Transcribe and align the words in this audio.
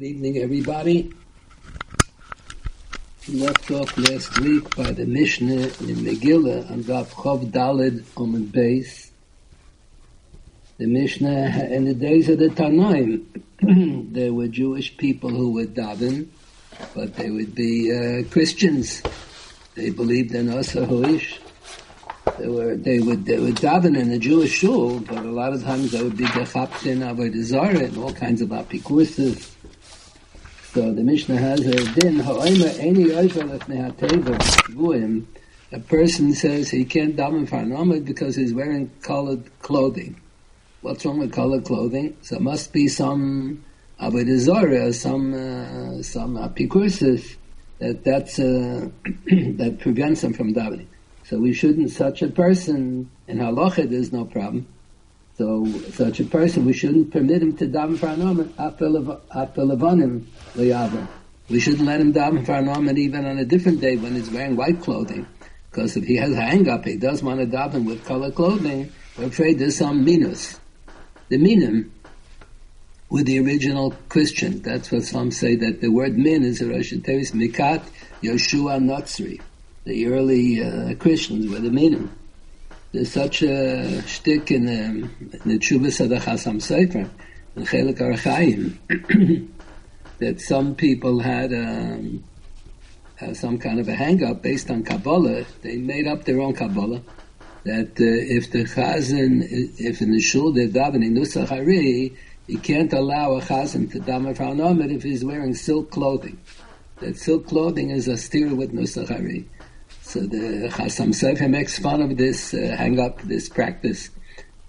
Good 0.00 0.06
evening, 0.06 0.38
everybody. 0.38 1.12
We 3.28 3.34
left 3.34 3.70
off 3.70 3.98
last 3.98 4.40
week 4.40 4.74
by 4.74 4.92
the 4.92 5.04
Mishnah 5.04 5.52
in 5.52 5.96
Megillah 6.06 6.70
on 6.70 6.84
Daf 6.84 7.08
Chov 7.08 7.50
Dalid 7.50 8.02
Omen 8.16 8.46
Beis. 8.46 9.10
The 10.78 10.86
Mishnah, 10.86 11.68
in 11.70 11.84
the 11.84 11.92
days 11.92 12.30
of 12.30 12.38
the 12.38 12.48
Tanoim, 12.48 13.26
there 14.14 14.32
were 14.32 14.48
Jewish 14.48 14.96
people 14.96 15.28
who 15.28 15.52
were 15.52 15.66
daven, 15.66 16.28
but 16.94 17.16
they 17.16 17.28
would 17.28 17.54
be 17.54 17.92
uh, 17.92 18.26
Christians. 18.30 19.02
They 19.74 19.90
believed 19.90 20.34
in 20.34 20.48
Asa 20.48 20.86
Hoish. 20.86 21.40
They 22.38 22.48
were 22.48 22.74
they 22.74 23.00
would 23.00 23.26
they 23.26 23.38
would 23.38 23.56
daven 23.56 23.98
in 23.98 24.08
the 24.08 24.18
Jewish 24.18 24.52
shul, 24.52 25.00
but 25.00 25.18
a 25.18 25.30
lot 25.30 25.52
of 25.52 25.62
times 25.62 25.92
they 25.92 26.02
would 26.02 26.16
be 26.16 26.24
gechaptin 26.24 27.00
avodah 27.00 27.84
and 27.84 27.98
all 27.98 28.14
kinds 28.14 28.40
of 28.40 28.48
apikurses. 28.48 29.50
So 30.72 30.92
the 30.92 31.02
Mishnah 31.02 31.36
has 31.36 31.66
a 31.66 31.84
din 31.98 32.20
any 32.20 33.06
oifelef 33.06 33.58
mehateva 33.66 35.26
A 35.72 35.80
person 35.80 36.32
says 36.32 36.70
he 36.70 36.84
can't 36.84 37.16
daven 37.16 37.48
for 37.48 37.56
an 37.56 38.04
because 38.04 38.36
he's 38.36 38.54
wearing 38.54 38.88
colored 39.02 39.50
clothing. 39.62 40.20
What's 40.82 41.04
wrong 41.04 41.18
with 41.18 41.32
colored 41.32 41.64
clothing? 41.64 42.16
So 42.22 42.36
it 42.36 42.42
must 42.42 42.72
be 42.72 42.86
some 42.86 43.64
avodah 44.00 44.94
some 44.94 45.34
uh, 45.34 46.02
some 46.04 46.36
apikurses 46.36 47.34
that 47.80 48.04
that's 48.04 48.38
uh, 48.38 48.88
that 49.58 49.78
prevents 49.80 50.22
him 50.22 50.34
from 50.34 50.54
davening. 50.54 50.86
So 51.24 51.38
we 51.38 51.52
shouldn't, 51.52 51.90
such 51.90 52.22
a 52.22 52.28
person, 52.28 53.10
in 53.26 53.38
halacha 53.38 53.90
there's 53.90 54.12
no 54.12 54.24
problem. 54.24 54.68
So 55.40 55.64
such 55.92 56.20
a 56.20 56.26
person, 56.26 56.66
we 56.66 56.74
shouldn't 56.74 57.12
permit 57.12 57.40
him 57.40 57.56
to 57.56 57.66
daven 57.66 57.98
for 57.98 58.08
an 58.08 58.20
omer 58.20 58.50
after 58.58 58.90
We 61.48 61.60
shouldn't 61.60 61.86
let 61.86 61.98
him 61.98 62.12
daven 62.12 62.44
for 62.44 62.52
an 62.52 62.98
even 62.98 63.24
on 63.24 63.38
a 63.38 63.46
different 63.46 63.80
day 63.80 63.96
when 63.96 64.16
he's 64.16 64.28
wearing 64.30 64.54
white 64.54 64.82
clothing. 64.82 65.26
Because 65.70 65.96
if 65.96 66.04
he 66.04 66.16
has 66.16 66.32
a 66.32 66.42
hang 66.42 66.68
up, 66.68 66.84
he 66.84 66.98
does 66.98 67.22
want 67.22 67.40
to 67.40 67.46
daven 67.46 67.86
with 67.86 68.04
color 68.04 68.30
clothing, 68.30 68.92
we're 69.16 69.28
afraid 69.28 69.58
there's 69.58 69.78
some 69.78 70.04
minus. 70.04 70.60
The 71.30 71.38
minim 71.38 71.90
with 73.08 73.24
the 73.24 73.38
original 73.38 73.94
Christian. 74.10 74.60
That's 74.60 74.92
what 74.92 75.04
some 75.04 75.30
say 75.30 75.56
that 75.56 75.80
the 75.80 75.88
word 75.88 76.18
min 76.18 76.42
is 76.42 76.60
a 76.60 76.68
Rosh 76.68 76.92
Mikat 76.92 77.82
Yeshua 78.22 78.78
Natsri 78.78 79.40
the 79.84 80.06
early 80.06 80.62
uh, 80.62 80.94
Christians 80.96 81.50
were 81.50 81.60
the 81.60 81.70
meaning. 81.70 82.10
There's 82.92 83.12
such 83.12 83.42
a 83.42 84.02
shtick 84.02 84.50
in 84.50 84.66
the, 84.66 84.72
in 84.72 85.40
the 85.44 85.58
Chubas 85.60 86.00
of 86.00 86.08
the 86.08 86.16
Chasam 86.16 86.56
Sofer, 86.56 87.08
in 87.54 87.64
Chelik 87.64 87.98
Arachayim, 87.98 89.48
that 90.18 90.40
some 90.40 90.74
people 90.74 91.20
had 91.20 91.52
um, 91.52 92.24
uh, 93.20 93.32
some 93.32 93.58
kind 93.58 93.78
of 93.78 93.88
a 93.88 93.94
hang-up 93.94 94.42
based 94.42 94.70
on 94.70 94.82
Kabbalah. 94.82 95.44
They 95.62 95.76
made 95.76 96.08
up 96.08 96.24
their 96.24 96.40
own 96.40 96.54
Kabbalah. 96.54 97.00
That 97.62 97.90
uh, 97.90 98.36
if 98.36 98.50
the 98.50 98.64
chazan, 98.64 99.46
if 99.78 100.00
in 100.00 100.10
the 100.10 100.20
shul 100.20 100.52
they're 100.52 100.66
davening 100.66 101.12
Nusach 101.12 101.48
Hari, 101.48 102.16
you 102.48 102.58
can't 102.58 102.92
allow 102.92 103.34
a 103.36 103.40
chazan 103.40 103.92
to 103.92 104.00
daven 104.00 104.36
for 104.36 104.44
an 104.44 104.90
if 104.90 105.04
he's 105.04 105.24
wearing 105.24 105.54
silk 105.54 105.92
clothing. 105.92 106.40
That 106.98 107.16
silk 107.16 107.46
clothing 107.46 107.90
is 107.90 108.08
a 108.08 108.16
steer 108.16 108.52
with 108.52 108.72
Nusach 108.72 109.10
Hari. 109.10 109.48
So 110.10 110.18
the 110.18 110.68
Chasam 110.72 111.10
Sofer 111.14 111.48
makes 111.48 111.78
fun 111.78 112.02
of 112.02 112.16
this 112.16 112.52
uh, 112.52 112.74
hang 112.76 112.98
up, 112.98 113.22
this 113.22 113.48
practice. 113.48 114.10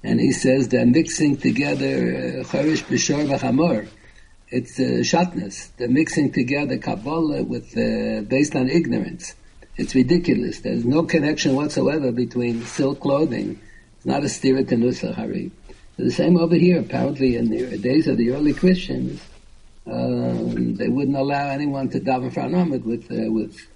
And 0.03 0.19
he 0.19 0.31
says 0.31 0.69
they're 0.69 0.85
mixing 0.85 1.37
together 1.37 2.43
Chorish, 2.43 2.83
uh, 2.83 2.85
Bishor, 2.85 3.25
V'chamor. 3.25 3.87
It's 4.49 4.79
uh, 4.79 5.01
shatness. 5.01 5.69
They're 5.77 5.89
mixing 5.89 6.31
together 6.31 6.77
Kabbalah 6.77 7.41
with, 7.41 7.75
uh, 7.75 8.21
based 8.21 8.55
on 8.55 8.69
ignorance. 8.69 9.33
It's 9.77 9.95
ridiculous. 9.95 10.59
There's 10.59 10.85
no 10.85 11.01
connection 11.05 11.55
whatsoever 11.55 12.11
between 12.11 12.61
silk 12.61 12.99
clothing. 12.99 13.59
It's 13.97 14.05
not 14.05 14.21
a 14.21 14.27
stira 14.27 14.67
to 14.69 14.75
Nusach 14.75 15.15
Hari. 15.15 15.49
The 15.97 16.11
same 16.11 16.37
over 16.37 16.55
here. 16.55 16.79
Apparently, 16.79 17.35
in 17.35 17.49
the 17.49 17.79
days 17.79 18.05
of 18.05 18.17
the 18.17 18.29
early 18.29 18.53
Christians, 18.53 19.19
um, 19.87 20.75
they 20.75 20.87
wouldn't 20.87 21.17
allow 21.17 21.47
anyone 21.47 21.89
to 21.89 21.99
daven 21.99 22.31
for 22.31 22.41
an 22.41 22.69
with 22.85 23.11
uh, 23.11 23.31
with 23.31 23.70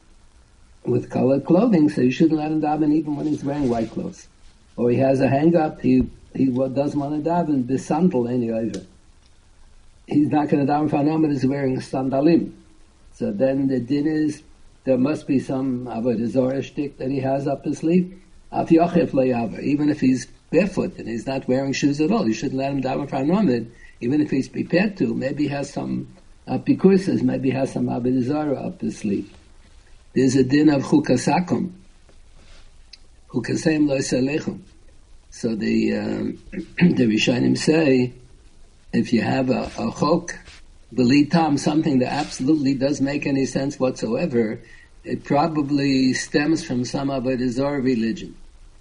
with 0.87 1.09
colored 1.09 1.45
clothing, 1.45 1.89
so 1.89 2.01
you 2.01 2.11
shouldn't 2.11 2.39
let 2.39 2.51
him 2.51 2.61
daven 2.61 2.93
even 2.93 3.15
when 3.15 3.25
he's 3.27 3.43
wearing 3.43 3.69
white 3.69 3.91
clothes. 3.91 4.27
Or 4.77 4.89
he 4.89 4.97
has 4.97 5.21
a 5.21 5.27
hang 5.27 5.55
up, 5.55 5.81
he, 5.81 6.07
he 6.33 6.45
doesn't 6.45 6.99
want 6.99 7.23
to 7.23 7.29
daven, 7.29 7.63
bisandal 7.63 8.31
any 8.31 8.51
over. 8.51 8.85
He's 10.07 10.29
not 10.29 10.49
going 10.49 10.65
to 10.65 10.71
daven 10.71 10.89
for 10.89 11.19
but 11.19 11.31
he's 11.31 11.45
wearing 11.45 11.77
sandalim. 11.77 12.51
So 13.13 13.31
then 13.31 13.67
the 13.67 13.79
din 13.79 14.07
is, 14.07 14.43
there 14.83 14.97
must 14.97 15.25
be 15.25 15.39
some 15.39 15.85
avodah 15.85 16.63
stick 16.63 16.97
that 16.97 17.09
he 17.09 17.19
has 17.21 17.47
up 17.47 17.65
his 17.65 17.79
sleeve. 17.79 18.21
Even 18.53 19.89
if 19.89 19.99
he's 19.99 20.27
barefoot 20.51 20.97
and 20.97 21.07
he's 21.07 21.25
not 21.25 21.47
wearing 21.47 21.73
shoes 21.73 21.99
at 21.99 22.11
all, 22.11 22.27
you 22.27 22.33
shouldn't 22.33 22.59
let 22.59 22.71
him 22.71 22.81
daven 22.81 23.09
for 23.09 23.15
an 23.15 23.71
even 24.01 24.21
if 24.21 24.29
he's 24.29 24.49
prepared 24.49 24.97
to. 24.97 25.13
Maybe 25.13 25.43
he 25.43 25.49
has 25.49 25.73
some 25.73 26.13
uh, 26.47 26.59
maybe 26.67 27.49
he 27.49 27.55
has 27.55 27.71
some 27.73 27.85
avodah 27.87 28.65
up 28.65 28.81
his 28.81 28.97
sleeve. 28.99 29.33
There's 30.15 30.35
a 30.35 30.45
din 30.45 30.69
of 30.69 30.83
chukasakum. 30.83 31.73
Chukasem 33.29 33.85
lo 33.85 33.97
salechum. 33.97 34.61
So 35.29 35.55
the 35.55 35.97
um, 35.97 36.39
the 36.51 37.05
Rishonim 37.05 37.57
say, 37.57 38.13
if 38.93 39.11
you 39.11 39.21
have 39.21 39.49
a, 39.49 39.69
a 39.77 39.91
chok, 39.91 40.39
tam, 41.29 41.57
something 41.57 41.99
that 41.99 42.13
absolutely 42.13 42.75
does 42.75 43.01
make 43.01 43.27
any 43.27 43.45
sense 43.45 43.77
whatsoever, 43.77 44.61
it 45.03 45.25
probably 45.25 46.13
stems 46.13 46.63
from 46.63 46.85
some 46.85 47.09
Avodah 47.09 47.83
religion. 47.83 48.37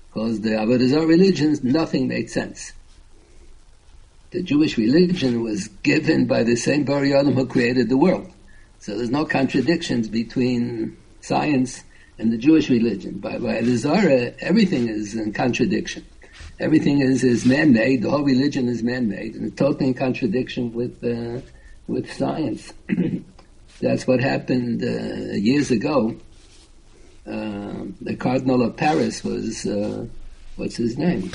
Because 0.07 0.41
the 0.41 0.51
Avodah 0.51 1.09
religions, 1.09 1.65
nothing 1.65 2.07
made 2.07 2.31
sense. 2.31 2.73
The 4.31 4.41
Jewish 4.41 4.79
religion 4.79 5.43
was 5.43 5.67
given 5.83 6.27
by 6.27 6.45
the 6.45 6.55
same 6.55 6.85
Bar 6.85 7.05
who 7.05 7.47
created 7.47 7.89
the 7.89 7.97
world. 7.97 8.31
So 8.79 8.97
there's 8.97 9.11
no 9.11 9.25
contradictions 9.25 10.09
between 10.09 10.97
science 11.25 11.83
and 12.19 12.33
the 12.33 12.39
Jewish 12.39 12.69
religion. 12.69 13.19
By, 13.19 13.39
by 13.39 13.61
the 13.63 13.77
Zara, 13.77 14.33
everything 14.41 14.89
is 14.89 15.15
in 15.15 15.33
contradiction. 15.33 16.05
Everything 16.61 17.01
is, 17.01 17.25
is 17.25 17.45
man-made. 17.45 18.03
The 18.03 18.11
whole 18.11 18.23
religion 18.23 18.69
is 18.69 18.83
man-made, 18.83 19.35
and 19.35 19.57
totally 19.57 19.89
in 19.89 19.95
contradiction 19.95 20.73
with 20.73 21.03
uh, 21.03 21.41
with 21.89 22.13
science. 22.13 22.73
That's 23.81 24.07
what 24.07 24.21
happened 24.21 24.83
uh, 24.83 25.35
years 25.35 25.71
ago. 25.71 26.17
Uh, 27.27 27.87
the 28.01 28.15
Cardinal 28.17 28.63
of 28.63 28.77
Paris 28.77 29.25
was 29.25 29.67
uh, 29.67 30.07
what's 30.57 30.77
his 30.77 30.97
name? 30.97 31.33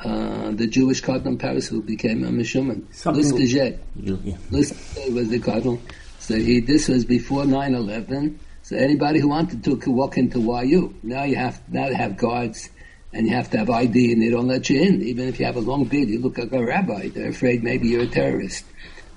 Uh, 0.00 0.50
the 0.50 0.66
Jewish 0.66 1.00
Cardinal 1.00 1.34
of 1.34 1.38
Paris 1.38 1.66
who 1.66 1.80
became 1.82 2.24
a 2.24 2.28
Mishuman. 2.28 2.82
Lustiger. 3.04 3.78
Yeah. 3.96 4.36
Lustiger 4.50 5.14
was 5.14 5.28
the 5.30 5.38
Cardinal. 5.38 5.80
So 6.18 6.36
he, 6.36 6.60
this 6.60 6.88
was 6.88 7.04
before 7.04 7.44
9-11 7.44 8.38
so 8.64 8.76
anybody 8.76 9.20
who 9.20 9.28
wanted 9.28 9.62
to 9.62 9.76
could 9.76 9.92
walk 9.92 10.16
into 10.16 10.40
YU. 10.40 10.94
Now 11.02 11.24
you 11.24 11.36
have 11.36 11.60
now 11.68 11.88
you 11.88 11.94
have 11.96 12.16
guards 12.16 12.70
and 13.12 13.26
you 13.26 13.34
have 13.34 13.50
to 13.50 13.58
have 13.58 13.68
ID 13.68 14.12
and 14.12 14.22
they 14.22 14.30
don't 14.30 14.48
let 14.48 14.70
you 14.70 14.80
in. 14.80 15.02
Even 15.02 15.28
if 15.28 15.38
you 15.38 15.44
have 15.44 15.56
a 15.56 15.60
long 15.60 15.84
beard, 15.84 16.08
you 16.08 16.18
look 16.18 16.38
like 16.38 16.50
a 16.50 16.64
rabbi. 16.64 17.10
They're 17.10 17.28
afraid 17.28 17.62
maybe 17.62 17.88
you're 17.88 18.04
a 18.04 18.06
terrorist. 18.06 18.64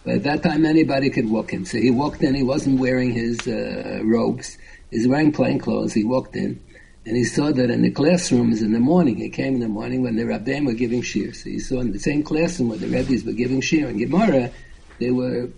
But 0.04 0.16
at 0.16 0.24
that 0.24 0.44
time, 0.44 0.66
anybody 0.66 1.10
could 1.10 1.30
walk 1.30 1.54
in. 1.54 1.66
So 1.66 1.78
he 1.78 1.92
walked 1.92 2.22
in. 2.24 2.36
He 2.36 2.44
wasn't 2.44 2.82
wearing 2.82 3.12
his 3.12 3.48
uh, 3.48 4.02
robes. 4.04 4.58
He's 4.92 5.08
wearing 5.08 5.32
plain 5.32 5.60
clothes. 5.60 5.94
He 5.94 6.04
walked 6.04 6.36
in, 6.36 6.62
and 7.06 7.16
he 7.16 7.24
saw 7.24 7.50
that 7.54 7.70
in 7.70 7.84
the 7.84 7.92
classrooms 7.92 8.62
in 8.62 8.74
the 8.74 8.80
morning. 8.82 9.16
He 9.16 9.30
came 9.30 9.56
in 9.56 9.60
the 9.62 9.70
morning 9.70 10.04
when 10.04 10.18
the 10.18 10.26
rabbis 10.26 10.62
were 10.66 10.74
giving 10.74 11.02
shir. 11.02 11.32
So 11.32 11.50
he 11.50 11.60
saw 11.60 11.80
in 11.80 11.94
the 11.94 12.00
same 12.00 12.22
classroom 12.22 12.68
where 12.68 12.80
the 12.80 12.90
rabbis 12.90 13.24
were 13.24 13.32
giving 13.32 13.62
shir 13.62 13.88
and 13.88 13.98
Gemara, 13.98 14.52
there 15.00 15.14
were 15.14 15.50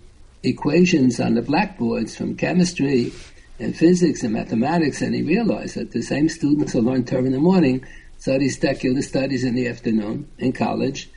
equations 0.44 1.20
on 1.20 1.34
the 1.34 1.42
blackboards 1.42 2.16
from 2.16 2.36
chemistry 2.36 3.12
in 3.60 3.74
physics 3.74 4.24
and 4.24 4.34
mathematics, 4.34 5.02
and 5.02 5.14
he 5.14 5.22
realized 5.22 5.76
that 5.76 5.92
the 5.92 6.02
same 6.02 6.30
students 6.30 6.74
who 6.74 6.82
learn 6.82 7.06
Torah 7.06 7.26
in 7.26 7.34
the 7.34 7.40
morning 7.40 7.86
study 8.18 8.50
secular 8.50 9.02
studies 9.02 9.44
in 9.44 9.56
the 9.56 9.68
afternoon 9.68 10.30
in 10.38 10.52
college. 10.54 11.10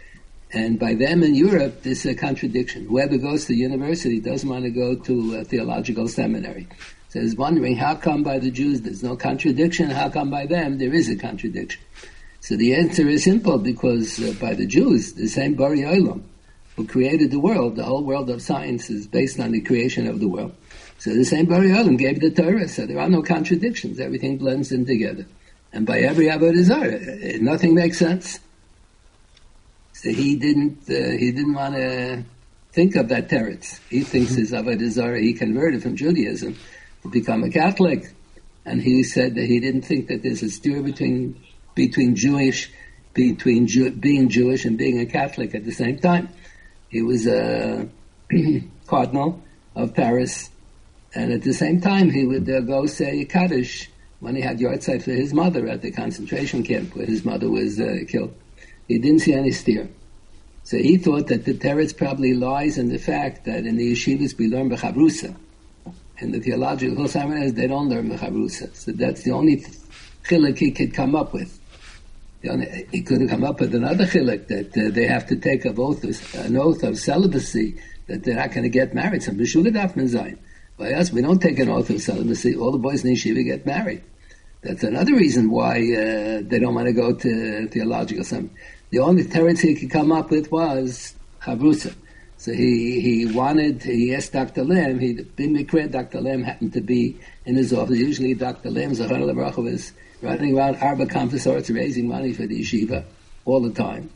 And 0.53 0.79
by 0.79 0.95
them 0.95 1.23
in 1.23 1.35
Europe, 1.35 1.83
this 1.83 2.05
is 2.05 2.13
a 2.13 2.15
contradiction. 2.15 2.87
Whoever 2.87 3.17
goes 3.17 3.47
to 3.47 3.55
university 3.55 4.21
doesn't 4.21 4.49
want 4.49 4.65
to 4.65 4.71
go 4.71 4.95
to 4.97 5.37
a 5.37 5.45
theological 5.45 6.09
seminary. 6.09 6.69
So 7.09 7.21
he's 7.21 7.37
wondering 7.37 7.77
how 7.77 7.95
come 7.95 8.23
by 8.23 8.39
the 8.39 8.51
Jews 8.51 8.83
there's 8.83 9.03
no 9.03 9.17
contradiction, 9.17 9.91
how 9.91 10.11
come 10.11 10.31
by 10.31 10.47
them 10.47 10.79
there 10.79 10.93
is 10.93 11.09
a 11.09 11.17
contradiction. 11.17 11.81
So 12.41 12.57
the 12.57 12.75
answer 12.75 13.09
is 13.09 13.25
simple 13.25 13.59
because 13.59 14.21
uh, 14.21 14.35
by 14.41 14.55
the 14.55 14.67
Jews, 14.67 15.13
the 15.13 15.29
same 15.29 15.55
Bari 15.55 15.81
Olam, 15.81 16.23
who 16.77 16.87
created 16.87 17.31
the 17.31 17.39
world, 17.39 17.77
the 17.77 17.85
whole 17.85 18.03
world 18.03 18.31
of 18.31 18.43
science 18.43 18.91
is 18.91 19.07
based 19.07 19.39
on 19.39 19.53
the 19.53 19.61
creation 19.61 20.07
of 20.07 20.21
the 20.21 20.29
world. 20.29 20.55
So 21.03 21.13
the 21.13 21.25
same 21.25 21.47
Bari 21.47 21.71
Olam 21.71 21.99
gave 21.99 22.21
the 22.21 22.31
Torah, 22.31 22.69
so 22.69 22.87
there 22.87 23.01
are 23.01 23.09
no 23.09 23.23
contradictions. 23.23 23.99
Everything 23.99 24.39
blends 24.39 24.71
in 24.71 24.87
together. 24.87 25.27
And 25.73 25.85
by 25.85 25.99
every 25.99 26.27
Avodah 26.27 26.63
Zarah, 26.63 27.39
nothing 27.41 27.75
makes 27.75 27.99
sense. 27.99 28.39
So 29.95 30.11
he 30.11 30.37
didn't, 30.37 30.79
uh, 30.89 31.11
he 31.19 31.33
didn't 31.33 31.55
want 31.55 31.75
to 31.75 32.23
think 32.71 32.95
of 32.95 33.09
that 33.09 33.29
teretz. 33.29 33.81
He 33.91 34.03
thinks 34.03 34.35
his 34.35 34.53
avodah 34.53 34.91
zarah. 34.91 35.21
He 35.21 35.33
converted 35.33 35.83
from 35.83 35.97
Judaism 35.97 36.57
to 37.03 37.09
become 37.09 37.43
a 37.43 37.51
Catholic, 37.51 38.13
and 38.65 38.81
he 38.81 39.03
said 39.03 39.35
that 39.35 39.47
he 39.47 39.59
didn't 39.59 39.83
think 39.83 40.07
that 40.07 40.23
there's 40.23 40.45
a 40.45 40.51
stir 40.51 40.83
between 40.83 41.35
between 41.75 42.15
Jewish 42.15 42.71
between 43.13 43.67
Jew, 43.67 43.91
being 43.91 44.29
Jewish 44.29 44.65
and 44.65 44.79
being 44.79 45.01
a 45.01 45.07
Catholic 45.07 45.53
at 45.57 45.65
the 45.65 45.73
same 45.73 45.99
time. 45.99 46.29
He 46.91 47.03
was 47.03 47.27
a 47.27 47.89
cardinal 48.87 49.43
of 49.75 49.95
Paris, 49.95 50.52
and 51.15 51.33
at 51.33 51.43
the 51.43 51.53
same 51.53 51.81
time 51.81 52.11
he 52.11 52.25
would 52.25 52.49
uh, 52.49 52.61
go 52.61 52.87
say 52.87 53.25
Kaddish 53.25 53.91
when 54.21 54.37
he 54.37 54.41
had 54.41 54.59
yahrzeit 54.59 55.03
for 55.03 55.11
his 55.11 55.35
mother 55.35 55.69
at 55.69 55.83
the 55.83 55.91
concentration 55.91 56.63
camp 56.63 56.95
where 56.95 57.07
his 57.07 57.25
mother 57.25 57.51
was 57.51 57.81
uh, 57.81 57.97
killed. 58.09 58.35
He 58.89 58.99
didn't 58.99 59.21
see 59.21 59.35
any 59.35 59.51
steer. 59.51 59.89
So 60.65 60.77
he 60.79 60.97
thought 60.97 61.27
that 61.27 61.45
the 61.45 61.55
teretz 61.55 61.97
probably 61.97 62.35
lies 62.35 62.79
in 62.79 62.89
the 62.89 62.99
fact 62.99 63.45
that 63.47 63.67
in 63.67 63.77
the 63.77 63.93
yeshivas 63.93 64.39
we 64.39 64.49
learn 64.49 64.71
bechavrusa. 64.71 65.35
In 66.19 66.31
the 66.31 66.39
theological 66.39 67.09
seminaries, 67.09 67.55
they 67.55 67.67
don't 67.67 67.89
learn 67.89 68.11
bechavrusa. 68.11 68.75
So 68.77 68.93
that's 68.93 69.25
the 69.25 69.33
only 69.33 69.65
chilik 70.25 70.57
he 70.57 70.71
could 70.71 70.95
come 70.95 71.17
up 71.17 71.33
with. 71.33 71.59
Only, 72.49 72.87
he 72.93 73.03
could 73.03 73.23
have 73.23 73.31
come 73.31 73.45
up 73.45 73.61
with 73.61 73.75
another 73.75 74.07
chilik 74.07 74.47
that 74.47 74.77
uh, 74.77 74.91
they 74.91 75.07
have 75.07 75.27
to 75.29 75.37
take 75.37 75.65
an 75.65 75.75
oath, 75.79 76.05
an 76.35 76.57
oath 76.57 76.85
of 76.85 76.97
celibacy 76.97 77.81
that 78.07 78.23
they're 78.23 78.37
not 78.37 78.53
going 78.53 78.63
to 78.63 78.69
get 78.69 78.95
married. 78.95 79.23
Some 79.25 79.39
zayin. 79.39 80.39
By 80.83 80.95
us, 80.95 81.13
we 81.13 81.23
don't 81.23 81.39
take 81.39 81.61
an 81.61 81.69
oath 81.69 81.91
of 81.91 82.03
celibacy. 82.03 82.57
All 82.57 82.73
the 82.73 82.79
boys 82.79 83.05
in 83.05 83.15
yeshiva 83.15 83.45
get 83.45 83.65
married. 83.65 84.03
That's 84.63 84.83
another 84.83 85.15
reason 85.15 85.49
why 85.49 85.77
uh, 85.77 86.43
they 86.43 86.59
don't 86.59 86.75
want 86.75 86.89
to 86.89 86.93
go 86.93 87.15
to 87.15 87.69
theological 87.69 88.25
seminary. 88.25 88.57
The 88.91 88.99
only 88.99 89.23
teretz 89.23 89.61
he 89.61 89.77
could 89.77 89.93
come 89.93 90.11
up 90.11 90.33
with 90.33 90.51
was 90.51 91.15
chavrusa. 91.41 91.95
So 92.37 92.53
he, 92.53 93.01
he 93.01 93.27
wanted, 93.27 93.85
he 93.85 94.13
asked 94.13 94.33
Dr. 94.33 94.65
Lamm, 94.65 94.99
he, 94.99 95.13
been 95.13 95.55
Mikre, 95.55 95.89
Dr. 95.89 96.19
Lamm 96.19 96.43
happened 96.43 96.73
to 96.73 96.81
be 96.81 97.17
in 97.47 97.55
his 97.55 97.73
office. 97.73 97.99
Usually 97.99 98.35
Dr. 98.35 98.71
Lamm, 98.71 98.91
Zahar 98.91 99.57
was 99.63 99.93
running 100.21 100.59
around 100.59 100.79
Arba 100.79 101.07
conference 101.07 101.47
raising 101.71 102.09
money 102.09 102.33
for 102.33 102.45
the 102.45 102.61
yeshiva 102.61 103.05
all 103.45 103.61
the 103.61 103.71
time. 103.71 104.11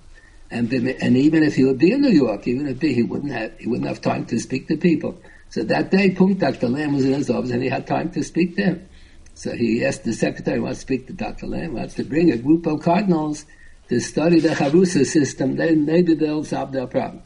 And, 0.50 0.72
and 0.72 1.16
even 1.16 1.42
if 1.42 1.56
he 1.56 1.64
would 1.64 1.78
be 1.78 1.92
in 1.92 2.02
New 2.02 2.10
York, 2.10 2.46
even 2.46 2.68
if 2.68 2.80
he 2.80 3.02
wouldn't 3.02 3.32
have, 3.32 3.58
he 3.58 3.66
wouldn't 3.66 3.88
have 3.88 4.00
time 4.00 4.26
to 4.26 4.38
speak 4.38 4.68
to 4.68 4.76
people. 4.76 5.20
So 5.50 5.64
that 5.64 5.90
day, 5.90 6.10
Punkt, 6.10 6.40
Dr. 6.40 6.68
Lamm 6.68 6.94
was 6.94 7.04
in 7.04 7.14
his 7.14 7.30
office 7.30 7.50
and 7.50 7.62
he 7.62 7.68
had 7.68 7.86
time 7.86 8.10
to 8.12 8.22
speak 8.22 8.56
to 8.56 8.62
him. 8.62 8.88
So 9.34 9.52
he 9.54 9.84
asked 9.84 10.04
the 10.04 10.12
secretary, 10.12 10.60
wants 10.60 10.78
to 10.78 10.82
speak 10.82 11.06
to 11.08 11.12
Dr. 11.12 11.46
Lamm, 11.46 11.74
wants 11.74 11.94
to 11.94 12.04
bring 12.04 12.32
a 12.32 12.36
group 12.36 12.66
of 12.66 12.82
cardinals 12.82 13.44
to 13.88 14.00
study 14.00 14.40
the 14.40 14.50
Chavrusa 14.50 15.04
system, 15.04 15.56
then 15.56 15.84
maybe 15.84 16.14
they'll 16.14 16.44
solve 16.44 16.72
their 16.72 16.86
problem. 16.86 17.22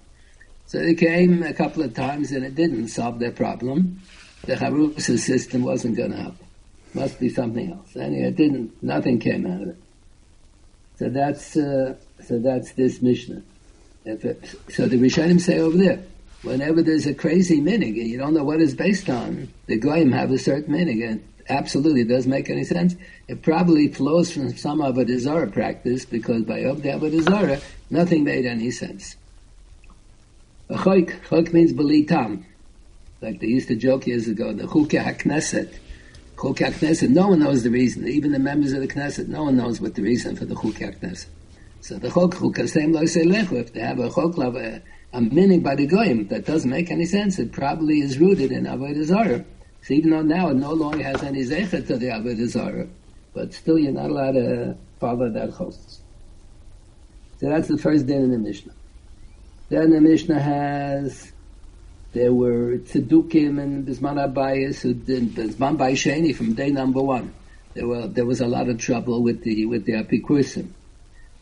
So 0.67 0.79
they 0.79 0.95
came 0.95 1.43
a 1.43 1.55
couple 1.55 1.83
of 1.83 1.95
times 1.95 2.33
and 2.33 2.45
it 2.45 2.55
didn't 2.55 2.89
solve 2.89 3.19
their 3.19 3.33
problem. 3.33 4.03
The 4.43 4.55
Chavrusa 4.55 5.19
system 5.19 5.63
wasn't 5.63 5.97
going 5.97 6.13
to 6.13 6.17
help. 6.17 6.37
Must 6.95 7.19
be 7.19 7.29
something 7.29 7.73
else. 7.73 7.95
And 7.95 8.15
it 8.15 8.37
didn't, 8.37 8.83
nothing 8.83 9.19
came 9.19 9.47
out 9.47 9.63
of 9.63 9.69
it. 9.69 9.77
So 10.99 11.09
that's, 11.09 11.57
uh, 11.57 11.95
so 12.27 12.39
that's 12.39 12.73
this 12.73 13.03
Mishnah. 13.03 13.43
It, 14.05 14.57
so 14.71 14.87
the 14.87 14.97
Rishonim 14.97 15.41
say 15.41 15.59
over 15.59 15.77
there, 15.77 16.03
whenever 16.43 16.83
there's 16.83 17.07
a 17.07 17.15
crazy 17.15 17.61
minig 17.61 17.95
you 17.95 18.19
don't 18.19 18.35
know 18.35 18.45
what 18.45 18.61
it's 18.61 18.75
based 18.75 19.11
on, 19.11 19.49
the 19.67 19.79
Goyim 19.79 20.13
have 20.13 20.31
a 20.31 20.39
certain 20.39 20.75
minig 20.75 21.07
and 21.07 21.23
absolutely 21.51 22.05
doesn't 22.05 22.31
make 22.31 22.49
any 22.49 22.65
sense. 22.65 22.95
It 23.29 23.43
probably 23.43 23.89
flows 23.89 24.33
from 24.33 24.57
some 24.57 24.81
of 24.81 24.97
a 24.99 25.05
desire 25.05 25.47
practice 25.47 26.05
because 26.05 26.43
by 26.45 26.61
Obdi 26.61 27.11
desire, 27.11 27.61
nothing 27.91 28.25
made 28.25 28.47
any 28.47 28.71
sense. 28.71 29.17
A 30.69 30.75
choik, 30.75 31.21
choik 31.25 31.53
means 31.53 31.73
belitam. 31.73 32.45
Like 33.21 33.41
they 33.41 33.49
used 33.49 33.69
to 33.69 33.77
joke 33.77 34.07
years 34.07 34.29
ago, 34.29 34.53
the 34.53 34.65
chukah 34.65 35.05
HaKnesset. 35.05 35.75
Chukah 36.37 36.73
HaKnesset, 36.73 37.11
no 37.11 37.29
one 37.29 37.41
knows 37.41 37.65
the 37.65 37.71
reason. 37.71 38.09
Even 38.09 38.33
the 38.33 38.39
members 38.39 38.73
of 38.73 38.81
the 38.81 38.89
Knesset, 38.89 39.29
no 39.29 39.45
one 39.45 39.57
knows 39.57 39.81
what 39.81 39.95
the 39.95 40.03
reason 40.03 40.37
for 40.37 40.45
the 40.45 40.55
chukah 40.55 40.97
HaKnesset. 40.97 41.27
So 41.83 41.99
the 41.99 42.11
chok 42.11 42.41
like 42.41 42.69
say 42.69 43.25
lechu, 43.25 43.53
if 43.53 43.73
they 43.73 43.81
have 43.81 43.99
a 43.99 44.11
chok 44.11 44.39
uh, 44.39 44.51
a, 44.51 44.83
a 45.13 45.21
meaning 45.21 45.61
by 45.61 45.75
the 45.75 45.87
goyim 45.87 46.29
that 46.29 46.45
doesn't 46.45 46.71
make 46.71 46.91
any 46.91 47.07
sense, 47.07 47.39
it 47.39 47.53
probably 47.53 48.01
is 48.01 48.19
rooted 48.19 48.53
in 48.53 48.65
Avodah 48.65 49.05
Zarah. 49.05 49.45
So 49.83 49.95
even 49.95 50.11
though 50.11 50.23
now 50.23 50.51
it 50.51 50.57
no 50.57 50.73
longer 50.73 51.03
has 51.03 51.23
any 51.23 51.43
zecher 51.43 51.87
to 51.87 51.97
the 51.97 52.07
Avodah 52.07 52.47
Zarah, 52.47 52.87
but 53.33 53.55
still 53.55 53.79
you're 53.79 53.93
not 53.93 54.11
allowed 54.11 54.33
to 54.33 54.77
follow 54.99 55.31
that 55.31 55.51
host. 55.51 56.03
So 57.39 57.49
that's 57.49 57.69
the 57.69 57.79
first 57.79 58.07
din 58.07 58.25
in 58.25 58.31
the 58.31 58.39
Mishnah. 58.39 58.75
Then 59.71 59.91
the 59.91 60.01
Mishnah 60.01 60.41
has 60.41 61.33
there 62.13 62.35
were 62.35 62.79
tzedukim 62.79 63.61
and 63.61 63.87
Bisman 63.87 64.19
Abayis 64.19 64.81
who 64.83 64.93
did 64.93 65.31
Bisman 65.31 65.79
Bayisheni 65.79 66.37
from 66.37 66.53
day 66.55 66.71
number 66.71 67.01
one. 67.01 67.33
There 67.73 67.87
were 67.87 68.07
there 68.09 68.27
was 68.27 68.41
a 68.41 68.47
lot 68.47 68.69
of 68.69 68.79
trouble 68.79 69.23
with 69.23 69.43
the 69.45 69.65
with 69.65 69.87
the 69.87 69.93
Apikursim. 69.93 70.73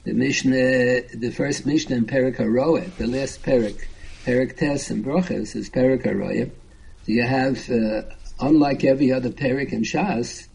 The 0.09 0.15
Mishnah, 0.15 1.19
the 1.19 1.31
first 1.31 1.67
Mishnah 1.67 1.95
in 1.95 2.07
Perik 2.07 2.39
the 2.39 3.07
last 3.07 3.43
Perik, 3.43 3.87
Perik 4.25 4.57
Tes 4.57 4.89
and 4.89 5.05
Broches 5.05 5.55
is 5.55 5.69
Perik. 5.69 6.51
So 7.05 7.13
you 7.13 7.25
have 7.25 7.69
uh, 7.69 8.05
unlike 8.41 8.85
every 8.85 9.13
other 9.13 9.29
Perik 9.29 9.71
in 9.71 9.83
Shas, 9.83 10.49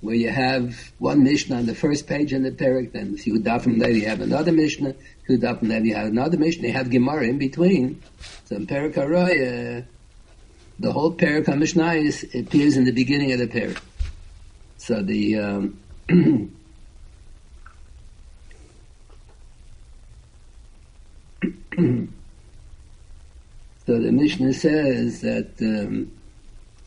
where 0.00 0.14
you 0.14 0.30
have 0.30 0.90
one 1.00 1.22
Mishnah 1.22 1.56
on 1.56 1.66
the 1.66 1.74
first 1.74 2.06
page 2.06 2.32
in 2.32 2.44
the 2.44 2.50
Perik, 2.50 2.92
then 2.92 3.12
if 3.12 3.26
you 3.26 3.42
from 3.42 3.78
there 3.78 3.90
you 3.90 4.06
have 4.06 4.22
another 4.22 4.52
Mishnah, 4.52 4.88
if 4.88 5.28
you 5.28 5.38
from 5.38 5.68
there 5.68 5.84
you 5.84 5.94
have 5.94 6.06
another 6.06 6.38
Mishnah, 6.38 6.68
you 6.68 6.72
have 6.72 6.88
Gemara 6.88 7.26
in 7.26 7.36
between. 7.36 8.02
So 8.46 8.56
in 8.56 8.66
Perik 8.66 8.96
uh, 8.96 9.84
the 10.78 10.92
whole 10.92 11.12
Perik 11.12 11.44
HaMishnah 11.44 12.40
appears 12.40 12.78
in 12.78 12.84
the 12.84 12.92
beginning 12.92 13.32
of 13.32 13.38
the 13.38 13.48
Perik. 13.48 13.82
So 14.78 15.02
the, 15.02 15.38
um, 15.40 15.78
so 21.74 22.06
the 23.86 24.12
Mishnah 24.12 24.52
says 24.52 25.20
that 25.22 25.50
um, 25.60 26.12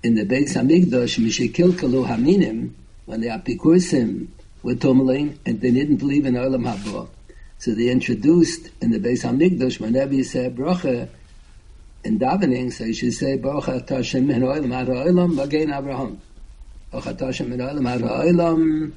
in 0.04 0.16
the 0.16 0.24
Beis 0.24 0.54
Hamikdash, 0.56 1.19
Mishikilkalu 1.19 2.07
Haminim, 2.07 2.72
when 3.06 3.19
the 3.19 3.28
Apikursim 3.28 4.28
were 4.63 4.75
tumbling 4.75 5.38
and 5.45 5.60
they 5.60 5.72
didn't 5.72 5.98
believe 5.98 6.25
in 6.25 6.36
Olam 6.36 6.63
Haba. 6.72 7.10
So 7.57 7.72
they 7.72 7.89
introduced 7.89 8.69
in 8.81 8.92
the 8.92 9.00
Beis 9.00 9.24
Hamikdash, 9.24 9.80
whenever 9.80 10.13
you 10.13 10.24
say 10.24 10.50
bracha 10.50 11.10
in 12.06 12.19
davening, 12.19 12.72
so 12.72 12.86
you 12.86 12.94
should 12.94 13.13
say 13.13 13.38
bracha 13.38 13.86
Tashem 13.86 14.25
Min 14.25 14.42
Olam 14.42 14.74
Ad 14.74 14.88
Olam 14.88 15.36
Bagein 15.36 15.77
Abraham. 15.77 16.22
Bracha 16.94 17.13
Tashem 17.17 17.48
Min 17.50 17.60
Olam 17.60 17.89
Ad 17.89 18.01
Olam 18.01 18.94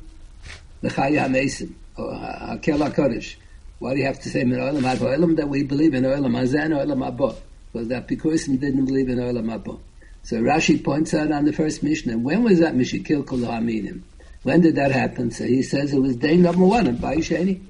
L'Chaya 0.82 1.26
HaMesim, 1.26 1.72
or 1.96 2.12
Hakel 2.12 2.88
HaKodesh. 2.88 3.34
Why 3.80 3.94
do 3.94 4.00
you 4.00 4.06
have 4.06 4.20
to 4.20 4.28
say 4.28 4.44
Min 4.44 4.60
Olam 4.60 4.84
Ad 4.84 4.98
Olam? 4.98 5.36
That 5.36 5.48
we 5.48 5.62
believe 5.62 5.94
in 5.94 6.04
Olam 6.04 6.38
Hazen, 6.38 6.72
Olam 6.72 6.98
Haba. 6.98 7.34
Because 7.72 7.88
the 7.88 7.94
Apikursim 7.94 8.60
didn't 8.60 8.84
believe 8.84 9.08
in 9.08 9.16
Olam 9.18 9.46
Haba. 9.46 9.80
So 10.22 10.36
Rashi 10.36 10.84
points 10.84 11.14
out 11.14 11.32
on 11.32 11.46
the 11.46 11.52
first 11.54 11.82
Mishnah, 11.82 12.18
when 12.18 12.44
was 12.44 12.60
that 12.60 12.74
Mishikil 12.74 13.26
Kol 13.26 13.38
Haminim? 13.38 14.02
When 14.42 14.60
did 14.60 14.76
that 14.76 14.90
happen? 14.90 15.30
So 15.30 15.44
he 15.44 15.62
says 15.62 15.94
it 15.94 15.98
was 15.98 16.16
day 16.16 16.36
number 16.36 16.62
one 16.62 16.88
of 16.88 16.96
Baisheni. 16.96 17.62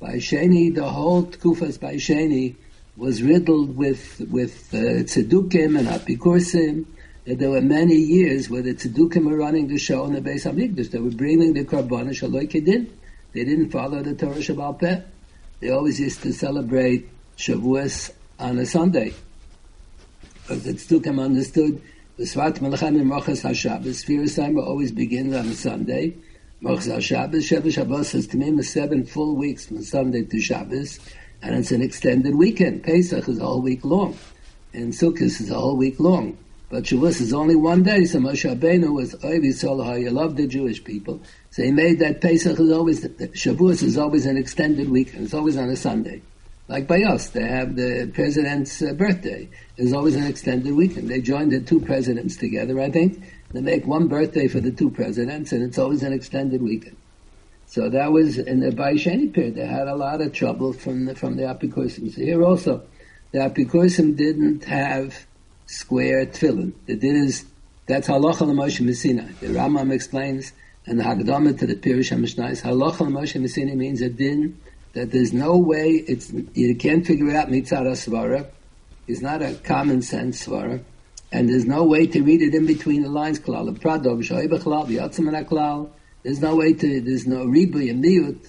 Baisheni, 0.00 0.72
the 0.72 0.88
whole 0.88 1.24
Tkufas 1.24 1.78
Baisheni 1.80 2.54
was 2.96 3.20
riddled 3.24 3.76
with 3.76 4.20
with 4.30 4.72
uh, 4.72 5.02
tzedukim 5.02 5.76
and 5.78 5.88
apikursim. 5.88 6.86
There 7.24 7.50
were 7.50 7.60
many 7.60 7.96
years 7.96 8.48
where 8.48 8.62
the 8.62 8.74
tzedukim 8.74 9.28
were 9.28 9.36
running 9.36 9.66
the 9.66 9.78
show 9.78 10.04
in 10.04 10.12
the 10.12 10.20
Beis 10.20 10.48
Hamikdash. 10.48 10.92
They 10.92 11.00
were 11.00 11.10
bringing 11.10 11.54
the 11.54 11.64
korban 11.64 12.10
shaloi 12.10 12.48
kedin. 12.48 12.88
They 13.32 13.42
didn't 13.42 13.70
follow 13.70 14.00
the 14.00 14.14
Torah 14.14 14.36
Shabbat 14.36 14.78
Peh. 14.78 15.02
They 15.60 15.70
always 15.70 15.98
used 15.98 16.22
to 16.22 16.32
celebrate 16.32 17.08
Shavuos 17.36 18.12
on 18.38 18.58
a 18.58 18.66
Sunday. 18.66 19.14
But 20.48 20.64
the 20.64 20.74
tzedukim 20.74 21.22
understood 21.22 21.80
the 22.16 22.24
Svat 22.24 22.58
Melachem 22.60 23.00
and 23.00 23.10
Mochas 23.10 23.42
HaShabbos, 23.42 24.04
Sfiras 24.04 24.58
always 24.62 24.92
begins 24.92 25.34
on 25.34 25.46
a 25.46 25.54
Sunday. 25.54 26.14
Mochas 26.62 26.88
HaShabbos, 26.88 27.42
Sheva 27.42 27.72
Shabbos 27.72 28.12
has 28.12 28.26
Tamim 28.26 28.58
is 28.58 28.72
seven 28.72 29.04
full 29.04 29.34
weeks 29.36 29.66
from 29.66 29.82
Sunday 29.82 30.22
to 30.24 30.40
Shabbos, 30.40 30.98
and 31.42 31.54
it's 31.54 31.72
an 31.72 31.82
extended 31.82 32.34
weekend. 32.34 32.84
Pesach 32.84 33.28
is 33.28 33.40
all 33.40 33.60
week 33.60 33.84
long, 33.84 34.16
and 34.72 34.92
Sukkot 34.92 35.22
is 35.22 35.50
all 35.50 35.76
week 35.76 36.00
long. 36.00 36.38
But 36.68 36.82
Shavuos 36.82 37.20
is 37.20 37.32
only 37.32 37.54
one 37.54 37.84
day, 37.84 38.04
so 38.06 38.18
Moshe 38.18 38.52
Rabbeinu 38.52 38.92
was 38.92 39.14
Oiv 39.16 39.44
Yisrael 39.44 40.00
you 40.02 40.10
love 40.10 40.36
the 40.36 40.48
Jewish 40.48 40.82
people. 40.82 41.22
So 41.50 41.62
he 41.62 41.70
made 41.70 42.00
that 42.00 42.20
Pesach 42.20 42.58
is 42.58 42.72
always, 42.72 43.04
Shavuos 43.04 43.84
is 43.84 43.96
always 43.96 44.26
an 44.26 44.36
extended 44.36 44.90
weekend, 44.90 45.24
it's 45.24 45.34
always 45.34 45.56
on 45.56 45.68
a 45.68 45.76
Sunday. 45.76 46.22
Like 46.68 46.88
by 46.88 47.02
us, 47.04 47.28
they 47.28 47.46
have 47.46 47.76
the 47.76 48.10
president's 48.12 48.82
uh, 48.82 48.92
birthday. 48.94 49.48
There's 49.76 49.92
always 49.92 50.16
an 50.16 50.26
extended 50.26 50.74
weekend. 50.74 51.08
They 51.08 51.20
join 51.20 51.50
the 51.50 51.60
two 51.60 51.78
presidents 51.78 52.36
together, 52.36 52.80
I 52.80 52.90
think. 52.90 53.22
They 53.52 53.60
make 53.60 53.86
one 53.86 54.08
birthday 54.08 54.48
for 54.48 54.58
the 54.58 54.72
two 54.72 54.90
presidents, 54.90 55.52
and 55.52 55.62
it's 55.62 55.78
always 55.78 56.02
an 56.02 56.12
extended 56.12 56.60
weekend. 56.60 56.96
So 57.66 57.88
that 57.90 58.10
was 58.10 58.38
in 58.38 58.58
the 58.58 58.70
Baisheni 58.70 59.32
period. 59.32 59.54
They 59.54 59.66
had 59.66 59.86
a 59.86 59.94
lot 59.94 60.20
of 60.20 60.32
trouble 60.32 60.72
from 60.72 61.04
the, 61.04 61.14
from 61.14 61.36
the 61.36 61.44
Apikosim. 61.44 62.12
So 62.12 62.20
here 62.20 62.42
also, 62.42 62.82
the 63.30 63.38
Apikurim 63.38 64.16
didn't 64.16 64.64
have 64.64 65.26
square 65.66 66.26
tefillin. 66.26 66.72
The 66.86 66.96
din 66.96 67.16
is, 67.16 67.44
that's 67.86 68.08
halacha 68.08 68.42
l'Moshe 68.42 68.80
Messina. 68.80 69.28
The 69.40 69.48
Rambam 69.48 69.92
explains, 69.92 70.52
and 70.86 70.98
the 70.98 71.04
Haggadah 71.04 71.58
to 71.58 71.66
the 71.66 71.74
Pirush 71.74 72.12
HaMishnah 72.12 72.62
halacha 72.62 73.00
l'Moshe 73.00 73.40
Messina 73.40 73.74
means 73.74 74.00
a 74.00 74.08
din 74.08 74.58
that 74.94 75.12
there's 75.12 75.32
no 75.32 75.56
way, 75.58 75.90
it's, 75.90 76.32
you 76.54 76.74
can't 76.74 77.06
figure 77.06 77.36
out 77.36 77.50
mitzvah 77.50 77.82
svara. 77.92 78.46
It's 79.06 79.20
not 79.20 79.42
a 79.42 79.54
common 79.54 80.00
sense 80.00 80.46
svara. 80.46 80.82
And 81.30 81.48
there's 81.48 81.66
no 81.66 81.84
way 81.84 82.06
to 82.06 82.22
read 82.22 82.40
it 82.40 82.54
in 82.54 82.66
between 82.66 83.02
the 83.02 83.10
lines. 83.10 83.38
Klal 83.38 83.66
the 83.66 83.78
Prado, 83.78 84.16
Klal, 84.16 85.90
There's 86.22 86.40
no 86.40 86.56
way 86.56 86.72
to, 86.72 87.00
there's 87.02 87.26
no 87.26 87.44
ribu 87.44 87.78
and. 87.90 88.40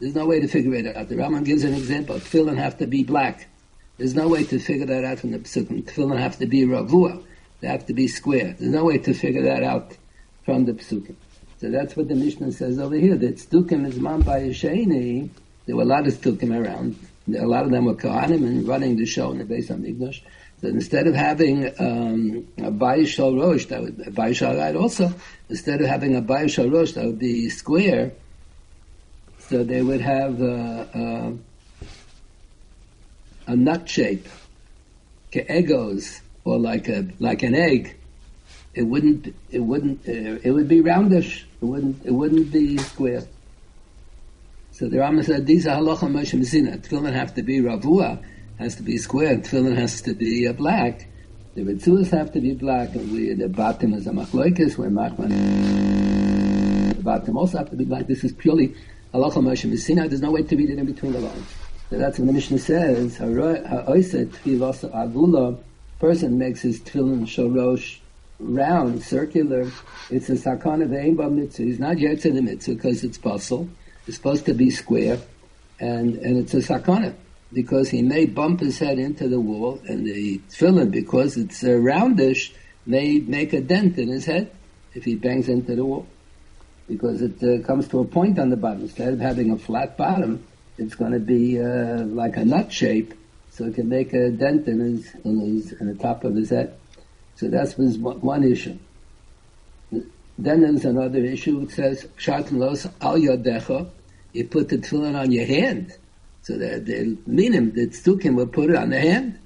There's 0.00 0.14
no 0.14 0.26
way 0.26 0.40
to 0.40 0.48
figure 0.48 0.74
it 0.74 0.94
out. 0.94 1.08
The 1.08 1.14
Rambam 1.14 1.44
gives 1.44 1.64
an 1.64 1.72
example. 1.72 2.16
Tefillin 2.16 2.58
have 2.58 2.76
to 2.78 2.86
be 2.86 3.04
black. 3.04 3.48
There's 3.96 4.14
no 4.14 4.28
way 4.28 4.44
to 4.44 4.58
figure 4.58 4.86
that 4.86 5.04
out 5.04 5.20
from 5.20 5.30
the 5.30 5.38
Pesukim. 5.38 5.84
Tefillin 5.84 6.18
have 6.18 6.38
to 6.38 6.46
be 6.46 6.62
ravua. 6.62 7.22
They 7.60 7.68
have 7.68 7.86
to 7.86 7.94
be 7.94 8.08
square. 8.08 8.54
There's 8.58 8.72
no 8.72 8.84
way 8.84 8.98
to 8.98 9.14
figure 9.14 9.42
that 9.42 9.62
out 9.62 9.96
from 10.44 10.66
the 10.66 10.72
psukim. 10.72 11.14
So 11.60 11.70
that's 11.70 11.96
what 11.96 12.08
the 12.08 12.14
Mishnah 12.14 12.52
says 12.52 12.78
over 12.78 12.96
here. 12.96 13.16
That 13.16 13.36
Stukim 13.36 13.86
is 13.86 13.98
man 13.98 14.20
by 14.20 14.40
Sheni. 14.50 15.30
There 15.64 15.76
were 15.76 15.82
a 15.82 15.86
lot 15.86 16.06
of 16.06 16.12
Stukim 16.12 16.54
around. 16.54 16.98
A 17.34 17.46
lot 17.46 17.64
of 17.64 17.70
them 17.70 17.86
were 17.86 17.94
Kohanim 17.94 18.44
and 18.46 18.68
running 18.68 18.98
the 18.98 19.06
show 19.06 19.30
in 19.30 19.38
the 19.38 19.46
base 19.46 19.70
of 19.70 19.78
Migdosh. 19.78 20.20
So 20.60 20.68
instead 20.68 21.06
of 21.06 21.14
having 21.14 21.68
um, 21.78 22.46
a 22.58 22.70
Bayishal 22.70 23.40
Rosh, 23.40 23.64
that 23.66 23.80
would 23.80 23.98
a 24.06 24.56
right 24.56 24.76
also, 24.76 25.12
instead 25.48 25.80
of 25.80 25.86
having 25.86 26.16
a 26.16 26.22
Bayishal 26.22 26.70
Rosh, 26.70 26.92
that 26.92 27.06
would 27.06 27.18
be 27.18 27.48
square, 27.48 28.12
so 29.38 29.64
they 29.64 29.80
would 29.80 30.02
have 30.02 30.42
uh, 30.42 30.84
uh, 30.94 31.32
a 33.46 33.56
nut 33.56 33.88
shape, 33.88 34.26
egos, 35.32 36.20
or 36.44 36.58
like 36.58 36.88
a 36.88 37.08
like 37.18 37.42
an 37.42 37.54
egg. 37.54 37.96
It 38.74 38.82
wouldn't. 38.82 39.34
It 39.50 39.60
wouldn't. 39.60 40.00
Uh, 40.08 40.40
it 40.42 40.50
would 40.50 40.68
be 40.68 40.80
roundish. 40.80 41.44
It 41.60 41.64
wouldn't. 41.64 42.04
It 42.04 42.12
wouldn't 42.12 42.52
be 42.52 42.78
square. 42.78 43.24
So 44.72 44.88
the 44.88 44.96
Rambam 44.96 45.24
said 45.24 45.46
these 45.46 45.66
are 45.68 45.76
halacha 45.76 46.10
Moshe 46.10 46.36
Messina. 46.36 46.78
Tefillin 46.78 47.12
have 47.12 47.34
to 47.34 47.42
be 47.42 47.60
ravua, 47.60 48.20
has 48.58 48.74
to 48.76 48.82
be 48.82 48.98
square. 48.98 49.36
Tefillin 49.36 49.76
has 49.76 50.02
to 50.02 50.14
be 50.14 50.48
uh, 50.48 50.52
black. 50.52 51.06
The 51.54 51.62
Ritzulas 51.62 52.10
have 52.10 52.32
to 52.32 52.40
be 52.40 52.54
black, 52.54 52.96
and 52.96 53.12
we 53.12 53.32
the 53.34 53.48
bottom 53.48 53.94
is 53.94 54.08
a 54.08 54.10
machloikis, 54.10 54.76
where 54.76 54.90
machman 54.90 55.28
the 56.96 57.02
bottom 57.02 57.36
also 57.36 57.58
have 57.58 57.70
to 57.70 57.76
be 57.76 57.84
black. 57.84 58.08
This 58.08 58.24
is 58.24 58.32
purely 58.32 58.74
halacha 59.12 59.34
Moshe 59.34 59.70
Messina. 59.70 60.08
There's 60.08 60.20
no 60.20 60.32
way 60.32 60.42
to 60.42 60.56
read 60.56 60.70
it 60.70 60.78
in 60.80 60.86
between 60.86 61.12
the 61.12 61.20
lines. 61.20 61.63
That's 61.90 62.18
what 62.18 62.26
the 62.26 62.32
Mishnah 62.32 62.58
says. 62.58 63.18
Agula. 64.88 65.58
Person 66.00 66.38
makes 66.38 66.62
his 66.62 66.80
tefillin 66.80 67.22
shorosh 67.22 67.98
round, 68.40 69.02
circular. 69.02 69.70
It's 70.10 70.28
a 70.28 70.32
sakana 70.32 70.88
ve'im 70.88 71.32
mitzvah. 71.32 71.62
He's 71.62 71.78
not 71.78 71.98
yet 71.98 72.20
to 72.22 72.32
the 72.32 72.42
mitzvah 72.42 72.74
because 72.74 73.04
it's 73.04 73.16
puzzle. 73.16 73.68
It's 74.06 74.16
supposed 74.16 74.44
to 74.46 74.54
be 74.54 74.70
square, 74.70 75.18
and 75.80 76.16
and 76.16 76.38
it's 76.38 76.54
a 76.54 76.58
sakana 76.58 77.14
because 77.52 77.88
he 77.88 78.02
may 78.02 78.26
bump 78.26 78.60
his 78.60 78.78
head 78.78 78.98
into 78.98 79.28
the 79.28 79.40
wall, 79.40 79.80
and 79.88 80.06
the 80.06 80.38
tefillin 80.50 80.90
because 80.90 81.36
it's 81.36 81.62
uh, 81.62 81.68
roundish 81.68 82.52
may 82.86 83.18
make 83.20 83.52
a 83.52 83.60
dent 83.60 83.98
in 83.98 84.08
his 84.08 84.26
head 84.26 84.50
if 84.94 85.04
he 85.04 85.14
bangs 85.14 85.48
into 85.48 85.74
the 85.74 85.84
wall 85.84 86.06
because 86.88 87.22
it 87.22 87.42
uh, 87.42 87.64
comes 87.66 87.88
to 87.88 88.00
a 88.00 88.04
point 88.04 88.38
on 88.38 88.50
the 88.50 88.56
bottom 88.56 88.82
instead 88.82 89.14
of 89.14 89.20
having 89.20 89.50
a 89.50 89.56
flat 89.56 89.96
bottom 89.96 90.44
it's 90.78 90.94
going 90.94 91.12
to 91.12 91.20
be 91.20 91.60
uh, 91.60 92.04
like 92.04 92.36
a 92.36 92.44
nut 92.44 92.72
shape, 92.72 93.14
so 93.50 93.64
it 93.66 93.74
can 93.74 93.88
make 93.88 94.12
a 94.12 94.30
dent 94.30 94.66
in 94.66 94.80
his 94.80 95.14
in 95.24 95.40
his 95.40 95.72
in 95.72 95.86
the 95.86 95.94
top 95.94 96.24
of 96.24 96.34
his 96.34 96.50
head. 96.50 96.76
So 97.36 97.48
that's 97.48 97.76
was 97.76 97.98
one 97.98 98.44
issue. 98.44 98.78
Then 99.90 100.62
there's 100.62 100.84
another 100.84 101.24
issue. 101.24 101.60
It 101.62 101.70
says 101.70 102.06
"Shartan 102.18 102.58
los 102.58 102.86
al 103.00 103.16
yadecha." 103.16 103.88
You 104.32 104.46
put 104.46 104.68
the 104.68 104.78
tefillin 104.78 105.14
on 105.14 105.30
your 105.30 105.46
hand, 105.46 105.96
so 106.42 106.58
that 106.58 106.86
the 106.86 107.16
minim 107.26 107.72
the 107.72 107.86
tzukim 107.86 108.34
will 108.34 108.48
put 108.48 108.70
it 108.70 108.76
on 108.76 108.90
the 108.90 109.00
hand, 109.00 109.38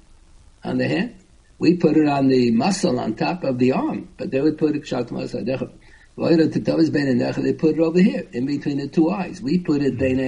on 0.63 0.77
the 0.79 0.87
hand. 0.87 1.15
We 1.59 1.75
put 1.75 1.97
it 1.97 2.07
on 2.07 2.29
the 2.29 2.51
muscle 2.51 2.99
on 2.99 3.15
top 3.15 3.43
of 3.43 3.59
the 3.59 3.73
arm, 3.73 4.09
but 4.17 4.31
they 4.31 4.41
would 4.41 4.57
put 4.57 4.75
it 4.75 4.83
"Shartan 4.83 5.11
los 5.11 5.33
yadecha." 5.33 5.69
They 6.19 7.53
put 7.53 7.75
it 7.75 7.79
over 7.79 8.01
here, 8.01 8.27
in 8.33 8.45
between 8.45 8.77
the 8.79 8.89
two 8.89 9.09
eyes. 9.09 9.41
We 9.41 9.59
put 9.59 9.81
it 9.81 9.97
bein 9.97 10.19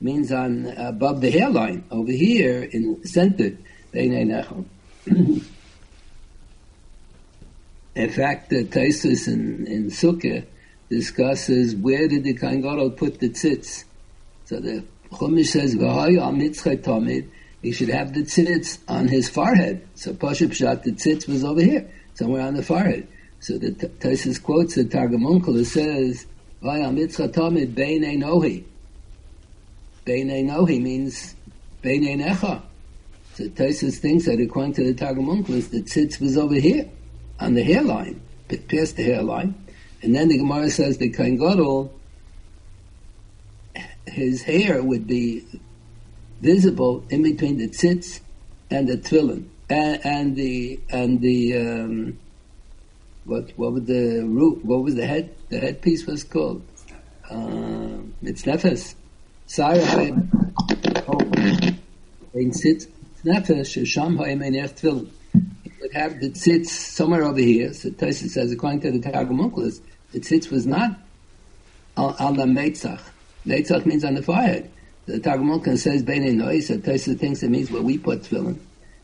means 0.00 0.32
on 0.32 0.66
above 0.76 1.20
the 1.20 1.30
hairline 1.30 1.84
over 1.90 2.12
here 2.12 2.62
in 2.62 3.04
center. 3.04 3.56
in 3.94 5.40
fact, 7.94 8.50
the 8.50 8.64
Taisus 8.64 9.28
in, 9.28 9.66
in 9.66 9.86
Sukkah 9.86 10.44
discusses 10.90 11.76
where 11.76 12.08
did 12.08 12.24
the 12.24 12.34
Kohen 12.34 12.62
put 12.92 13.20
the 13.20 13.30
tzitz. 13.30 13.84
So 14.46 14.60
the 14.60 14.84
Chumash 15.12 15.46
says, 15.46 15.74
tamid, 15.76 17.28
he 17.62 17.72
should 17.72 17.88
have 17.88 18.14
the 18.14 18.22
tzitz 18.22 18.78
on 18.88 19.08
his 19.08 19.28
forehead. 19.28 19.86
So 19.94 20.12
Pashup 20.12 20.48
Pshat, 20.48 20.82
the 20.82 20.92
tzitz 20.92 21.28
was 21.28 21.44
over 21.44 21.62
here, 21.62 21.88
somewhere 22.14 22.42
on 22.42 22.54
the 22.54 22.62
forehead. 22.62 23.06
So 23.40 23.58
the 23.58 23.72
Taisus 23.72 24.42
quotes 24.42 24.74
the 24.74 24.84
Targum 24.84 25.22
Onkelos 25.22 25.66
says, 25.66 26.26
V'haya 26.62 26.92
mitzchay 26.92 27.28
tamid 27.28 27.74
bein 27.74 28.20
nohi. 28.20 28.64
Beinei 30.06 30.44
Nohi 30.44 30.80
means 30.80 31.34
Beinei 31.82 32.16
Necha. 32.22 32.62
So 33.34 33.44
Tosis 33.48 33.98
thinks 33.98 34.26
that 34.26 34.40
according 34.40 34.74
to 34.74 34.84
the 34.84 34.94
Targum 34.94 35.26
Onkelos, 35.26 35.70
the 35.70 35.82
tzitz 35.82 36.20
was 36.20 36.36
over 36.36 36.54
here, 36.54 36.88
on 37.40 37.54
the 37.54 37.64
hairline, 37.64 38.20
but 38.48 38.68
past 38.68 38.96
the 38.96 39.02
hairline. 39.02 39.54
And 40.02 40.14
then 40.14 40.28
the 40.28 40.38
Gemara 40.38 40.70
says 40.70 40.98
the 40.98 41.10
Kohen 41.10 41.36
Gadol, 41.36 41.92
his 44.06 44.42
hair 44.42 44.82
would 44.82 45.06
be 45.06 45.44
visible 46.40 47.04
in 47.08 47.22
between 47.22 47.58
the 47.58 47.68
tzitz 47.68 48.20
and 48.70 48.86
the 48.86 48.98
tefillin, 48.98 49.46
and, 49.68 50.04
and 50.04 50.36
the 50.36 50.80
and 50.90 51.20
the 51.20 51.56
um, 51.56 52.18
what 53.24 53.50
what 53.56 53.72
was 53.72 53.84
the 53.84 54.22
root? 54.24 54.64
What 54.64 54.82
was 54.82 54.94
the 54.94 55.06
head? 55.06 55.34
The 55.48 55.58
headpiece 55.58 56.06
was 56.06 56.22
called. 56.22 56.62
Uh, 57.28 58.02
it's 58.22 58.42
nefes. 58.42 58.94
Sarah 59.54 59.80
in 62.34 62.52
sit 62.52 62.88
nefesh 63.24 63.86
sham 63.86 64.16
ha'emen 64.16 64.54
erch 64.54 64.80
tefillin. 64.80 65.08
He 65.62 65.70
would 65.80 65.92
have 65.92 66.18
the 66.18 66.30
tzitz 66.30 66.66
somewhere 66.66 67.22
over 67.22 67.38
here. 67.38 67.72
So 67.72 67.90
Tosis 67.90 68.30
says, 68.30 68.50
according 68.50 68.80
to 68.80 68.90
the 68.90 69.12
Targum 69.12 69.38
Onkelos, 69.38 69.80
the 70.10 70.18
tzitz 70.18 70.50
was 70.50 70.66
not 70.66 70.98
on, 71.96 72.36
the 72.36 72.46
meitzach. 72.46 73.00
Meitzach 73.46 73.86
means 73.86 74.04
on 74.04 74.14
the 74.14 74.22
forehead. 74.24 74.72
The 75.06 75.20
Targum 75.20 75.46
Onkelos 75.50 75.78
says 75.78 76.02
bein 76.02 76.36
noy. 76.36 76.58
So 76.58 76.78
Tosis 76.78 77.16
thinks 77.20 77.44
it 77.44 77.50
means 77.50 77.70
where 77.70 77.80
we 77.80 77.96
put 77.96 78.22
tefillin. 78.22 78.58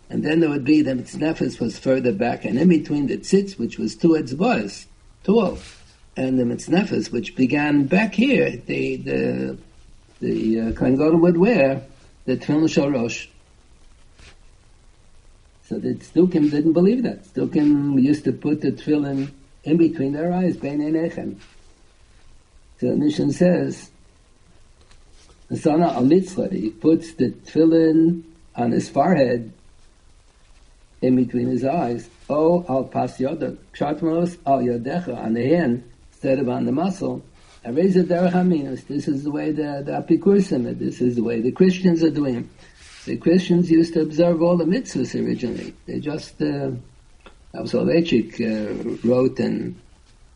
And 0.09 0.25
then 0.25 0.41
there 0.41 0.51
would 0.51 0.65
be 0.65 0.83
the 0.83 0.95
mitznefes 0.95 1.61
was 1.61 1.79
further 1.79 2.13
back, 2.13 2.45
and 2.45 2.59
in 2.59 2.69
between 2.69 3.07
the 3.07 3.19
tzitz, 3.19 3.57
which 3.57 3.79
was 3.79 3.95
two 3.95 4.15
etzbois, 4.15 4.87
tall, 5.23 5.61
and 6.17 6.41
the 6.41 6.43
mitznefes, 6.43 7.13
which 7.13 7.37
began 7.37 7.87
back 7.87 8.17
here, 8.17 8.57
the 8.67 8.97
the 8.97 9.59
the 10.21 10.61
uh, 10.61 10.73
Kohen 10.73 10.97
Gadol 10.97 11.19
would 11.21 11.37
wear 11.37 11.83
the 12.27 12.37
Tefillin 12.37 12.65
Shorosh. 12.65 13.29
So 15.65 15.79
the 15.79 15.95
Tzdukim 15.95 16.51
didn't 16.51 16.73
believe 16.73 17.03
that. 17.05 17.25
Tzdukim 17.35 18.01
used 18.03 18.25
to 18.25 18.33
put 18.33 18.61
the 18.61 18.73
Tefillin 18.73 19.31
in 19.65 19.77
between 19.77 20.13
their 20.13 20.33
eyes, 20.33 20.57
Bein 20.57 20.81
Einechem. 20.81 21.37
So 22.79 22.89
the 22.89 22.97
mission 22.97 23.33
says, 23.33 23.91
the 25.49 25.57
Sana 25.57 25.89
al 25.89 26.07
he 26.07 26.71
puts 26.71 27.15
the 27.15 27.31
Tefillin 27.31 28.23
on 28.55 28.73
his 28.73 28.89
forehead, 28.89 29.53
in 31.03 31.17
between 31.17 31.49
his 31.49 31.65
eyes, 31.65 32.09
Oh, 32.29 32.65
al 32.69 32.85
pas 32.85 33.17
yoda, 33.19 33.57
Kshatmos 33.75 34.39
al 34.47 34.59
yodecha, 34.59 35.17
on 35.17 35.35
the 35.35 35.49
hand, 35.49 35.83
instead 36.13 36.39
of 36.39 36.49
on 36.49 36.67
the 36.67 36.73
muscle, 36.73 37.23
this 37.63 39.09
is 39.09 39.25
the 39.25 39.31
way 39.31 39.53
the, 39.53 39.83
the 39.85 39.93
Apikursim, 39.93 40.79
this 40.79 41.01
is 41.01 41.17
the 41.17 41.23
way 41.23 41.41
the 41.41 41.53
Christians 41.53 42.03
are 42.03 42.11
doing. 42.11 42.49
The 43.05 43.17
Christians 43.17 43.71
used 43.71 43.95
to 43.95 44.03
observe 44.03 44.43
all 44.43 44.57
the 44.57 44.65
mitzvahs 44.65 45.15
originally. 45.15 45.75
They 45.87 46.01
just, 46.01 46.41
uh, 46.41 46.71
Soloveitchik 47.55 48.41
uh, 48.41 49.09
wrote 49.09 49.41
in 49.41 49.81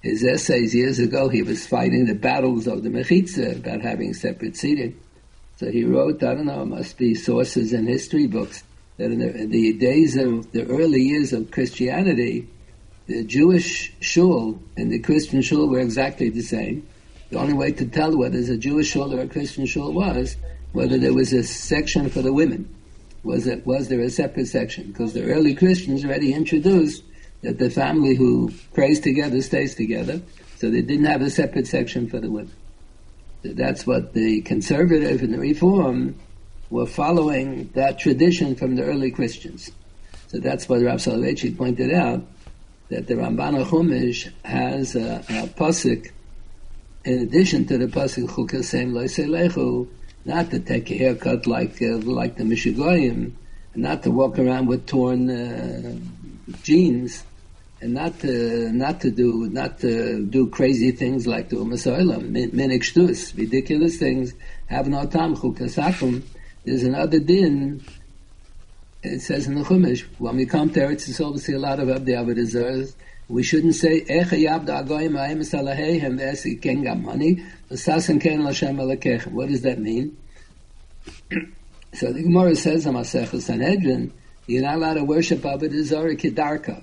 his 0.02 0.23
essays 0.23 0.75
years 0.75 0.99
ago, 0.99 1.28
he 1.28 1.43
was 1.43 1.66
fighting 1.66 2.04
the 2.04 2.14
battles 2.14 2.66
of 2.66 2.83
the 2.83 2.90
Mechitza 2.90 3.57
about 3.57 3.81
having 3.81 4.12
separate 4.12 4.57
seating. 4.57 5.00
So 5.57 5.71
he 5.71 5.85
wrote, 5.85 6.23
I 6.23 6.35
don't 6.35 6.47
know, 6.47 6.62
it 6.62 6.66
must 6.66 6.99
be 6.99 7.14
sources 7.14 7.73
in 7.73 7.87
history 7.87 8.26
books, 8.26 8.64
that 8.99 9.11
in 9.11 9.21
the, 9.21 9.35
in 9.35 9.50
the 9.50 9.73
days 9.75 10.16
of 10.16 10.52
the 10.52 10.66
early 10.66 11.02
years 11.02 11.33
of 11.33 11.50
Christianity, 11.50 12.49
the 13.07 13.25
Jewish 13.25 13.95
shul 14.00 14.59
and 14.76 14.90
the 14.90 14.99
Christian 14.99 15.40
shul 15.43 15.69
were 15.69 15.81
exactly 15.81 16.28
the 16.28 16.43
same. 16.43 16.87
The 17.35 17.41
only 17.41 17.55
way 17.55 17.73
to 17.73 17.87
tell 17.87 18.17
whether 18.17 18.38
it's 18.38 18.49
a 18.49 18.57
Jewish 18.57 18.93
shul 18.93 19.12
or 19.12 19.19
a 19.19 19.26
Christian 19.26 19.67
shul 19.67 19.93
was 19.93 20.37
whether 20.71 20.97
there 20.99 21.12
was 21.12 21.33
a 21.33 21.43
section 21.43 22.09
for 22.09 22.23
the 22.23 22.33
women. 22.33 22.73
was 23.25 23.49
it 23.49 23.67
was 23.67 23.88
there 23.88 23.99
a 24.03 24.09
separate 24.09 24.47
section? 24.47 24.93
Because 24.93 25.14
the 25.14 25.25
early 25.25 25.53
Christians 25.53 26.05
already 26.05 26.33
introduced 26.33 27.03
that 27.43 27.59
the 27.59 27.71
family 27.71 28.14
who 28.14 28.53
prays 28.73 29.00
together 29.00 29.43
stays 29.43 29.75
together, 29.75 30.23
so 30.59 30.71
they 30.71 30.81
didn't 30.81 31.07
have 31.07 31.23
a 31.23 31.29
separate 31.29 31.67
section 31.67 32.09
for 32.09 32.21
the 32.21 32.31
women. 32.31 32.55
That's 33.43 33.85
what 33.85 34.12
the 34.12 34.43
conservative 34.43 35.21
and 35.21 35.35
the 35.35 35.41
reform 35.41 36.14
were 36.71 36.87
following 36.87 37.69
that 37.75 37.99
tradition 37.99 38.55
from 38.55 38.76
the 38.76 38.85
early 38.85 39.11
Christians. 39.11 39.73
So 40.29 40.38
that's 40.38 40.69
what 40.69 40.83
Rav 40.83 41.00
Soloveitchik 41.00 41.59
pointed 41.59 41.93
out, 41.93 42.25
that 42.91 43.09
the 43.09 43.14
Ramban 43.14 43.64
Chumash 43.67 44.31
has 44.45 44.95
a, 44.95 45.17
a 45.29 45.49
pasuk, 45.49 46.12
in 47.05 47.19
addition 47.21 47.67
to 47.67 47.79
the 47.79 47.87
pasuk 47.87 48.29
Chukasem 48.29 48.93
Loiselechu, 48.93 49.89
not 50.25 50.51
to 50.51 50.59
take 50.59 50.91
a 50.91 50.97
haircut 50.97 51.47
like 51.47 51.81
uh, 51.83 51.99
like 51.99 52.37
the 52.37 52.45
Mishigoyim, 52.45 53.33
not 53.75 54.03
to 54.05 54.11
walk 54.11 54.39
around 54.39 54.67
with 54.67 54.87
torn 54.87 55.29
uh, 55.29 55.97
jeans, 56.63 57.25
and 57.83 57.93
not 57.93 58.19
to 58.21 58.73
not 58.73 59.03
to 59.03 59.11
do 59.11 59.51
not 59.51 59.79
to 59.81 60.25
do 60.25 60.49
crazy 60.49 60.93
things 60.93 61.27
like 61.27 61.51
the 61.51 61.57
Umasoilam, 61.57 62.31
minik 62.53 63.37
ridiculous 63.37 63.99
things. 63.99 64.33
Have 64.67 64.89
no 64.89 65.07
tam 65.07 65.37
chukasakum. 65.37 66.23
There's 66.65 66.85
another 66.85 67.19
din. 67.19 67.85
It 69.03 69.21
says 69.21 69.47
in 69.47 69.57
the 69.57 69.63
Chumash 69.63 70.03
when 70.17 70.37
we 70.37 70.47
come 70.47 70.71
to 70.71 70.81
Eretz 70.81 71.07
Yisrael, 71.07 71.33
we 71.33 71.39
see 71.39 71.53
a 71.53 71.59
lot 71.59 71.79
of 71.79 71.91
Abdi 71.91 72.13
Avodah 72.13 72.95
We 73.28 73.43
shouldn't 73.43 73.75
say. 73.75 74.00
What 74.00 74.31
does 79.49 79.62
that 79.62 79.78
mean? 79.78 80.16
so 81.95 82.12
the 82.12 82.23
Gemara 82.23 82.57
says 82.57 82.87
on 82.87 82.95
Masechah 82.95 83.40
Sanhedrin, 83.40 84.12
you're 84.47 84.62
not 84.62 84.76
allowed 84.76 84.95
to 84.95 85.04
worship 85.04 85.40
Avodah 85.40 85.83
Zarah 85.83 86.16
Kedarka 86.16 86.83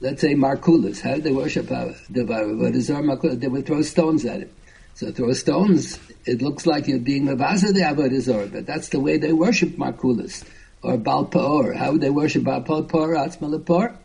let's 0.00 0.20
say 0.20 0.34
Markulis. 0.34 1.00
How 1.00 1.14
did 1.14 1.24
they 1.24 1.32
worship 1.32 1.66
the 1.68 1.94
Avodah 2.10 3.40
They 3.40 3.48
would 3.48 3.66
throw 3.66 3.82
stones 3.82 4.24
at 4.24 4.40
it. 4.40 4.52
So 4.94 5.12
throw 5.12 5.32
stones, 5.32 5.98
it 6.26 6.42
looks 6.42 6.66
like 6.66 6.88
you're 6.88 6.98
being 6.98 7.26
Mavaza 7.26 7.72
the 7.72 7.80
Avodah 7.80 8.52
but 8.52 8.66
that's 8.66 8.88
the 8.88 9.00
way 9.00 9.18
they 9.18 9.32
worship 9.32 9.70
Markulis. 9.70 10.44
Or 10.82 10.96
Baal 10.96 11.26
Pa'or. 11.26 11.76
How 11.76 11.92
would 11.92 12.00
they 12.00 12.10
worship 12.10 12.44
Baal 12.44 12.62
Pa'or, 12.62 13.14
Atzmalapor? 13.16 13.96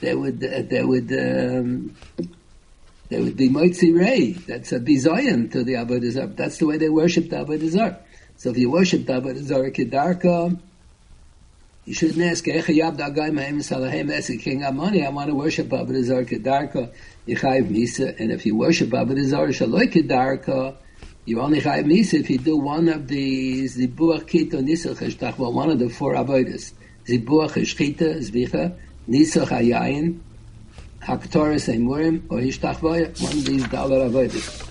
They 0.00 0.14
would, 0.14 0.44
uh, 0.44 0.62
they 0.62 0.82
would, 0.82 1.12
um, 1.12 1.96
they 3.08 3.20
would 3.20 3.36
be 3.36 3.48
Moitzi 3.48 3.96
Rei. 3.96 4.32
That's 4.32 4.72
a 4.72 4.80
bizoyan 4.80 5.50
to 5.52 5.64
the 5.64 5.74
Avodah 5.74 6.36
That's 6.36 6.58
the 6.58 6.66
way 6.66 6.78
they 6.78 6.88
worship 6.88 7.28
the 7.28 7.36
Avodah 7.44 7.98
So 8.36 8.50
if 8.50 8.58
you 8.58 8.70
worship 8.70 9.06
the 9.06 9.20
Avodah 9.20 9.74
Kedarka, 9.74 10.58
you 11.84 11.94
shouldn't 11.94 12.22
ask, 12.22 12.44
Echayab 12.44 12.96
Dagai 12.96 13.30
Mahem 13.30 13.58
Salahem 13.58 14.10
Esik 14.10 14.40
King 14.40 14.64
Amani, 14.64 15.04
I 15.04 15.10
want 15.10 15.28
to 15.28 15.34
worship 15.34 15.68
Avodah 15.68 16.26
Kedarka, 16.26 16.92
Yechayiv 17.26 17.68
Misa, 17.68 18.18
and 18.18 18.32
if 18.32 18.46
you 18.46 18.56
worship 18.56 18.90
Avodah 18.90 19.18
Shaloi 19.18 19.92
Kedarka, 19.92 20.76
you 21.26 21.40
only 21.40 21.60
chayiv 21.60 21.84
misa 21.84 22.14
if 22.14 22.30
you 22.30 22.38
do 22.38 22.56
one 22.56 22.88
of 22.88 23.06
the 23.06 23.64
zibuach 23.64 24.24
kita 24.24 24.54
nisach 24.54 24.96
hashtachva, 24.96 25.52
one 25.52 25.70
of 25.70 25.78
the 25.78 25.88
four 25.88 26.14
avodas. 26.14 26.72
Zibuach 27.06 27.52
hashchita, 27.52 28.18
zvicha, 28.18 28.76
nisach 29.10 29.48
hayayin, 29.48 30.20
haktoris 31.02 31.68
emurim, 31.68 32.22
or 32.30 32.38
hishtachva, 32.38 33.20
one 33.20 33.32
of 33.32 33.44
these 33.44 33.66
dollar 33.68 34.08
avodas. 34.08 34.66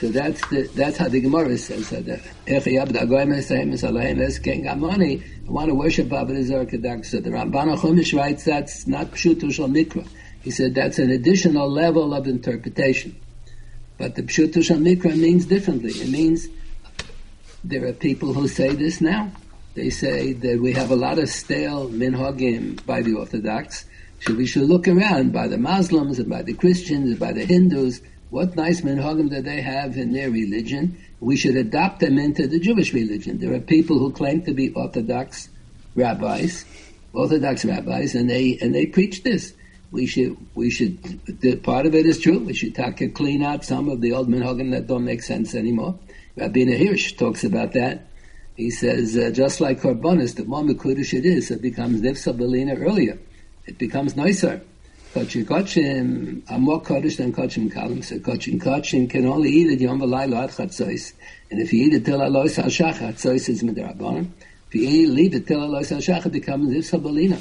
So 0.00 0.08
that's 0.10 0.40
the, 0.48 0.62
that's 0.76 0.96
how 0.96 1.08
the 1.08 1.20
Gemara 1.20 1.58
says 1.58 1.90
that. 1.90 2.20
If 2.46 2.64
the 2.64 2.78
I 2.78 2.84
want 5.50 5.68
to 5.68 5.74
worship 5.74 6.08
Zarah 6.08 6.66
Kedak. 6.66 7.04
So 7.04 7.18
the 7.18 7.30
Ramban 7.30 7.76
Chumash 7.76 8.16
writes 8.16 8.44
that's 8.44 8.86
not 8.86 9.10
Pshuto 9.10 9.52
Shal 9.52 9.68
Mikra. 9.68 10.06
He 10.42 10.52
said 10.52 10.76
that's 10.76 11.00
an 11.00 11.10
additional 11.10 11.68
level 11.68 12.14
of 12.14 12.28
interpretation. 12.28 13.18
But 13.96 14.14
the 14.14 14.22
Pshuto 14.22 14.62
Shal 14.62 14.76
Mikra 14.76 15.16
means 15.16 15.46
differently. 15.46 15.90
It 15.90 16.10
means 16.10 16.46
there 17.64 17.84
are 17.86 17.92
people 17.92 18.32
who 18.32 18.46
say 18.46 18.72
this 18.76 19.00
now. 19.00 19.32
They 19.78 19.90
say 19.90 20.32
that 20.32 20.60
we 20.60 20.72
have 20.72 20.90
a 20.90 20.96
lot 20.96 21.20
of 21.20 21.28
stale 21.28 21.88
minhagim 21.88 22.84
by 22.84 23.00
the 23.00 23.14
Orthodox. 23.14 23.84
So 24.18 24.34
we 24.34 24.44
should 24.44 24.64
look 24.64 24.88
around 24.88 25.32
by 25.32 25.46
the 25.46 25.56
Muslims 25.56 26.18
and 26.18 26.28
by 26.28 26.42
the 26.42 26.54
Christians 26.54 27.10
and 27.10 27.18
by 27.20 27.32
the 27.32 27.44
Hindus 27.44 28.00
what 28.30 28.56
nice 28.56 28.80
minhagim 28.80 29.30
do 29.30 29.40
they 29.40 29.60
have 29.60 29.96
in 29.96 30.12
their 30.12 30.32
religion. 30.32 30.98
We 31.20 31.36
should 31.36 31.54
adopt 31.54 32.00
them 32.00 32.18
into 32.18 32.48
the 32.48 32.58
Jewish 32.58 32.92
religion. 32.92 33.38
There 33.38 33.54
are 33.54 33.60
people 33.60 34.00
who 34.00 34.10
claim 34.10 34.42
to 34.46 34.52
be 34.52 34.70
Orthodox 34.70 35.48
rabbis, 35.94 36.64
Orthodox 37.12 37.64
rabbis, 37.64 38.16
and 38.16 38.28
they 38.28 38.58
and 38.60 38.74
they 38.74 38.86
preach 38.86 39.22
this. 39.22 39.54
We 39.92 40.06
should 40.06 40.36
we 40.56 40.70
should 40.70 41.00
the, 41.40 41.54
part 41.54 41.86
of 41.86 41.94
it 41.94 42.04
is 42.04 42.18
true. 42.18 42.40
We 42.40 42.52
should 42.52 42.74
take 42.74 43.14
clean 43.14 43.44
out 43.44 43.64
some 43.64 43.88
of 43.88 44.00
the 44.00 44.10
old 44.10 44.28
minhagim 44.28 44.72
that 44.72 44.88
don't 44.88 45.04
make 45.04 45.22
sense 45.22 45.54
anymore. 45.54 45.96
Rabbi 46.34 46.64
Hirsch 46.64 47.12
talks 47.12 47.44
about 47.44 47.74
that. 47.74 48.07
He 48.58 48.70
says 48.70 49.16
uh, 49.16 49.30
just 49.30 49.60
like 49.60 49.82
Korbanis, 49.82 50.34
the 50.34 50.44
more 50.44 50.64
Mekudesh 50.64 51.16
it 51.16 51.24
is, 51.24 51.52
it 51.52 51.62
becomes 51.62 52.00
Nifsa 52.00 52.36
Belina 52.36 52.76
earlier. 52.76 53.16
It 53.66 53.78
becomes 53.78 54.16
nicer. 54.16 54.60
Kachim 55.14 55.44
Kachim 55.44 56.42
are 56.50 56.58
more 56.58 56.80
Kaddish 56.80 57.18
than 57.18 57.32
Kachim 57.32 57.72
Kalim. 57.72 58.04
So 58.04 58.18
Kachim 58.18 58.60
Kachim 58.60 59.08
can 59.08 59.26
only 59.26 59.50
eat 59.50 59.70
it 59.70 59.80
Yom 59.80 60.00
V'laylo 60.00 60.42
Ad 60.42 60.50
Chatzos. 60.50 61.12
And 61.52 61.60
if 61.62 61.72
you 61.72 61.86
eat 61.86 61.94
it 61.94 62.04
till 62.04 62.20
Alois 62.20 62.56
HaShach, 62.56 62.94
Chatzos 62.94 63.48
is 63.48 63.62
Midrabanan. 63.62 64.32
If 64.66 64.74
you 64.74 65.08
leave 65.08 65.36
it 65.36 65.46
till 65.46 65.62
Alois 65.62 65.92
HaShach, 65.92 66.26
it 66.26 66.32
becomes 66.32 66.74
Ifsa 66.74 67.00
Balina. 67.00 67.40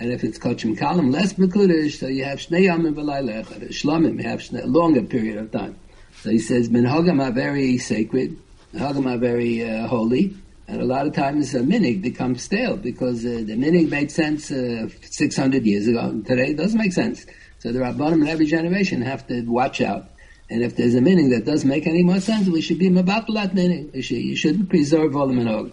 And 0.00 0.10
if 0.10 0.24
it's 0.24 0.40
Kachim 0.40 0.76
Kalim, 0.76 1.12
less 1.12 1.34
Mekudesh, 1.34 2.00
so 2.00 2.08
you 2.08 2.24
have 2.24 2.40
Shnei 2.40 2.64
Yom 2.64 2.82
V'laylo 2.82 3.44
Echad. 3.44 3.68
Shlomim, 3.68 4.20
you 4.20 4.28
have 4.28 4.42
a 4.60 4.66
longer 4.66 5.02
period 5.02 5.36
of 5.36 5.52
time. 5.52 5.78
So 6.22 6.30
he 6.30 6.40
says, 6.40 6.68
Minhagam 6.68 7.24
are 7.24 7.30
very 7.30 7.78
sacred. 7.78 8.36
Minhagam 8.74 9.08
are 9.08 9.18
very 9.18 9.62
uh, 9.62 9.86
holy. 9.86 10.34
And 10.68 10.82
a 10.82 10.84
lot 10.84 11.06
of 11.06 11.14
times 11.14 11.54
a 11.54 11.60
minig 11.60 12.02
becomes 12.02 12.42
stale 12.42 12.76
because 12.76 13.24
uh, 13.24 13.42
the 13.46 13.56
minig 13.56 13.88
made 13.88 14.10
sense 14.10 14.52
uh, 14.52 14.88
600 15.00 15.64
years 15.64 15.88
ago. 15.88 16.00
And 16.00 16.26
today 16.26 16.50
it 16.50 16.58
doesn't 16.58 16.78
make 16.78 16.92
sense. 16.92 17.24
So 17.58 17.72
the 17.72 17.78
Rabbanim 17.78 18.20
in 18.20 18.28
every 18.28 18.44
generation 18.44 19.00
have 19.00 19.26
to 19.28 19.40
watch 19.42 19.80
out. 19.80 20.10
And 20.50 20.62
if 20.62 20.76
there's 20.76 20.94
a 20.94 21.00
minig 21.00 21.30
that 21.30 21.46
doesn't 21.46 21.68
make 21.68 21.86
any 21.86 22.02
more 22.02 22.20
sense, 22.20 22.48
we 22.48 22.60
should 22.60 22.78
be 22.78 22.90
mabatlat 22.90 23.54
minig. 23.54 23.94
We 23.94 24.02
should, 24.02 24.18
you 24.18 24.36
shouldn't 24.36 24.68
preserve 24.68 25.16
all 25.16 25.26
the 25.26 25.34
minhag. 25.34 25.72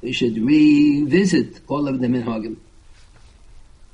We 0.00 0.12
should 0.12 0.38
revisit 0.38 1.60
all 1.66 1.88
of 1.88 2.00
the 2.00 2.06
minhagim. 2.06 2.56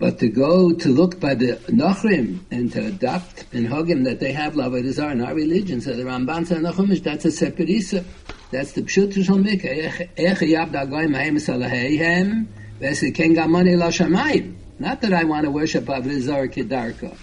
But 0.03 0.19
to 0.19 0.27
go 0.27 0.73
to 0.73 0.89
look 0.89 1.21
by 1.21 1.37
the 1.37 1.53
Nachrim 1.69 2.41
and 2.51 2.73
to 2.73 2.87
adopt 2.87 3.49
minhagim 3.53 4.03
that 4.03 4.19
they 4.19 4.33
have 4.33 4.55
lavodah 4.55 5.13
in 5.13 5.25
our 5.25 5.33
religion, 5.33 5.81
so 5.81 5.93
the 5.93 6.03
Ramban 6.03 6.45
said 6.45 6.59
Nachumish, 6.59 7.05
that's 7.05 7.25
a 7.25 7.31
separate 7.31 7.71
issa. 7.71 8.05
That's 8.51 8.73
the 8.73 8.83
pshut 8.83 9.15
shel 9.25 9.37
mikra. 9.37 10.09
Ech 10.17 10.39
yab 10.39 10.73
da 10.73 10.87
goyim 10.87 11.15
haim 11.15 11.37
salaheihem 11.37 12.49
v'esi 12.81 13.15
ken 13.15 13.37
gamani 13.37 13.79
la 13.79 13.91
shamayim. 13.91 14.57
Not 14.81 15.03
that 15.03 15.13
I 15.13 15.23
want 15.23 15.45
to 15.45 15.53
worship 15.53 15.85
Avodah 15.85 16.19
Zarah 16.19 16.49
Kedarka. 16.49 17.17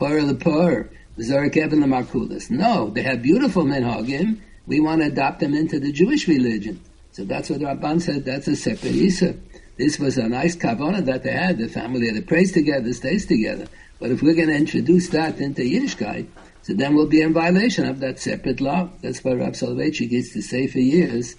Pur 0.00 0.20
the 0.22 0.34
pur. 0.34 0.90
Zarek 1.20 1.56
Eben 1.56 1.84
Markulis. 1.84 2.50
No, 2.50 2.90
they 2.90 3.02
have 3.02 3.22
beautiful 3.22 3.62
minhagim. 3.62 4.40
We 4.66 4.80
want 4.80 5.02
to 5.02 5.06
adopt 5.06 5.38
them 5.38 5.54
into 5.54 5.78
the 5.78 5.92
Jewish 5.92 6.26
religion. 6.26 6.80
So 7.12 7.24
that's 7.24 7.48
what 7.48 7.60
Ramban 7.60 8.02
said. 8.02 8.24
That's 8.24 8.48
a 8.48 8.56
separate 8.56 8.96
Isa. 8.96 9.36
This 9.78 9.98
was 10.00 10.18
a 10.18 10.28
nice 10.28 10.56
kavana 10.56 11.04
that 11.04 11.22
they 11.22 11.30
had. 11.30 11.58
The 11.58 11.68
family 11.68 12.10
that 12.10 12.26
prays 12.26 12.50
together 12.50 12.92
stays 12.92 13.26
together. 13.26 13.66
But 14.00 14.10
if 14.10 14.22
we're 14.22 14.34
going 14.34 14.48
to 14.48 14.56
introduce 14.56 15.08
that 15.10 15.38
into 15.38 15.62
Yiddishkeit, 15.62 16.26
so 16.62 16.74
then 16.74 16.94
we'll 16.94 17.06
be 17.06 17.22
in 17.22 17.32
violation 17.32 17.86
of 17.86 18.00
that 18.00 18.18
separate 18.18 18.60
law. 18.60 18.90
That's 19.02 19.22
why 19.22 19.34
Rab 19.34 19.52
Soloveitchik 19.52 20.10
used 20.10 20.32
to 20.32 20.42
say 20.42 20.66
for 20.66 20.80
years, 20.80 21.36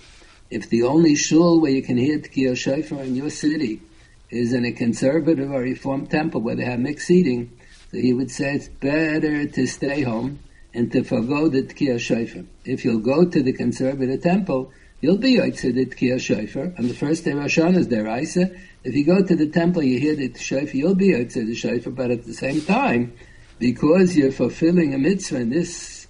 if 0.50 0.70
the 0.70 0.84
only 0.84 1.16
shul 1.16 1.60
where 1.60 1.72
you 1.72 1.84
can 1.84 1.98
hear 1.98 2.18
Tkiyah 2.18 2.58
Shofar 2.58 3.04
in 3.04 3.16
your 3.16 3.30
city 3.30 3.82
is 4.30 4.54
in 4.54 4.66
a 4.66 4.72
conservative 4.72 5.52
or 5.52 5.60
reformed 5.60 6.10
temple 6.10 6.42
where 6.42 6.56
they 6.56 6.64
have 6.64 6.80
mixed 6.80 7.08
seating, 7.08 7.52
so 7.92 7.98
he 7.98 8.14
would 8.14 8.32
say 8.32 8.56
it's 8.56 8.70
better 8.70 9.46
to 9.48 9.68
stay 9.68 10.02
home 10.02 10.40
and 10.74 10.92
to 10.94 11.04
forego 11.04 11.50
the 11.50 11.64
Tkiyah 11.64 12.00
Shofar. 12.00 12.44
If 12.64 12.86
you'll 12.86 13.00
go 13.00 13.26
to 13.26 13.44
the 13.44 13.54
conservative 13.54 14.24
temple, 14.24 14.72
you'll 15.02 15.18
be 15.18 15.38
Yotzeh 15.38 15.74
the 15.74 15.86
Tkiyah 15.86 16.20
Shofar. 16.20 16.74
On 16.78 16.88
the 16.88 16.94
first 16.94 17.26
day 17.26 17.34
Rosh 17.34 17.58
is 17.58 17.88
there, 17.88 18.08
Isa. 18.20 18.52
If 18.84 18.96
you 18.96 19.06
go 19.06 19.24
to 19.24 19.36
the 19.36 19.48
temple, 19.48 19.84
you 19.84 20.00
hear 20.00 20.16
the 20.16 20.34
Shofar, 20.38 20.76
you'll 20.76 20.96
be 20.96 21.10
Yotzeh 21.10 21.46
the 21.46 21.56
Shofar, 21.56 21.92
but 21.92 22.12
at 22.12 22.26
the 22.26 22.34
same 22.34 22.62
time, 22.62 23.14
because 23.60 24.16
you're 24.16 24.32
fulfilling 24.32 24.94
a 24.94 24.98
mitzvah 24.98 25.38
in 25.38 25.50
this 25.50 26.08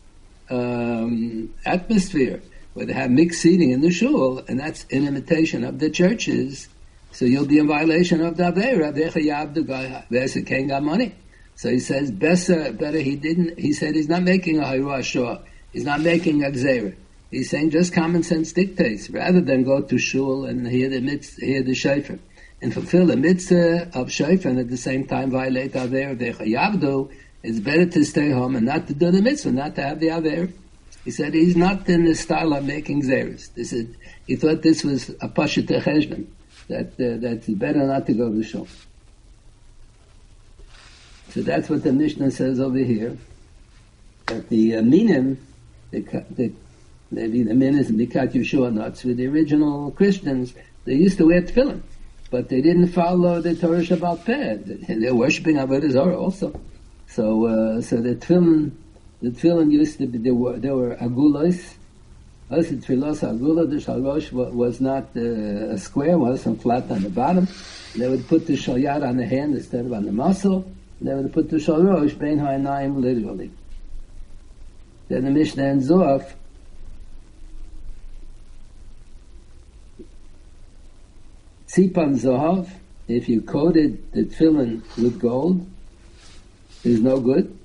um, 0.49 1.53
atmosphere 1.65 2.41
where 2.73 2.85
they 2.85 2.93
have 2.93 3.11
mixed 3.11 3.41
seating 3.41 3.71
in 3.71 3.81
the 3.81 3.91
shul, 3.91 4.43
and 4.47 4.59
that's 4.59 4.83
in 4.85 5.07
imitation 5.07 5.63
of 5.63 5.79
the 5.79 5.89
churches, 5.89 6.69
so 7.11 7.25
you'll 7.25 7.45
be 7.45 7.57
in 7.57 7.67
violation 7.67 8.21
of 8.21 8.37
the 8.37 8.43
Avera. 8.43 8.93
money. 10.83 11.15
So 11.55 11.69
he 11.69 11.79
says, 11.79 12.11
better, 12.11 12.71
better 12.71 12.99
he 12.99 13.15
didn't, 13.15 13.59
he 13.59 13.73
said 13.73 13.95
he's 13.95 14.07
not 14.07 14.23
making 14.23 14.59
a 14.59 15.03
Shah. 15.03 15.39
He's 15.73 15.83
not 15.83 16.01
making 16.01 16.43
a 16.43 16.47
Gzera. 16.47 16.95
He's 17.31 17.49
saying 17.49 17.69
just 17.69 17.93
common 17.93 18.23
sense 18.23 18.53
dictates, 18.53 19.09
rather 19.09 19.41
than 19.41 19.63
go 19.63 19.81
to 19.81 19.97
shul 19.97 20.45
and 20.45 20.67
hear 20.67 20.89
the 20.89 20.99
mitzvah, 20.99 21.45
hear 21.45 21.63
the 21.63 21.75
shofar, 21.75 22.17
and 22.61 22.73
fulfill 22.73 23.05
the 23.05 23.17
mitzvah 23.17 23.91
of 23.93 24.11
shofar, 24.11 24.51
and 24.51 24.59
at 24.59 24.69
the 24.69 24.77
same 24.77 25.05
time 25.05 25.29
violate 25.29 25.75
aver 25.75 26.15
v'chayavdu. 26.15 27.11
It's 27.43 27.59
better 27.59 27.85
to 27.85 28.03
stay 28.03 28.31
home 28.31 28.55
and 28.55 28.65
not 28.65 28.87
to 28.87 28.93
do 28.93 29.11
the 29.11 29.21
mitzvah, 29.21 29.51
not 29.51 29.75
to 29.75 29.83
have 29.83 29.99
the 29.99 30.09
aver. 30.09 30.49
He 31.05 31.11
said 31.11 31.33
he's 31.33 31.55
not 31.55 31.87
in 31.87 32.03
the 32.05 32.15
style 32.15 32.53
of 32.53 32.65
making 32.65 33.03
zeres. 33.03 33.53
This 33.53 33.73
is, 33.73 33.95
he 34.27 34.35
thought 34.35 34.61
this 34.61 34.83
was 34.83 35.09
a 35.21 35.29
pasha 35.29 35.61
techeshvan, 35.61 36.27
that 36.67 36.87
uh, 36.99 37.17
that's 37.21 37.47
better 37.47 37.85
not 37.85 38.07
to 38.07 38.13
go 38.13 38.31
to 38.31 38.43
shul. 38.43 38.67
So 41.29 41.41
that's 41.41 41.69
what 41.69 41.83
the 41.83 41.93
Mishnah 41.93 42.31
says 42.31 42.59
over 42.59 42.79
here. 42.79 43.15
That 44.25 44.49
the 44.49 44.77
uh, 44.77 44.81
minim, 44.81 45.37
the, 45.91 46.01
the 46.31 46.51
maybe 47.11 47.43
the 47.43 47.53
min 47.53 47.77
is 47.77 47.91
Mikat 47.91 48.33
Yeshua 48.33 48.73
nuts 48.73 49.03
with 49.03 49.17
the 49.17 49.27
original 49.27 49.91
Christians, 49.91 50.53
they 50.85 50.95
used 50.95 51.17
to 51.17 51.27
wear 51.27 51.41
tefillin, 51.41 51.81
but 52.31 52.49
they 52.49 52.61
didn't 52.61 52.89
follow 52.89 53.41
the 53.41 53.55
Torah 53.55 53.81
Shabbat 53.81 54.25
Peh. 54.25 54.95
They're 54.99 55.15
worshipping 55.15 55.55
Avodah 55.55 55.91
Zarah 55.91 56.17
also. 56.17 56.59
So, 57.07 57.45
uh, 57.45 57.81
so 57.81 57.97
the 57.97 58.15
tefillin, 58.15 58.71
the 59.21 59.29
tefillin 59.29 59.71
used 59.71 59.97
to 59.97 60.07
be, 60.07 60.17
there 60.19 60.33
were, 60.33 60.57
there 60.57 60.75
were 60.75 60.95
agulos, 60.95 61.75
also 62.51 62.71
tefillos 62.71 63.21
agula, 63.21 63.69
the 63.69 63.75
shalrosh 63.75 64.31
was 64.31 64.81
not 64.81 65.09
uh, 65.15 65.73
a 65.73 65.77
square, 65.77 66.17
wasn't 66.17 66.61
flat 66.61 66.89
on 66.89 67.03
the 67.03 67.09
bottom. 67.09 67.47
They 67.95 68.07
would 68.07 68.27
put 68.27 68.47
the 68.47 68.53
shalyat 68.53 69.07
on 69.07 69.17
the 69.17 69.25
hand 69.25 69.55
instead 69.55 69.85
of 69.85 69.93
on 69.93 70.05
the 70.05 70.11
muscle. 70.11 70.71
They 71.01 71.13
would 71.13 71.31
put 71.31 71.49
the 71.49 71.57
shalrosh, 71.57 72.17
bein 72.17 72.39
ha'inayim, 72.39 72.99
literally. 72.99 73.51
Then 75.09 75.25
the 75.25 75.31
Mishnah 75.31 75.63
ends 75.63 75.91
off 75.91 76.35
Tzipan 81.69 82.19
Zahav, 82.19 82.67
if 83.07 83.29
you 83.29 83.41
coated 83.41 84.11
the 84.11 84.23
tefillin 84.23 84.81
with 84.97 85.19
gold, 85.19 85.69
is 86.83 86.99
no 86.99 87.19
good. 87.19 87.55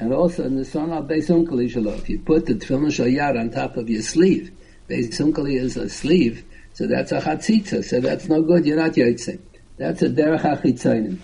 And 0.00 0.12
also 0.12 0.44
in 0.44 0.56
the 0.56 0.64
son 0.64 0.90
of 0.90 1.04
Beisunkali 1.04 1.70
Shalom, 1.70 1.94
if 1.94 2.08
you 2.08 2.18
put 2.18 2.46
the 2.46 2.54
tefillin 2.54 2.90
shayar 2.90 3.38
on 3.38 3.50
top 3.50 3.76
of 3.76 3.88
your 3.88 4.02
sleeve, 4.02 4.50
Beisunkali 4.88 5.60
is 5.60 5.76
a 5.76 5.88
sleeve, 5.88 6.44
so 6.72 6.88
that's 6.88 7.12
a 7.12 7.20
chatzitza, 7.20 7.84
so 7.84 8.00
that's 8.00 8.28
no 8.28 8.42
good, 8.42 8.66
you're 8.66 8.76
not 8.76 8.92
yotzei. 8.92 9.38
That's 9.76 10.02
a 10.02 10.08
derech 10.08 10.40
ha-chitzonim. 10.40 11.18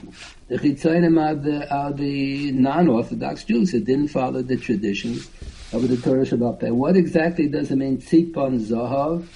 The 0.47 0.59
chitzonim 0.59 1.21
are 1.21 1.35
the, 1.35 1.75
are 1.75 1.93
the 1.93 2.53
non-Orthodox 2.53 3.43
Jews 3.45 3.73
who 3.73 3.81
didn't 3.81 4.09
follow 4.09 4.43
the 4.43 4.57
traditions 4.57 5.29
of 5.73 5.89
the 5.89 5.97
Torah 5.97 6.25
Shabbat. 6.25 6.71
What 6.71 6.97
exactly 6.97 7.49
does 7.49 7.73
it 7.73 7.77
mean, 7.77 7.99
tzipon 7.99 8.61
zahav? 8.61 9.27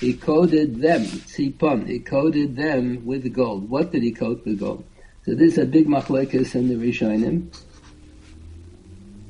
He 0.00 0.14
coated 0.14 0.80
them, 0.80 1.02
tzipon, 1.02 1.86
he 1.86 1.98
coated 1.98 2.56
them 2.56 3.04
with 3.04 3.30
gold. 3.34 3.68
What 3.68 3.92
did 3.92 4.02
he 4.02 4.12
coat 4.12 4.42
with 4.46 4.58
gold? 4.58 4.82
So 5.26 5.34
this 5.34 5.52
is 5.52 5.58
a 5.58 5.66
big 5.66 5.86
machlekes 5.86 6.54
in 6.54 6.68
the 6.68 6.74
Rishonim. 6.74 7.54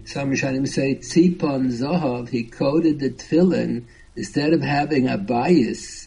Some 0.04 0.30
Rishonim 0.30 0.68
say 0.68 0.94
tzipon 0.94 1.72
zahav, 1.72 2.28
he 2.28 2.44
coated 2.44 3.00
the 3.00 3.10
tefillin, 3.10 3.84
instead 4.14 4.52
of 4.52 4.62
having 4.62 5.08
a 5.08 5.18
bias, 5.18 6.06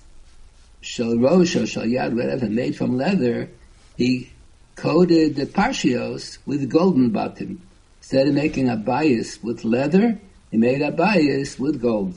shal 0.80 1.18
rosh 1.18 1.58
or 1.58 1.68
shal 1.68 1.84
yad, 1.84 2.16
whatever, 2.16 2.48
made 2.48 2.78
from 2.78 2.98
leather, 2.98 3.50
he 3.98 4.32
coated 4.78 5.36
the 5.36 5.46
parshios 5.46 6.38
with 6.46 6.70
golden 6.70 7.10
bottom. 7.10 7.62
Instead 8.00 8.30
of 8.30 8.34
making 8.34 8.70
a 8.70 8.78
bias 8.78 9.44
with 9.44 9.66
leather, 9.66 10.18
he 10.52 10.58
made 10.58 10.82
a 10.82 10.92
bias 10.92 11.60
with 11.60 11.82
gold. 11.82 12.16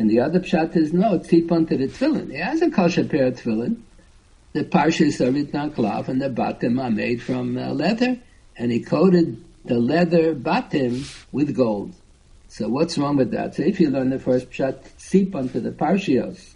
And 0.00 0.08
the 0.08 0.20
other 0.20 0.40
pshat 0.40 0.74
is 0.76 0.94
no, 0.94 1.18
tzipon 1.18 1.68
to 1.68 1.76
the 1.76 1.86
tefillin. 1.86 2.30
He 2.30 2.38
has 2.38 2.62
a 2.62 2.70
kosher 2.70 3.04
pair 3.04 3.26
of 3.26 3.34
tefillin. 3.34 3.82
The 4.54 4.64
parshas 4.64 5.20
are 5.20 5.30
written 5.30 5.72
cloth 5.72 6.08
and 6.08 6.22
the 6.22 6.30
bottom 6.30 6.80
are 6.80 6.90
made 6.90 7.22
from 7.22 7.58
uh, 7.58 7.74
leather. 7.74 8.18
And 8.56 8.72
he 8.72 8.80
coated 8.80 9.44
the 9.66 9.78
leather 9.78 10.34
bottom 10.34 11.04
with 11.32 11.54
gold. 11.54 11.92
So 12.48 12.68
what's 12.68 12.96
wrong 12.96 13.18
with 13.18 13.30
that? 13.32 13.56
So 13.56 13.62
if 13.62 13.78
you 13.78 13.90
learn 13.90 14.08
the 14.08 14.18
first 14.18 14.50
pshat, 14.50 14.80
tzipon 14.98 15.52
to 15.52 15.60
the 15.60 15.70
parshios, 15.70 16.54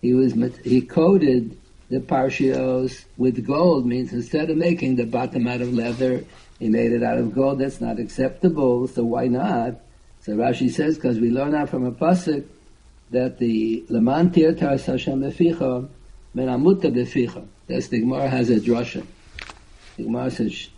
he 0.00 0.14
was, 0.14 0.32
he 0.64 0.80
coated 0.80 1.58
the 1.90 2.00
parshios 2.00 3.04
with 3.18 3.46
gold 3.46 3.84
means 3.84 4.14
instead 4.14 4.48
of 4.48 4.56
making 4.56 4.96
the 4.96 5.04
bottom 5.04 5.46
out 5.46 5.60
of 5.60 5.70
leather, 5.74 6.24
he 6.58 6.70
made 6.70 6.92
it 6.92 7.02
out 7.02 7.18
of 7.18 7.34
gold. 7.34 7.58
That's 7.58 7.82
not 7.82 7.98
acceptable. 7.98 8.88
So 8.88 9.04
why 9.04 9.26
not? 9.26 9.82
So 10.22 10.32
Rashi 10.32 10.70
says 10.70 10.94
because 10.94 11.20
we 11.20 11.28
learn 11.28 11.54
out 11.54 11.68
from 11.68 11.84
a 11.84 11.92
pasuk 11.92 12.46
that 13.14 13.38
the 13.38 13.84
Leman 13.88 14.30
Tirtar 14.30 14.84
Hashem 14.84 15.20
Beficha 15.20 15.88
Menamutta 16.36 16.92
Beficha. 16.92 17.46
That's 17.66 17.88
the 17.88 18.00
Gemara 18.00 18.28
has 18.28 18.50
a 18.50 18.56
drasha. 18.56 19.06
The 19.96 20.02
Gemara 20.02 20.30
says 20.30 20.68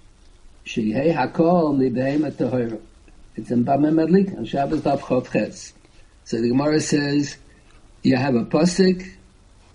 Shehei 0.64 1.14
Hakol 1.14 1.78
Libehem 1.78 2.30
Tahira. 2.30 2.80
It's 3.36 3.50
in 3.50 3.64
Bameh 3.64 3.92
Medlik 3.92 4.36
on 4.36 4.44
Shabbos 4.44 4.82
Daf 4.82 5.00
Chav 5.00 5.32
Ches. 5.32 5.72
So 6.24 6.40
the 6.40 6.48
Gemara 6.48 6.80
says 6.80 7.36
you 8.02 8.16
have 8.16 8.34
a 8.34 8.44
pasuk 8.44 9.10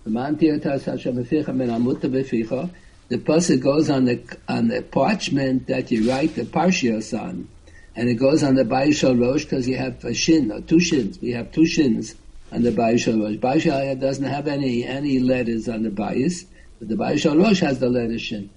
Leman 0.04 0.36
Tirtar 0.36 0.82
Hashem 0.82 1.16
Beficha 1.16 1.46
Menamutta 1.46 2.02
Beficha. 2.02 2.70
The 3.08 3.18
pasuk 3.18 3.60
goes 3.60 3.90
on 3.90 4.04
the 4.04 4.22
on 4.48 4.68
the 4.68 4.82
parchment 4.82 5.66
that 5.66 5.90
you 5.90 6.08
write 6.08 6.36
the 6.36 6.44
parshios 6.44 7.12
on 7.18 7.48
and 7.94 8.08
it 8.08 8.14
goes 8.14 8.42
on 8.42 8.54
the 8.54 8.64
Bayishal 8.64 9.20
Rosh 9.20 9.44
because 9.44 9.68
you 9.68 9.76
have 9.76 10.04
a 10.04 10.14
shin 10.14 10.50
or 10.50 10.60
two 10.62 10.80
shins. 10.80 11.20
We 11.20 11.32
have 11.32 11.52
two 11.52 11.66
shins 11.66 12.14
on 12.52 12.62
the 12.62 12.70
Bayishal 12.70 13.20
Rosh. 13.22 13.36
Bayishal 13.36 13.98
doesn't 13.98 14.24
have 14.24 14.46
any 14.46 14.84
any 14.84 15.18
letters 15.18 15.68
on 15.68 15.82
the 15.82 15.90
Bayis, 15.90 16.44
but 16.78 16.88
the 16.88 16.94
Bayishal 16.94 17.42
Rosh 17.42 17.60
has 17.60 17.78
the 17.80 17.88
letter 17.88 18.18
shin. 18.18 18.50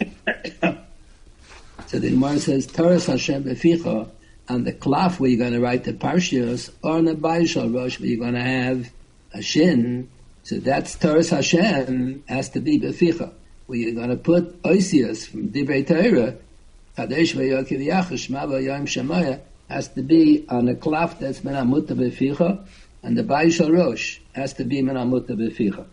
so 0.60 1.98
the 1.98 2.10
Gemara 2.10 2.38
says, 2.38 2.66
Taras 2.66 3.06
Hashem 3.06 3.44
Beficha, 3.44 4.08
on 4.48 4.64
the 4.64 4.72
cloth 4.72 5.20
where 5.20 5.30
you're 5.30 5.38
going 5.38 5.52
to 5.52 5.60
write 5.60 5.84
the 5.84 5.92
Parshios, 5.92 6.70
or 6.82 6.92
on 6.92 7.04
the 7.04 7.14
Bayishal 7.14 7.74
Rosh 7.74 7.98
where 7.98 8.08
you're 8.08 8.20
going 8.20 8.34
to 8.34 8.42
have 8.42 8.90
a 9.32 9.42
shin, 9.42 9.82
mm-hmm. 9.82 10.06
so 10.44 10.58
that's 10.58 10.94
Taras 10.94 11.30
Hashem 11.30 12.24
has 12.28 12.50
to 12.50 12.60
be 12.60 12.78
Beficha. 12.78 13.32
Where 13.66 13.78
you're 13.78 13.94
going 13.94 14.10
to 14.10 14.16
put 14.16 14.62
Oisius 14.62 15.28
from 15.28 15.48
Divrei 15.48 15.86
Torah, 15.86 16.36
Kadesh 16.96 17.34
v'yokiv 17.34 17.86
yachish 17.86 18.28
ma 18.30 18.44
v'yoyim 18.46 18.82
shemaya 18.82 19.40
has 19.68 19.88
to 19.88 20.02
be 20.02 20.44
on 20.48 20.68
a 20.68 20.74
cloth 20.74 21.20
that's 21.20 21.40
amutta 21.40 21.92
b'ficha, 21.92 22.66
and 23.02 23.16
the 23.16 23.22
Bayishal 23.22 23.76
Rosh 23.76 24.18
has 24.34 24.52
to 24.54 24.64
be 24.64 24.82
min 24.82 24.96
b'ficha. 24.96 25.86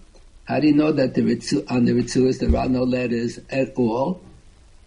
How 0.46 0.60
do 0.60 0.67
you 0.67 0.74
know 0.74 0.91
that 0.91 1.13
the 1.13 1.22
ritzu, 1.22 1.70
on 1.70 1.86
the 1.86 1.91
ritzuas 1.91 2.39
there 2.39 2.56
are 2.60 2.70
no 2.70 2.84
letters 2.84 3.39
at 3.50 3.74
all? 3.76 4.22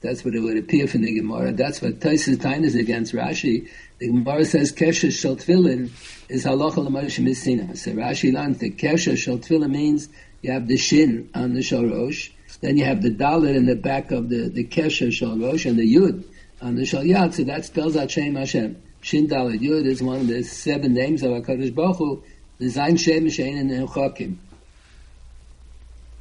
That's 0.00 0.24
what 0.24 0.34
it 0.34 0.40
would 0.40 0.56
appear 0.56 0.86
from 0.86 1.02
the 1.02 1.14
Gemara. 1.14 1.52
That's 1.52 1.82
what 1.82 2.00
Taisus 2.00 2.40
Tain 2.40 2.64
is 2.64 2.74
against 2.74 3.12
Rashi. 3.12 3.68
The 3.98 4.06
Gemara 4.06 4.46
says 4.46 4.72
Kesha 4.72 5.12
Shel 5.12 5.36
Tfilin 5.36 5.90
is 6.30 6.46
halacha 6.46 6.78
l'moshe 6.78 7.22
misina. 7.22 7.76
So 7.76 7.92
Rashi 7.92 8.32
learns 8.32 8.58
that 8.58 8.78
Kesha 8.78 9.18
Shel 9.18 9.38
Tfilin 9.38 9.70
means 9.70 10.08
you 10.42 10.52
have 10.52 10.68
the 10.68 10.78
shin 10.78 11.28
on 11.34 11.52
the 11.52 11.60
shorosh, 11.60 12.30
then 12.60 12.76
you 12.76 12.84
have 12.84 13.02
the 13.02 13.10
dalit 13.10 13.54
in 13.54 13.66
the 13.66 13.76
back 13.76 14.10
of 14.10 14.28
the, 14.28 14.48
the 14.48 14.64
kesher 14.64 15.12
shal 15.12 15.38
rosh 15.38 15.64
and 15.64 15.78
the 15.78 15.94
yud 15.94 16.24
on 16.60 16.76
the 16.76 16.84
shal 16.84 17.02
yad. 17.02 17.34
So 17.34 17.44
that 17.44 17.64
spells 17.64 17.96
out 17.96 18.10
Shem 18.10 18.34
Hashem. 18.34 18.82
Shin 19.00 19.28
yud 19.28 19.86
is 19.86 20.02
one 20.02 20.20
of 20.20 20.26
the 20.26 20.42
seven 20.42 20.94
names 20.94 21.22
of 21.22 21.30
HaKadosh 21.30 21.74
Baruch 21.74 21.96
Hu. 21.96 22.22
The 22.58 22.66
Zayin 22.66 22.98
Shem 22.98 23.26
Shein 23.26 23.58
and 23.58 23.88
Chokim. 23.88 24.36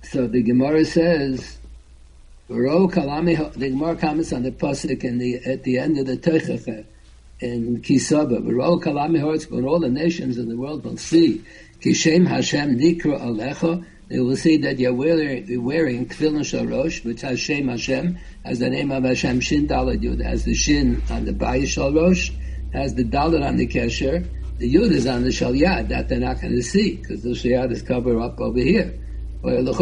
So 0.04 0.28
the 0.28 0.42
Gemara 0.42 0.86
says, 0.86 1.58
Ro 2.48 2.88
kalami, 2.88 3.54
the 3.54 3.70
Gemara 3.70 3.98
comments 3.98 4.32
on 4.32 4.44
the 4.44 4.52
pasuk 4.52 5.04
in 5.04 5.18
the, 5.18 5.36
at 5.46 5.63
the 5.63 5.78
end 5.78 6.00
of 6.00 6.06
the 6.06 6.18
Teichacha 6.18 6.86
in 7.42 7.82
Kisaba. 7.82 8.42
Ro 8.42 8.80
kalami 8.80 9.20
hortz, 9.20 9.50
when 9.50 9.65
all 9.65 9.80
the 9.80 9.89
nations 9.89 10.38
in 10.38 10.48
the 10.48 10.56
world 10.56 10.86
will 10.86 10.98
see, 10.98 11.44
Kishem 11.82 12.26
Hashem 12.26 12.80
nikra 12.80 13.20
alecha, 13.20 13.86
they 14.08 14.20
will 14.20 14.36
see 14.36 14.58
that 14.58 14.80
you're 14.80 14.94
wearing, 14.94 15.63
wearing 15.63 16.08
Tefillin 16.08 16.39
Shalosh, 16.39 17.06
which 17.06 17.22
has 17.22 17.39
Shem 17.39 17.68
Hashem, 17.68 18.18
as 18.44 18.60
the 18.60 18.70
name 18.70 18.92
of 18.92 19.04
Hashem 19.04 19.42
Shin 19.42 19.68
Yud, 19.68 20.24
has 20.24 20.46
the 20.46 20.56
Shin 20.56 21.04
on 21.12 21.26
the 21.26 21.34
Bayi 21.34 21.63
Shalosh, 21.63 22.34
has 22.73 22.95
the 22.95 23.03
Dalet 23.03 23.45
on 23.45 23.58
the 23.58 23.67
Kesher, 23.67 24.27
the 24.58 24.73
Yud 24.73 24.91
is 24.91 25.05
on 25.08 25.23
the 25.23 25.29
Shalyad, 25.29 25.89
that 25.89 26.10
they're 26.10 26.19
not 26.19 26.41
going 26.41 26.55
to 26.55 26.63
see, 26.63 26.97
because 26.97 27.23
the 27.23 27.29
Shalyad 27.29 27.71
is 27.71 27.82
covered 27.82 28.19
up 28.19 28.39
over 28.39 28.60
here. 28.60 28.93
People 29.41 29.73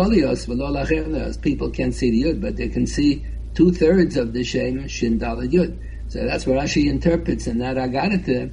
can't 1.72 1.94
see 1.94 2.12
the 2.12 2.24
Yud, 2.24 2.42
but 2.42 2.58
they 2.58 2.70
can 2.70 2.86
see 2.86 3.26
two 3.56 3.72
thirds 3.72 4.18
of 4.18 4.34
the 4.34 4.44
Shem 4.44 4.88
Shin 4.88 5.20
Dalet 5.20 5.52
Yud. 5.52 5.78
So 6.10 6.26
that's 6.26 6.46
what 6.46 6.58
Rashi 6.58 6.90
interprets 6.90 7.48
in 7.48 7.58
that 7.60 7.76
Agadita. 7.76 8.52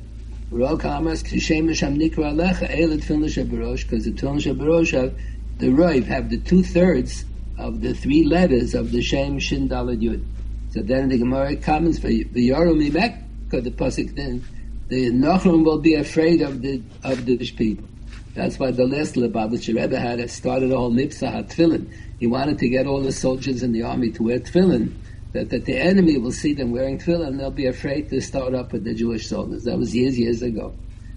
Because 0.51 1.23
the 4.05 4.13
Tefillin 4.13 5.15
the 5.57 5.69
Roiv 5.69 6.05
have 6.05 6.31
the 6.31 6.39
two 6.39 6.63
thirds 6.63 7.25
of 7.59 7.81
the 7.81 7.95
three 7.95 8.25
letters 8.25 8.75
of 8.75 8.91
the 8.91 9.01
Shem 9.01 9.39
Shin 9.39 9.69
Dalad 9.69 10.03
Yud. 10.03 10.25
So 10.71 10.83
then 10.83 11.09
the 11.09 11.19
Gemara 11.19 11.57
comments 11.57 11.99
for 11.99 12.09
the 12.09 12.25
Imek, 12.33 13.24
because 13.55 13.65
the 13.65 13.71
pasuk 13.71 14.15
then 14.17 14.45
the 14.89 15.11
Nochrim 15.11 15.65
will 15.65 15.79
be 15.79 15.95
afraid 15.95 16.43
of 16.43 16.61
the 16.61 16.83
of 17.03 17.25
the 17.25 17.37
people. 17.39 17.89
That's 18.35 18.59
why 18.59 18.73
the 18.73 18.87
last 18.87 19.15
Lubavitcher 19.15 19.81
Rebbe 19.81 19.99
had 19.99 20.29
started 20.29 20.73
a 20.73 20.77
whole 20.77 20.91
Nipsa 20.91 21.33
HaTfilin. 21.33 21.91
He 22.19 22.27
wanted 22.27 22.59
to 22.59 22.69
get 22.69 22.87
all 22.87 23.01
the 23.01 23.13
soldiers 23.13 23.63
in 23.63 23.73
the 23.73 23.83
army 23.83 24.11
to 24.11 24.25
wear 24.25 24.41
tefillin, 24.41 24.93
that, 25.33 25.51
that 25.51 25.67
the 25.67 25.77
enemy 25.77 26.19
will 26.19 26.33
see 26.33 26.53
them 26.53 26.73
wearing 26.73 26.99
tefillin 26.99 27.29
and 27.29 27.41
they'll 27.41 27.51
be 27.53 27.67
afraid 27.67 28.11
to 28.11 28.21
start 28.21 28.55
up 28.55 28.73
with 28.73 28.83
the 28.83 28.93
Jewish 28.93 29.29
soldiers. 29.29 29.65
That 29.65 29.79
was 29.79 29.95
years, 29.95 30.19
years 30.19 30.43
ago. 30.43 30.75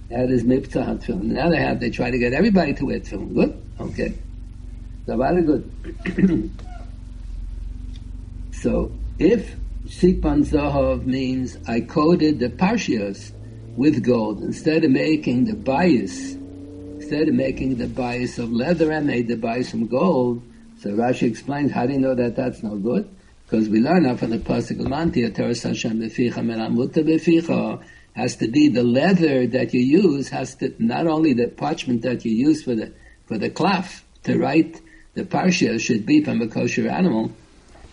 That 0.09 0.29
is 0.29 0.43
Nipsa 0.43 0.85
HaTfilin. 0.87 1.23
Now 1.23 1.49
they 1.49 1.57
have, 1.57 1.79
they 1.79 1.89
try 1.89 2.11
to 2.11 2.17
get 2.19 2.33
everybody 2.33 2.73
to 2.75 2.85
wear 2.85 2.99
tefillin. 2.99 3.33
Good? 3.33 3.63
Okay. 3.79 4.13
So 5.07 5.17
very 5.17 5.41
good. 5.41 5.71
so, 8.51 8.91
if 9.17 9.55
Sipan 9.87 10.45
Zahav 10.45 11.05
means 11.05 11.57
I 11.67 11.81
coated 11.81 12.39
the 12.39 12.49
Parshios 12.49 13.31
with 13.75 14.03
gold 14.03 14.41
instead 14.41 14.83
of 14.83 14.91
making 14.91 15.45
the 15.45 15.55
bias 15.55 16.35
instead 17.07 17.29
of 17.29 17.35
making 17.35 17.77
the 17.77 17.87
bias 17.87 18.37
of 18.37 18.51
leather, 18.51 18.91
I 18.91 18.99
made 18.99 19.29
the 19.29 19.37
bias 19.37 19.71
from 19.71 19.87
gold. 19.87 20.41
So 20.79 20.89
Rashi 20.89 21.23
explains, 21.23 21.71
how 21.71 21.85
do 21.85 21.93
you 21.93 21.99
know 21.99 22.15
that 22.15 22.35
that's 22.35 22.61
no 22.61 22.75
good? 22.75 23.07
Because 23.45 23.69
we 23.69 23.79
learn 23.79 24.17
from 24.17 24.31
the 24.31 24.39
Pasuk 24.39 24.77
Lamanti, 24.77 25.23
Hashem 25.23 26.01
beficha 26.01 26.33
beficha, 27.05 27.83
has 28.13 28.35
to 28.35 28.49
be 28.49 28.67
the 28.67 28.83
leather 28.83 29.47
that 29.47 29.73
you 29.73 29.79
use, 29.79 30.27
has 30.29 30.55
to, 30.55 30.75
not 30.79 31.07
only 31.07 31.31
the 31.31 31.47
parchment 31.47 32.01
that 32.01 32.25
you 32.25 32.31
use 32.31 32.63
for 32.63 32.75
the, 32.75 32.91
for 33.25 33.37
the 33.37 33.49
cloth 33.49 34.03
to 34.23 34.37
write 34.37 34.81
the 35.13 35.23
parsha 35.23 35.79
should 35.79 36.05
be 36.05 36.21
from 36.23 36.41
a 36.41 36.47
kosher 36.47 36.89
animal. 36.89 37.31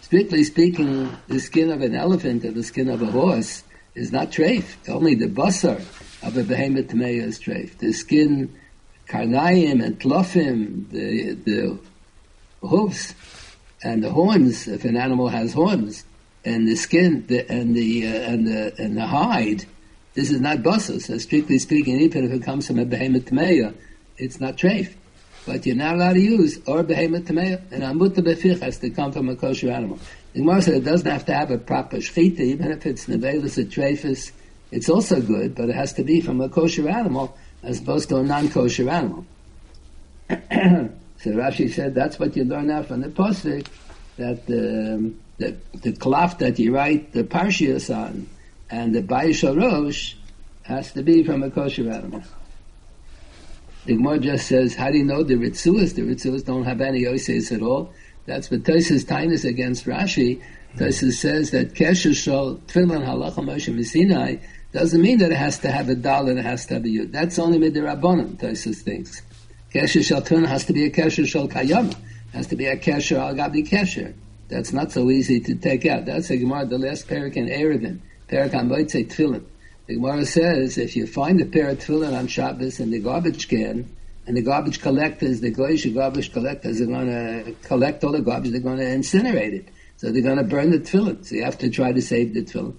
Strictly 0.05 0.45
speaking, 0.45 1.17
the 1.29 1.41
skin 1.41 1.71
of 1.71 1.81
an 1.81 1.95
elephant 1.95 2.45
or 2.45 2.51
the 2.51 2.63
skin 2.63 2.91
of 2.91 3.01
a 3.01 3.07
horse 3.07 3.65
is 3.95 4.13
not 4.13 4.31
treif. 4.31 4.77
Only 4.87 5.15
the 5.15 5.29
basar 5.29 5.81
of 6.23 6.37
a 6.37 6.45
behemoth 6.45 6.89
tamei 6.89 7.23
is 7.23 7.41
treif. 7.41 7.79
The 7.79 7.91
skin 7.95 8.55
karnayim 9.09 9.83
and 9.83 9.99
tlofim, 9.99 10.91
the, 10.91 11.33
the 11.33 11.79
hooves 12.61 13.15
and 13.83 14.05
the 14.05 14.11
horns, 14.11 14.69
if 14.69 14.85
an 14.85 14.99
animal 14.99 15.29
has 15.29 15.55
horns, 15.55 16.05
and 16.45 16.69
the 16.69 16.77
skin 16.77 17.27
the, 17.27 17.51
and 17.51 17.75
the 17.75 18.07
uh, 18.07 18.11
and 18.11 18.47
the 18.47 18.75
and 18.77 18.99
the 18.99 19.07
hide, 19.07 19.65
this 20.13 20.31
is 20.31 20.39
not 20.39 20.59
basar. 20.59 21.01
So 21.01 21.17
strictly 21.17 21.59
speaking, 21.59 21.99
even 22.01 22.27
if 22.27 22.31
it 22.31 22.43
comes 22.43 22.67
from 22.67 22.79
a 22.79 22.85
behemoth 22.85 23.25
tameya, 23.25 23.75
it's 24.19 24.39
not 24.39 24.59
treif. 24.59 24.97
But 25.47 25.67
you're 25.67 25.77
not 25.77 25.97
allowed 25.97 26.15
to 26.15 26.21
use 26.21 26.59
or 26.67 26.83
behemoth 26.83 27.25
tameya, 27.25 27.61
and 27.71 27.83
amutta 27.83 28.23
befich 28.23 28.61
has 28.61 28.79
to 28.79 28.91
come 28.91 29.13
from 29.13 29.29
a 29.29 29.37
kosher 29.37 29.71
animal. 29.71 29.99
The 30.33 30.41
Gemara 30.41 30.63
said 30.63 30.75
it 30.75 30.85
doesn't 30.85 31.11
have 31.11 31.27
to 31.27 31.35
have 31.35 31.51
a 31.51 31.59
proper 31.59 31.99
shchita, 31.99 32.41
even 32.41 32.73
if 32.73 32.87
it's 32.87 33.07
nevelis 33.07 33.59
or 33.59 33.65
treifus, 33.65 34.33
it's 34.71 34.89
also 34.89 35.21
good, 35.21 35.55
but 35.55 35.69
it 35.69 35.75
has 35.75 35.93
to 35.95 36.03
be 36.03 36.21
from 36.21 36.41
a 36.41 36.49
kosher 36.49 36.89
animal 36.89 37.37
as 37.63 37.81
opposed 37.81 38.09
to 38.09 38.17
a 38.17 38.23
non-kosher 38.23 38.89
animal. 38.89 39.27
so 40.29 40.37
Rashi 41.27 41.73
said 41.73 41.95
that's 41.95 42.19
what 42.19 42.35
you 42.37 42.45
learn 42.45 42.71
out 42.71 42.87
from 42.87 43.03
the 43.03 43.09
posik 43.09 43.67
that 44.17 44.47
the, 44.47 45.13
the 45.39 45.57
the 45.75 45.93
cloth 45.93 46.39
that 46.39 46.59
you 46.59 46.75
write 46.75 47.13
the 47.13 47.25
parshias 47.25 47.95
on 47.95 48.29
and 48.71 48.95
the 48.95 49.03
bayishal 49.03 49.57
rosh 49.61 50.15
has 50.63 50.93
to 50.93 51.03
be 51.03 51.23
from 51.23 51.43
a 51.43 51.51
kosher 51.51 51.91
animal. 51.91 52.23
The 53.87 53.97
Gemara 53.97 54.19
just 54.19 54.47
says, 54.49 54.75
how 54.75 54.91
do 54.91 54.99
you 54.99 55.05
know 55.05 55.23
the 55.23 55.35
Ritzuas? 55.35 55.95
The 55.95 56.03
Ritzuas 56.03 56.45
don't 56.45 56.65
have 56.65 56.81
any 56.81 57.03
oises 57.03 57.53
at 57.55 57.61
all. 57.61 57.93
That's 58.27 58.51
what 58.51 58.63
Tosis 58.63 59.05
Tainus 59.05 59.45
against 59.45 59.85
Rashi. 59.85 60.43
Tosis 60.77 61.13
says 61.15 61.51
that 61.51 61.75
Kesher 61.75 62.17
Shal 62.17 62.57
Halacha 62.67 63.35
Moshe 63.35 63.85
Sinai 63.85 64.37
doesn't 64.73 65.03
mean 65.03 65.19
that 65.19 65.31
it 65.31 65.37
has 65.37 65.59
to 65.59 65.71
have 65.71 65.89
a 65.89 65.93
and 65.93 66.39
it 66.39 66.45
has 66.45 66.67
to 66.67 66.75
have 66.75 66.85
a 66.85 66.89
yud. 66.89 67.13
That's 67.13 67.39
only 67.39 67.59
midirabbanon, 67.59 68.37
Tosus 68.39 68.83
thinks. 68.83 69.23
Kesher 69.73 70.25
tuna 70.25 70.49
has 70.49 70.65
to 70.65 70.73
be 70.73 70.85
a 70.87 70.91
kesher 70.91 71.27
shel 71.27 71.49
kayama. 71.49 71.95
Has 72.33 72.47
to 72.49 72.57
be 72.57 72.67
a 72.67 72.77
kesher 72.77 73.19
al 73.19 73.35
gabi 73.35 73.69
kesher. 73.69 74.15
That's 74.49 74.73
not 74.73 74.93
so 74.93 75.11
easy 75.11 75.41
to 75.41 75.55
take 75.55 75.85
out. 75.87 76.07
That's 76.07 76.31
a 76.31 76.37
Gemara, 76.37 76.67
the 76.67 76.79
last 76.79 77.07
parak 77.07 77.37
in 77.37 77.49
Erevin. 77.49 78.01
Parak 78.29 78.55
on 78.55 78.69
Moitzei 78.69 79.07
Tefillin. 79.09 79.45
The 79.87 79.97
Gemara 79.97 80.25
says, 80.25 80.79
if 80.79 80.97
you 80.97 81.07
find 81.07 81.41
a 81.43 81.45
pair 81.45 81.69
of 81.69 81.79
tefillin 81.79 82.17
on 82.17 82.27
Shabbos 82.27 82.81
in 82.81 82.91
the 82.91 83.01
garbage 83.01 83.49
can, 83.49 83.95
and 84.27 84.35
the 84.35 84.41
garbage 84.41 84.81
collectors, 84.81 85.43
the 85.43 85.53
Goyish 85.53 85.93
garbage 85.93 86.33
collectors 86.33 86.81
are 86.81 86.87
going 86.87 87.09
to 87.09 87.55
collect 87.65 88.03
all 88.03 88.13
the 88.13 88.23
garbage, 88.23 88.53
they're 88.53 88.61
going 88.61 88.79
to 88.79 88.85
incinerate 88.85 89.53
it. 89.53 89.69
So 89.99 90.11
they're 90.11 90.23
going 90.23 90.39
to 90.39 90.45
burn 90.45 90.71
the 90.71 90.79
tefillin. 90.79 91.27
So 91.27 91.37
you 91.37 91.45
have 91.45 91.59
to 91.59 91.69
try 91.69 91.93
to 91.93 92.01
save 92.01 92.33
the 92.33 92.43
tefillin. 92.43 92.75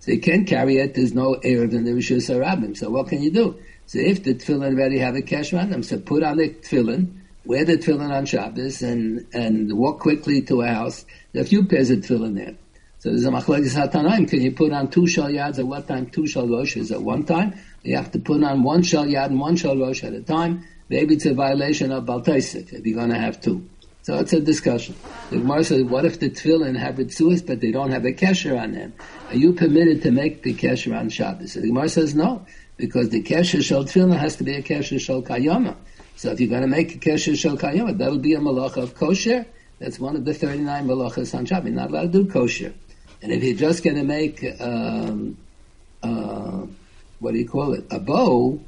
So 0.00 0.12
you 0.12 0.20
can't 0.20 0.46
carry 0.46 0.76
it. 0.76 0.94
There's 0.94 1.14
no 1.14 1.36
Erev 1.36 1.72
in 1.72 1.84
the 1.84 1.92
Rishus 1.92 2.28
Harabim. 2.28 2.76
So 2.76 2.90
what 2.90 3.08
can 3.08 3.22
you 3.22 3.30
do? 3.30 3.58
So 3.86 3.98
if 3.98 4.22
the 4.22 4.34
tefillin 4.34 4.74
already 4.74 4.98
have 4.98 5.14
a 5.14 5.22
cash 5.22 5.54
on 5.54 5.70
them, 5.70 5.82
so 5.82 5.98
put 5.98 6.22
on 6.22 6.36
the 6.36 6.50
tefillin, 6.50 7.20
wear 7.46 7.64
the 7.64 7.78
tefillin 7.78 8.10
on 8.10 8.26
Shabbos, 8.26 8.82
and 8.82 9.26
and 9.32 9.76
walk 9.76 10.00
quickly 10.00 10.42
to 10.42 10.60
a 10.60 10.68
house. 10.68 11.06
There 11.32 11.42
are 11.42 11.44
a 11.44 11.48
few 11.48 11.64
pairs 11.64 11.90
of 11.90 12.00
tefillin 12.00 12.34
there. 12.36 12.54
So 13.00 13.08
there's 13.08 13.24
a 13.24 13.30
machlekes 13.30 13.74
hatanaim. 13.74 14.28
Can 14.28 14.42
you 14.42 14.52
put 14.52 14.72
on 14.72 14.90
two 14.90 15.06
shal 15.06 15.28
yads 15.28 15.58
at 15.58 15.66
one 15.66 15.84
time? 15.84 16.10
Two 16.10 16.26
shal 16.26 16.46
roshes 16.46 16.92
at 16.92 17.00
one 17.00 17.24
time. 17.24 17.58
You 17.82 17.96
have 17.96 18.12
to 18.12 18.18
put 18.18 18.44
on 18.44 18.62
one 18.62 18.82
shal 18.82 19.06
yad 19.06 19.26
and 19.26 19.40
one 19.40 19.56
shal 19.56 19.74
rosh 19.74 20.04
at 20.04 20.12
a 20.12 20.20
time. 20.20 20.66
Maybe 20.90 21.14
it's 21.14 21.24
a 21.24 21.32
violation 21.32 21.92
of 21.92 22.04
baltaisik 22.04 22.74
if 22.74 22.84
you're 22.84 22.98
going 22.98 23.08
to 23.08 23.18
have 23.18 23.40
two. 23.40 23.66
So 24.02 24.18
it's 24.18 24.34
a 24.34 24.40
discussion. 24.40 24.96
The 25.30 25.38
Gemara 25.38 25.64
says, 25.64 25.82
what 25.84 26.04
if 26.04 26.20
the 26.20 26.28
tefillin 26.28 26.76
have 26.76 26.96
ritzuas, 26.96 27.46
but 27.46 27.62
they 27.62 27.70
don't 27.70 27.90
have 27.90 28.04
a 28.04 28.12
kesher 28.12 28.60
on 28.60 28.72
them? 28.72 28.92
Are 29.30 29.36
you 29.36 29.54
permitted 29.54 30.02
to 30.02 30.10
make 30.10 30.42
the 30.42 30.52
kesher 30.52 30.94
on 30.94 31.08
Shabbos? 31.08 31.52
So 31.52 31.60
the 31.60 31.68
Gemara 31.68 31.88
says 31.88 32.14
no, 32.14 32.44
because 32.76 33.08
the 33.08 33.22
kesher 33.22 33.62
shel 33.62 33.84
tefillin 33.84 34.18
has 34.18 34.36
to 34.36 34.44
be 34.44 34.56
a 34.56 34.62
kesher 34.62 35.00
shel 35.00 35.22
kayama. 35.22 35.74
So 36.16 36.32
if 36.32 36.40
you're 36.40 36.50
going 36.50 36.62
to 36.62 36.68
make 36.68 36.96
a 36.96 36.98
kesher 36.98 37.34
shel 37.34 37.56
kayama, 37.56 37.96
that'll 37.96 38.18
be 38.18 38.34
a 38.34 38.40
malacha 38.40 38.82
of 38.82 38.94
kosher. 38.94 39.46
That's 39.78 39.98
one 39.98 40.16
of 40.16 40.26
the 40.26 40.34
39 40.34 40.86
malachas 40.86 41.34
on 41.34 41.46
Shabbos. 41.46 41.70
You're 41.70 41.76
not 41.76 41.88
allowed 41.88 42.12
to 42.12 42.24
do 42.24 42.30
kosher. 42.30 42.74
And 43.22 43.32
if 43.32 43.42
you're 43.42 43.56
just 43.56 43.84
going 43.84 43.96
to 43.96 44.04
make, 44.04 44.44
um, 44.60 45.36
uh, 46.02 46.66
what 47.18 47.32
do 47.32 47.38
you 47.38 47.48
call 47.48 47.74
it, 47.74 47.84
a 47.90 47.98
bow, 47.98 48.60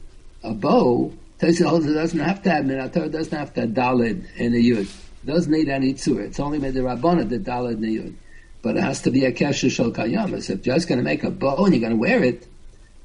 a 0.42 0.52
bow, 0.52 1.12
Taisa 1.38 1.66
holds 1.66 1.86
it 1.86 1.94
doesn't 1.94 2.20
have 2.20 2.42
to 2.44 2.50
have 2.50 2.64
minator, 2.64 3.10
doesn't 3.10 3.36
have 3.36 3.52
to 3.54 3.62
have 3.62 3.70
dalid 3.70 4.26
in 4.36 4.52
the 4.52 4.70
yud 4.70 4.82
It 5.22 5.26
doesn't 5.26 5.50
need 5.50 5.68
any 5.68 5.94
tzur. 5.94 6.20
It's 6.20 6.38
only 6.38 6.58
made 6.58 6.74
the 6.74 6.80
rabbana 6.80 7.28
the 7.28 7.38
dalad 7.38 7.78
niyud. 7.78 8.14
But 8.62 8.76
it 8.76 8.82
has 8.84 9.02
to 9.02 9.10
be 9.10 9.24
a 9.24 9.32
kesher 9.32 9.68
shel 9.68 9.90
kayamas. 9.90 10.50
If 10.50 10.64
you're 10.64 10.76
just 10.76 10.86
going 10.86 10.98
to 10.98 11.04
make 11.04 11.24
a 11.24 11.30
bow 11.30 11.64
and 11.64 11.74
you're 11.74 11.80
going 11.80 11.94
to 11.94 11.98
wear 11.98 12.22
it, 12.22 12.46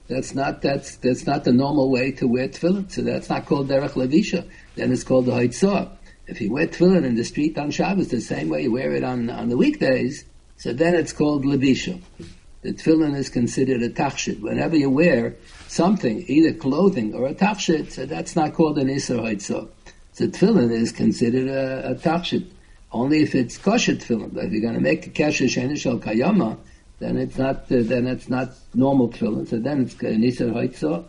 that's 0.07 0.35
not 0.35 0.61
that's 0.61 0.97
that's 0.97 1.25
not 1.25 1.45
the 1.45 1.51
normal 1.51 1.89
way 1.89 2.11
to 2.11 2.27
wear 2.27 2.47
tefillin. 2.47 2.91
So 2.91 3.01
that's 3.01 3.29
not 3.29 3.47
called 3.47 3.69
derech 3.69 3.93
levisha. 3.93 4.47
Then 4.75 4.91
it's 4.91 5.03
called 5.03 5.25
the 5.25 5.31
haitzah. 5.31 5.89
If 6.27 6.39
you 6.39 6.51
wear 6.51 6.67
tefillin 6.67 7.05
in 7.05 7.15
the 7.15 7.25
street 7.25 7.57
on 7.57 7.71
Shabbos 7.71 8.09
the 8.09 8.21
same 8.21 8.49
way 8.49 8.63
you 8.63 8.71
wear 8.71 8.91
it 8.93 9.03
on 9.03 9.31
on 9.31 9.49
the 9.49 9.57
weekdays, 9.57 10.25
so 10.57 10.73
then 10.73 10.95
it's 10.95 11.13
called 11.13 11.45
levisha. 11.45 12.01
The 12.63 12.73
tefillin 12.73 13.15
is 13.15 13.29
considered 13.29 13.83
a 13.83 13.89
tachshit. 13.89 14.41
Whenever 14.41 14.75
you 14.75 14.89
wear 14.89 15.35
something, 15.67 16.25
either 16.27 16.53
clothing 16.53 17.13
or 17.13 17.27
a 17.27 17.33
tachshit, 17.33 17.91
so 17.91 18.05
that's 18.05 18.35
not 18.35 18.53
called 18.53 18.77
an 18.79 18.87
isra 18.87 19.21
haitzah. 19.21 19.69
So 20.13 20.27
tefillin 20.27 20.71
is 20.71 20.91
considered 20.91 21.47
a, 21.47 21.91
a 21.91 21.95
tachshit. 21.95 22.49
Only 22.91 23.21
if 23.21 23.35
it's 23.35 23.57
kosher 23.57 23.93
tefillin. 23.93 24.33
But 24.33 24.45
if 24.45 24.51
you're 24.51 24.61
going 24.61 24.73
to 24.73 24.81
make 24.81 25.05
a 25.05 25.11
kesher 25.11 25.45
shenishal 25.45 26.01
kayama, 26.01 26.57
then 26.99 27.17
it's 27.17 27.37
not 27.37 27.71
uh, 27.71 27.83
then 27.83 28.07
it's 28.07 28.27
not 28.27 28.49
normal 28.73 29.09
tefillin. 29.09 29.47
So 29.47 29.59
then 29.59 29.81
it's 29.81 29.93
an 30.01 30.21
nisar 30.21 30.51
haitzah. 30.51 31.05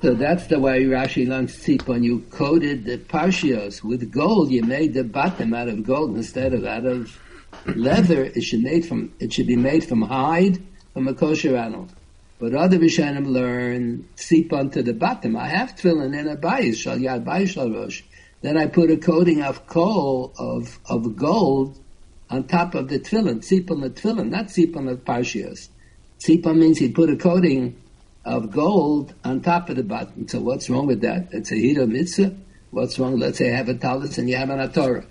So 0.00 0.14
that's 0.14 0.46
the 0.46 0.58
way 0.58 0.84
Rashi 0.84 1.28
learns 1.28 1.56
tzip. 1.56 1.86
When 1.86 2.02
you 2.02 2.20
coated 2.30 2.84
the 2.84 2.98
parshios 2.98 3.84
with 3.84 4.10
gold, 4.10 4.50
you 4.50 4.62
made 4.62 4.94
the 4.94 5.04
bottom 5.04 5.52
out 5.52 5.68
of 5.68 5.84
gold 5.84 6.16
instead 6.16 6.54
of 6.54 6.64
out 6.64 6.86
of 6.86 7.20
leather. 7.66 8.24
It 8.24 8.42
should 8.42 8.62
made 8.62 8.86
from 8.86 9.12
it 9.20 9.32
should 9.32 9.46
be 9.46 9.56
made 9.56 9.84
from 9.84 10.02
hide 10.02 10.62
from 10.94 11.08
a 11.08 11.14
kosher 11.14 11.56
animal. 11.56 11.88
But 12.38 12.54
other 12.54 12.78
Rishonim 12.78 13.26
learn 13.26 14.08
seep 14.16 14.52
onto 14.52 14.82
the 14.82 14.94
bottom. 14.94 15.36
I 15.36 15.48
have 15.48 15.76
tefillin 15.76 16.18
in 16.18 16.26
a 16.26 16.36
bayis, 16.36 16.76
shal 16.76 16.96
yad 16.96 17.24
bayis 17.24 17.50
shal 17.50 17.70
rosh. 17.70 18.02
Then 18.40 18.56
I 18.56 18.66
put 18.66 18.90
a 18.90 18.96
coating 18.96 19.42
of 19.42 19.66
coal, 19.68 20.32
of, 20.36 20.80
of 20.86 21.14
gold, 21.14 21.78
on 22.28 22.44
top 22.48 22.74
of 22.74 22.88
the 22.88 22.98
tefillin, 22.98 23.44
seep 23.44 23.70
on 23.70 23.80
the 23.82 23.90
tefillin, 23.90 24.30
not 24.30 24.50
seep 24.50 24.76
on 24.76 24.86
the 24.86 24.96
parshios. 24.96 25.68
Seep 26.18 26.44
means 26.46 26.78
he 26.78 26.90
put 26.90 27.10
a 27.10 27.16
coating 27.16 27.76
of 28.24 28.50
gold 28.50 29.14
on 29.24 29.40
top 29.40 29.68
of 29.68 29.76
the 29.76 29.82
bottom. 29.82 30.28
So 30.28 30.40
what's 30.40 30.70
wrong 30.70 30.86
with 30.86 31.00
that? 31.00 31.28
It's 31.32 31.50
a 31.50 31.56
hira 31.56 31.86
mitzvah. 31.86 32.34
What's 32.70 32.98
wrong? 32.98 33.18
Let's 33.18 33.38
say 33.38 33.52
I 33.52 33.56
have 33.56 33.68
a 33.68 33.74
talis 33.74 34.18
and 34.18 34.28
you 34.28 34.36
have 34.36 34.50
an 34.50 34.72
Torah. 34.72 35.04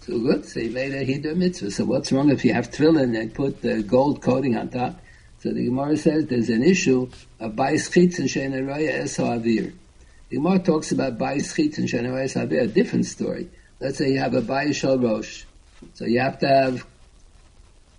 So 0.00 0.18
good. 0.18 0.44
So 0.44 0.60
you 0.60 0.70
made 0.70 0.92
a 0.94 1.04
hira 1.04 1.34
mitzvah. 1.34 1.70
So 1.70 1.84
what's 1.84 2.10
wrong 2.12 2.30
if 2.30 2.44
you 2.44 2.52
have 2.52 2.70
tefillin 2.70 3.18
and 3.18 3.32
put 3.32 3.62
the 3.62 3.82
gold 3.82 4.20
coating 4.20 4.56
on 4.56 4.68
top? 4.68 5.00
So 5.40 5.52
the 5.52 5.64
Gemara 5.64 5.96
says 5.96 6.26
there's 6.26 6.50
an 6.50 6.62
issue 6.62 7.08
of 7.40 7.52
Bais 7.52 7.92
Chitz 7.92 8.18
and 8.18 8.28
Shena 8.28 8.62
Raya 8.62 9.02
Eso. 9.02 9.38
The 9.38 9.72
Gemara 10.30 10.58
talks 10.60 10.92
about 10.92 11.18
Bais 11.18 11.54
Chitz 11.54 11.78
and 11.78 11.88
Shena 11.88 12.10
Raya 12.10 12.46
Avir, 12.46 12.62
a 12.62 12.66
different 12.66 13.06
story. 13.06 13.48
Let's 13.80 13.98
say 13.98 14.12
you 14.12 14.18
have 14.18 14.34
a 14.34 14.42
Bais 14.42 14.74
Shal 14.74 14.98
Rosh. 14.98 15.44
So 15.94 16.04
you 16.04 16.20
have 16.20 16.38
to 16.40 16.48
have 16.48 16.86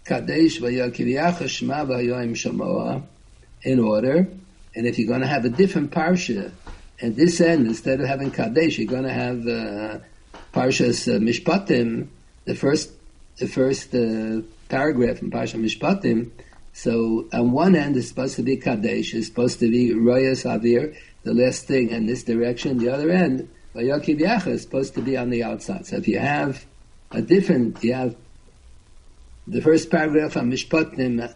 Kadesh 0.05 0.59
v'yakiviyacha 0.59 1.47
shema 1.49 1.85
v'hayoim 1.85 2.31
shamoa 2.31 3.03
in 3.63 3.79
order. 3.79 4.27
And 4.75 4.87
if 4.87 4.97
you're 4.97 5.07
going 5.07 5.21
to 5.21 5.27
have 5.27 5.45
a 5.45 5.49
different 5.49 5.91
parsha, 5.91 6.51
at 7.01 7.15
this 7.15 7.41
end, 7.41 7.67
instead 7.67 7.99
of 7.99 8.07
having 8.07 8.31
Kadesh, 8.31 8.77
you're 8.77 8.87
going 8.87 9.03
to 9.03 9.13
have 9.13 9.47
uh, 9.47 9.99
Parshas 10.53 11.13
uh, 11.13 11.19
Mishpatim, 11.19 12.07
the 12.45 12.55
first, 12.55 12.91
the 13.37 13.47
first 13.47 13.93
uh, 13.93 14.41
paragraph 14.69 15.21
in 15.21 15.31
Parsha 15.31 15.59
Mishpatim. 15.59 16.31
So 16.73 17.27
on 17.33 17.51
one 17.51 17.75
end, 17.75 17.97
it's 17.97 18.07
supposed 18.07 18.35
to 18.37 18.43
be 18.43 18.57
Kadesh, 18.57 19.13
it's 19.13 19.27
supposed 19.27 19.59
to 19.59 19.69
be 19.69 19.89
Royas 19.89 20.45
Avir, 20.45 20.95
the 21.23 21.33
last 21.33 21.67
thing 21.67 21.89
in 21.89 22.05
this 22.05 22.23
direction. 22.23 22.77
The 22.77 22.89
other 22.89 23.09
end, 23.09 23.49
Vayakiv 23.75 24.19
Yacha, 24.19 24.47
is 24.47 24.61
supposed 24.61 24.93
to 24.95 25.01
be 25.01 25.17
on 25.17 25.29
the 25.29 25.43
outside. 25.43 25.85
So 25.85 25.97
if 25.97 26.07
you 26.07 26.19
have 26.19 26.65
a 27.11 27.21
different, 27.21 27.83
you 27.83 27.93
have 27.93 28.15
the 29.47 29.61
first 29.61 29.89
paragraph 29.89 30.37
on 30.37 30.51
Mishpatim 30.51 31.33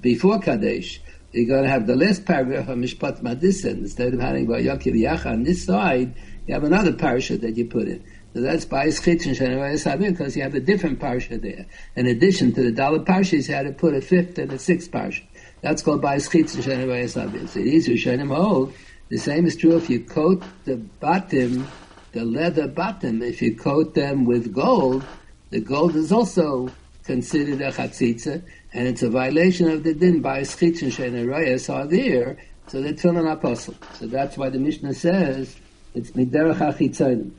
before 0.00 0.38
Kadesh, 0.38 1.00
you're 1.32 1.46
going 1.46 1.62
to 1.62 1.70
have 1.70 1.86
the 1.86 1.96
last 1.96 2.24
paragraph 2.24 2.68
of 2.68 2.78
Mishpat 2.78 3.22
Madisen. 3.22 3.78
Instead 3.78 4.14
of 4.14 4.20
having 4.20 4.46
Vayakiv 4.46 4.94
Yacha 4.94 5.26
on 5.26 5.44
this 5.44 5.64
side, 5.64 6.14
you 6.46 6.54
have 6.54 6.64
another 6.64 6.92
parasha 6.92 7.38
that 7.38 7.56
you 7.56 7.66
put 7.66 7.86
in. 7.86 8.04
So 8.34 8.40
that's 8.40 8.64
Bais 8.64 9.00
Chitzin 9.00 9.36
Shanavayasabim 9.36 10.10
because 10.10 10.36
you 10.36 10.42
have 10.42 10.54
a 10.54 10.60
different 10.60 11.00
parsha 11.00 11.40
there. 11.40 11.66
In 11.96 12.06
addition 12.06 12.52
to 12.54 12.62
the 12.62 12.70
dollar 12.70 13.00
parshas, 13.00 13.48
you 13.48 13.54
had 13.54 13.66
to 13.66 13.72
put 13.72 13.94
a 13.94 14.00
fifth 14.00 14.38
and 14.38 14.52
a 14.52 14.58
sixth 14.58 14.90
parsha. 14.90 15.24
That's 15.62 15.82
called 15.82 16.02
Bais 16.02 16.28
Chitzin 16.28 16.62
Shanavayasabim. 16.62 17.48
So 17.48 17.60
these 17.60 17.88
Rishonim 17.88 18.34
hold, 18.34 18.72
the 19.08 19.18
same 19.18 19.46
is 19.46 19.56
true 19.56 19.76
if 19.76 19.90
you 19.90 20.04
coat 20.04 20.42
the 20.64 20.76
bottom, 20.76 21.66
the 22.12 22.24
leather 22.24 22.68
bottom, 22.68 23.22
if 23.22 23.42
you 23.42 23.56
coat 23.56 23.94
them 23.94 24.24
with 24.24 24.52
gold, 24.54 25.04
the 25.50 25.60
gold 25.60 25.96
is 25.96 26.12
also 26.12 26.70
considered 27.04 27.60
a 27.60 27.72
chatzitza, 27.72 28.42
and 28.72 28.86
it's 28.86 29.02
a 29.02 29.10
violation 29.10 29.68
of 29.68 29.82
the 29.82 29.94
din 29.94 30.20
by 30.20 30.40
schitzin 30.40 30.90
shenerayas 30.90 31.72
are 31.72 31.86
there, 31.86 32.36
so 32.68 32.80
the 32.80 32.92
tefillin 32.92 33.30
apostle. 33.30 33.74
So 33.94 34.06
that's 34.06 34.36
why 34.36 34.50
the 34.50 34.58
Mishnah 34.58 34.94
says 34.94 35.56
it's 35.94 36.12
miderach 36.12 36.58
achitzonim. 36.58 37.32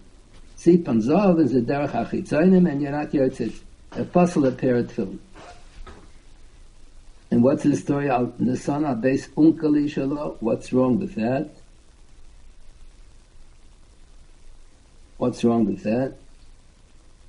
Sip 0.55 0.87
and 0.87 1.01
zov 1.01 1.39
is 1.39 1.55
a 1.55 1.61
derech 1.61 1.91
achitzonim, 1.91 2.69
and 2.69 2.81
you're 2.81 2.91
not. 2.91 3.13
Apostle 3.93 4.45
a 4.45 4.51
pair 4.51 4.77
of 4.77 4.87
tefillin. 4.87 5.19
And 7.31 7.41
what's 7.43 7.63
the 7.63 7.77
story? 7.77 8.09
Al 8.09 8.27
Nisana 8.41 8.99
base 8.99 9.29
unkali 9.29 9.85
shalo. 9.85 10.35
What's 10.41 10.73
wrong 10.73 10.99
with 10.99 11.15
that? 11.15 11.49
What's 15.17 15.43
wrong 15.45 15.65
with 15.65 15.83
that? 15.83 16.15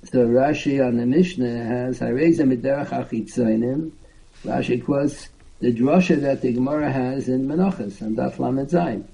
So 0.05 0.27
Rashi 0.27 0.85
on 0.85 0.97
the 0.97 1.05
Mishnah 1.05 1.63
has 1.63 1.99
Hareza 1.99 2.41
Miderach 2.41 2.89
Achitzoinim. 2.89 3.91
Rashi 4.43 4.83
quotes 4.83 5.29
the 5.59 5.73
drosha 5.73 6.19
that 6.19 6.41
the 6.41 6.51
Gemara 6.51 6.91
has 6.91 7.29
in 7.29 7.47
Menachos 7.47 8.01
and 8.01 8.17
Daf 8.17 8.37
Lamed 8.37 8.67
Zayin. 8.67 9.05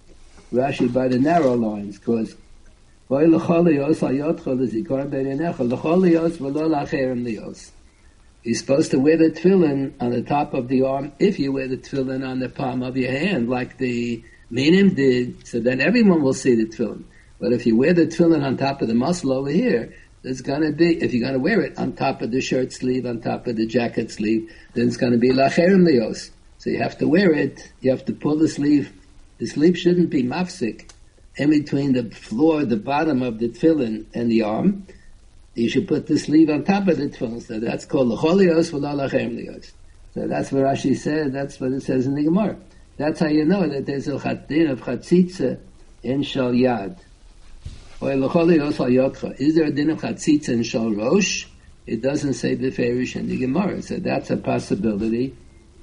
Rashi 0.52 0.92
by 0.92 1.08
the 1.08 1.20
narrow 1.20 1.54
lines 1.54 2.00
quotes 2.00 2.34
Voy 3.08 3.26
l'cholios 3.28 4.00
ayotcho 4.02 4.58
l'zikor 4.58 5.08
berinecha 5.10 5.60
l'cholios 5.60 6.38
v'lo 6.38 6.68
lacherim 6.68 7.24
lios. 7.24 7.70
You're 8.44 8.56
supposed 8.56 8.90
to 8.92 9.00
wear 9.00 9.18
the 9.18 9.30
tefillin 9.30 9.94
on 10.00 10.10
the 10.10 10.24
top 10.24 10.56
of 10.56 10.70
the 10.70 10.84
arm 10.84 11.12
if 11.20 11.38
you 11.38 11.52
wear 11.52 11.68
the 11.68 11.78
tefillin 11.78 12.28
on 12.28 12.40
the 12.40 12.50
palm 12.50 12.82
of 12.82 12.98
your 12.98 13.12
hand, 13.12 13.48
like 13.48 13.78
the 13.78 14.24
Minim 14.50 14.96
did, 14.96 15.46
so 15.46 15.60
then 15.60 15.82
everyone 15.82 16.24
will 16.24 16.34
see 16.34 16.56
the 16.56 16.66
tefillin. 16.66 17.04
But 17.40 17.54
if 17.54 17.68
you 17.68 17.78
wear 17.78 17.94
the 17.94 18.08
tefillin 18.08 18.44
on 18.44 18.58
top 18.58 18.82
of 18.82 18.88
the 18.88 18.96
muscle 18.96 19.34
over 19.34 19.52
here, 19.52 19.94
there's 20.22 20.42
going 20.42 20.62
to 20.62 20.72
be, 20.72 21.02
if 21.02 21.14
you're 21.14 21.22
going 21.22 21.34
to 21.34 21.40
wear 21.40 21.62
it 21.62 21.78
on 21.78 21.94
top 21.94 22.22
of 22.22 22.32
the 22.32 22.42
shirt 22.42 22.74
sleeve, 22.74 23.06
on 23.06 23.22
top 23.22 23.48
of 23.48 23.56
the 23.56 23.66
jacket 23.66 24.12
sleeve, 24.12 24.52
then 24.74 24.88
it's 24.88 24.98
going 24.98 25.14
to 25.14 25.18
be 25.18 25.32
lacherim 25.32 25.88
lios. 25.88 26.32
So 26.58 26.70
you 26.70 26.80
have 26.80 26.98
to 26.98 27.08
wear 27.08 27.32
it, 27.32 27.72
you 27.80 27.92
have 27.92 28.06
to 28.06 28.14
pull 28.14 28.38
the 28.38 28.50
sleeve. 28.50 28.92
The 29.38 29.46
sleeve 29.46 29.78
shouldn't 29.78 30.10
be 30.10 30.24
mafsik 30.24 30.92
in 31.38 31.50
between 31.52 31.94
the 31.94 32.04
floor, 32.12 32.66
the 32.66 32.76
bottom 32.76 33.22
of 33.22 33.40
the 33.40 33.48
tefillin 33.48 34.06
and 34.14 34.30
the 34.30 34.44
arm. 34.44 34.86
You 35.56 35.70
should 35.70 35.88
put 35.88 36.08
the 36.08 36.20
sleeve 36.20 36.50
on 36.50 36.66
top 36.66 36.90
of 36.90 36.98
the 36.98 37.08
tefillin. 37.08 37.42
So 37.42 37.60
that's 37.62 37.86
called 37.86 38.10
lacholios 38.10 38.72
lacherim 38.72 39.38
lios. 39.38 39.72
So 40.14 40.28
that's 40.28 40.52
what 40.52 40.64
Rashi 40.64 40.98
said, 40.98 41.32
that's 41.32 41.62
what 41.62 41.72
it 41.72 41.84
says 41.84 42.08
in 42.08 42.16
the 42.16 42.24
Gemara. 42.24 42.58
That's 42.98 43.22
how 43.22 43.28
you 43.28 43.46
know 43.46 43.66
that 43.70 43.86
there's 43.86 44.10
a 44.10 44.20
chatin 44.20 44.68
of 44.68 44.82
chatzitza 44.82 45.60
in 46.04 46.24
shal 46.24 46.52
yad. 46.52 47.00
Is 48.02 49.56
there 49.56 49.66
a 49.66 49.72
din 49.72 49.90
of 49.90 50.00
chatzitza 50.00 50.50
in 50.50 50.64
shal 50.64 50.94
rosh? 50.94 51.46
It 51.86 52.02
doesn't 52.02 52.36
say 52.36 52.56
the 52.56 52.72
ferish 52.72 53.18
in 53.18 53.28
the 53.28 53.38
Gemara. 53.38 53.82
So 53.82 53.98
that's 53.98 54.30
a 54.30 54.38
possibility. 54.38 55.36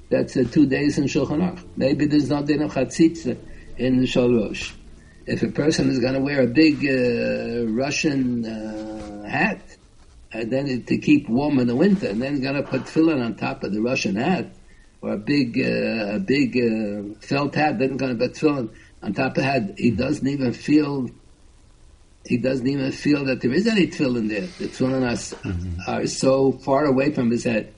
That's 0.09 0.35
a 0.35 0.45
two 0.45 0.65
days 0.65 0.97
in 0.97 1.03
Shulchan 1.03 1.41
Aruch. 1.41 1.63
Maybe 1.75 2.07
there's 2.07 2.29
not 2.29 2.45
din 2.45 2.63
of 2.63 2.73
chatzitza 2.73 3.37
in 3.77 3.99
the 3.99 4.07
shal 4.07 4.33
rosh. 4.33 4.73
If 5.27 5.43
a 5.43 5.49
person 5.49 5.89
is 5.89 5.99
going 5.99 6.13
to 6.13 6.21
wear 6.21 6.41
a 6.41 6.47
big 6.47 6.77
uh, 6.87 7.67
Russian 7.71 8.45
uh, 8.45 9.27
hat, 9.27 9.61
and 10.31 10.51
then 10.51 10.83
to 10.83 10.97
keep 10.97 11.29
warm 11.29 11.59
in 11.59 11.67
the 11.67 11.75
winter, 11.75 12.07
and 12.07 12.21
then 12.21 12.41
going 12.41 12.55
to 12.55 12.63
put 12.63 12.83
tefillin 12.83 13.23
on 13.23 13.35
top 13.35 13.63
of 13.63 13.73
the 13.73 13.81
Russian 13.81 14.15
hat, 14.15 14.55
or 15.01 15.13
a 15.13 15.17
big 15.17 15.59
uh, 15.59 16.15
a 16.15 16.19
big 16.19 16.57
uh, 16.57 17.19
felt 17.19 17.53
hat, 17.53 17.77
then 17.77 17.97
going 17.97 18.17
to 18.17 18.27
put 18.27 18.35
tefillin 18.35 18.73
on 19.03 19.13
top 19.13 19.31
of 19.31 19.35
the 19.35 19.43
hat, 19.43 19.73
he 19.77 19.91
doesn't 19.91 20.27
even 20.27 20.53
feel 20.53 21.09
he 22.27 22.37
doesn't 22.37 22.67
even 22.67 22.91
feel 22.91 23.25
that 23.25 23.41
there 23.41 23.53
is 23.53 23.67
any 23.67 23.87
tefillin 23.87 24.29
there. 24.29 24.47
The 24.59 24.67
tefillin 24.67 25.03
are, 25.03 25.49
mm-hmm. 25.49 25.79
are 25.87 26.07
so 26.07 26.53
far 26.53 26.85
away 26.85 27.11
from 27.11 27.31
his 27.31 27.43
head. 27.43 27.73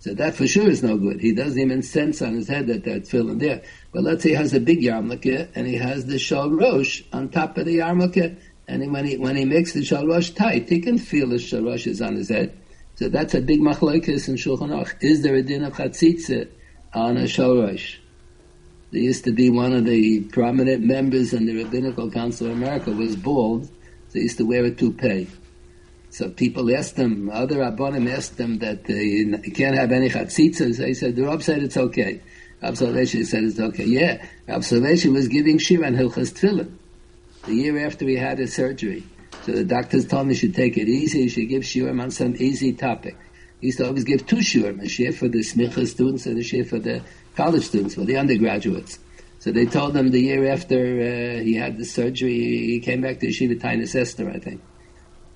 So 0.00 0.14
that 0.14 0.36
for 0.36 0.46
sure 0.46 0.68
is 0.68 0.82
no 0.82 0.96
good. 0.96 1.20
He 1.20 1.34
doesn't 1.34 1.58
even 1.58 1.82
sense 1.82 2.22
on 2.22 2.34
his 2.34 2.48
head 2.48 2.68
that 2.68 2.84
there's 2.84 3.08
tefillin 3.08 3.40
there. 3.40 3.62
But 3.92 4.04
let's 4.04 4.22
say 4.22 4.30
he 4.30 4.34
has 4.36 4.54
a 4.54 4.60
big 4.60 4.80
yarmulke 4.80 5.48
and 5.54 5.66
he 5.66 5.74
has 5.74 6.06
the 6.06 6.18
shal 6.18 6.50
rosh 6.50 7.02
on 7.12 7.30
top 7.30 7.58
of 7.58 7.66
the 7.66 7.78
yarmulke, 7.78 8.36
and 8.68 8.92
when 8.92 9.06
he 9.06 9.16
when 9.16 9.34
he 9.34 9.44
makes 9.44 9.72
the 9.72 9.84
shal 9.84 10.06
rosh 10.06 10.30
tight, 10.30 10.68
he 10.68 10.80
can 10.80 10.98
feel 10.98 11.28
the 11.28 11.38
shal 11.38 11.64
rosh 11.64 11.86
is 11.86 12.00
on 12.00 12.14
his 12.14 12.28
head. 12.28 12.56
So 12.96 13.08
that's 13.08 13.34
a 13.34 13.40
big 13.40 13.60
machlokes 13.60 14.28
in 14.28 14.34
Shulchan 14.34 14.70
Aruch. 14.70 14.94
Is 15.00 15.22
there 15.22 15.36
a 15.36 15.42
din 15.42 15.62
of 15.62 15.74
chatzitza 15.74 16.48
on 16.94 17.16
a 17.16 17.28
shal 17.28 17.56
rosh? 17.56 17.96
There 18.90 19.00
used 19.00 19.24
to 19.24 19.32
be 19.32 19.50
one 19.50 19.72
of 19.72 19.84
the 19.84 20.22
prominent 20.32 20.84
members 20.84 21.32
in 21.32 21.46
the 21.46 21.62
Rabbinical 21.62 22.10
Council 22.10 22.48
of 22.48 22.54
America 22.54 22.90
was 22.90 23.14
bald, 23.16 23.70
they 24.12 24.20
used 24.20 24.38
to 24.38 24.46
wear 24.46 24.64
a 24.64 24.70
toupee. 24.70 25.28
So 26.10 26.30
people 26.30 26.74
asked 26.74 26.96
them, 26.96 27.30
other 27.30 27.56
Rabbanim 27.56 28.10
asked 28.10 28.38
them 28.38 28.58
that 28.58 28.80
uh, 28.80 29.38
they 29.42 29.50
can't 29.50 29.76
have 29.76 29.92
any 29.92 30.08
chatzitzas. 30.08 30.78
They 30.78 30.94
said, 30.94 31.16
the 31.16 31.24
Rab 31.24 31.42
said 31.42 31.62
it's 31.62 31.76
okay. 31.76 32.22
Rab 32.62 32.74
Soloveitchik 32.74 33.26
said 33.26 33.44
it's 33.44 33.60
okay. 33.60 33.84
Yeah, 33.84 34.26
Rab 34.48 34.62
Soloveitchik 34.62 35.12
was 35.12 35.28
giving 35.28 35.58
Shir 35.58 35.84
and 35.84 35.96
Hilchas 35.96 36.32
Tefillin 36.32 36.72
the 37.48 37.54
year 37.54 37.86
after 37.86 38.06
he 38.06 38.16
had 38.16 38.38
his 38.38 38.54
surgery. 38.54 39.04
So 39.44 39.52
the 39.52 39.64
doctors 39.64 40.06
told 40.06 40.22
him 40.24 40.28
he 40.30 40.34
should 40.34 40.54
take 40.54 40.76
it 40.76 40.88
easy, 40.88 41.22
he 41.22 41.28
should 41.28 41.48
give 41.48 41.62
shiurim 41.62 42.00
on 42.02 42.10
some 42.10 42.34
easy 42.38 42.72
topic. 42.72 43.16
He 43.60 43.68
used 43.68 43.78
to 43.78 43.86
always 43.86 44.04
give 44.04 44.26
two 44.26 44.36
shiurim, 44.36 44.82
a 44.82 44.88
shir 44.88 45.12
for 45.12 45.28
the 45.28 45.38
smicha 45.38 45.86
students 45.86 46.26
and 46.26 46.38
a 46.38 46.42
shir 46.42 46.64
for 46.64 46.78
the 46.78 47.02
college 47.34 47.64
students, 47.64 47.94
for 47.94 48.02
the 48.02 48.16
undergraduates. 48.16 48.98
So 49.48 49.52
they 49.52 49.64
told 49.64 49.96
him 49.96 50.10
the 50.10 50.20
year 50.20 50.52
after 50.52 50.76
uh, 50.76 51.42
he 51.42 51.54
had 51.54 51.78
the 51.78 51.86
surgery, 51.86 52.34
he 52.34 52.80
came 52.80 53.00
back 53.00 53.18
to 53.20 53.28
Yeshiva 53.28 53.58
Tainus 53.58 53.94
Esther, 53.94 54.28
I 54.28 54.38
think. 54.38 54.60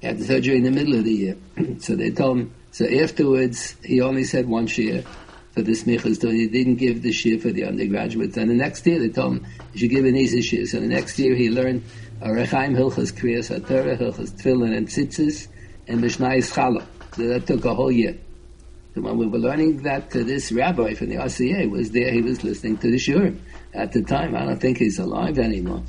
He 0.02 0.06
had 0.06 0.18
the 0.18 0.26
surgery 0.26 0.58
in 0.58 0.64
the 0.64 0.70
middle 0.70 0.96
of 0.96 1.04
the 1.04 1.14
year. 1.14 1.36
so 1.78 1.96
they 1.96 2.10
told 2.10 2.40
him, 2.40 2.54
so 2.72 2.84
afterwards, 2.84 3.74
he 3.82 4.02
only 4.02 4.24
said 4.24 4.46
one 4.46 4.66
shir 4.66 5.02
for 5.52 5.62
the 5.62 5.72
smichas, 5.72 6.20
so 6.20 6.28
he 6.28 6.46
didn't 6.46 6.74
give 6.74 7.00
the 7.00 7.10
shir 7.10 7.38
for 7.38 7.52
the 7.52 7.64
undergraduates. 7.64 8.36
And 8.36 8.50
the 8.50 8.54
next 8.54 8.86
year, 8.86 8.98
they 8.98 9.08
told 9.08 9.36
him, 9.36 9.46
you 9.72 9.78
should 9.78 9.90
give 9.90 10.04
an 10.04 10.14
easy 10.14 10.42
shir. 10.42 10.66
So 10.66 10.78
the 10.78 10.88
next 10.88 11.18
year, 11.18 11.34
he 11.34 11.48
learned 11.48 11.82
Arechaim 12.20 12.76
Hilchas 12.76 13.14
Kriyas 13.14 13.48
HaTorah, 13.48 13.96
Hilchas 13.96 14.32
Tefillin 14.32 14.76
and 14.76 14.88
Tzitzis, 14.88 15.48
and 15.88 16.02
Mishnah 16.02 16.28
Challah. 16.28 16.84
So 17.16 17.28
that 17.28 17.46
took 17.46 17.64
a 17.64 17.74
whole 17.74 17.90
year. 17.90 18.18
So 18.94 19.00
when 19.00 19.16
we 19.16 19.26
were 19.26 19.38
learning 19.38 19.84
that 19.84 20.14
uh, 20.14 20.22
this 20.22 20.52
rabbi 20.52 20.92
from 20.92 21.08
the 21.08 21.16
RCA 21.16 21.70
was 21.70 21.92
there, 21.92 22.12
he 22.12 22.20
was 22.20 22.44
listening 22.44 22.76
to 22.76 22.90
the 22.90 22.98
shir 22.98 23.34
at 23.74 23.92
the 23.92 24.02
time. 24.02 24.34
I 24.34 24.44
don't 24.44 24.60
think 24.60 24.78
he's 24.78 24.98
alive 24.98 25.38
anymore. 25.38 25.82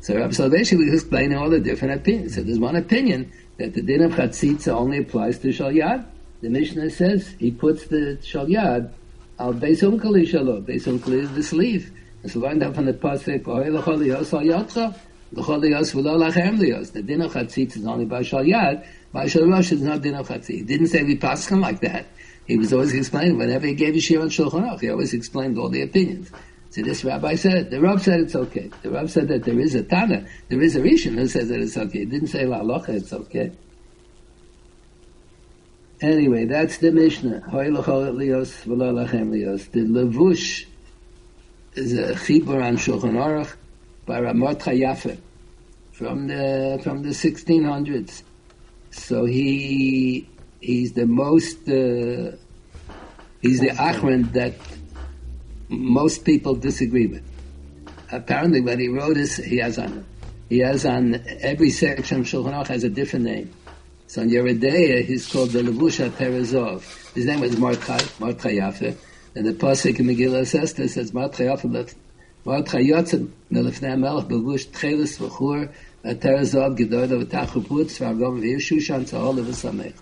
So 0.00 0.14
uh, 0.14 0.20
Rabbi 0.20 0.32
Soloveitchik 0.32 0.78
was 0.78 0.94
explaining 0.94 1.36
all 1.36 1.50
the 1.50 1.60
different 1.60 1.94
opinions. 1.94 2.34
So 2.34 2.42
there's 2.42 2.58
one 2.58 2.76
opinion 2.76 3.30
that 3.58 3.74
the 3.74 3.82
din 3.82 4.02
of 4.02 4.12
chatzitza 4.12 4.68
only 4.68 4.98
applies 4.98 5.38
to 5.40 5.48
shalyad. 5.48 6.06
The 6.40 6.48
Mishnah 6.48 6.90
says 6.90 7.28
he 7.38 7.50
puts 7.50 7.86
the 7.86 8.18
shalyad 8.22 8.92
al 9.38 9.52
beisum 9.54 10.00
kali 10.00 10.26
shalo. 10.26 10.64
Beisum 10.64 11.02
kali 11.02 11.20
is 11.20 11.32
the 11.32 11.42
sleeve. 11.42 11.92
It's 12.22 12.36
learned 12.36 12.62
out 12.62 12.74
from 12.74 12.86
the 12.86 12.94
pasuk 12.94 13.42
ohay 13.44 13.70
l'choliyos 13.70 14.32
al 14.32 14.64
yotcha. 14.64 14.98
L'choliyos 15.32 15.92
v'lo 15.94 16.18
lachem 16.18 16.58
liyos. 16.58 16.92
The 16.92 17.02
din 17.02 17.20
of 17.20 17.32
chatzitza 17.34 17.76
is 17.78 17.86
only 17.86 18.06
by 18.06 18.20
shalyad. 18.20 18.86
By 19.12 19.26
shalosh 19.26 19.72
is 19.72 19.82
not 19.82 20.00
din 20.00 20.14
of 20.14 20.28
chatzitza. 20.28 20.48
He 20.48 20.62
didn't 20.62 20.86
say 20.86 21.02
we 21.02 21.16
pass 21.16 21.46
him 21.46 21.60
like 21.60 21.80
that. 21.80 22.06
He 22.46 22.56
was 22.56 22.72
always 22.72 22.92
explaining 22.94 23.38
whenever 23.38 23.66
he 23.66 23.74
gave 23.74 23.94
a 23.94 24.00
shir 24.00 24.20
on 24.20 24.28
Shulchan 24.28 24.80
he 24.80 24.90
always 24.90 25.14
explained 25.14 25.56
all 25.56 25.68
the 25.68 25.82
opinions. 25.82 26.32
So 26.70 26.82
this 26.82 27.04
rabbi 27.04 27.34
said, 27.34 27.70
the 27.70 27.80
Rav 27.80 28.00
said 28.00 28.20
it's 28.20 28.36
okay. 28.36 28.70
The 28.82 28.90
Rav 28.90 29.10
said 29.10 29.26
that 29.28 29.42
there 29.44 29.58
is 29.58 29.74
a 29.74 29.82
Tana, 29.82 30.24
there 30.48 30.62
is 30.62 30.76
a 30.76 30.80
Rishon 30.80 31.16
who 31.16 31.26
says 31.26 31.48
that 31.48 31.60
it's 31.60 31.76
okay. 31.76 32.00
He 32.00 32.04
didn't 32.04 32.28
say 32.28 32.46
La 32.46 32.60
Locha, 32.60 32.90
it's 32.90 33.12
okay. 33.12 33.50
Anyway, 36.00 36.44
that's 36.46 36.78
the 36.78 36.92
Mishnah. 36.92 37.40
The 37.40 37.50
Levush 39.84 40.64
is 41.74 41.92
a 41.92 42.14
chibur 42.14 42.64
on 42.64 42.76
Shulchan 42.76 43.16
Aruch 43.16 43.54
by 44.06 44.20
Ramat 44.20 44.60
Chayafe 44.60 45.18
from 45.92 46.28
the 46.28 46.80
from 46.82 47.02
the 47.02 47.10
1600s. 47.10 48.22
So 48.90 49.26
he 49.26 50.28
he's 50.60 50.92
the 50.94 51.06
most 51.06 51.68
uh, 51.68 52.36
he's 53.42 53.60
the 53.60 53.72
Achron 53.76 54.32
that 54.32 54.54
most 55.70 56.24
people 56.24 56.54
disagree 56.54 57.06
with. 57.06 57.22
Apparently, 58.12 58.60
when 58.60 58.80
he 58.80 58.88
wrote 58.88 59.14
this, 59.14 59.36
he 59.36 59.58
has 59.58 59.78
on 59.78 60.04
he 60.48 60.58
has 60.58 60.84
on 60.84 61.22
every 61.42 61.70
section 61.70 62.20
of 62.20 62.26
Shulchan 62.26 62.52
Aruch 62.52 62.66
has 62.66 62.82
a 62.82 62.90
different 62.90 63.24
name. 63.24 63.54
So 64.08 64.22
on 64.22 64.30
Yoreh 64.30 64.60
De'ah, 64.60 65.04
he's 65.04 65.30
called 65.30 65.50
the 65.50 65.60
Levusha 65.60 66.10
Perezov. 66.10 67.14
His 67.14 67.24
name 67.26 67.38
was 67.38 67.56
Mordechai, 67.56 68.00
Mordechai 68.18 68.54
Yafe. 68.54 68.96
And 69.36 69.46
the 69.46 69.52
Pasuk 69.52 70.00
in 70.00 70.06
Megillah 70.06 70.52
Esther 70.52 70.88
says, 70.88 71.14
Mordechai 71.14 71.44
Yafe, 71.44 71.94
Mordechai 72.44 72.82
Yotzim, 72.82 73.30
Melefnei 73.52 73.96
Melech, 73.96 74.26
Bevush 74.26 74.66
Tchelis 74.70 75.18
V'chur, 75.20 75.72
Terezov, 76.04 76.76
Gedoyda 76.76 77.24
V'tachu 77.24 77.64
Putz, 77.64 78.00
V'argom 78.00 78.40
V'yeshushan, 78.40 79.08
Tzahol 79.08 79.38
V'samech. 79.44 79.94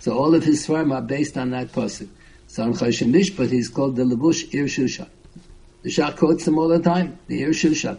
So 0.00 0.18
all 0.18 0.34
of 0.34 0.42
his 0.42 0.66
Svarim 0.66 0.92
are 0.92 1.00
based 1.00 1.38
on 1.38 1.50
that 1.50 1.70
Pasuk. 1.70 2.08
So 2.52 2.64
on 2.64 2.74
Choshen 2.74 3.14
Mishpat, 3.14 3.48
he's 3.48 3.70
called 3.70 3.96
the 3.96 4.02
Levush 4.02 4.52
Ir. 4.52 5.06
The 5.82 5.88
Shach 5.88 6.18
quotes 6.18 6.46
him 6.46 6.58
all 6.58 6.68
the 6.68 6.80
time, 6.80 7.18
the 7.26 7.44
Ir 7.44 7.48
Shushan. 7.48 7.98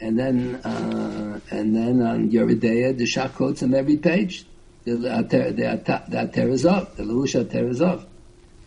And 0.00 0.16
then, 0.16 0.54
uh, 0.64 1.40
and 1.50 1.74
then 1.74 2.00
on 2.00 2.30
Yoreh 2.30 2.96
the 2.96 3.02
Shach 3.02 3.34
quotes 3.34 3.60
him 3.60 3.74
every 3.74 3.96
page 3.96 4.46
the 4.84 5.18
ater, 5.18 5.50
the 5.50 5.72
ater, 5.72 6.04
the 6.08 6.18
aterazov, 6.18 6.94
the 6.94 7.02
levush 7.02 7.44
aterazov. 7.44 8.06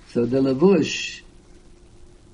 So 0.09 0.25
the 0.25 0.39
levush, 0.39 1.21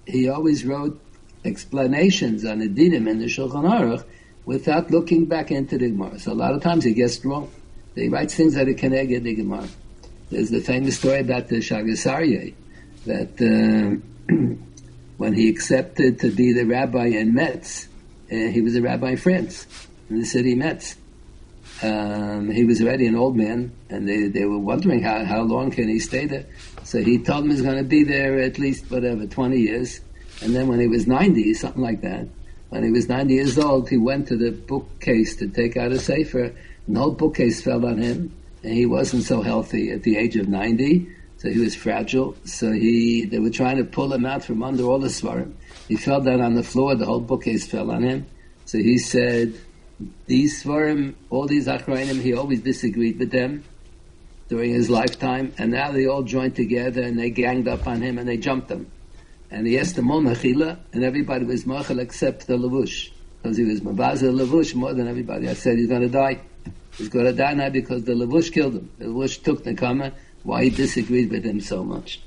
he 0.08 0.28
always 0.28 0.66
wrote 0.66 1.00
explanations 1.46 2.44
on 2.44 2.58
the 2.58 2.70
dinim 2.70 3.08
and 3.08 3.22
the 3.22 3.26
Shulchan 3.26 3.70
Aruch 3.70 4.04
without 4.46 4.90
looking 4.90 5.26
back 5.26 5.52
into 5.52 5.78
the 5.78 5.92
Gemara. 5.92 6.18
So 6.18 6.32
a 6.32 6.34
lot 6.34 6.56
of 6.56 6.64
times 6.64 6.86
he 6.86 6.96
gets 6.96 7.24
wrong. 7.24 7.52
He 7.94 8.10
writes 8.10 8.34
things 8.34 8.56
that 8.56 8.68
are 8.68 8.74
connected 8.74 9.24
the 9.24 9.36
Gemara. 9.36 9.68
There's 10.30 10.50
the 10.50 10.62
famous 10.62 11.00
story 11.00 11.20
about 11.20 11.48
the 11.48 11.58
Sha'agas 11.58 12.06
Aryeh, 12.06 12.54
that 13.06 13.42
uh, 13.42 14.34
when 15.18 15.34
he 15.34 15.50
accepted 15.50 16.20
to 16.20 16.32
be 16.32 16.54
the 16.54 16.66
rabbi 16.66 17.08
in 17.08 17.34
Metz, 17.34 17.88
uh, 18.32 18.36
he 18.36 18.62
was 18.62 18.76
a 18.76 18.82
rabbi 18.82 19.12
in 19.12 19.18
France, 19.18 19.66
in 20.10 20.20
the 20.20 20.26
city 20.26 20.56
Metz 20.56 20.96
um, 21.84 22.50
he 22.50 22.64
was 22.64 22.82
already 22.82 23.06
an 23.08 23.16
old 23.16 23.36
man, 23.36 23.72
and 23.90 24.08
they, 24.08 24.28
they 24.28 24.46
were 24.46 24.58
wondering 24.58 25.02
how, 25.02 25.24
how 25.26 25.42
long 25.42 25.70
can 25.70 25.88
he 25.88 26.00
stay 26.00 26.26
there. 26.26 26.46
So 26.84 27.02
he 27.02 27.20
told 27.20 27.44
them 27.44 27.52
he's 27.52 27.62
going 27.62 27.78
to 27.78 27.84
be 27.84 28.04
there 28.04 28.40
at 28.40 28.58
least, 28.58 28.90
whatever, 28.90 29.28
20 29.28 29.58
years. 29.58 30.00
And 30.42 30.56
then 30.56 30.68
when 30.68 30.80
he 30.80 30.88
was 30.88 31.08
90, 31.08 31.54
something 31.54 31.82
like 31.82 32.02
that, 32.02 32.28
when 32.70 32.84
he 32.84 32.92
was 32.92 33.08
90 33.08 33.34
years 33.34 33.60
old, 33.60 33.90
he 33.90 33.98
went 33.98 34.28
to 34.30 34.38
the 34.38 34.52
bookcase 34.52 35.36
to 35.38 35.48
take 35.48 35.78
out 35.78 35.92
a 35.92 36.00
sefer, 36.00 36.46
and 36.88 36.96
the 36.96 37.00
whole 37.00 37.12
bookcase 37.12 37.62
fell 37.62 37.86
on 37.86 38.00
him, 38.00 38.36
and 38.68 38.76
he 38.76 38.86
wasn't 38.86 39.24
so 39.24 39.42
healthy 39.42 39.92
at 39.92 40.04
the 40.04 40.18
age 40.18 40.36
of 40.36 40.50
90, 40.50 41.08
so 41.38 41.50
he 41.50 41.58
was 41.58 41.74
fragile. 41.74 42.36
So 42.44 42.74
he, 42.74 43.24
they 43.24 43.40
were 43.40 43.50
trying 43.50 43.78
to 43.78 43.86
pull 43.86 44.12
him 44.12 44.26
out 44.26 44.44
from 44.44 44.62
under 44.62 44.84
all 44.84 45.00
the 45.00 45.08
svarim. 45.08 45.54
He 45.88 45.96
fell 45.96 46.20
down 46.20 46.42
on 46.42 46.56
the 46.56 46.64
floor, 46.64 46.94
the 46.94 47.06
whole 47.06 47.22
bookcase 47.22 47.66
fell 47.66 47.90
on 47.90 48.04
him. 48.04 48.28
So 48.66 48.78
he 48.80 48.98
said, 48.98 49.54
these 50.26 50.62
Svarim, 50.62 51.16
all 51.30 51.48
these 51.48 51.68
Achrayim, 51.68 52.22
he 52.22 52.34
always 52.34 52.60
disagreed 52.60 53.20
with 53.20 53.32
them 53.32 53.64
during 54.50 54.74
his 54.74 54.90
lifetime, 54.90 55.54
and 55.58 55.72
now 55.72 55.94
they 55.94 56.06
all 56.06 56.24
joined 56.24 56.58
together 56.58 57.04
and 57.04 57.18
they 57.18 57.30
ganged 57.30 57.70
up 57.70 57.88
on 57.88 58.02
him 58.02 58.18
and 58.18 58.28
they 58.28 58.36
jumped 58.36 58.70
him. 58.70 58.92
And 59.50 59.66
he 59.66 59.80
asked 59.80 59.96
them 59.96 60.12
all 60.12 60.22
Mechila, 60.22 60.78
and 60.92 61.06
everybody 61.06 61.46
was 61.46 61.66
Machal 61.66 62.00
except 62.00 62.48
the 62.48 62.58
Lavush, 62.58 63.12
because 63.42 63.56
he 63.56 63.64
was 63.64 63.80
Mabazah 63.80 64.38
Lavush 64.38 64.76
more 64.76 64.94
than 64.94 65.08
everybody. 65.08 65.48
I 65.48 65.54
said 65.54 65.78
he's 65.78 65.88
going 65.88 66.02
to 66.02 66.10
die. 66.10 66.42
Die 67.00 67.54
now 67.54 67.70
because 67.70 68.04
the 68.04 68.14
Lavush 68.14 68.52
killed 68.52 68.74
him. 68.74 68.92
The 68.98 69.06
Lavush 69.06 69.44
took 69.44 69.64
the 69.64 69.76
Kama, 69.76 70.14
why 70.44 70.66
he 70.66 70.70
disagreed 70.72 71.30
with 71.30 71.44
him 71.44 71.62
so 71.62 71.84
much. 71.84 72.22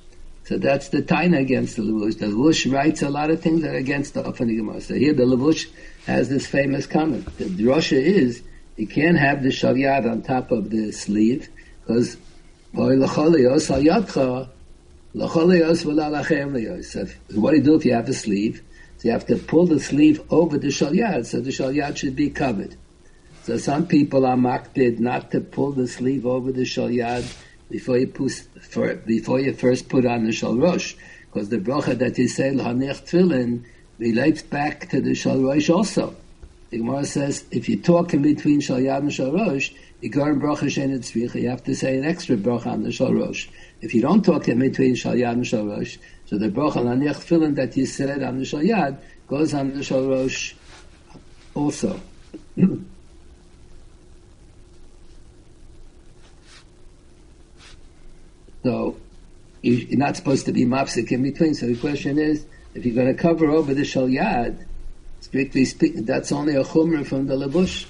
So 0.45 0.59
that's 0.59 0.89
the 0.89 1.03
taina 1.03 1.39
against 1.41 1.77
the 1.77 1.83
Lavush. 1.83 2.19
The 2.19 2.27
Lavush 2.27 2.73
writes 2.73 3.03
a 3.03 3.11
lot 3.11 3.31
of 3.31 3.41
things 3.41 3.63
that 3.63 3.75
are 3.75 3.79
against 3.79 4.15
the 4.15 4.23
Ofani 4.23 4.57
Gemara. 4.57 4.81
So 4.81 4.95
here 4.95 5.13
the 5.13 5.25
Lavush 5.25 5.69
has 6.07 6.29
this 6.29 6.47
famous 6.47 6.87
comment. 6.87 7.25
The 7.39 7.45
drosha 7.47 8.01
is 8.01 8.43
you 8.77 8.87
can't 8.87 9.19
have 9.19 9.43
the 9.43 9.51
shalyad 9.51 10.11
on 10.11 10.23
top 10.23 10.51
of 10.51 10.71
the 10.71 10.93
sleeve 10.93 11.49
because 11.81 12.17
so 12.73 12.83
what 12.83 13.01
do 17.51 17.57
you 17.57 17.63
do 17.63 17.75
if 17.75 17.85
you 17.85 17.93
have 17.93 18.07
the 18.07 18.15
sleeve? 18.15 18.63
So 18.99 19.09
you 19.09 19.13
have 19.13 19.27
to 19.27 19.37
pull 19.37 19.67
the 19.67 19.81
sleeve 19.81 20.21
over 20.31 20.57
the 20.57 20.69
shalyad, 20.69 21.27
so 21.27 21.41
the 21.41 21.51
shalyad 21.51 21.97
should 21.97 22.15
be 22.15 22.31
covered. 22.31 22.77
So 23.43 23.57
some 23.57 23.87
people 23.87 24.27
are 24.27 24.37
makdid 24.37 24.99
not 24.99 25.31
to 25.31 25.41
pull 25.41 25.73
the 25.73 25.89
sleeve 25.89 26.27
over 26.27 26.53
the 26.53 26.63
shalyad 26.63 27.25
before 27.71 27.97
you 27.97 28.07
put, 28.09 28.33
for, 28.61 28.95
before 28.97 29.41
you 29.41 29.55
first 29.55 29.89
put 29.89 30.05
on 30.05 30.25
the 30.25 30.31
shalrosh, 30.31 30.95
because 31.27 31.49
the 31.49 31.59
bracha 31.59 31.97
that 31.99 32.19
you 32.19 32.29
say 32.29 32.51
l'hanech 32.51 33.09
tefillin 33.09 33.65
relates 33.99 34.43
back 34.43 34.91
to 34.91 35.01
the 35.01 35.11
shalrosh 35.11 35.75
also. 35.75 36.15
The 36.69 36.79
Gemara 36.79 37.05
says 37.05 37.45
if 37.51 37.69
you 37.69 37.81
talk 37.81 38.13
in 38.13 38.23
between 38.23 38.61
shalyad 38.61 38.99
and 38.99 39.11
shalrosh, 39.11 39.73
you 40.03 41.49
have 41.49 41.65
to 41.65 41.75
say 41.75 41.99
an 41.99 42.05
extra 42.05 42.37
bracha 42.37 42.67
on 42.67 42.83
the 42.83 42.91
shalrosh. 42.91 43.49
If 43.81 43.95
you 43.95 44.03
don't 44.03 44.25
talk 44.25 44.49
in 44.49 44.59
between 44.59 44.95
shalyad 44.95 45.33
and 45.33 45.45
shalrosh, 45.45 45.99
so 46.27 46.37
the 46.37 46.49
bracha 46.49 46.77
l'hanech 46.77 47.17
tefillin 47.17 47.55
that 47.57 47.77
you 47.77 47.87
said 47.87 48.23
on 48.23 48.39
the 48.39 48.45
shalyad 48.45 48.99
goes 49.27 49.55
on 49.55 49.71
the 49.71 49.81
shalrosh 49.81 50.55
also. 51.55 52.01
So 58.63 58.97
you're 59.63 59.99
not 59.99 60.17
supposed 60.17 60.47
to 60.47 60.53
be 60.53 60.65
mafsik 60.65 61.13
in 61.13 61.23
between. 61.23 61.55
So 61.55 61.67
the 61.67 61.77
question 61.77 62.19
is, 62.19 62.45
if 62.75 62.85
you're 62.85 62.95
going 62.95 63.15
to 63.15 63.21
cover 63.21 63.51
over 63.51 63.75
the 63.75 63.83
shalyad, 63.83 64.65
strictly 65.21 65.65
speaking, 65.65 66.05
that's 66.05 66.33
only 66.33 66.55
a 66.55 66.65
chumrah 66.65 67.07
from 67.07 67.27
the 67.27 67.35
lebush. 67.35 67.87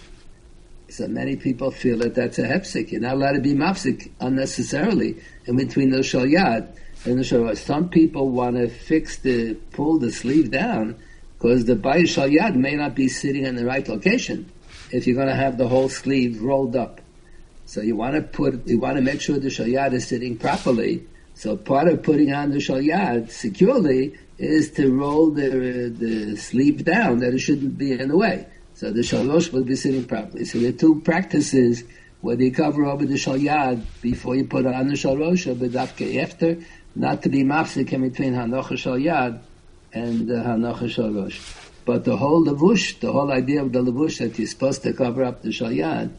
So 0.89 1.07
many 1.07 1.37
people 1.37 1.71
feel 1.71 1.99
that 1.99 2.15
that's 2.15 2.39
a 2.39 2.43
hepsik. 2.43 2.91
You're 2.91 3.01
not 3.01 3.15
allowed 3.15 3.33
to 3.33 3.41
be 3.41 3.55
mafsik 3.55 4.11
unnecessarily 4.21 5.21
in 5.47 5.57
between 5.57 5.91
the 5.91 5.99
shalyad 5.99 6.77
and 7.05 7.19
the 7.19 7.23
shalyad. 7.23 7.59
Some 7.59 7.89
people 7.89 8.31
want 8.31 8.57
to 8.57 8.69
fix 8.69 9.19
the, 9.19 9.55
pull 9.73 9.99
the 9.99 10.11
sleeve 10.11 10.51
down 10.51 10.97
because 11.39 11.67
the 11.67 11.77
bay 11.77 12.03
shalyad 12.03 12.57
may 12.57 12.75
not 12.75 12.95
be 12.95 13.09
sitting 13.09 13.47
in 13.47 13.55
the 13.55 13.65
right 13.65 13.87
location 13.89 14.51
if 14.91 15.07
you're 15.07 15.17
going 15.17 15.29
to 15.29 15.35
have 15.35 15.59
the 15.59 15.69
whole 15.69 15.89
sleeve 15.89 16.43
rolled 16.43 16.75
up. 16.75 17.00
So 17.71 17.81
you 17.83 17.95
want 17.95 18.17
to 18.17 18.23
put, 18.23 18.67
you 18.67 18.81
want 18.81 18.97
to 18.97 19.01
make 19.01 19.21
sure 19.21 19.39
the 19.39 19.47
shalyad 19.47 19.93
is 19.93 20.09
sitting 20.09 20.37
properly. 20.37 21.07
So 21.35 21.57
part 21.57 21.87
of 21.87 22.03
putting 22.03 22.33
on 22.33 22.51
the 22.51 22.57
shalyad 22.57 23.31
securely 23.31 24.19
is 24.39 24.73
to 24.73 24.93
roll 24.93 25.31
the, 25.31 25.95
the 25.97 26.37
sleeve 26.37 26.85
down 26.85 27.21
that 27.21 27.33
it 27.33 27.39
shouldn't 27.39 27.79
be 27.79 27.93
in 27.93 28.09
the 28.09 28.17
way. 28.17 28.49
So 28.75 28.91
the 28.91 29.03
shalosh 29.03 29.53
will 29.53 29.63
be 29.63 29.77
sitting 29.77 30.05
properly. 30.05 30.47
So 30.47 30.59
the 30.59 30.73
two 30.73 31.01
practices 31.03 31.85
whether 32.23 32.43
you 32.43 32.51
cover 32.51 32.87
over 32.87 33.07
the 33.07 33.15
shalyad 33.15 33.85
before 34.03 34.35
you 34.35 34.47
put 34.47 34.67
on 34.67 34.89
the 34.89 34.95
shalosh 34.95 35.47
or 35.47 35.55
bedafke 35.55 36.21
after, 36.21 36.59
not 36.97 37.23
to 37.23 37.29
be 37.29 37.45
mafsik 37.45 37.93
in 37.93 38.03
between 38.03 38.35
hanocha 38.35 38.73
shalyad 38.73 39.41
and 39.93 40.29
uh, 40.29 40.43
hanocha 40.43 40.91
shalosh. 40.91 41.39
But 41.85 42.05
the 42.05 42.17
whole 42.17 42.45
levush, 42.45 42.99
the 42.99 43.13
whole 43.13 43.31
idea 43.31 43.63
of 43.63 43.73
the 43.73 43.79
levush 43.79 44.19
that 44.19 44.37
you're 44.41 44.49
supposed 44.49 44.83
to 44.83 44.93
cover 44.93 45.23
up 45.23 45.43
the 45.43 45.51
shalyad, 45.51 46.11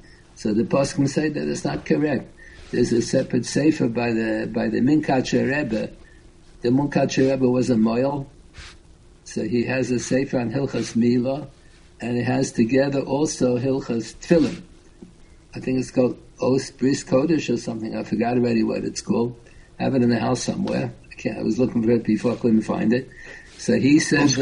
so 0.42 0.56
the 0.56 0.64
poskim 0.64 1.08
say 1.08 1.30
that 1.30 1.48
it's 1.48 1.64
not 1.64 1.86
correct. 1.86 2.28
There's 2.72 2.92
a 2.94 3.04
separate 3.04 3.46
sefer 3.46 3.88
by 3.88 4.12
the 4.12 4.50
by 4.52 4.70
the 4.70 4.80
Munkacher 4.80 5.56
Rebbe. 5.56 5.92
The 6.62 6.70
Munkacher 6.70 7.30
Rebbe 7.30 7.48
was 7.48 7.70
a 7.70 7.78
moil, 7.78 8.28
so 9.24 9.44
he 9.44 9.66
has 9.66 9.92
a 9.92 10.00
sefer 10.00 10.40
on 10.40 10.52
Hilchas 10.52 10.96
Mila, 10.96 11.48
and 12.00 12.18
it 12.18 12.24
has 12.24 12.52
together 12.54 13.02
also 13.02 13.60
Hilchas 13.60 14.16
Tefillin. 14.16 14.64
I 15.54 15.60
think 15.60 15.78
it's 15.78 15.92
called 15.92 16.18
Os 16.42 16.72
Bris 16.72 17.04
Kodesh 17.04 17.54
or 17.54 17.58
something. 17.58 17.96
I 17.96 18.02
forgot 18.02 18.36
already 18.36 18.64
what 18.64 18.84
it's 18.84 19.02
called. 19.02 19.40
I 19.80 19.84
have 19.84 19.94
it 19.94 20.02
in 20.02 20.10
the 20.10 20.20
house 20.20 20.42
somewhere. 20.42 20.92
I 21.12 21.14
can't. 21.14 21.38
I 21.38 21.44
was 21.44 21.60
looking 21.60 21.84
for 21.84 21.92
it 21.92 22.04
before. 22.04 22.32
I 22.32 22.38
couldn't 22.38 22.64
find 22.64 22.94
it. 22.94 23.08
So 23.60 23.74
he 23.74 24.00
says. 24.00 24.38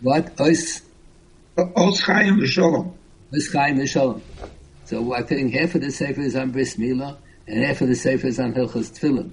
What? 0.00 0.40
Os. 0.40 0.82
Os 1.58 2.00
Chaim 2.02 2.36
V'Sholom. 2.36 2.94
Os 3.34 3.48
Chaim 3.48 3.76
V'Sholom. 3.76 4.20
So 4.90 5.14
I 5.14 5.22
think 5.22 5.54
half 5.54 5.76
of 5.76 5.82
the 5.82 5.92
Sefer 5.92 6.20
is 6.20 6.34
on 6.34 6.50
Bris 6.50 6.74
Milah, 6.74 7.16
and 7.46 7.62
half 7.62 7.80
of 7.80 7.86
the 7.86 7.94
Sefer 7.94 8.26
is 8.26 8.40
on 8.40 8.54
Hilchas 8.54 8.90
Tefillin. 8.90 9.30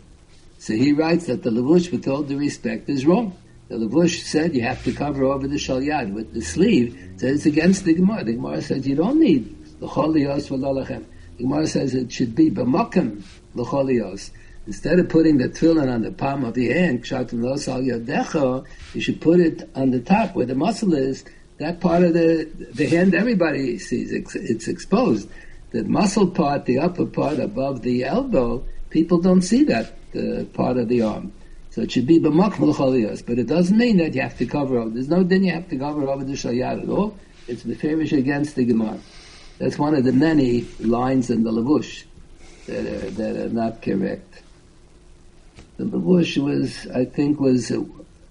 So 0.60 0.74
he 0.74 0.94
writes 0.94 1.26
that 1.26 1.42
the 1.42 1.50
Levush, 1.50 1.92
with 1.92 2.08
all 2.08 2.22
due 2.22 2.38
respect, 2.38 2.88
is 2.90 3.08
wrong. 3.08 3.36
The 3.68 3.78
Levush 3.78 4.22
said 4.22 4.54
you 4.54 4.62
have 4.62 4.84
to 4.84 4.92
cover 4.94 5.24
over 5.24 5.48
the 5.48 5.56
shalyad 5.56 6.14
with 6.14 6.32
the 6.36 6.42
sleeve. 6.42 6.96
So 7.18 7.26
it's 7.26 7.48
against 7.48 7.86
the 7.86 7.96
Gemara. 7.96 8.24
The 8.24 8.34
Gemara 8.34 8.62
says 8.62 8.88
you 8.88 8.96
don't 8.98 9.20
need 9.20 9.58
Chol 9.82 10.20
Yos 10.20 10.48
The 10.48 11.04
Gemara 11.40 11.66
says 11.66 11.96
it 11.96 12.12
should 12.12 12.36
be 12.36 12.52
b'mokim 12.52 13.24
l'cholios. 13.56 14.30
Instead 14.68 15.00
of 15.00 15.10
putting 15.10 15.40
the 15.40 15.50
tefillin 15.50 15.92
on 15.92 16.04
the 16.04 16.12
palm 16.12 16.46
of 16.46 16.54
the 16.54 16.68
hand, 16.68 17.00
you 18.94 19.02
should 19.02 19.22
put 19.22 19.40
it 19.40 19.68
on 19.74 19.90
the 19.90 20.02
top 20.02 20.36
where 20.36 20.46
the 20.46 20.54
muscle 20.54 20.94
is. 20.94 21.26
That 21.58 21.80
part 21.82 22.04
of 22.04 22.14
the 22.14 22.48
the 22.76 22.86
hand 22.86 23.16
everybody 23.16 23.80
sees. 23.80 24.12
It's 24.12 24.68
exposed. 24.68 25.28
The 25.72 25.84
muscle 25.84 26.28
part, 26.28 26.66
the 26.66 26.80
upper 26.80 27.06
part 27.06 27.40
above 27.40 27.82
the 27.82 28.06
elbow, 28.06 28.64
people 28.90 29.20
don't 29.20 29.42
see 29.42 29.64
that 29.66 29.94
the 30.14 30.48
part 30.54 30.78
of 30.78 30.88
the 30.88 31.02
arm. 31.02 31.34
So 31.72 31.82
it 31.82 31.92
should 31.92 32.08
be 32.08 32.20
b'makmal 32.20 32.74
chaliyos, 32.74 33.26
but 33.26 33.38
it 33.38 33.48
doesn't 33.48 33.78
mean 33.78 33.98
that 33.98 34.16
you 34.16 34.22
have 34.22 34.38
to 34.38 34.46
cover 34.46 34.80
over. 34.80 34.90
There's 34.90 35.10
no 35.10 35.24
din 35.24 35.44
you 35.44 35.54
have 35.54 35.70
to 35.70 35.78
cover 35.78 36.08
over 36.08 36.24
the 36.24 36.34
shayat 36.34 36.84
at 36.84 36.90
all. 36.90 37.18
It's 37.48 37.64
the 37.64 37.76
farish 37.76 38.14
against 38.14 38.56
the 38.56 38.66
Gemara. 38.66 39.00
That's 39.60 39.78
one 39.78 39.94
of 39.94 40.04
the 40.04 40.12
many 40.14 40.66
lines 40.80 41.30
in 41.30 41.44
the 41.44 41.52
Lavush 41.52 42.06
that 42.68 42.86
are, 42.86 43.10
that 43.12 43.36
are 43.36 43.50
not 43.50 43.82
correct. 43.82 44.42
The 45.78 45.86
Lavush 45.86 46.38
was, 46.38 46.88
I 46.88 47.06
think, 47.06 47.40
was 47.40 47.72
uh, 47.72 47.84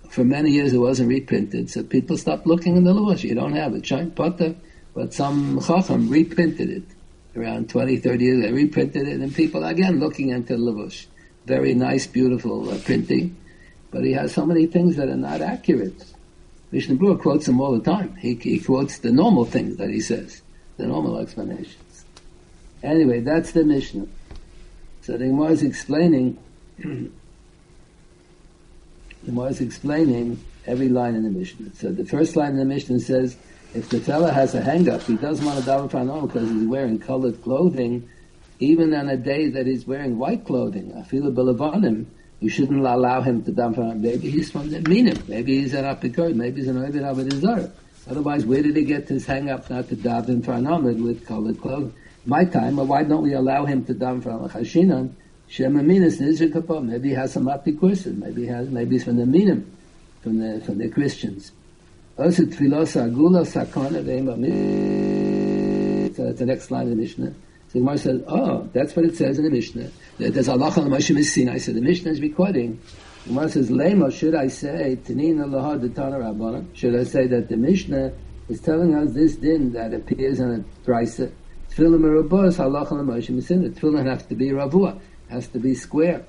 for 0.08 0.24
many 0.24 0.50
years 0.50 0.72
it 0.72 0.78
wasn't 0.78 1.10
reprinted, 1.10 1.70
so 1.70 1.82
people 1.82 2.16
stopped 2.16 2.46
looking 2.46 2.76
in 2.76 2.84
the 2.84 2.94
Lavush. 2.94 3.22
You 3.24 3.34
don't 3.34 3.54
have 3.54 3.74
it, 3.74 3.82
Shain 3.82 4.14
Potter, 4.14 4.56
but 4.94 5.12
some 5.12 5.60
Chacham 5.60 6.08
reprinted 6.08 6.70
it 6.70 6.95
around 7.36 7.68
20, 7.68 7.98
30 7.98 8.24
years. 8.24 8.42
They 8.42 8.52
reprinted 8.52 9.08
it, 9.08 9.20
and 9.20 9.34
people 9.34 9.64
again 9.64 10.00
looking 10.00 10.30
into 10.30 10.54
Lavush. 10.54 11.06
Very 11.44 11.74
nice, 11.74 12.06
beautiful 12.06 12.70
uh, 12.70 12.78
printing, 12.78 13.36
but 13.90 14.04
he 14.04 14.12
has 14.12 14.34
so 14.34 14.44
many 14.44 14.66
things 14.66 14.96
that 14.96 15.08
are 15.08 15.16
not 15.16 15.40
accurate. 15.40 16.04
Berurah 16.72 17.20
quotes 17.20 17.46
him 17.48 17.60
all 17.60 17.78
the 17.78 17.84
time. 17.84 18.16
He, 18.16 18.34
he 18.34 18.58
quotes 18.58 18.98
the 18.98 19.12
normal 19.12 19.44
things 19.44 19.76
that 19.76 19.90
he 19.90 20.00
says, 20.00 20.42
the 20.76 20.86
normal 20.86 21.18
explanations. 21.18 22.04
Anyway, 22.82 23.20
that's 23.20 23.52
the 23.52 23.64
Mishnah. 23.64 24.06
So 25.02 25.12
the 25.12 25.26
Gemara 25.26 25.52
is 25.52 25.62
explaining, 25.62 26.38
the 26.78 27.10
Gemara 29.24 29.46
is 29.46 29.60
explaining 29.60 30.44
every 30.66 30.88
line 30.88 31.14
in 31.14 31.22
the 31.22 31.30
Mishnah. 31.30 31.74
So 31.74 31.92
the 31.92 32.04
first 32.04 32.36
line 32.36 32.50
in 32.50 32.58
the 32.58 32.64
Mishnah 32.64 33.00
says, 33.00 33.36
if 33.76 33.90
the 33.90 34.00
fellow 34.00 34.28
has 34.28 34.54
a 34.54 34.62
hang-up, 34.62 35.02
he 35.02 35.16
doesn't 35.16 35.44
want 35.44 35.62
to 35.62 35.70
daven 35.70 35.90
for 35.90 36.26
because 36.26 36.48
he's 36.48 36.66
wearing 36.66 36.98
colored 36.98 37.42
clothing, 37.42 38.08
even 38.58 38.94
on 38.94 39.10
a 39.10 39.16
day 39.18 39.50
that 39.50 39.66
he's 39.66 39.86
wearing 39.86 40.16
white 40.18 40.46
clothing. 40.46 40.94
I 40.96 41.02
feel 41.02 41.26
a 41.26 41.30
bilavanim, 41.30 42.06
you 42.40 42.48
shouldn't 42.48 42.80
allow 42.80 43.20
him 43.20 43.44
to 43.44 43.52
daven. 43.52 43.74
for 43.74 43.94
Maybe 43.94 44.30
he's 44.30 44.50
from 44.50 44.70
the 44.70 44.80
minim. 44.80 45.22
Maybe 45.28 45.60
he's 45.60 45.74
an 45.74 45.84
apikor. 45.84 46.34
Maybe 46.34 46.60
he's 46.60 46.68
an 46.68 46.78
oivid 46.78 47.02
avodah 47.02 47.70
Otherwise, 48.08 48.46
where 48.46 48.62
did 48.62 48.76
he 48.76 48.84
get 48.84 49.08
his 49.08 49.26
hang 49.26 49.50
up 49.50 49.68
not 49.68 49.88
to 49.88 49.96
daven 49.96 50.42
for 50.42 50.52
an 50.52 50.66
amid 50.66 51.02
with 51.02 51.26
colored 51.26 51.60
clothing? 51.60 51.92
My 52.24 52.44
time, 52.44 52.76
why 52.76 53.02
don't 53.02 53.22
we 53.22 53.34
allow 53.34 53.66
him 53.66 53.84
to 53.84 53.94
daven 53.94 54.22
for 54.22 54.30
a 54.30 54.48
chashinan? 54.48 55.12
Shema 55.48 55.82
minas 55.82 56.18
nizikapa. 56.18 56.82
Maybe 56.82 57.10
he 57.10 57.14
has 57.14 57.32
some 57.34 57.44
apikursin. 57.44 58.16
Maybe 58.16 58.42
he 58.42 58.48
has. 58.48 58.70
Maybe 58.70 58.96
he's 58.96 59.04
from 59.04 59.16
the 59.16 59.26
minim, 59.26 59.70
from 60.22 60.38
the 60.38 60.60
from 60.64 60.78
the 60.78 60.88
Christians. 60.88 61.52
Also 62.18 62.44
tfilos 62.44 62.96
agula 62.96 63.44
sakana 63.44 64.02
ve'ema 64.02 64.36
So 66.14 66.24
that's 66.24 66.38
the 66.38 66.46
next 66.46 66.70
line 66.70 66.84
of 66.84 66.90
the 66.90 66.96
Mishnah. 66.96 67.34
So 67.68 67.80
Gemara 67.80 67.98
says, 67.98 68.22
oh, 68.28 68.68
that's 68.72 68.96
what 68.96 69.04
it 69.04 69.16
says 69.16 69.38
in 69.38 69.44
the 69.44 69.50
Mishnah. 69.50 69.90
There's 70.18 70.48
Allah 70.48 70.66
on 70.66 70.88
Moshe 70.88 71.22
Sinai. 71.24 71.58
So 71.58 71.72
the 71.72 71.80
Mishnah 71.82 72.12
is 72.12 72.20
recording. 72.20 72.80
Gemara 73.26 73.48
says, 73.50 73.70
Lema, 73.70 74.10
should 74.10 74.34
I 74.34 74.46
say, 74.46 74.98
Tanina 75.04 75.44
Lahad 75.46 75.82
the 75.82 75.88
Tana 75.90 76.16
Rabbana? 76.16 76.64
Should 76.74 76.94
I 76.94 77.04
say 77.04 77.26
that 77.26 77.48
the 77.48 77.56
Mishnah 77.56 78.12
is 78.48 78.60
telling 78.60 78.94
us 78.94 79.12
this 79.12 79.36
din 79.36 79.72
that 79.72 79.92
appears 79.92 80.40
in 80.40 80.54
a 80.54 80.88
Brisa? 80.88 81.30
Tefillin 81.70 82.00
merubos 82.00 82.56
halacha 82.56 82.92
l'moshe 82.92 83.26
The 83.26 83.70
Tefillin 83.78 84.06
has 84.06 84.24
to 84.26 84.34
be 84.34 84.50
ravua, 84.50 84.98
has 85.28 85.48
to 85.48 85.58
be 85.58 85.74
square. 85.74 86.24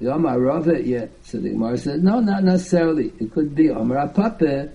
Omar 0.00 0.38
Rava, 0.38 0.84
yeah. 0.84 1.06
So 1.22 1.38
the 1.38 1.48
Gemara 1.48 1.78
says, 1.78 2.02
no, 2.02 2.20
not 2.20 2.44
necessarily. 2.44 3.12
It 3.18 3.32
could 3.32 3.54
be 3.54 3.70
Omar 3.70 4.06
Apapa, 4.08 4.70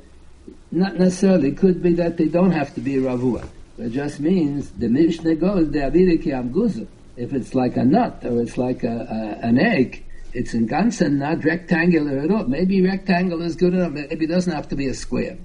not 0.72 0.98
necessarily. 0.98 1.50
It 1.50 1.58
could 1.58 1.82
be 1.82 1.94
that 1.94 2.18
they 2.18 2.28
don't 2.28 2.52
have 2.52 2.74
to 2.76 2.82
be 2.82 2.96
ravua. 2.96 3.48
It 3.78 3.90
just 3.92 4.20
means 4.20 4.72
the 4.72 4.90
Mishnah 4.90 5.36
goes 5.36 5.72
the 5.72 5.80
aviriki 5.80 6.28
amguzu. 6.28 6.88
If 7.18 7.34
it's 7.34 7.56
like 7.56 7.78
a 7.78 7.84
nut 7.84 8.22
or 8.24 8.42
it's 8.42 8.58
like 8.58 8.84
a, 8.84 9.40
a, 9.42 9.46
an 9.46 9.60
egg, 9.60 10.06
it's 10.34 10.54
in 10.54 10.68
Gansen 10.68 11.18
not 11.18 11.44
rectangular 11.44 12.20
at 12.20 12.32
all. 12.32 12.46
Maybe 12.46 12.82
rectangle 12.82 13.42
is 13.42 13.56
good 13.56 13.74
enough. 13.74 13.92
Maybe 13.92 14.26
it 14.26 14.30
doesn't 14.30 14.54
have 14.54 14.70
to 14.70 14.76
be 14.76 14.88
a 14.88 14.94
square. 14.94 15.38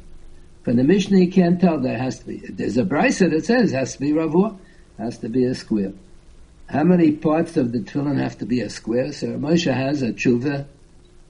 From 0.63 0.77
the 0.77 0.85
Mishnah, 0.85 1.19
you 1.19 1.31
can't 1.31 1.61
tell. 1.61 1.79
There 1.79 1.99
has 1.99 2.19
to 2.21 2.27
be. 2.27 2.39
There's 2.39 2.77
a 2.77 2.85
brisa 2.85 3.31
that 3.31 3.45
says 3.45 3.73
it 3.73 3.77
has 3.77 3.95
to 3.95 4.01
be 4.01 4.13
ravur, 4.13 4.57
has 4.99 5.19
to 5.19 5.29
be 5.29 5.45
a 5.45 5.55
square. 5.55 5.93
How 6.69 6.85
many 6.85 7.13
parts 7.13 7.57
of 7.57 7.73
the 7.73 7.81
tefillin 7.81 8.19
have 8.19 8.39
to 8.39 8.47
be 8.47 8.61
a 8.61 8.71
square? 8.71 9.13
So 9.13 9.27
Moshe 9.29 9.73
has 9.73 10.03
a 10.03 10.13
tshuva 10.13 10.67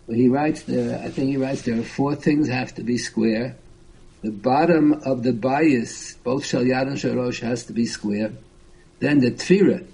he 0.08 0.28
writes 0.28 0.62
there. 0.62 0.98
I 0.98 1.08
think 1.08 1.30
he 1.30 1.36
writes 1.36 1.62
there 1.62 1.78
are 1.78 1.82
four 1.82 2.14
things 2.14 2.48
have 2.48 2.74
to 2.74 2.82
be 2.82 2.98
square. 2.98 3.56
The 4.24 4.30
bottom 4.30 4.94
of 5.04 5.22
the 5.22 5.34
bias, 5.34 6.14
both 6.14 6.46
shal 6.46 6.62
yad 6.62 6.86
and 6.86 6.96
shalosh, 6.96 7.40
has 7.40 7.64
to 7.64 7.74
be 7.74 7.84
square. 7.84 8.32
Then 8.98 9.18
the 9.18 9.30
tefira. 9.30 9.86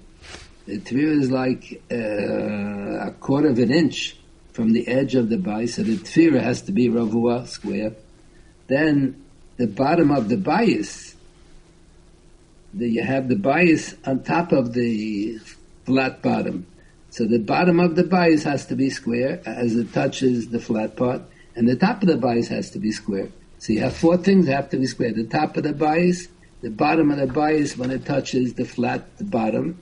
The 0.67 0.79
tefira 0.79 1.21
is 1.21 1.33
like 1.33 1.83
uh, 1.91 3.09
a 3.09 3.11
quarter 3.19 3.49
of 3.49 3.59
an 3.59 3.73
inch 3.73 4.17
from 4.53 4.73
the 4.73 4.87
edge 4.87 5.17
of 5.17 5.31
the 5.31 5.37
bias, 5.37 5.75
so 5.75 5.83
the 5.83 5.97
tefira 5.97 6.41
has 6.41 6.63
to 6.63 6.71
be 6.71 6.89
ravua, 6.89 7.49
square. 7.49 7.97
Then 8.69 9.21
the 9.57 9.67
bottom 9.67 10.13
of 10.13 10.29
the 10.29 10.37
bias, 10.37 11.17
the, 12.73 12.89
you 12.89 13.03
have 13.03 13.29
the 13.29 13.35
bias 13.35 13.97
on 14.07 14.23
top 14.23 14.53
of 14.53 14.75
the 14.75 15.39
flat 15.87 16.23
bottom. 16.23 16.69
So 17.09 17.27
the 17.27 17.41
bottom 17.41 17.81
of 17.81 17.97
the 17.97 18.05
bias 18.05 18.45
has 18.45 18.65
to 18.67 18.77
be 18.77 18.91
square 18.91 19.43
as 19.45 19.75
it 19.75 19.93
touches 19.93 20.51
the 20.51 20.61
flat 20.61 20.95
part, 20.95 21.23
and 21.57 21.69
the 21.69 21.75
top 21.75 22.03
of 22.03 22.07
the 22.07 22.17
bias 22.17 22.47
has 22.47 22.71
to 22.71 22.79
be 22.79 22.93
square. 22.93 23.31
So 23.61 23.75
you 23.75 23.81
have 23.81 23.95
four 23.95 24.17
things 24.17 24.47
that 24.47 24.55
have 24.55 24.71
to 24.71 24.79
be 24.79 24.87
square. 24.87 25.13
The 25.13 25.25
top 25.25 25.55
of 25.59 25.65
the 25.65 25.75
bias, 25.75 26.29
the 26.63 26.71
bottom 26.71 27.11
of 27.11 27.19
the 27.19 27.27
bias 27.27 27.77
when 27.77 27.91
it 27.91 28.07
touches 28.07 28.55
the 28.55 28.65
flat 28.65 29.19
the 29.19 29.25
bottom, 29.25 29.79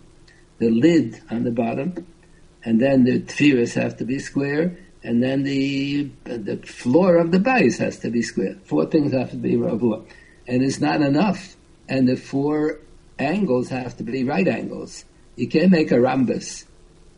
the 0.59 0.69
lid 0.69 1.23
on 1.31 1.45
the 1.45 1.53
bottom, 1.53 2.05
and 2.65 2.81
then 2.81 3.05
the 3.05 3.21
tfiras 3.21 3.81
have 3.81 3.97
to 3.99 4.05
be 4.05 4.19
square, 4.19 4.77
and 5.05 5.23
then 5.23 5.45
the 5.45 6.11
the 6.25 6.57
floor 6.57 7.19
of 7.19 7.31
the 7.31 7.39
bias 7.39 7.79
has 7.79 8.01
to 8.01 8.11
be 8.11 8.21
square. 8.21 8.57
Four 8.65 8.87
things 8.87 9.13
have 9.13 9.31
to 9.31 9.37
be 9.37 9.53
ravua. 9.55 10.05
And 10.49 10.65
it's 10.65 10.81
not 10.81 11.01
enough. 11.01 11.55
And 11.89 12.09
the 12.09 12.17
four 12.17 12.81
angles 13.21 13.69
have 13.69 13.97
to 13.99 14.03
be 14.03 14.25
right 14.25 14.49
angles. 14.49 15.05
You 15.37 15.47
can't 15.47 15.71
make 15.71 15.93
a 15.93 16.01
rhombus. 16.01 16.65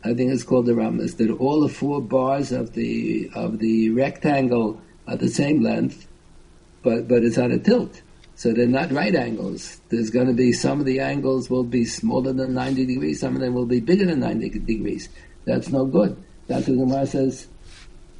I 0.03 0.13
think 0.13 0.31
it's 0.31 0.43
called 0.43 0.69
a 0.69 0.75
rhombus. 0.75 1.15
That 1.15 1.31
all 1.31 1.61
the 1.61 1.73
four 1.73 2.01
bars 2.01 2.51
of 2.51 2.73
the 2.73 3.31
of 3.33 3.57
the 3.57 3.89
rectangle 3.89 4.79
are 5.07 5.17
the 5.17 5.27
same 5.27 5.63
length, 5.63 6.07
but 6.83 7.07
but 7.07 7.23
it's 7.23 7.37
on 7.37 7.51
a 7.51 7.59
tilt. 7.59 8.01
So 8.35 8.53
they're 8.53 8.65
not 8.65 8.91
right 8.91 9.13
angles. 9.13 9.79
There's 9.89 10.09
going 10.09 10.27
to 10.27 10.33
be 10.33 10.51
some 10.51 10.79
of 10.79 10.85
the 10.85 10.99
angles 10.99 11.49
will 11.49 11.63
be 11.63 11.85
smaller 11.85 12.33
than 12.33 12.53
90 12.55 12.85
degrees, 12.87 13.19
some 13.19 13.35
of 13.35 13.41
them 13.41 13.53
will 13.53 13.67
be 13.67 13.79
bigger 13.79 14.05
than 14.05 14.21
90 14.21 14.49
degrees. 14.59 15.09
That's 15.45 15.69
no 15.69 15.85
good. 15.85 16.17
That's 16.47 16.67
what 16.67 16.77
the 16.77 16.85
Gemara 16.85 17.05
says. 17.05 17.47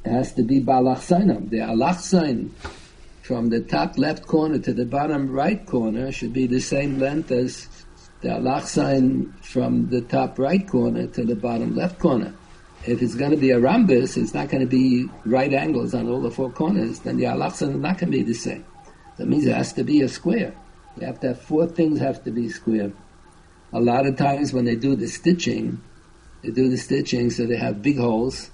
It 0.04 0.10
has 0.10 0.32
to 0.34 0.42
be 0.42 0.60
balachsainam. 0.60 1.50
The 1.50 1.60
alachsain 1.60 2.54
from 3.22 3.48
the 3.48 3.60
top 3.62 3.98
left 3.98 4.26
corner 4.26 4.58
to 4.58 4.72
the 4.72 4.84
bottom 4.84 5.30
right 5.30 5.64
corner 5.66 6.12
should 6.12 6.32
be 6.32 6.46
the 6.46 6.60
same 6.60 6.98
length 6.98 7.30
as 7.30 7.68
the 8.20 8.30
alachsain 8.30 9.32
from 9.42 9.88
the 9.90 10.00
top 10.02 10.38
right 10.38 10.68
corner 10.68 11.06
to 11.06 11.24
the 11.24 11.36
bottom 11.36 11.74
left 11.74 11.98
corner. 11.98 12.34
If 12.84 13.00
it's 13.00 13.14
going 13.14 13.30
to 13.30 13.36
be 13.36 13.50
a 13.50 13.60
rhombus, 13.60 14.16
it's 14.16 14.34
not 14.34 14.48
going 14.48 14.62
to 14.62 14.68
be 14.68 15.08
right 15.24 15.52
angles 15.52 15.94
on 15.94 16.08
all 16.08 16.20
the 16.20 16.32
four 16.32 16.50
corners, 16.50 16.98
then 17.00 17.16
the 17.16 17.24
alachsan 17.26 17.70
is 17.70 17.76
not 17.76 17.98
going 17.98 18.10
to 18.10 18.18
be 18.18 18.24
the 18.24 18.34
same. 18.34 18.64
That 19.18 19.28
means 19.28 19.46
it 19.46 19.54
has 19.54 19.72
to 19.74 19.84
be 19.84 20.02
a 20.02 20.08
square. 20.08 20.52
You 20.98 21.06
have 21.06 21.20
to 21.20 21.28
have 21.28 21.40
four 21.40 21.66
things 21.66 22.00
have 22.00 22.24
to 22.24 22.32
be 22.32 22.48
square. 22.48 22.92
A 23.72 23.80
lot 23.80 24.06
of 24.06 24.16
times 24.16 24.52
when 24.52 24.64
they 24.64 24.74
do 24.74 24.96
the 24.96 25.06
stitching, 25.06 25.80
they 26.42 26.50
do 26.50 26.68
the 26.68 26.76
stitching 26.76 27.30
so 27.30 27.46
they 27.46 27.56
have 27.56 27.82
big 27.82 27.98
holes. 27.98 28.50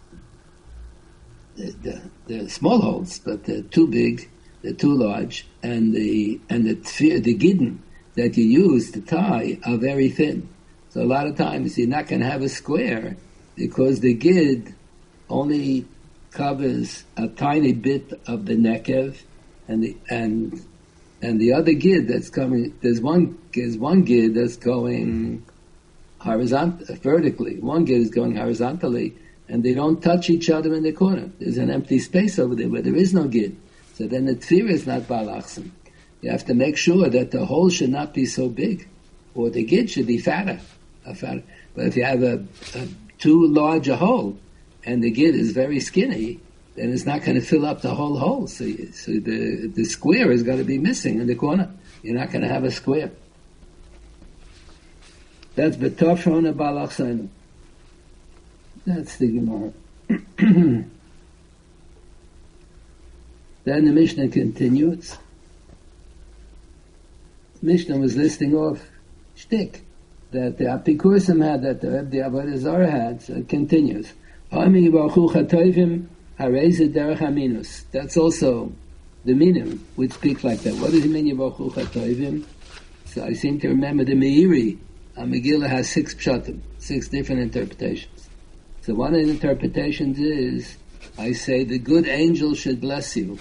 They're, 1.56 2.02
they're 2.26 2.48
small 2.48 2.80
holes, 2.80 3.18
but 3.18 3.44
they're 3.44 3.62
too 3.62 3.88
big, 3.88 4.28
they're 4.62 4.74
too 4.74 4.94
large, 4.94 5.48
and 5.62 5.92
the 5.92 6.40
and 6.48 6.66
the 6.66 6.74
the 7.18 7.34
gidden 7.34 7.82
that 8.14 8.36
you 8.36 8.44
use 8.44 8.92
to 8.92 9.00
tie 9.00 9.58
are 9.64 9.76
very 9.76 10.08
thin. 10.08 10.48
So 10.90 11.02
a 11.02 11.08
lot 11.08 11.26
of 11.26 11.36
times 11.36 11.76
you're 11.76 11.88
not 11.88 12.06
going 12.06 12.20
to 12.20 12.28
have 12.28 12.42
a 12.42 12.48
square 12.48 13.16
because 13.58 14.00
the 14.00 14.14
gid 14.14 14.74
only 15.28 15.84
covers 16.30 17.04
a 17.16 17.28
tiny 17.28 17.72
bit 17.72 18.20
of 18.26 18.46
the 18.46 18.54
nekev, 18.54 19.16
and 19.66 19.82
the 19.82 19.96
and 20.08 20.64
and 21.20 21.40
the 21.40 21.52
other 21.52 21.72
gid 21.72 22.08
that's 22.08 22.30
coming. 22.30 22.74
There's 22.80 23.00
one 23.00 23.36
there's 23.54 23.76
one 23.76 24.02
gid 24.04 24.34
that's 24.34 24.56
going 24.56 25.44
horizontal 26.20 26.94
vertically. 26.96 27.58
One 27.58 27.84
gid 27.84 28.00
is 28.00 28.10
going 28.10 28.36
horizontally, 28.36 29.14
and 29.48 29.64
they 29.64 29.74
don't 29.74 30.02
touch 30.02 30.30
each 30.30 30.48
other 30.48 30.72
in 30.74 30.84
the 30.84 30.92
corner. 30.92 31.30
There's 31.40 31.58
an 31.58 31.70
empty 31.70 31.98
space 31.98 32.38
over 32.38 32.54
there 32.54 32.68
where 32.68 32.82
there 32.82 32.96
is 32.96 33.12
no 33.12 33.26
gid. 33.26 33.56
So 33.94 34.06
then 34.06 34.26
the 34.26 34.36
tefillah 34.36 34.70
is 34.70 34.86
not 34.86 35.02
balachsim. 35.02 35.70
You 36.20 36.30
have 36.30 36.46
to 36.46 36.54
make 36.54 36.76
sure 36.76 37.08
that 37.08 37.32
the 37.32 37.44
hole 37.44 37.70
should 37.70 37.90
not 37.90 38.14
be 38.14 38.26
so 38.26 38.48
big, 38.48 38.88
or 39.34 39.50
the 39.50 39.64
gid 39.64 39.90
should 39.90 40.06
be 40.06 40.18
fatter. 40.18 40.60
But 41.04 41.86
if 41.86 41.96
you 41.96 42.04
have 42.04 42.22
a, 42.22 42.44
a 42.74 42.88
too 43.18 43.46
large 43.46 43.88
a 43.88 43.96
hole, 43.96 44.38
and 44.84 45.02
the 45.02 45.10
gid 45.10 45.34
is 45.34 45.52
very 45.52 45.80
skinny, 45.80 46.40
then 46.76 46.92
it's 46.92 47.04
not 47.04 47.22
going 47.22 47.38
to 47.38 47.44
fill 47.44 47.66
up 47.66 47.82
the 47.82 47.94
whole 47.94 48.18
hole. 48.18 48.46
So, 48.46 48.64
so 48.92 49.12
the 49.12 49.70
the 49.74 49.84
square 49.84 50.30
is 50.30 50.42
going 50.42 50.58
to 50.58 50.64
be 50.64 50.78
missing 50.78 51.20
in 51.20 51.26
the 51.26 51.34
corner. 51.34 51.70
You're 52.02 52.16
not 52.16 52.30
going 52.30 52.42
to 52.42 52.48
have 52.48 52.64
a 52.64 52.70
square. 52.70 53.10
That's 55.56 55.76
betofron 55.76 56.52
balachsanu. 56.54 57.28
That's 58.86 59.16
the 59.16 59.26
Gemara. 59.26 59.72
then 60.38 60.90
the 63.64 63.92
Mishnah 63.92 64.28
continues. 64.28 65.16
Mishnah 67.60 67.98
was 67.98 68.16
listing 68.16 68.54
off 68.54 68.80
shtick 69.34 69.82
that 70.30 70.58
the 70.58 70.64
Apikurim 70.64 71.42
had, 71.44 71.62
that 71.62 71.80
the 71.80 71.90
Rebbe 71.90 72.16
Avodah 72.16 72.56
Zarah 72.58 72.90
had. 72.90 73.22
So 73.22 73.34
it 73.34 73.48
continues. 73.48 74.12
That's 77.92 78.16
also 78.16 78.72
the 79.24 79.34
minim 79.34 79.86
would 79.96 80.12
speak 80.12 80.44
like 80.44 80.60
that. 80.60 80.74
What 80.76 80.92
does 80.92 81.04
it 81.04 81.10
mean 81.10 81.26
Yivachu 81.26 81.72
Chatoivim? 81.72 82.44
So 83.06 83.24
I 83.24 83.32
seem 83.32 83.58
to 83.60 83.68
remember 83.68 84.04
the 84.04 84.14
Meiri. 84.14 84.78
A 85.16 85.22
Megillah 85.22 85.68
has 85.68 85.90
six 85.90 86.14
pshatim, 86.14 86.60
six 86.78 87.08
different 87.08 87.40
interpretations. 87.42 88.28
So 88.82 88.94
one 88.94 89.14
of 89.14 89.24
the 89.24 89.30
interpretations 89.30 90.18
is, 90.18 90.76
I 91.18 91.32
say 91.32 91.64
the 91.64 91.78
good 91.78 92.06
angel 92.06 92.54
should 92.54 92.80
bless 92.80 93.16
you. 93.16 93.38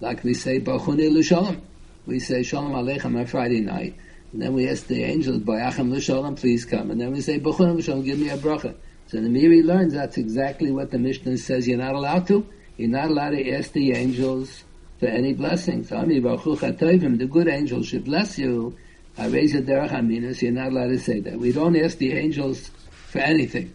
Like 0.00 0.24
we 0.24 0.34
say, 0.34 0.58
Bachuni 0.60 1.10
L'Shalom. 1.10 1.62
We 2.06 2.18
say, 2.18 2.42
Shalom 2.42 2.72
Aleichem 2.72 3.16
on 3.18 3.26
Friday 3.26 3.60
night. 3.60 3.94
And 4.32 4.42
then 4.42 4.52
we 4.52 4.68
ask 4.68 4.86
the 4.86 5.02
angels, 5.02 5.38
Bayachem 5.38 5.92
L'Shalom, 5.92 6.36
please 6.36 6.64
come. 6.64 6.90
And 6.90 7.00
then 7.00 7.12
we 7.12 7.20
say, 7.20 7.40
Bachuni 7.40 7.78
L'Shalom, 7.78 8.04
give 8.04 8.18
me 8.18 8.28
a 8.28 8.36
bracha. 8.36 8.74
So 9.08 9.20
the 9.20 9.28
Meiri 9.28 9.64
learns 9.64 9.94
that's 9.94 10.18
exactly 10.18 10.70
what 10.70 10.92
the 10.92 10.98
Mishnah 10.98 11.36
says 11.38 11.66
you're 11.66 11.78
not 11.78 11.94
allowed 11.94 12.28
to. 12.28 12.46
You're 12.76 12.90
not 12.90 13.10
allowed 13.10 13.30
to 13.30 13.50
ask 13.50 13.72
the 13.72 13.92
angels 13.92 14.62
for 15.00 15.06
any 15.06 15.32
blessings. 15.32 15.88
The 15.88 17.28
good 17.30 17.48
angels 17.48 17.88
should 17.88 18.04
bless 18.04 18.38
you. 18.38 18.76
I 19.18 19.26
raise 19.26 19.54
a 19.54 19.62
derech. 19.62 20.42
You're 20.42 20.52
not 20.52 20.68
allowed 20.68 20.88
to 20.88 20.98
say 20.98 21.20
that. 21.20 21.38
We 21.38 21.50
don't 21.50 21.76
ask 21.76 21.98
the 21.98 22.12
angels 22.12 22.70
for 23.08 23.18
anything. 23.18 23.72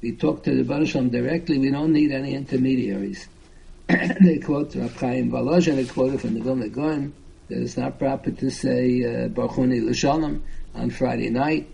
We 0.00 0.12
talk 0.12 0.44
to 0.44 0.54
the 0.54 0.62
Baruch 0.62 0.92
directly. 1.10 1.58
We 1.58 1.70
don't 1.70 1.92
need 1.92 2.12
any 2.12 2.34
intermediaries. 2.34 3.26
they 3.88 4.38
quote 4.38 4.74
Rav 4.74 4.94
Chaim 4.96 5.34
and 5.34 5.62
they 5.62 5.84
quote 5.84 6.14
it 6.14 6.20
from 6.20 6.34
the 6.34 6.40
Vilna 6.40 6.68
Gaon, 6.68 7.12
it's 7.48 7.76
not 7.76 7.98
proper 7.98 8.30
to 8.30 8.50
say 8.50 9.02
uh, 9.04 9.28
Baruchuni 9.28 9.88
L'Shalom 9.88 10.42
on 10.74 10.90
Friday 10.90 11.30
night. 11.30 11.68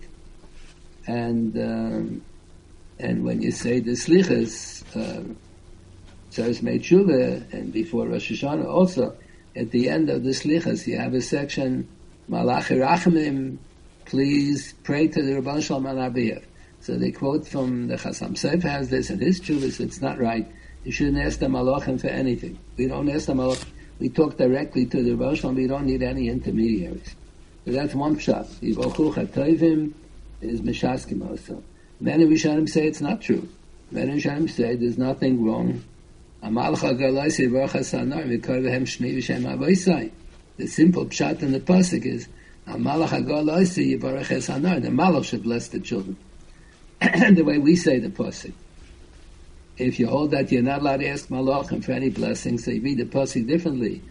And 1.07 1.57
um, 1.57 2.21
and 2.99 3.23
when 3.23 3.41
you 3.41 3.51
say 3.51 3.79
the 3.79 3.91
Slichas, 3.91 4.83
uh, 4.95 5.23
Tzaris 6.31 6.61
made 6.61 6.83
Tshuva, 6.83 7.53
and 7.53 7.71
before 7.71 8.07
Rosh 8.07 8.31
Hashanah 8.31 8.65
also, 8.65 9.15
at 9.55 9.71
the 9.71 9.89
end 9.89 10.09
of 10.09 10.23
the 10.23 10.31
Slichas, 10.31 10.85
you 10.85 10.97
have 10.97 11.13
a 11.13 11.21
section, 11.21 11.87
Malachi 12.27 12.75
Rachamim, 12.75 13.57
please 14.05 14.73
pray 14.83 15.07
to 15.07 15.21
the 15.21 15.41
Rabban 15.41 15.63
Shalom 15.63 16.13
behalf. 16.13 16.43
So 16.81 16.97
they 16.97 17.11
quote 17.11 17.47
from 17.47 17.87
the 17.87 17.95
Chasam 17.95 18.31
Sofer 18.31 18.69
has 18.69 18.89
this 18.89 19.09
and 19.09 19.21
his 19.21 19.39
chuvas, 19.41 19.79
it's 19.79 20.01
not 20.01 20.19
right. 20.19 20.49
You 20.83 20.91
shouldn't 20.91 21.17
ask 21.17 21.39
the 21.39 21.47
malachim 21.47 21.99
for 21.99 22.07
anything. 22.07 22.57
We 22.77 22.87
don't 22.87 23.09
ask 23.09 23.25
the 23.27 23.33
malachim. 23.33 23.67
We 23.99 24.09
talk 24.09 24.37
directly 24.37 24.85
to 24.87 25.03
the 25.03 25.15
Rosh 25.15 25.43
we 25.43 25.67
don't 25.67 25.85
need 25.85 26.01
any 26.01 26.29
intermediaries. 26.29 27.15
So 27.65 27.71
that's 27.71 27.93
one 27.93 28.17
shot. 28.17 28.47
Yivochu 28.61 29.13
chatoivim 29.13 29.93
is 30.41 30.61
mishaskim 30.61 31.29
also. 31.29 31.61
Many 31.99 32.25
Rishonim 32.25 32.69
say 32.69 32.87
it's 32.87 33.01
not 33.01 33.21
true. 33.21 33.47
Many 33.91 34.21
Rishonim 34.21 34.49
say 34.49 34.75
there's 34.75 34.97
nothing 34.97 35.45
wrong. 35.45 35.83
The 36.41 36.47
simple 40.67 41.05
pshat 41.05 41.41
in 41.41 41.51
the 41.51 41.59
pasuk 41.59 42.05
is 42.05 42.29
the 42.65 42.71
malach 42.73 43.09
should 45.25 45.43
bless 45.43 45.67
the 45.67 45.79
children. 45.81 46.15
the 47.01 47.43
way 47.43 47.57
we 47.57 47.75
say 47.75 47.99
the 47.99 48.09
pasuk. 48.09 48.53
If 49.79 49.97
you 49.97 50.07
hold 50.07 50.31
that 50.31 50.51
you're 50.51 50.61
not 50.61 50.81
allowed 50.81 50.97
to 50.97 51.07
ask 51.07 51.29
malachim 51.29 51.81
for 51.83 51.93
any 51.93 52.09
blessings, 52.09 52.65
so 52.65 52.71
you 52.71 52.81
read 52.81 52.97
the 52.97 53.05
pasuk 53.05 53.47
differently. 53.47 54.01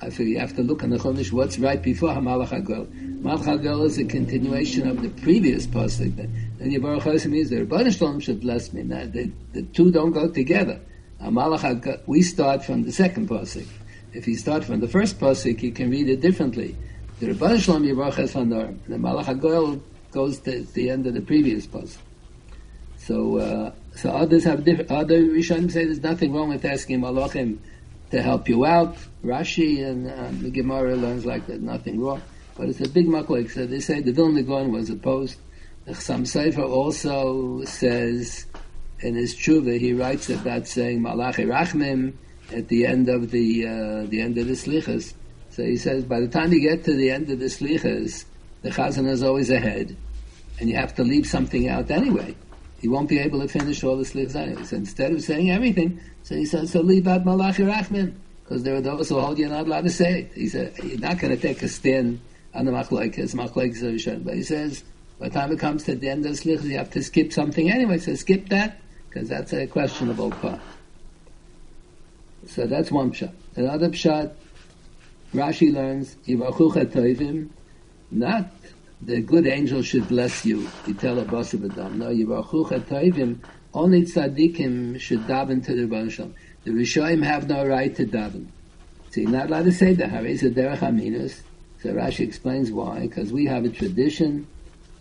I 0.00 0.10
feel 0.10 0.28
you 0.28 0.38
have 0.38 0.54
to 0.54 0.62
look 0.62 0.84
on 0.84 0.90
the 0.90 0.98
Chumash 0.98 1.32
what's 1.32 1.58
right 1.58 1.82
before 1.82 2.10
Hamalach 2.10 2.50
Hagol. 2.50 2.86
Hagol 3.22 3.86
is 3.86 3.98
a 3.98 4.04
continuation 4.04 4.86
of 4.86 5.02
the 5.02 5.08
previous 5.08 5.66
pasuk. 5.66 6.14
Then 6.14 6.70
Hashem 6.70 7.32
means 7.32 7.50
the 7.50 7.64
Rebbeinu 7.64 7.96
Shalom 7.96 8.20
should 8.20 8.40
bless 8.40 8.72
me. 8.72 8.84
Now, 8.84 9.06
the, 9.06 9.32
the 9.52 9.62
two 9.62 9.90
don't 9.90 10.12
go 10.12 10.28
together. 10.28 10.80
Hamalach 11.20 11.60
Hagol, 11.60 12.00
we 12.06 12.22
start 12.22 12.64
from 12.64 12.84
the 12.84 12.92
second 12.92 13.28
pasuk. 13.28 13.66
If 14.12 14.28
you 14.28 14.36
start 14.36 14.64
from 14.64 14.78
the 14.78 14.88
first 14.88 15.18
pasuk, 15.18 15.60
you 15.60 15.72
can 15.72 15.90
read 15.90 16.08
it 16.08 16.20
differently. 16.20 16.76
The 17.18 17.28
Rebbeinu 17.28 17.60
Shalom 17.60 17.82
Yivarach 17.82 18.14
Esfanor. 18.14 18.76
The 18.86 18.96
Malach 18.96 19.24
Hagol 19.24 19.80
goes 20.12 20.38
to 20.40 20.62
the 20.62 20.90
end 20.90 21.06
of 21.06 21.14
the 21.14 21.22
previous 21.22 21.66
pasuk. 21.66 21.98
So, 22.98 23.38
uh, 23.38 23.72
so 23.96 24.10
others 24.10 24.44
have 24.44 24.64
different, 24.64 24.90
other 24.90 25.22
Rishonim 25.22 25.72
say 25.72 25.86
there's 25.86 26.02
nothing 26.02 26.34
wrong 26.34 26.50
with 26.50 26.66
asking 26.66 27.00
Malachim 27.00 27.58
to 28.10 28.20
help 28.20 28.46
you 28.46 28.66
out. 28.66 28.96
Rashi 29.24 29.84
and 29.86 30.10
uh, 30.10 30.28
the 30.42 30.50
Gemara 30.50 30.96
learns 30.96 31.24
like 31.24 31.46
that, 31.46 31.62
nothing 31.62 32.00
wrong. 32.00 32.20
But 32.56 32.68
it's 32.68 32.80
a 32.82 32.88
big 32.88 33.06
maklik. 33.06 33.50
So 33.50 33.66
they 33.66 33.80
say 33.80 34.00
the 34.00 34.12
Vilna 34.12 34.42
Gaon 34.42 34.70
was 34.70 34.90
opposed. 34.90 35.38
The 35.86 35.92
Chasam 35.92 36.22
Sofer 36.22 36.68
also 36.68 37.64
says 37.64 38.44
in 39.00 39.14
his 39.14 39.34
tshuva, 39.34 39.78
he 39.78 39.94
writes 39.94 40.28
about 40.28 40.66
saying 40.66 41.00
Malachi 41.00 41.44
Rachmim 41.44 42.12
at 42.52 42.68
the 42.68 42.84
end 42.84 43.08
of 43.08 43.30
the 43.30 43.66
uh, 43.66 44.06
the 44.08 44.20
end 44.20 44.36
of 44.36 44.46
the 44.46 44.52
slichas. 44.52 45.14
So 45.48 45.64
he 45.64 45.78
says 45.78 46.04
by 46.04 46.20
the 46.20 46.28
time 46.28 46.52
you 46.52 46.60
get 46.60 46.84
to 46.84 46.94
the 46.94 47.10
end 47.10 47.30
of 47.30 47.38
the 47.38 47.46
slichas, 47.46 48.26
the 48.60 48.68
chazan 48.70 49.08
is 49.08 49.22
always 49.22 49.50
ahead, 49.50 49.96
and 50.60 50.68
you 50.68 50.76
have 50.76 50.94
to 50.96 51.02
leave 51.02 51.26
something 51.26 51.68
out 51.68 51.90
anyway 51.90 52.36
he 52.78 52.88
won't 52.88 53.08
be 53.08 53.18
able 53.18 53.40
to 53.40 53.48
finish 53.48 53.82
all 53.82 53.96
the 53.96 54.04
slichs 54.04 54.34
anyway. 54.34 54.62
Instead 54.70 55.12
of 55.12 55.22
saying 55.22 55.50
everything, 55.50 56.00
so 56.22 56.34
he 56.34 56.44
says, 56.44 56.72
so 56.72 56.80
leave 56.80 57.06
out 57.06 57.24
Malachi 57.24 57.62
Rachman, 57.62 58.14
because 58.42 58.62
there 58.62 58.76
are 58.76 58.80
those 58.80 59.08
who 59.08 59.20
hold 59.20 59.38
you're 59.38 59.48
not 59.48 59.66
allowed 59.66 59.84
to 59.84 59.90
say 59.90 60.20
it. 60.20 60.32
He 60.34 60.48
said, 60.48 60.74
you're 60.82 60.98
not 60.98 61.18
going 61.18 61.34
to 61.34 61.40
take 61.40 61.62
a 61.62 61.68
stand 61.68 62.20
on 62.54 62.64
the 62.64 62.72
machlekes, 62.72 63.34
machlekes 63.34 64.24
but 64.24 64.34
he 64.34 64.42
says, 64.42 64.84
by 65.18 65.28
the 65.28 65.34
time 65.34 65.52
it 65.52 65.58
comes 65.58 65.84
to 65.84 65.94
the 65.94 66.08
end 66.08 66.26
of 66.26 66.36
the 66.36 66.42
slichs, 66.42 66.64
you 66.64 66.76
have 66.76 66.90
to 66.90 67.02
skip 67.02 67.32
something 67.32 67.70
anyway, 67.70 67.98
so 67.98 68.14
skip 68.14 68.48
that, 68.50 68.80
because 69.08 69.28
that's 69.28 69.52
a 69.52 69.66
questionable 69.66 70.30
part. 70.30 70.60
So 72.46 72.66
that's 72.66 72.90
one 72.92 73.12
pshat. 73.12 73.32
Another 73.56 73.88
pshat, 73.88 74.32
Rashi 75.34 75.72
learns, 75.72 76.14
Yivachucha 76.26 77.48
not 78.10 78.50
the 79.02 79.20
good 79.20 79.46
angel 79.46 79.82
should 79.82 80.08
bless 80.08 80.44
you. 80.44 80.68
You 80.86 80.94
tell 80.94 81.18
a 81.18 81.24
boss 81.24 81.52
of 81.54 81.64
Adam. 81.64 81.98
No, 81.98 82.06
Yivachucha 82.06 82.80
Toivim, 82.80 83.38
only 83.74 84.02
tzaddikim 84.02 84.98
should 84.98 85.20
daven 85.26 85.64
to 85.66 85.74
the 85.74 85.86
Rebbe 85.86 86.32
The 86.64 86.70
Rishoim 86.70 87.22
have 87.22 87.48
no 87.48 87.66
right 87.66 87.94
to 87.94 88.06
daven. 88.06 88.46
So 89.10 89.20
you're 89.20 89.30
not 89.30 89.48
allowed 89.48 89.64
to 89.64 89.72
say 89.72 89.92
that. 89.94 90.10
Harei 90.10 90.38
derech 90.40 90.78
aminus. 90.78 91.40
So 91.82 91.90
Rashi 91.90 92.20
explains 92.20 92.72
why. 92.72 93.00
Because 93.00 93.32
we 93.32 93.44
have 93.46 93.64
a 93.64 93.68
tradition 93.68 94.46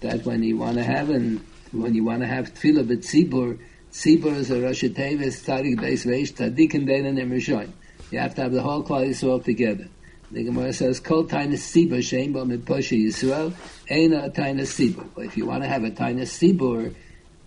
that 0.02 0.26
when 0.26 0.44
you 0.44 0.58
want 0.58 0.78
to 0.78 0.84
have 0.84 1.10
an, 1.10 1.46
when 1.72 1.96
you 1.96 2.04
want 2.04 2.22
to 2.22 2.28
have 2.28 2.54
tefillah 2.54 2.86
b'tzibur, 2.86 3.58
tzibur 3.92 4.36
is 4.36 4.52
a 4.52 4.62
Rosh 4.62 4.84
Tevis, 4.84 5.44
tzaddik 5.46 5.80
beis 5.80 6.06
reish, 6.06 6.34
tzaddikim 6.34 6.86
bein 6.86 7.06
and 7.06 7.18
Rishoim. 7.32 7.72
You 8.12 8.20
have 8.20 8.36
to 8.36 8.44
have 8.44 8.52
the 8.52 8.62
whole 8.62 8.84
Klal 8.84 9.08
Yisrael 9.08 9.44
together. 9.44 9.88
The 10.32 10.44
Gemara 10.44 10.74
says, 10.74 11.00
"Kol 11.00 11.26
tainus 11.26 11.64
sibur 11.64 12.00
shein 12.00 12.34
bo 12.34 12.46
mitposhe 12.46 13.02
Yisrael, 13.02 13.54
a 13.90 14.30
tainus 14.30 14.72
sibur." 14.74 15.08
But 15.16 15.26
if 15.26 15.38
you 15.38 15.46
want 15.46 15.64
to 15.64 15.70
have 15.70 15.84
a 15.84 15.92
tainus 15.92 16.30
sibur, 16.30 16.94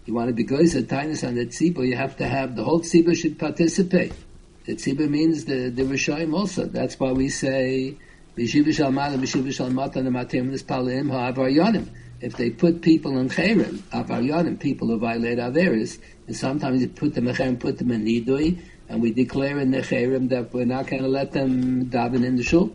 you 0.07 0.15
want 0.15 0.29
to 0.29 0.35
be 0.35 0.45
good 0.45 0.61
a 0.61 0.83
tainus 0.83 1.27
on 1.27 1.35
the 1.35 1.47
tzibur, 1.47 1.87
you 1.87 1.97
have 1.97 2.17
to 2.17 2.27
have 2.27 2.57
the 2.57 2.65
whole 2.65 2.81
tzibur 2.81 3.17
should 3.17 3.39
participate. 3.39 4.13
The 4.67 4.75
tzibur 4.75 5.09
means 5.09 5.45
the 5.45 5.71
the 5.71 5.83
rishoyim 5.83 6.35
also. 6.35 6.65
That's 6.65 6.99
why 6.99 7.13
we 7.13 7.29
say 7.29 7.97
mala, 8.37 9.19
b'shiva 9.19 9.53
shal 9.53 9.71
matan, 9.71 10.07
amatim 10.07 10.51
nispalim 10.51 11.11
ha'avaryonim. 11.11 11.89
If 12.21 12.37
they 12.37 12.51
put 12.51 12.83
people 12.83 13.19
in 13.19 13.29
cherim, 13.29 13.79
avaryonim, 13.93 14.59
people 14.59 14.89
who 14.89 14.99
violate 14.99 15.39
averis, 15.39 15.99
and 16.27 16.37
sometimes 16.37 16.83
you 16.83 16.89
put 16.89 17.15
them 17.15 17.29
in 17.29 17.35
cherim, 17.35 17.61
put 17.61 17.79
them 17.79 17.91
in 17.91 18.05
nidui, 18.05 18.61
and 18.89 19.03
we 19.03 19.13
declare 19.13 19.59
in 19.59 19.71
the 19.71 19.79
Cherem 19.79 20.29
that 20.31 20.53
we're 20.53 20.65
not 20.65 20.87
going 20.87 21.03
to 21.03 21.09
let 21.09 21.33
them 21.33 21.87
daven 21.91 22.25
in 22.25 22.37
the 22.37 22.43
shul. 22.43 22.75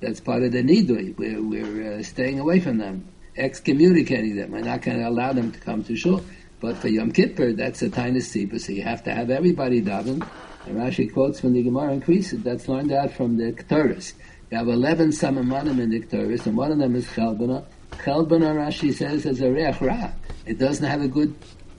That's 0.00 0.20
part 0.20 0.42
of 0.42 0.52
the 0.52 0.62
nidui. 0.62 1.16
We're, 1.16 1.42
we're 1.42 1.98
uh, 1.98 2.02
staying 2.02 2.40
away 2.40 2.60
from 2.60 2.78
them, 2.78 3.08
excommunicating 3.36 4.36
them. 4.36 4.52
We're 4.52 4.60
not 4.60 4.82
going 4.82 4.98
to 4.98 5.08
allow 5.08 5.32
them 5.32 5.52
to 5.52 5.60
come 5.60 5.84
to 5.84 5.96
shul. 5.96 6.22
But 6.60 6.76
for 6.76 6.88
Yom 6.88 7.12
Kippur, 7.12 7.52
that's 7.52 7.80
a 7.82 7.88
tiny 7.88 8.20
steeper, 8.20 8.58
so 8.58 8.72
you 8.72 8.82
have 8.82 9.02
to 9.04 9.14
have 9.14 9.30
everybody 9.30 9.80
daven. 9.80 10.26
And 10.66 10.76
Rashi 10.76 11.12
quotes 11.12 11.40
from 11.40 11.54
the 11.54 11.62
Gemara 11.62 11.92
and 11.92 12.04
Krisit, 12.04 12.42
that's 12.42 12.68
learned 12.68 12.92
out 12.92 13.12
from 13.12 13.38
the 13.38 13.52
Ketores. 13.52 14.12
You 14.50 14.58
have 14.58 14.68
11 14.68 15.10
Samamanim 15.10 15.80
in 15.80 15.90
the 15.90 16.00
Ketores, 16.00 16.44
and 16.46 16.56
one 16.56 16.70
of 16.70 16.78
them 16.78 16.94
is 16.96 17.06
Chelbana, 17.06 17.64
Chelban 18.04 18.40
Rashi 18.40 18.94
says 18.94 19.26
is 19.26 19.40
a 19.42 19.50
reach 19.50 19.80
ra. 19.80 20.10
It 20.46 20.58
doesn't 20.58 20.86
have 20.86 21.02
a 21.02 21.08
good 21.08 21.34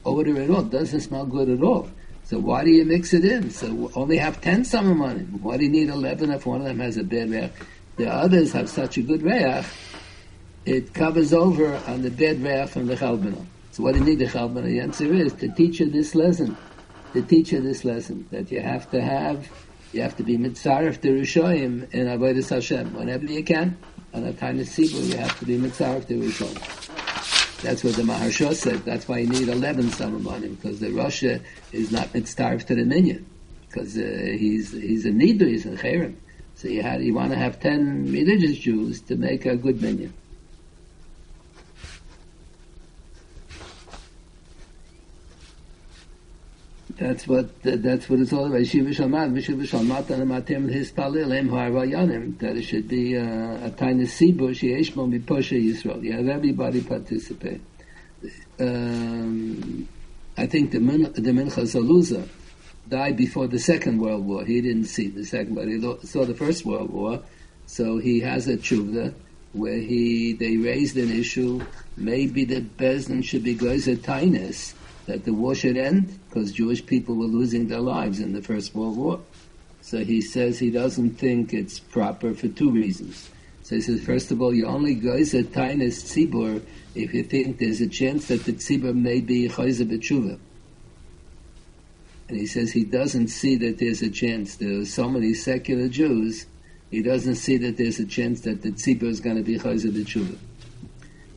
odor 0.06 0.40
at 0.40 0.50
all. 0.50 0.62
It 0.62 0.70
doesn't 0.70 1.02
smell 1.02 1.26
good 1.26 1.50
at 1.50 1.64
all. 1.64 1.90
So 2.26 2.38
why 2.38 2.64
do 2.64 2.70
you 2.70 2.86
mix 2.86 3.14
it 3.14 3.26
in? 3.26 3.50
So 3.50 3.92
only 3.96 4.18
have 4.18 4.40
ten 4.40 4.62
samamonim. 4.62 5.42
Why 5.42 5.58
do 5.58 5.66
you 5.66 5.72
need 5.72 5.90
eleven 5.90 6.32
if 6.32 6.46
one 6.46 6.62
of 6.62 6.68
them 6.68 6.80
has 6.80 6.98
a 6.98 7.04
bad 7.04 7.32
reach? 7.32 7.52
The 7.98 8.10
others 8.10 8.54
have 8.54 8.70
such 8.70 8.98
a 8.98 9.02
good 9.02 9.22
reach, 9.22 9.66
it 10.66 10.94
covers 10.94 11.34
over 11.34 11.76
on 11.88 12.02
the 12.02 12.12
bad 12.12 12.42
reach 12.42 12.70
from 12.70 12.88
the 12.88 12.96
chalbana. 12.96 13.46
So 13.72 13.84
what 13.84 13.94
do 13.94 14.00
you 14.00 14.06
need 14.06 14.20
the 14.20 14.26
chalbana? 14.26 14.66
The 14.66 14.80
answer 14.80 15.14
is 15.14 15.34
to 15.34 15.50
teach 15.50 15.80
you 15.80 15.90
this 15.90 16.16
lesson. 16.16 16.58
To 17.14 17.22
teach 17.22 17.52
you 17.52 17.62
this 17.62 17.84
lesson 17.84 18.28
that 18.32 18.52
you 18.52 18.62
have 18.62 18.90
to 18.92 19.02
have, 19.02 19.50
you 19.92 20.02
have 20.02 20.16
to 20.18 20.24
be 20.24 20.38
mitzaref 20.38 21.02
to 21.02 21.10
Rishoyim 21.10 21.94
in 21.94 22.08
avodas 22.08 22.50
Hashem 22.50 22.94
whenever 22.94 23.26
you 23.26 23.44
can. 23.44 23.78
On 24.14 24.24
a 24.24 24.34
tiny 24.34 24.64
sibur, 24.64 25.04
you 25.10 25.18
have 25.18 25.38
to 25.40 25.46
be 25.46 25.58
mitzaref 25.58 26.08
to 26.08 26.14
Rishoyim. 26.14 27.62
That's 27.62 27.84
what 27.84 27.96
the 27.96 28.04
Maharsha 28.04 28.56
said. 28.56 28.84
That's 28.86 29.08
why 29.08 29.20
you 29.20 29.28
need 29.28 29.48
11 29.48 29.86
Samamonim, 29.86 30.60
because 30.60 30.80
the 30.80 30.92
Russia 30.92 31.40
is 31.72 31.92
not 31.92 32.14
mitzvah 32.14 32.58
to 32.58 32.76
the 32.76 32.86
minyan, 32.86 33.26
because 33.68 33.98
uh, 33.98 34.02
he's 34.02 34.72
he's 34.72 35.06
a 35.06 35.12
nidu, 35.12 35.48
he's 35.48 35.66
a 35.66 35.72
cherem. 35.72 36.16
So 36.62 36.68
you 36.68 36.84
had 36.84 37.02
you 37.02 37.16
want 37.16 37.32
to 37.32 37.40
have 37.40 37.60
10 37.60 38.12
religious 38.12 38.56
Jews 38.56 39.02
to 39.10 39.16
make 39.16 39.48
a 39.48 39.56
good 39.56 39.82
minyan. 39.82 40.14
That's 47.00 47.28
what 47.28 47.64
that's 47.64 48.08
what 48.08 48.20
it's 48.20 48.32
all 48.32 48.46
about. 48.46 48.64
Shiva 48.68 48.92
Shalmat, 48.92 49.34
Vishiva 49.34 49.64
Shalmat, 49.64 50.12
and 50.12 50.30
Matem 50.30 50.72
Hispalil, 50.72 51.36
Em 51.36 51.50
Harayanim, 51.50 52.38
that 52.38 52.56
it 52.56 52.62
should 52.62 52.88
be 52.88 53.18
uh, 53.18 53.66
a 53.66 53.72
tiny 53.72 54.04
sibur, 54.04 54.52
Sheyeshmon 54.52 55.20
Biposha 55.20 55.60
Yisrael. 55.60 56.04
You 56.04 56.12
have 56.12 56.28
everybody 56.28 56.84
participate. 56.84 57.62
Um, 58.60 59.88
I 60.38 60.46
think 60.46 60.70
the, 60.70 60.80
Min, 60.80 61.12
the 61.14 61.32
Minchas 61.32 61.74
Elazar 61.74 62.30
died 62.90 63.18
before 63.18 63.48
the 63.48 63.60
Second 63.60 64.00
World 64.00 64.26
War. 64.26 64.44
He 64.46 64.62
didn't 64.62 64.86
see 64.86 65.08
the 65.08 65.26
Second, 65.26 65.56
but 65.56 65.68
he 65.68 65.80
saw 66.08 66.26
the 66.26 66.36
First 66.36 66.66
World 66.66 66.92
War. 66.92 67.22
So 67.66 67.98
he 67.98 68.20
has 68.22 68.48
a 68.48 68.58
tshuva 68.58 69.14
where 69.54 69.78
he 69.78 70.34
they 70.34 70.58
raised 70.58 70.98
an 70.98 71.12
issue. 71.12 71.62
Maybe 71.98 72.46
the 72.46 72.62
Bezdin 72.62 73.24
should 73.24 73.44
be 73.44 73.54
goes 73.54 73.88
at 73.88 74.00
tinus 74.00 74.74
that 75.06 75.26
the 75.26 75.34
war 75.34 75.56
should 75.56 75.78
end 75.78 76.20
because 76.30 76.52
Jewish 76.52 76.86
people 76.86 77.16
were 77.16 77.26
losing 77.26 77.68
their 77.68 77.80
lives 77.80 78.20
in 78.20 78.34
the 78.34 78.42
First 78.42 78.76
World 78.76 78.98
War. 78.98 79.20
So 79.82 80.04
he 80.04 80.22
says 80.22 80.60
he 80.60 80.70
doesn't 80.70 81.12
think 81.12 81.54
it's 81.54 81.80
proper 81.80 82.34
for 82.34 82.48
two 82.48 82.72
reasons. 82.72 83.30
So 83.64 83.76
he 83.76 83.82
says, 83.82 84.04
first 84.04 84.32
of 84.32 84.42
all, 84.42 84.54
you 84.54 84.66
only 84.66 84.96
goes 84.96 85.34
at 85.34 85.46
Tainis 85.46 86.04
Tzibur 86.04 86.62
if 86.94 87.14
you 87.14 87.24
think 87.24 87.58
there's 87.58 87.82
a 87.82 87.88
chance 87.88 88.28
that 88.28 88.44
the 88.46 88.54
Tzibur 88.54 88.94
may 88.94 89.22
be 89.22 89.48
Chayza 89.48 89.86
B'tshuva. 89.90 90.40
And 92.32 92.40
he 92.40 92.48
says 92.48 92.72
he 92.72 92.86
doesn't 92.86 93.28
see 93.28 93.58
that 93.58 93.78
there's 93.78 94.02
a 94.02 94.10
chance. 94.10 94.56
There 94.56 94.80
are 94.80 94.86
so 94.86 95.10
many 95.10 95.34
secular 95.34 95.90
Jews, 95.90 96.46
he 96.90 97.02
doesn't 97.02 97.36
see 97.36 97.58
that 97.58 97.76
there's 97.76 98.00
a 98.00 98.06
chance 98.06 98.40
that 98.42 98.62
the 98.62 98.72
Tzibur 98.72 99.04
is 99.04 99.20
going 99.20 99.36
to 99.36 99.44
be 99.44 99.60
Chayza 99.60 99.92
B'tshuva. 99.92 100.38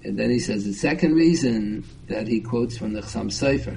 And 0.04 0.16
then 0.16 0.30
he 0.30 0.38
says 0.38 0.64
the 0.64 0.72
second 0.72 1.14
reason 1.14 1.82
that 2.06 2.28
he 2.28 2.40
quotes 2.40 2.78
from 2.78 2.92
the 2.92 3.00
Chasam 3.00 3.26
Sofer. 3.26 3.76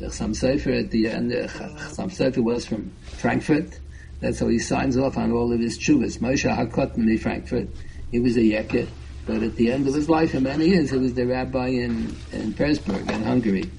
The 0.00 0.08
Chasam 0.08 0.36
Sofer 0.36 0.84
at 0.84 0.90
the 0.90 1.08
end, 1.08 1.30
the 1.30 1.48
Chasam 1.48 2.10
Sofer 2.10 2.44
was 2.44 2.66
from 2.66 2.92
Frankfurt. 3.04 3.80
That's 4.20 4.40
how 4.40 4.48
he 4.48 4.58
signs 4.58 4.98
off 4.98 5.16
on 5.16 5.32
all 5.32 5.54
of 5.54 5.60
his 5.60 5.78
chuvas. 5.78 6.18
Moshe 6.18 6.44
HaKotten 6.54 7.08
in 7.08 7.16
Frankfurt, 7.16 7.68
he 8.10 8.18
was 8.18 8.36
a 8.36 8.40
Yekir, 8.40 8.86
but 9.24 9.42
at 9.42 9.56
the 9.56 9.72
end 9.72 9.88
of 9.88 9.94
his 9.94 10.10
life, 10.10 10.32
for 10.32 10.40
many 10.40 10.66
years, 10.66 10.90
he 10.90 10.98
was 10.98 11.14
the 11.14 11.26
rabbi 11.26 11.68
in, 11.68 12.14
in 12.32 12.52
Pressburg, 12.52 13.10
in 13.10 13.22
Hungary. 13.22 13.70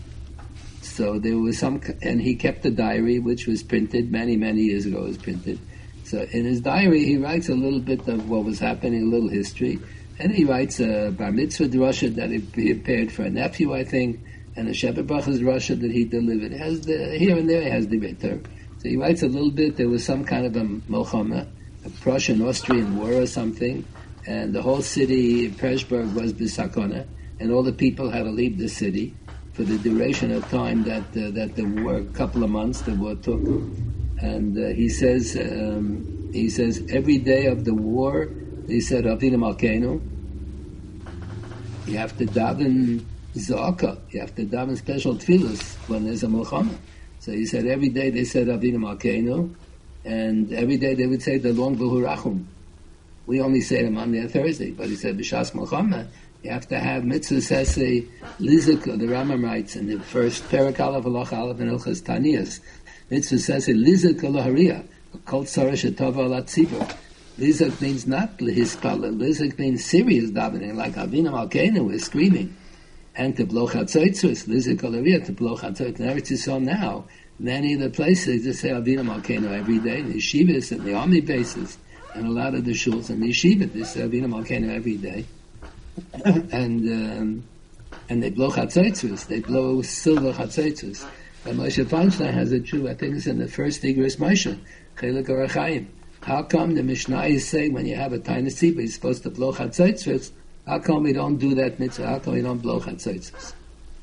So 1.02 1.18
there 1.18 1.40
was 1.40 1.58
some, 1.58 1.82
and 2.04 2.22
he 2.22 2.36
kept 2.36 2.64
a 2.64 2.70
diary 2.70 3.18
which 3.18 3.48
was 3.48 3.64
printed 3.64 4.12
many, 4.12 4.38
many 4.38 4.62
years 4.62 4.86
ago. 4.86 5.02
Was 5.02 5.18
printed. 5.18 5.60
So 6.04 6.28
in 6.32 6.46
his 6.46 6.62
diary, 6.62 7.06
he 7.06 7.18
writes 7.18 7.50
a 7.50 7.56
little 7.56 7.80
bit 7.80 8.08
of 8.08 8.30
what 8.30 8.46
was 8.46 8.60
happening, 8.60 9.02
a 9.02 9.10
little 9.10 9.28
history. 9.28 9.80
And 10.20 10.32
he 10.32 10.46
writes 10.46 10.80
a 10.80 11.10
bar 11.10 11.32
mitzvah 11.32 11.70
drasha 11.70 12.14
that 12.14 12.30
he 12.30 12.38
prepared 12.38 13.12
for 13.12 13.24
a 13.24 13.32
nephew, 13.32 13.74
I 13.74 13.84
think, 13.84 14.20
and 14.56 14.70
a 14.70 14.76
shepherd 14.76 15.08
brachas 15.08 15.40
drasha 15.40 15.82
that 15.82 15.90
he 15.90 16.06
delivered. 16.06 16.52
Has 16.52 16.82
the, 16.82 17.18
here 17.18 17.36
and 17.36 17.50
there 17.50 17.64
he 17.64 17.70
has 17.72 17.88
the 17.88 17.98
better. 17.98 18.40
So 18.78 18.90
he 18.90 18.96
writes 18.96 19.24
a 19.24 19.28
little 19.28 19.50
bit. 19.50 19.78
There 19.78 19.90
was 19.90 20.06
some 20.06 20.24
kind 20.24 20.46
of 20.46 20.56
a 20.56 20.66
milchama, 20.88 21.48
a 21.84 21.90
Prussian-Austrian 21.90 22.96
war 22.96 23.14
or 23.14 23.26
something, 23.26 23.84
and 24.28 24.54
the 24.54 24.62
whole 24.62 24.84
city, 24.84 25.50
Pressburg, 25.50 26.14
was 26.14 26.32
bisakona, 26.32 27.08
and 27.40 27.52
all 27.52 27.64
the 27.64 27.74
people 27.74 28.12
had 28.12 28.26
to 28.26 28.30
leave 28.30 28.60
the 28.60 28.70
city 28.70 29.16
for 29.54 29.64
the 29.64 29.78
duration 29.78 30.32
of 30.32 30.50
time 30.50 30.84
that 30.84 31.04
uh, 31.16 31.32
that 31.32 31.56
the 31.56 31.64
war, 31.64 31.98
a 31.98 32.04
couple 32.06 32.44
of 32.44 32.50
months, 32.50 32.82
the 32.82 32.96
war 32.96 33.16
took. 33.16 33.42
And 34.22 34.58
uh, 34.58 34.68
he 34.70 34.88
says, 34.88 35.36
um, 35.36 36.30
he 36.32 36.50
says 36.50 36.84
every 36.90 37.18
day 37.18 37.48
of 37.48 37.66
the 37.66 37.74
war, 37.74 38.30
he 38.68 38.80
said, 38.80 39.06
Avinu 39.06 39.36
Malkeinu, 39.36 40.00
you 41.88 41.98
have 41.98 42.16
to 42.18 42.26
daven 42.26 43.04
zaka. 43.36 44.00
You 44.14 44.22
have 44.22 44.36
to 44.36 44.46
daven 44.46 44.78
special 44.78 45.16
tefillahs 45.16 45.76
when 45.90 46.06
there's 46.06 46.24
a 46.24 46.28
milchama. 46.28 46.78
So 47.20 47.32
he 47.32 47.46
said 47.46 47.66
every 47.66 47.90
day 47.90 48.10
they 48.10 48.24
said 48.24 48.48
Avinu 48.48 48.78
Malkeinu, 48.78 49.54
and 50.06 50.54
every 50.54 50.78
day 50.78 50.94
they 50.94 51.08
would 51.08 51.22
say 51.22 51.38
the 51.38 51.52
long 51.52 51.76
v'hurachum. 51.78 52.46
We 53.26 53.42
only 53.42 53.62
say 53.62 53.84
them 53.84 53.96
Monday 53.96 54.20
and 54.20 54.32
Thursday, 54.32 54.72
but 54.72 54.88
he 54.88 54.96
said 54.96 55.18
b'shas 55.18 55.52
milchama. 55.52 56.08
You 56.44 56.50
have 56.50 56.68
to 56.70 56.80
have 56.80 57.04
mitzvah 57.04 57.36
sese 57.36 58.08
lizik. 58.40 58.84
The 58.84 59.06
Rambam 59.06 59.44
writes 59.44 59.76
in 59.76 59.88
the 59.88 60.00
first 60.00 60.44
parak 60.46 60.80
aleph 60.80 61.06
alach 61.06 61.34
aleph 61.34 61.60
and 61.60 61.72
ilchas 61.72 62.02
taniyas. 62.02 62.60
Mitzvah 63.12 63.36
sese 63.36 63.76
lizik 63.76 64.22
alaharia. 64.22 64.86
Kol 65.26 65.44
tzara 65.44 65.74
shetova 65.74 66.28
alatzibur. 66.28 66.98
Lizak 67.38 67.80
means 67.82 68.08
not 68.08 68.38
hispala. 68.38 69.16
Lizak 69.16 69.58
means 69.58 69.86
serious 69.86 70.32
davening, 70.32 70.76
like 70.76 70.94
Avinu 70.94 71.32
Malkeinu 71.32 71.94
is 71.94 72.06
screaming. 72.06 72.56
And 73.16 73.36
to 73.38 73.46
blow 73.46 73.68
chatzoitzus, 73.68 74.48
Lizak 74.48 74.82
alavia, 74.82 75.26
to 75.26 75.32
blow 75.32 75.56
chatzoitzus. 75.56 76.00
In 76.00 76.08
Eretz 76.08 76.32
Yisrael 76.32 76.62
now, 76.62 77.06
many 77.40 77.74
of 77.74 77.80
the 77.80 77.90
places 77.90 78.44
just 78.44 78.62
say 78.62 78.70
Avinu 78.70 79.06
Malkeinu 79.06 79.58
every 79.58 79.80
day, 79.80 80.02
the 80.02 80.16
yeshivas 80.16 80.72
and 80.72 80.82
the 80.82 80.94
army 80.94 81.22
bases, 81.22 81.78
and 82.14 82.28
a 82.28 82.32
lot 82.32 82.54
of 82.54 82.66
the 82.66 82.72
shuls 82.72 83.10
and 83.10 83.24
the 83.24 83.30
yeshiva, 83.30 83.72
they 83.72 83.84
say 83.84 84.02
Avinu 84.02 84.26
Malkeinu 84.26 84.70
every 84.76 84.98
day. 84.98 85.26
and, 86.26 86.90
um, 86.90 87.44
and 88.10 88.24
they 88.24 88.30
blow 88.30 88.52
chatzoitzus, 88.52 89.28
they 89.28 89.40
blow 89.40 89.82
silver 89.82 90.34
chatzoitzus. 90.34 91.06
And 91.44 91.58
Moshe 91.58 91.84
Feinstein 91.86 92.34
has 92.34 92.52
a 92.52 92.60
Jew. 92.60 92.88
I 92.88 92.94
think 92.94 93.16
it's 93.16 93.26
in 93.26 93.40
the 93.40 93.48
first 93.48 93.82
Igris 93.82 94.18
Moshe, 94.18 94.60
Chelik 94.98 95.28
Arachayim. 95.28 95.88
How 96.22 96.44
come 96.44 96.76
the 96.76 96.84
Mishnah 96.84 97.24
is 97.24 97.48
saying 97.48 97.74
when 97.74 97.88
you 97.88 97.96
have 97.96 98.14
a 98.14 98.20
tiny 98.20 98.52
seed, 98.52 98.76
but 98.76 98.82
you're 98.82 98.92
supposed 98.92 99.24
to 99.24 99.32
blow 99.32 99.52
chatzaitzvus? 99.52 100.32
How 100.68 100.78
come 100.78 101.02
we 101.04 101.14
don't 101.14 101.38
do 101.38 101.56
that 101.56 101.80
mitzvah? 101.80 102.06
How 102.06 102.20
come 102.20 102.36
we 102.36 102.42
don't 102.42 102.60
blow 102.60 102.80
chatzaitzvus? 102.80 103.54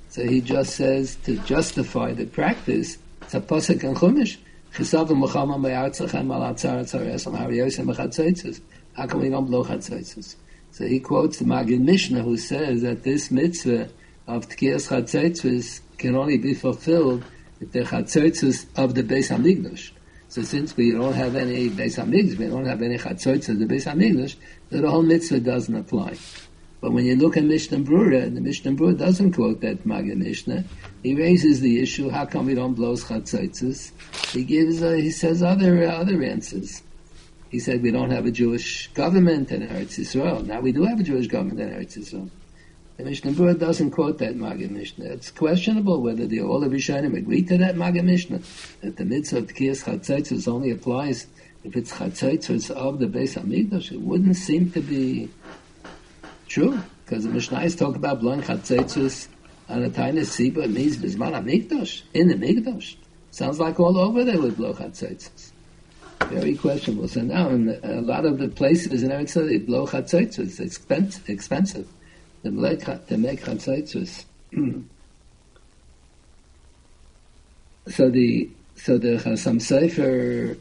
So 0.09 0.25
he 0.25 0.41
just 0.41 0.75
says 0.75 1.15
to 1.25 1.37
justify 1.39 2.13
the 2.13 2.27
practice, 2.27 2.99
it's 3.23 3.35
a 3.35 3.41
posik 3.41 3.85
and 3.85 3.97
chumash. 3.97 4.39
How 8.97 9.07
come 9.07 9.21
we 9.21 9.29
don't 9.29 9.47
blow 9.47 9.65
chatzaitzvus? 9.65 10.35
So 10.71 10.87
he 10.87 11.01
quotes 11.01 11.39
the 11.39 11.45
Magid 11.45 11.81
Mishnah 11.81 12.23
who 12.23 12.37
says 12.37 12.83
that 12.83 13.03
this 13.03 13.31
mitzvah 13.31 13.89
of 14.27 14.49
tkiyas 14.49 14.89
chatzaitzvus 14.89 15.81
can 15.99 16.15
only 16.15 16.39
be 16.39 16.55
fulfilled 16.55 17.25
with 17.59 17.73
the 17.73 17.81
chatzaitzvus 17.81 18.67
of 18.77 18.95
the 18.95 19.03
Beis 19.03 19.31
Hamikdash. 19.35 19.93
So 20.31 20.43
since 20.43 20.77
we 20.77 20.93
don't 20.93 21.15
have 21.15 21.37
any 21.37 21.71
Beis 21.71 21.97
Hamikdash, 21.97 22.37
we 22.37 22.49
don't 22.49 22.67
have 22.67 22.83
any 22.83 22.99
Chatzotz 22.99 23.49
of 23.49 23.59
the 23.59 23.65
Beis 23.65 23.87
Hamikdash, 23.91 24.37
the 24.69 24.89
whole 24.89 25.03
mitzvah 25.03 25.41
doesn't 25.41 25.75
apply. 25.75 26.19
But 26.83 26.93
when 26.93 27.07
you 27.07 27.17
look 27.17 27.39
at 27.39 27.45
Mishnah 27.45 27.79
Brura, 27.79 28.33
the 28.33 28.41
Mishnah 28.41 28.73
Brura 28.73 28.97
doesn't 28.97 29.33
quote 29.33 29.63
that 29.63 29.87
Maggid 29.87 30.19
Mishnah. 30.19 30.65
He 31.03 31.15
raises 31.15 31.61
the 31.61 31.81
issue: 31.81 32.11
How 32.11 32.27
come 32.27 32.47
we 32.47 32.55
don't 32.55 32.75
blow 32.75 32.93
chatzitzes? 32.93 33.91
He 34.33 34.45
gives, 34.45 34.83
uh, 34.83 34.93
he 34.93 35.11
says 35.11 35.43
other 35.43 35.83
uh, 35.83 35.93
other 35.93 36.23
answers. 36.23 36.83
He 37.51 37.61
said 37.61 37.83
we 37.83 37.91
don't 37.91 38.11
have 38.11 38.27
a 38.27 38.31
Jewish 38.31 38.89
government 38.89 39.51
in 39.51 39.63
Eretz 39.63 39.99
Yisrael. 39.99 40.45
Now 40.47 40.61
we 40.61 40.73
do 40.73 40.85
have 40.85 41.01
a 41.01 41.03
Jewish 41.03 41.29
government 41.29 41.61
in 41.61 41.71
Eretz 41.71 41.97
Yisrael. 41.97 42.31
The 42.99 43.05
Mishnah 43.05 43.31
Brura 43.31 43.57
doesn't 43.57 43.93
quote 43.93 44.19
that 44.19 44.35
Maggid 44.35 44.73
Mishnah. 44.73 45.05
It's 45.05 45.31
questionable 45.31 46.03
whether 46.03 46.27
the 46.27 46.41
all 46.41 46.65
of 46.65 46.73
Rishonim 46.73 47.17
agree 47.17 47.43
to 47.43 47.57
that 47.59 47.77
Maggid 47.77 48.05
Mishnah, 48.05 48.41
that 48.81 48.97
the 48.97 49.05
mitzvah 49.05 49.39
of 49.39 49.47
Tkiyas 49.47 49.85
Chatzaitzes 49.85 50.49
only 50.49 50.73
applies 50.73 51.29
if 51.63 51.77
it's 51.77 51.93
Chatzaitzes 51.93 52.71
of 52.73 52.99
the 52.99 53.07
Beis 53.07 53.41
Hamikdash. 53.41 53.93
It 53.93 54.01
wouldn't 54.01 54.37
seem 54.37 54.73
to 54.73 54.81
be 54.81 55.31
true, 56.49 56.81
because 57.05 57.23
the 57.23 57.31
Mishnah 57.31 57.61
is 57.61 57.77
talk 57.77 57.95
about 57.95 58.21
blowing 58.21 58.43
Chatzaitzes 58.43 59.29
on 59.69 59.85
a 59.85 59.91
tiny 59.91 60.23
Siba, 60.23 60.65
it 60.65 60.71
means 60.71 60.97
Bisman 60.97 61.41
HaMikdash, 61.41 62.03
in 62.15 62.27
the 62.27 62.35
Mikdash. 62.35 62.97
Sounds 63.31 63.61
like 63.61 63.79
all 63.79 63.97
over 63.97 64.25
they 64.25 64.37
would 64.37 64.57
blow 64.57 64.75
Chatzaitzes. 64.75 65.53
Very 66.27 66.57
questionable. 66.57 67.09
So 67.09 67.23
now, 67.23 67.49
in 67.49 67.69
a 67.83 68.01
lot 68.01 68.27
of 68.27 68.39
the 68.39 68.49
places 68.49 69.03
in 69.03 69.11
Eretz 69.11 69.35
they 69.35 69.59
blow 69.59 69.87
Chatzaitzes. 69.87 70.39
It's 70.39 70.61
expensive. 70.61 71.29
expensive. 71.29 71.89
to 72.45 72.51
make, 72.51 72.81
chatzaitzus. 72.81 74.25
so 77.89 78.11
the 78.11 78.51
so 78.77 78.99
the 78.99 79.17
uh, 79.17 79.21
Chasam 79.21 79.59
Sofer 79.59 80.57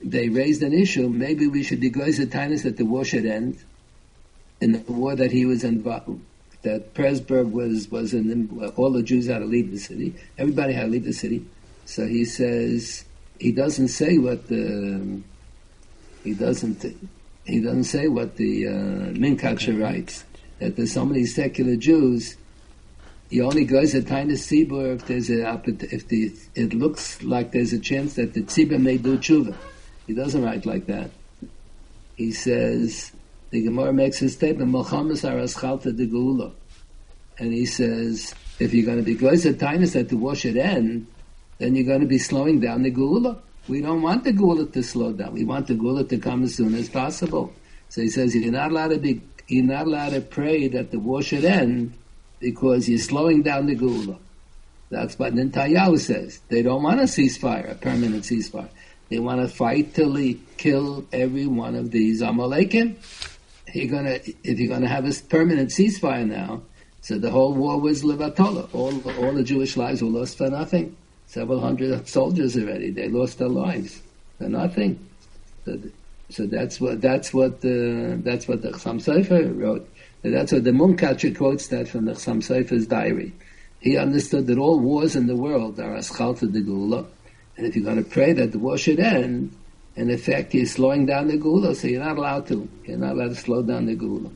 they 0.00 0.28
raised 0.28 0.62
an 0.62 0.72
issue. 0.72 1.08
Maybe 1.08 1.46
we 1.46 1.62
should 1.62 1.80
declare 1.80 2.12
the 2.12 2.26
tinus 2.26 2.62
that 2.62 2.76
the 2.76 2.84
war 2.84 3.04
should 3.04 3.26
end 3.26 3.58
in 4.60 4.72
the 4.72 4.92
war 4.92 5.16
that 5.16 5.32
he 5.32 5.44
was 5.44 5.64
involved. 5.64 6.20
That 6.62 6.94
Presburg 6.94 7.50
was 7.52 7.88
was 7.90 8.14
in 8.14 8.72
all 8.76 8.90
the 8.90 9.02
Jews 9.02 9.26
had 9.26 9.38
to 9.38 9.44
leave 9.44 9.70
the 9.70 9.78
city. 9.78 10.14
Everybody 10.36 10.72
had 10.72 10.82
to 10.82 10.88
leave 10.88 11.04
the 11.04 11.12
city. 11.12 11.44
So 11.84 12.06
he 12.06 12.24
says 12.24 13.04
he 13.38 13.52
doesn't 13.52 13.88
say 13.88 14.18
what 14.18 14.48
the 14.48 15.20
he 16.24 16.34
doesn't 16.34 16.84
he 17.44 17.60
doesn't 17.60 17.84
say 17.84 18.08
what 18.08 18.36
the 18.36 18.66
uh, 18.66 19.72
writes 19.78 20.24
that 20.58 20.76
there's 20.76 20.92
so 20.92 21.04
many 21.04 21.24
secular 21.24 21.76
Jews. 21.76 22.36
He 23.30 23.40
only 23.40 23.64
goes 23.64 23.92
time 24.04 24.28
to 24.28 24.34
Tzibur 24.34 24.96
if 24.96 25.06
there's 25.06 25.30
a 25.30 25.62
if 25.66 26.08
the 26.08 26.32
it 26.54 26.74
looks 26.74 27.22
like 27.22 27.52
there's 27.52 27.72
a 27.72 27.78
chance 27.78 28.14
that 28.14 28.34
the 28.34 28.42
Tzibur 28.42 28.80
may 28.80 28.96
do 28.96 29.18
tshuva. 29.18 29.54
He 30.06 30.14
doesn't 30.14 30.42
write 30.42 30.66
like 30.66 30.86
that. 30.86 31.10
He 32.16 32.32
says 32.32 33.12
the 33.50 33.62
Gemara 33.62 33.92
makes 33.92 34.18
his 34.18 34.32
statement 34.32 34.70
Mohammed 34.70 35.18
Araschalta 35.18 35.96
de 35.96 36.06
Geula, 36.06 36.52
and 37.38 37.52
he 37.52 37.66
says 37.66 38.34
if 38.58 38.74
you're 38.74 38.86
going 38.86 38.98
to 38.98 39.04
be 39.04 39.14
goes 39.14 39.46
at 39.46 39.60
times 39.60 39.92
that 39.92 40.08
the 40.08 40.16
war 40.16 40.34
should 40.34 40.56
end, 40.56 41.06
then 41.58 41.74
you're 41.74 41.86
going 41.86 42.00
to 42.00 42.06
be 42.06 42.18
slowing 42.18 42.60
down 42.60 42.82
the 42.82 42.90
Geula. 42.90 43.38
We 43.68 43.80
don't 43.82 44.02
want 44.02 44.24
the 44.24 44.32
Geula 44.32 44.72
to 44.72 44.82
slow 44.82 45.12
down. 45.12 45.32
We 45.32 45.44
want 45.44 45.66
the 45.66 45.74
Geula 45.74 46.08
to 46.08 46.18
come 46.18 46.44
as 46.44 46.54
soon 46.54 46.74
as 46.74 46.88
possible. 46.88 47.52
So 47.88 48.00
he 48.02 48.08
says 48.08 48.34
you're 48.34 48.52
not 48.52 48.70
allowed 48.70 48.88
to 48.88 48.98
be 48.98 49.22
you're 49.48 49.64
not 49.64 49.86
allowed 49.86 50.10
to 50.10 50.20
pray 50.20 50.68
that 50.68 50.90
the 50.90 50.98
war 50.98 51.22
should 51.22 51.44
end 51.44 51.94
because 52.38 52.88
you're 52.88 52.98
slowing 52.98 53.42
down 53.42 53.66
the 53.66 53.76
Geula. 53.76 54.18
That's 54.90 55.18
what 55.18 55.34
Netanyahu 55.34 55.98
says. 55.98 56.40
They 56.48 56.62
don't 56.62 56.82
want 56.82 57.00
a 57.00 57.04
ceasefire, 57.04 57.70
a 57.70 57.74
permanent 57.74 58.24
ceasefire. 58.24 58.68
They 59.10 59.18
want 59.18 59.40
to 59.40 59.48
fight 59.48 59.94
till 59.94 60.12
they 60.12 60.36
kill 60.56 61.06
every 61.12 61.46
one 61.46 61.74
of 61.74 61.90
these 61.90 62.20
Amalekim. 62.22 62.96
You're 63.74 63.90
gonna, 63.90 64.18
if 64.44 64.58
you're 64.58 64.68
gonna 64.68 64.88
have 64.88 65.06
a 65.06 65.12
permanent 65.28 65.70
ceasefire 65.70 66.26
now, 66.26 66.62
so 67.00 67.18
the 67.18 67.30
whole 67.30 67.54
war 67.54 67.80
was 67.80 68.02
Levatola. 68.02 68.68
All, 68.74 68.92
all 69.24 69.32
the 69.32 69.42
Jewish 69.42 69.76
lives 69.76 70.02
were 70.02 70.08
lost 70.08 70.36
for 70.38 70.50
nothing. 70.50 70.96
Several 71.28 71.60
hundred 71.60 72.08
soldiers 72.08 72.56
already. 72.56 72.90
They 72.90 73.08
lost 73.08 73.38
their 73.38 73.48
lives 73.48 74.00
for 74.38 74.48
nothing. 74.48 74.98
So, 75.66 75.78
so 76.30 76.46
that's 76.46 76.80
what 76.80 77.02
that's 77.02 77.34
what 77.34 77.60
the 77.60 78.18
that's 78.24 78.48
what 78.48 78.62
the 78.62 78.70
Chasam 78.70 78.98
Sofer 78.98 79.54
wrote. 79.54 79.86
That's 80.22 80.52
what 80.52 80.64
the 80.64 80.70
Munkacher 80.70 81.36
quotes 81.36 81.68
that 81.68 81.86
from 81.86 82.06
the 82.06 82.12
Chasam 82.12 82.38
Sofer's 82.38 82.86
diary. 82.86 83.34
He 83.80 83.98
understood 83.98 84.46
that 84.46 84.58
all 84.58 84.80
wars 84.80 85.14
in 85.14 85.26
the 85.26 85.36
world 85.36 85.78
are 85.78 85.96
aschalta 85.96 86.50
de 86.50 86.60
gula, 86.60 87.06
and 87.58 87.66
if 87.66 87.76
you're 87.76 87.84
going 87.84 88.02
to 88.02 88.10
pray 88.10 88.32
that 88.32 88.52
the 88.52 88.58
war 88.58 88.78
should 88.78 88.98
end, 88.98 89.54
in 89.96 90.10
effect, 90.10 90.54
you're 90.54 90.64
slowing 90.64 91.04
down 91.04 91.28
the 91.28 91.36
gula, 91.36 91.74
so 91.74 91.88
you're 91.88 92.02
not 92.02 92.16
allowed 92.16 92.46
to. 92.48 92.66
You're 92.86 92.98
not 92.98 93.12
allowed 93.12 93.28
to 93.28 93.34
slow 93.36 93.62
down 93.62 93.84
the 93.84 93.94
gula. 93.94 94.30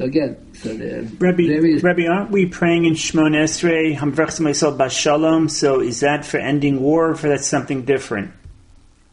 So 0.00 0.06
again, 0.06 0.54
so 0.54 0.72
the 0.72 1.02
Rabbi, 1.18 1.46
various, 1.46 1.82
Rabbi, 1.82 2.06
aren't 2.06 2.30
we 2.30 2.46
praying 2.46 2.86
in 2.86 2.94
Shemon 2.94 3.36
Esrei, 3.36 3.94
Hamvrachs 3.94 4.40
Meisel 4.40 4.74
Bashalom? 4.74 5.50
So 5.50 5.80
is 5.80 6.00
that 6.00 6.24
for 6.24 6.38
ending 6.38 6.80
war, 6.80 7.10
or 7.10 7.14
for 7.14 7.28
that's 7.28 7.46
something 7.46 7.84
different? 7.84 8.32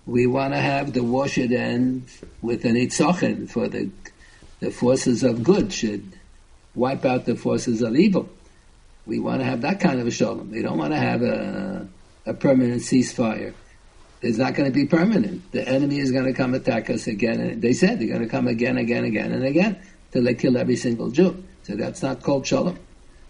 we 0.05 0.25
want 0.27 0.53
to 0.53 0.59
have 0.61 0.93
the 0.93 1.03
war 1.03 1.27
should 1.27 1.51
end 1.51 2.05
with 2.41 2.63
an 2.63 2.75
itzachin 2.75 3.49
for 3.49 3.67
the 3.67 3.89
the 4.61 4.71
forces 4.71 5.23
of 5.23 5.43
good 5.43 5.73
should 5.73 6.13
wipe 6.73 7.03
out 7.03 7.25
the 7.25 7.35
forces 7.35 7.81
of 7.81 7.93
evil. 7.93 8.29
We 9.05 9.19
want 9.19 9.41
to 9.41 9.45
have 9.45 9.59
that 9.63 9.81
kind 9.81 9.99
of 9.99 10.07
a 10.07 10.11
shalom. 10.11 10.51
We 10.51 10.61
don't 10.61 10.77
want 10.77 10.93
to 10.93 10.99
have 10.99 11.21
a, 11.21 11.85
a 12.25 12.33
permanent 12.33 12.81
ceasefire. 12.81 13.53
It's 14.21 14.37
not 14.37 14.55
going 14.55 14.71
to 14.71 14.73
be 14.73 14.85
permanent. 14.85 15.51
The 15.51 15.67
enemy 15.67 15.99
is 15.99 16.13
going 16.13 16.25
to 16.25 16.33
come 16.33 16.53
attack 16.53 16.89
us 16.89 17.07
again. 17.07 17.41
And 17.41 17.61
they 17.61 17.73
said 17.73 17.99
they're 17.99 18.07
going 18.07 18.21
to 18.21 18.27
come 18.27 18.47
again, 18.47 18.77
again, 18.77 19.03
again, 19.03 19.33
and 19.33 19.43
again 19.43 19.79
till 20.17 20.23
they 20.23 20.33
kill 20.33 20.57
every 20.57 20.75
single 20.75 21.11
Jew. 21.11 21.43
So 21.61 21.75
that's 21.75 22.01
not 22.01 22.23
called 22.23 22.47
shalom. 22.47 22.79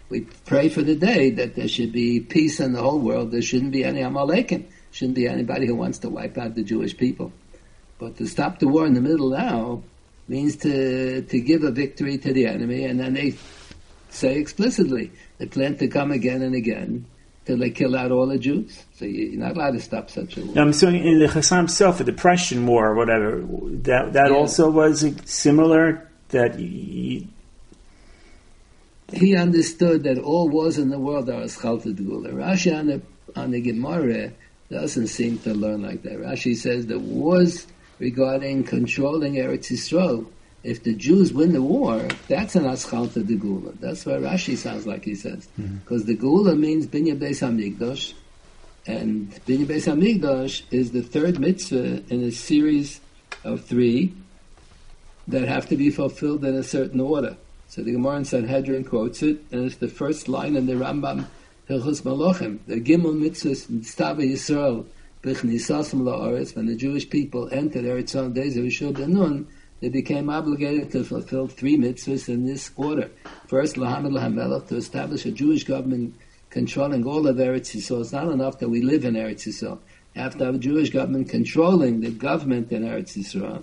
We 0.08 0.22
pray 0.46 0.70
for 0.70 0.80
the 0.80 0.94
day 0.94 1.28
that 1.32 1.54
there 1.54 1.68
should 1.68 1.92
be 1.92 2.18
peace 2.20 2.60
in 2.60 2.72
the 2.72 2.80
whole 2.80 2.98
world. 2.98 3.30
There 3.30 3.42
shouldn't 3.42 3.72
be 3.72 3.84
any 3.84 4.00
Amalekim. 4.00 4.64
Shouldn't 4.90 5.16
be 5.16 5.28
anybody 5.28 5.66
who 5.66 5.74
wants 5.74 5.98
to 5.98 6.08
wipe 6.08 6.38
out 6.38 6.54
the 6.54 6.62
Jewish 6.62 6.96
people. 6.96 7.30
But 7.98 8.16
to 8.16 8.26
stop 8.26 8.58
the 8.58 8.68
war 8.68 8.86
in 8.86 8.94
the 8.94 9.02
middle 9.02 9.28
now 9.28 9.82
means 10.28 10.56
to 10.56 11.20
to 11.20 11.40
give 11.40 11.62
a 11.62 11.70
victory 11.70 12.16
to 12.16 12.32
the 12.32 12.46
enemy, 12.46 12.84
and 12.84 12.98
then 12.98 13.12
they 13.12 13.34
say 14.08 14.38
explicitly 14.38 15.12
they 15.36 15.44
plan 15.46 15.76
to 15.76 15.88
come 15.88 16.10
again 16.10 16.40
and 16.40 16.54
again 16.54 17.04
till 17.44 17.58
they 17.58 17.68
kill 17.70 17.94
out 17.96 18.10
all 18.10 18.26
the 18.26 18.38
Jews. 18.38 18.82
So 18.94 19.04
you're 19.04 19.38
not 19.38 19.56
allowed 19.56 19.72
to 19.72 19.80
stop 19.80 20.08
such 20.08 20.38
a 20.38 20.40
war. 20.42 20.58
I'm 20.58 20.72
saying 20.72 21.04
in 21.04 21.18
the 21.18 21.26
Chasam 21.26 21.64
Sofer, 21.66 21.98
the 21.98 22.04
Depression 22.04 22.66
War, 22.66 22.88
or 22.92 22.94
whatever, 22.94 23.42
that 23.88 24.14
that 24.14 24.30
Yeah. 24.30 24.36
also 24.36 24.70
was 24.70 25.04
similar. 25.26 26.07
That 26.30 26.56
y- 26.56 27.26
he 29.12 29.36
understood 29.36 30.02
that 30.02 30.18
all 30.18 30.48
wars 30.48 30.76
in 30.78 30.90
the 30.90 30.98
world 30.98 31.30
are 31.30 31.42
aschalta 31.42 31.96
gula. 31.96 32.30
Rashi 32.30 32.76
on 32.76 32.86
the 32.86 33.02
on 33.36 33.50
the 33.50 33.60
Gemara 33.60 34.32
doesn't 34.70 35.06
seem 35.06 35.38
to 35.38 35.54
learn 35.54 35.82
like 35.82 36.02
that. 36.02 36.18
Rashi 36.18 36.54
says 36.54 36.86
the 36.86 36.98
wars 36.98 37.66
regarding 37.98 38.64
controlling 38.64 39.34
Eretz 39.34 39.70
Yisrael, 39.72 40.26
if 40.62 40.82
the 40.82 40.94
Jews 40.94 41.32
win 41.32 41.52
the 41.52 41.62
war, 41.62 42.06
that's 42.28 42.54
an 42.54 42.64
aschalta 42.64 43.26
de 43.26 43.36
gula. 43.36 43.72
That's 43.80 44.04
what 44.04 44.20
Rashi 44.20 44.56
sounds 44.56 44.86
like 44.86 45.04
he 45.04 45.14
says, 45.14 45.48
mm-hmm. 45.58 45.76
because 45.78 46.04
the 46.04 46.14
gula 46.14 46.54
means 46.54 46.86
binya 46.86 47.18
beis 47.18 47.40
hamikdash, 47.40 48.12
and 48.86 49.32
binya 49.46 49.66
beis 49.66 49.86
hamikdash 49.86 50.62
is 50.70 50.92
the 50.92 51.02
third 51.02 51.38
mitzvah 51.38 52.02
in 52.08 52.24
a 52.24 52.30
series 52.30 53.00
of 53.44 53.64
three 53.64 54.14
that 55.28 55.46
have 55.46 55.68
to 55.68 55.76
be 55.76 55.90
fulfilled 55.90 56.44
in 56.44 56.54
a 56.54 56.62
certain 56.62 57.00
order. 57.00 57.36
So 57.68 57.82
the 57.82 57.92
Gemara 57.92 58.16
in 58.16 58.24
Sanhedrin 58.24 58.84
quotes 58.84 59.22
it, 59.22 59.44
and 59.52 59.66
it's 59.66 59.76
the 59.76 59.88
first 59.88 60.26
line 60.26 60.56
in 60.56 60.66
the 60.66 60.72
Rambam 60.72 61.26
Hilchus 61.68 62.02
Malachim. 62.02 62.58
The 62.66 62.80
Gimel 62.80 63.14
Mitzvahs 63.14 63.66
Stava 63.82 64.22
Yisrael 64.22 64.86
B'chnisasim 65.22 66.00
La'aretz. 66.00 66.56
When 66.56 66.66
the 66.66 66.74
Jewish 66.74 67.10
people 67.10 67.48
entered 67.52 67.84
Eretz 67.84 68.18
on 68.18 68.32
days 68.32 68.56
of 68.56 68.64
Rishon 68.64 68.94
Benun, 68.94 69.44
they 69.80 69.90
became 69.90 70.30
obligated 70.30 70.90
to 70.92 71.04
fulfill 71.04 71.46
three 71.46 71.76
mitzvahs 71.76 72.28
in 72.28 72.46
this 72.46 72.70
order. 72.76 73.10
First, 73.46 73.76
Lahamid 73.76 74.12
Lahamelech, 74.12 74.68
to 74.68 74.76
establish 74.76 75.26
a 75.26 75.30
Jewish 75.30 75.64
government 75.64 76.16
controlling 76.48 77.06
all 77.06 77.26
of 77.26 77.36
Eretz 77.36 77.76
Yisrael. 77.76 78.00
It's 78.00 78.12
not 78.12 78.32
enough 78.32 78.58
that 78.60 78.70
we 78.70 78.80
live 78.80 79.04
in 79.04 79.14
Eretz 79.14 79.46
Yisrael. 79.46 79.78
Have 80.16 80.40
a 80.40 80.58
Jewish 80.58 80.90
government 80.90 81.28
controlling 81.28 82.00
the 82.00 82.10
government 82.10 82.72
in 82.72 82.82
Eretz 82.82 83.16
Yisrael. 83.16 83.62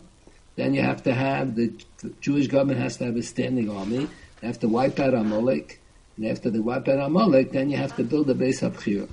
Then 0.55 0.73
you 0.73 0.81
have 0.81 1.03
to 1.03 1.13
have 1.13 1.55
the, 1.55 1.73
Jewish 2.21 2.47
government 2.47 2.79
has 2.79 2.97
to 2.97 3.05
have 3.05 3.15
a 3.15 3.23
standing 3.23 3.69
army. 3.69 4.07
They 4.39 4.47
have 4.47 4.59
to 4.59 4.69
wipe 4.69 4.99
out 4.99 5.13
Amalek. 5.13 5.81
And 6.17 6.27
after 6.27 6.49
they 6.49 6.59
wipe 6.59 6.87
out 6.87 6.99
Amalek, 6.99 7.51
then 7.51 7.69
you 7.69 7.77
have 7.77 7.95
to 7.97 8.03
build 8.03 8.29
a 8.29 8.35
base 8.35 8.61
of 8.61 8.77
Chira. 8.77 9.09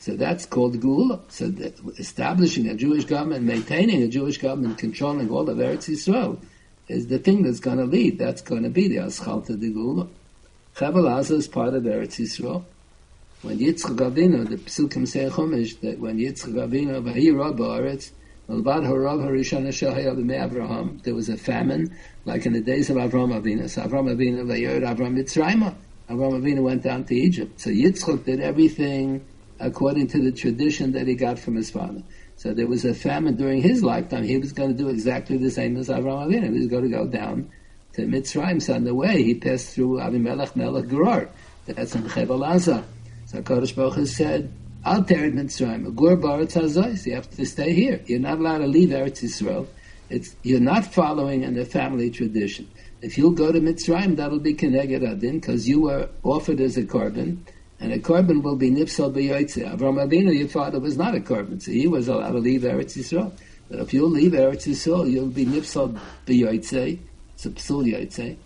So 0.00 0.16
that's 0.16 0.46
called 0.46 0.80
Gula. 0.80 1.20
So 1.28 1.52
establishing 1.98 2.68
a 2.68 2.74
Jewish 2.74 3.06
government, 3.06 3.44
maintaining 3.44 4.02
a 4.02 4.08
Jewish 4.08 4.38
government, 4.38 4.78
controlling 4.78 5.30
all 5.30 5.48
of 5.48 5.58
Eretz 5.58 5.88
Yisrael 5.88 6.38
is 6.88 7.08
the 7.08 7.18
thing 7.18 7.42
that's 7.42 7.60
going 7.60 7.78
to 7.78 7.84
lead. 7.84 8.18
That's 8.18 8.42
going 8.42 8.62
to 8.62 8.70
be 8.70 8.88
the 8.88 8.96
Aschalta 8.96 9.58
de 9.58 9.70
Gula. 9.70 10.06
Chavel 10.76 11.30
is 11.30 11.48
part 11.48 11.74
of 11.74 11.84
Eretz 11.84 12.20
Yisrael. 12.20 12.64
When 13.42 13.58
Yitzchak 13.58 13.96
Avinu, 13.96 14.48
the 14.48 14.56
Psukim 14.56 15.06
say 15.06 15.28
Chumash, 15.28 15.80
that 15.80 15.98
when 15.98 16.18
Yitzchak 16.18 16.54
Avinu, 16.54 17.02
Vahi 17.02 17.36
Rab 17.36 17.56
Haaretz, 17.58 18.10
There 18.48 18.62
was 21.14 21.28
a 21.28 21.36
famine, 21.36 21.96
like 22.24 22.46
in 22.46 22.52
the 22.52 22.60
days 22.60 22.90
of 22.90 22.96
Avram 22.96 23.34
Avinu. 23.34 23.68
So 23.68 23.82
Avram 23.82 24.08
Avinu, 24.14 24.44
Vayerd 24.44 24.82
Avram 24.82 25.16
Mitzrayimah. 25.18 25.74
Avram 26.08 26.40
Avinu 26.40 26.62
went 26.62 26.84
down 26.84 27.02
to 27.06 27.14
Egypt. 27.16 27.60
So 27.60 27.70
Yitzchak 27.70 28.24
did 28.24 28.38
everything 28.40 29.24
according 29.58 30.06
to 30.08 30.22
the 30.22 30.30
tradition 30.30 30.92
that 30.92 31.08
he 31.08 31.16
got 31.16 31.40
from 31.40 31.56
his 31.56 31.70
father. 31.70 32.04
So 32.36 32.54
there 32.54 32.68
was 32.68 32.84
a 32.84 32.94
famine 32.94 33.34
during 33.34 33.62
his 33.62 33.82
lifetime. 33.82 34.22
He 34.22 34.38
was 34.38 34.52
going 34.52 34.76
to 34.76 34.76
do 34.76 34.90
exactly 34.90 35.38
the 35.38 35.50
same 35.50 35.76
as 35.76 35.88
Avram 35.88 36.28
Avinu. 36.28 36.52
He 36.52 36.58
was 36.60 36.68
going 36.68 36.84
to 36.84 36.88
go 36.88 37.04
down 37.06 37.50
to 37.94 38.02
Mitzrayim. 38.02 38.62
So 38.62 38.74
on 38.74 38.84
the 38.84 38.94
way, 38.94 39.24
he 39.24 39.34
passed 39.34 39.70
through 39.70 39.96
Avimelech 39.98 40.54
Melech 40.54 40.88
Gerar. 40.88 41.28
That's 41.66 41.96
in 41.96 42.04
Chevel 42.04 42.46
Azah. 42.46 42.84
So 43.24 43.42
Kodesh 43.42 43.74
Baruch 43.74 43.94
Hu 43.94 44.06
said, 44.06 44.52
Al 44.86 45.02
terid 45.02 45.34
Mitzrayim, 45.34 45.92
Gur 45.96 46.16
Baretz 46.16 46.52
Hazois. 46.52 47.04
You 47.06 47.16
have 47.16 47.28
to 47.30 47.44
stay 47.44 47.72
here. 47.72 48.00
You're 48.06 48.20
not 48.20 48.38
allowed 48.38 48.58
to 48.58 48.68
leave 48.68 48.90
Eretz 48.90 49.24
Yisrael. 49.24 49.66
It's, 50.10 50.36
you're 50.44 50.60
not 50.60 50.84
following 50.84 51.42
in 51.42 51.54
the 51.54 51.64
family 51.64 52.08
tradition. 52.08 52.70
If 53.02 53.18
you'll 53.18 53.32
go 53.32 53.50
to 53.50 53.60
Mitzrayim, 53.60 54.14
that'll 54.14 54.38
be 54.38 54.54
Keneged 54.54 55.02
Adin, 55.02 55.40
because 55.40 55.68
you 55.68 55.80
were 55.80 56.08
offered 56.22 56.60
as 56.60 56.76
a 56.76 56.84
korban, 56.84 57.38
and 57.80 57.92
a 57.92 57.98
korban 57.98 58.44
will 58.44 58.54
be 58.54 58.70
Nipsal 58.70 59.12
B'yoytze. 59.12 59.68
Avram 59.68 59.98
Avinu, 60.06 60.32
your 60.32 60.46
father, 60.46 60.78
was 60.78 60.96
not 60.96 61.16
a 61.16 61.20
korban, 61.20 61.60
so 61.60 61.72
he 61.72 61.88
was 61.88 62.06
allowed 62.06 62.30
to 62.30 62.38
leave 62.38 62.60
Eretz 62.60 62.96
Yisrael. 62.96 63.32
But 63.68 63.80
if 63.80 63.92
you'll 63.92 64.08
leave 64.08 64.32
Eretz 64.32 64.68
Yisrael, 64.68 65.10
you'll 65.10 65.26
be 65.26 65.46
Nipsal 65.46 65.98
B'yoytze, 66.26 67.00
a 67.44 67.48
Psul 67.48 68.36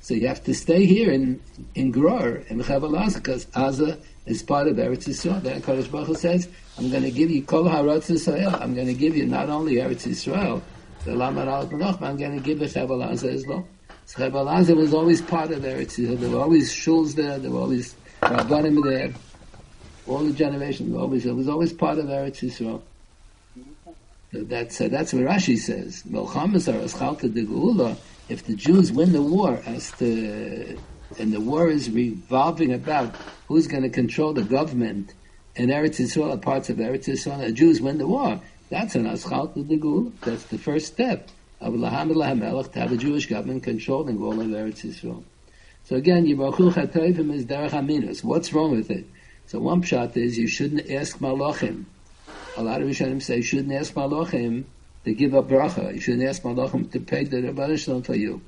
So 0.00 0.14
you 0.14 0.28
have 0.28 0.42
to 0.44 0.54
stay 0.54 0.86
here 0.86 1.10
in 1.10 1.42
in 1.74 1.92
Gror 1.92 2.48
in 2.48 2.58
Chaval 2.60 3.14
because 3.14 3.44
Aza 3.46 4.00
is 4.26 4.42
part 4.42 4.68
of 4.68 4.76
Eretz 4.76 5.08
Yisrael. 5.08 5.42
Then 5.42 5.60
Kodesh 5.62 5.90
Baruch 5.90 6.08
Hu 6.08 6.14
says, 6.14 6.48
"I'm 6.78 6.90
going 6.90 7.02
to 7.02 7.10
give 7.10 7.30
you 7.30 7.42
Kol 7.42 7.64
Haratz 7.64 8.10
Yisrael. 8.10 8.60
I'm 8.60 8.74
going 8.74 8.86
to 8.86 8.94
give 8.94 9.16
you 9.16 9.26
not 9.26 9.48
only 9.48 9.74
Eretz 9.74 10.06
Yisrael, 10.06 10.62
the 11.04 11.14
Lamar 11.14 11.48
Al 11.48 11.66
but 11.66 12.02
I'm 12.02 12.16
going 12.16 12.36
to 12.36 12.42
give 12.42 12.60
you 12.60 12.66
Chaval 12.66 13.08
Aza 13.08 13.32
as 13.32 13.46
well." 13.46 13.66
So 14.06 14.28
Aza 14.28 14.76
was 14.76 14.92
always 14.92 15.22
part 15.22 15.50
of 15.50 15.62
Eretz 15.62 15.98
Yisrael. 15.98 16.18
There 16.18 16.30
were 16.30 16.40
always 16.40 16.72
shuls 16.72 17.14
there. 17.14 17.38
There 17.38 17.50
were 17.50 17.60
always 17.60 17.94
rabbanim 18.22 18.82
there. 18.84 19.12
All 20.06 20.24
the 20.24 20.32
generations 20.32 20.94
always 20.96 21.26
it 21.26 21.34
was 21.34 21.48
always 21.48 21.72
part 21.72 21.98
of 21.98 22.06
Eretz 22.06 22.40
Yisrael. 22.40 22.82
That's 24.32 24.80
uh, 24.80 24.88
that's 24.88 25.12
what 25.12 25.24
Rashi 25.24 25.58
says. 25.58 26.04
If 28.28 28.44
the 28.46 28.54
Jews 28.54 28.92
win 28.92 29.12
the 29.12 29.22
war, 29.22 29.60
as 29.66 29.90
to 29.98 30.78
and 31.18 31.32
the 31.32 31.40
war 31.40 31.68
is 31.68 31.90
revolving 31.90 32.72
about 32.72 33.14
who's 33.48 33.66
going 33.66 33.82
to 33.82 33.88
control 33.88 34.32
the 34.32 34.42
government 34.42 35.12
in 35.56 35.68
Eretz 35.68 36.00
Yisrael, 36.00 36.40
parts 36.40 36.70
of 36.70 36.78
Eretz 36.78 37.06
Yisrael, 37.06 37.38
the 37.38 37.52
Jews 37.52 37.80
win 37.80 37.98
the 37.98 38.06
war. 38.06 38.40
That's 38.68 38.94
an 38.94 39.04
eschalta 39.04 39.66
the 39.66 39.78
geula. 39.78 40.12
That's 40.20 40.44
the 40.44 40.58
first 40.58 40.86
step 40.86 41.28
of 41.60 41.74
Lahamid 41.74 42.14
Lahamelech 42.14 42.72
to 42.72 42.80
have 42.80 42.92
a 42.92 42.96
Jewish 42.96 43.26
government 43.26 43.64
controlling 43.64 44.22
all 44.22 44.40
of 44.40 44.46
Eretz 44.46 44.84
Yisrael. 44.84 45.24
So 45.84 45.96
again, 45.96 46.26
Yibachu 46.26 46.72
Chatoivim 46.72 47.34
is 47.34 47.44
Derech 47.44 47.70
Aminus. 47.70 48.22
What's 48.22 48.52
wrong 48.52 48.70
with 48.70 48.90
it? 48.90 49.06
So 49.46 49.58
one 49.58 49.82
pshat 49.82 50.16
is 50.16 50.38
you 50.38 50.46
shouldn't 50.46 50.90
ask 50.90 51.18
Malachim 51.18 51.86
a 52.56 52.62
lot 52.62 52.82
of 52.82 52.88
Rishonim 52.88 53.22
say 53.22 53.36
you 53.36 53.42
shouldn't 53.42 53.72
ask 53.72 53.94
Malachim 53.94 54.64
to 55.04 55.14
give 55.14 55.34
up 55.34 55.48
bracha. 55.48 55.94
You 55.94 56.00
shouldn't 56.00 56.28
ask 56.28 56.42
Malachim 56.42 56.90
to 56.92 57.00
pay 57.00 57.24
the 57.24 57.76
Shalom 57.76 58.02
for 58.02 58.14
you. 58.14 58.42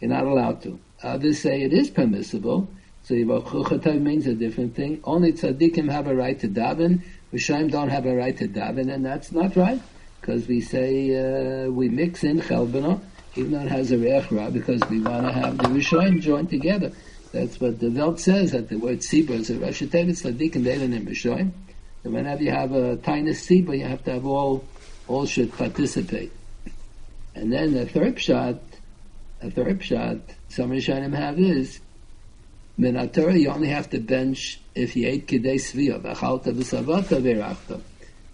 You're 0.00 0.10
not 0.10 0.24
allowed 0.24 0.62
to. 0.62 0.80
Others 1.02 1.40
say 1.40 1.62
it 1.62 1.72
is 1.72 1.90
permissible. 1.90 2.68
So 3.04 3.14
Yivachuchatav 3.14 4.00
means 4.00 4.26
a 4.26 4.34
different 4.34 4.76
thing. 4.76 5.00
Only 5.04 5.32
tzaddikim 5.32 5.90
have 5.90 6.06
a 6.06 6.14
right 6.14 6.38
to 6.40 6.48
daven. 6.48 7.02
Rishonim 7.32 7.70
don't 7.70 7.88
have 7.88 8.06
a 8.06 8.14
right 8.14 8.36
to 8.38 8.46
daven, 8.46 8.92
and 8.92 9.04
that's 9.04 9.32
not 9.32 9.56
right. 9.56 9.80
Because 10.20 10.46
we 10.46 10.60
say 10.60 11.64
uh, 11.64 11.70
we 11.70 11.88
mix 11.88 12.22
in 12.22 12.40
chelbana, 12.40 13.00
even 13.34 13.52
though 13.52 13.60
it 13.60 13.68
has 13.68 13.90
a 13.90 13.98
reach 13.98 14.28
because 14.52 14.80
we 14.88 15.00
want 15.00 15.26
to 15.26 15.32
have 15.32 15.58
the 15.58 15.64
Rishonim 15.64 16.20
joined 16.20 16.50
together. 16.50 16.92
That's 17.32 17.58
what 17.58 17.80
the 17.80 17.90
Welt 17.90 18.20
says, 18.20 18.52
that 18.52 18.68
the 18.68 18.76
word 18.76 18.98
tzibur 18.98 19.30
is 19.30 19.50
a 19.50 19.58
Rosh 19.58 19.82
Tevis, 19.82 20.22
tzaddikim, 20.22 20.62
they 20.62 20.78
don't 20.78 21.06
Rishonim. 21.06 21.50
And 22.04 22.12
whenever 22.12 22.42
you 22.42 22.50
have 22.50 22.72
a 22.72 22.96
tiny 22.96 23.30
siba, 23.30 23.78
you 23.78 23.84
have 23.84 24.04
to 24.04 24.12
have 24.12 24.26
all, 24.26 24.64
all 25.08 25.26
should 25.26 25.52
participate. 25.56 26.32
And 27.34 27.52
then 27.52 27.72
the 27.72 27.86
third 27.86 28.20
shot, 28.20 28.60
a 29.42 29.50
third 29.50 29.82
shot, 29.82 30.18
some 30.48 30.70
Rishonim 30.70 31.14
have 31.14 31.38
is, 31.38 31.80
Minatora, 32.78 33.38
you 33.38 33.48
only 33.50 33.68
have 33.68 33.90
to 33.90 33.98
bench 33.98 34.60
if 34.74 34.96
you 34.96 35.06
ate 35.08 35.26
kidei 35.26 35.56
sviyah, 35.56 36.00
v'achalta 36.00 36.52
v'savata 36.52 37.20
v'erachta. 37.20 37.80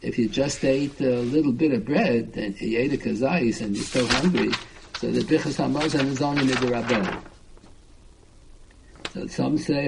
If 0.00 0.18
you 0.18 0.28
just 0.28 0.64
ate 0.64 1.00
a 1.00 1.20
little 1.20 1.52
bit 1.52 1.72
of 1.72 1.84
bread, 1.84 2.32
and 2.36 2.60
you 2.60 2.78
ate 2.78 2.92
a 2.92 2.96
kazayis, 2.96 3.60
and 3.60 3.74
you're 3.74 3.84
still 3.84 4.06
hungry, 4.06 4.50
so 4.98 5.10
the 5.10 5.20
bichas 5.20 5.56
hamazan 5.56 6.06
is 6.06 6.22
only 6.22 6.44
midirabon. 6.44 7.22
So 9.12 9.26
some 9.26 9.58
say, 9.58 9.84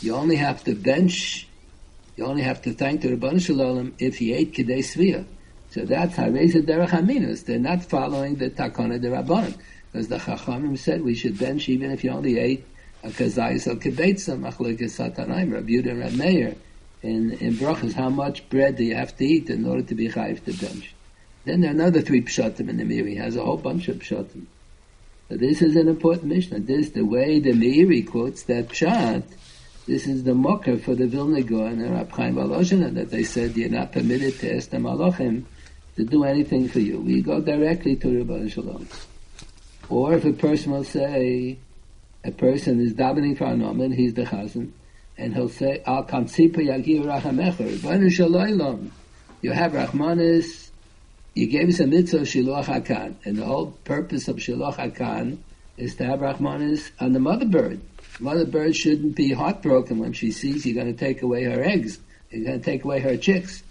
you 0.00 0.14
only 0.14 0.36
have 0.36 0.64
to 0.64 0.74
bench 0.74 1.48
you 2.16 2.26
only 2.26 2.42
have 2.42 2.60
to 2.62 2.72
thank 2.72 3.00
the 3.00 3.16
Rabban 3.16 3.40
Shalom 3.40 3.94
if 3.98 4.18
he 4.18 4.34
ate 4.34 4.54
Kedei 4.54 4.80
Sviyah. 4.80 5.24
So 5.72 5.86
that's 5.86 6.16
Hareza 6.16 6.62
Derech 6.62 6.90
Aminus. 6.90 7.46
They're 7.46 7.58
not 7.58 7.82
following 7.82 8.36
the 8.36 8.50
Takana 8.50 9.00
de 9.00 9.08
Rabbanon. 9.08 9.58
Because 9.90 10.08
the 10.08 10.18
Chachamim 10.18 10.76
said 10.76 11.02
we 11.02 11.14
should 11.14 11.38
bench 11.38 11.66
even 11.70 11.90
if 11.90 12.04
you 12.04 12.10
only 12.10 12.38
ate 12.38 12.66
a 13.02 13.08
Kazayis 13.08 13.66
or 13.66 13.76
Kebetza, 13.76 14.38
Machlekes 14.38 14.92
Satanaim, 14.92 15.50
Rabbi 15.50 15.70
Yudah 15.70 15.98
Rabbi 15.98 16.16
Meir. 16.16 16.56
In, 17.02 17.32
in 17.32 17.54
Brachas, 17.54 17.94
how 17.94 18.10
much 18.10 18.46
bread 18.50 18.76
do 18.76 18.84
you 18.84 18.94
have 18.94 19.16
to 19.16 19.24
eat 19.24 19.48
in 19.48 19.64
order 19.64 19.82
to 19.82 19.94
be 19.94 20.08
chayiv 20.08 20.44
to 20.44 20.52
bench? 20.52 20.94
Then 21.46 21.62
there 21.62 21.70
are 21.70 21.74
another 21.74 22.02
three 22.02 22.20
pshatim 22.20 22.68
in 22.68 22.76
the 22.76 22.84
Meiri. 22.84 23.08
He 23.08 23.16
has 23.16 23.34
a 23.36 23.42
whole 23.42 23.56
bunch 23.56 23.88
of 23.88 23.96
pshatim. 23.96 24.44
So 25.30 25.38
this 25.38 25.62
is 25.62 25.74
an 25.74 25.88
important 25.88 26.26
Mishnah. 26.26 26.60
This, 26.60 26.86
is 26.86 26.92
the 26.92 27.04
way 27.04 27.40
the 27.40 27.52
Meiri 27.52 28.06
quotes 28.06 28.42
that 28.42 28.68
pshat, 28.68 29.24
this 29.86 30.06
is 30.06 30.22
the 30.22 30.34
mocker 30.34 30.76
for 30.76 30.94
the 30.94 31.06
Vilna 31.06 31.42
Gaon 31.42 31.80
and 31.80 31.94
Rab 31.94 32.12
Chaim 32.12 32.34
that 32.36 33.10
they 33.10 33.24
said 33.24 33.56
you're 33.56 33.70
not 33.70 33.90
permitted 33.90 34.38
to 34.40 34.54
ask 34.54 34.68
the 34.68 34.76
Malachim 34.76 35.44
to 35.96 36.04
do 36.04 36.24
anything 36.24 36.68
for 36.68 36.80
you. 36.80 37.00
We 37.00 37.22
go 37.22 37.40
directly 37.40 37.96
to 37.96 38.18
Rabbi 38.18 38.48
Shalom. 38.48 38.88
Or 39.88 40.14
if 40.14 40.24
a 40.24 40.32
person 40.32 40.72
will 40.72 40.84
say, 40.84 41.58
a 42.24 42.30
person 42.30 42.80
is 42.80 42.94
davening 42.94 43.36
for 43.36 43.44
an 43.44 43.62
omen, 43.62 43.92
he's 43.92 44.14
the 44.14 44.24
chazan, 44.24 44.70
and 45.18 45.34
he'll 45.34 45.48
say, 45.48 45.82
Al 45.86 46.04
kansipa 46.04 46.56
yagir 46.56 47.04
rachamecher, 47.04 47.84
Rabbi 47.84 48.08
Shalom, 48.08 48.92
you 49.42 49.52
have 49.52 49.72
Rahmanis, 49.72 50.70
you 51.34 51.46
gave 51.46 51.68
us 51.68 51.80
a 51.80 51.86
mitzvah 51.86 52.18
of 52.18 52.22
Shiluach 52.24 52.64
HaKan, 52.64 53.16
and 53.24 53.36
the 53.36 53.44
whole 53.44 53.72
purpose 53.84 54.28
of 54.28 54.36
Shiluach 54.36 54.76
HaKan 54.76 55.38
is 55.76 55.96
to 55.96 56.04
have 56.04 56.20
Rahmanis 56.20 56.90
on 57.00 57.12
the 57.12 57.20
mother 57.20 57.46
bird. 57.46 57.80
Mother 58.20 58.44
bird 58.44 58.76
shouldn't 58.76 59.16
be 59.16 59.32
heartbroken 59.32 59.98
when 59.98 60.12
she 60.12 60.30
sees 60.30 60.66
you're 60.66 60.74
going 60.74 60.94
to 60.94 60.98
take 60.98 61.22
away 61.22 61.44
her 61.44 61.62
eggs. 61.62 61.98
You're 62.30 62.44
going 62.44 62.60
to 62.60 62.64
take 62.64 62.84
away 62.84 63.00
her 63.00 63.16
chicks. 63.16 63.62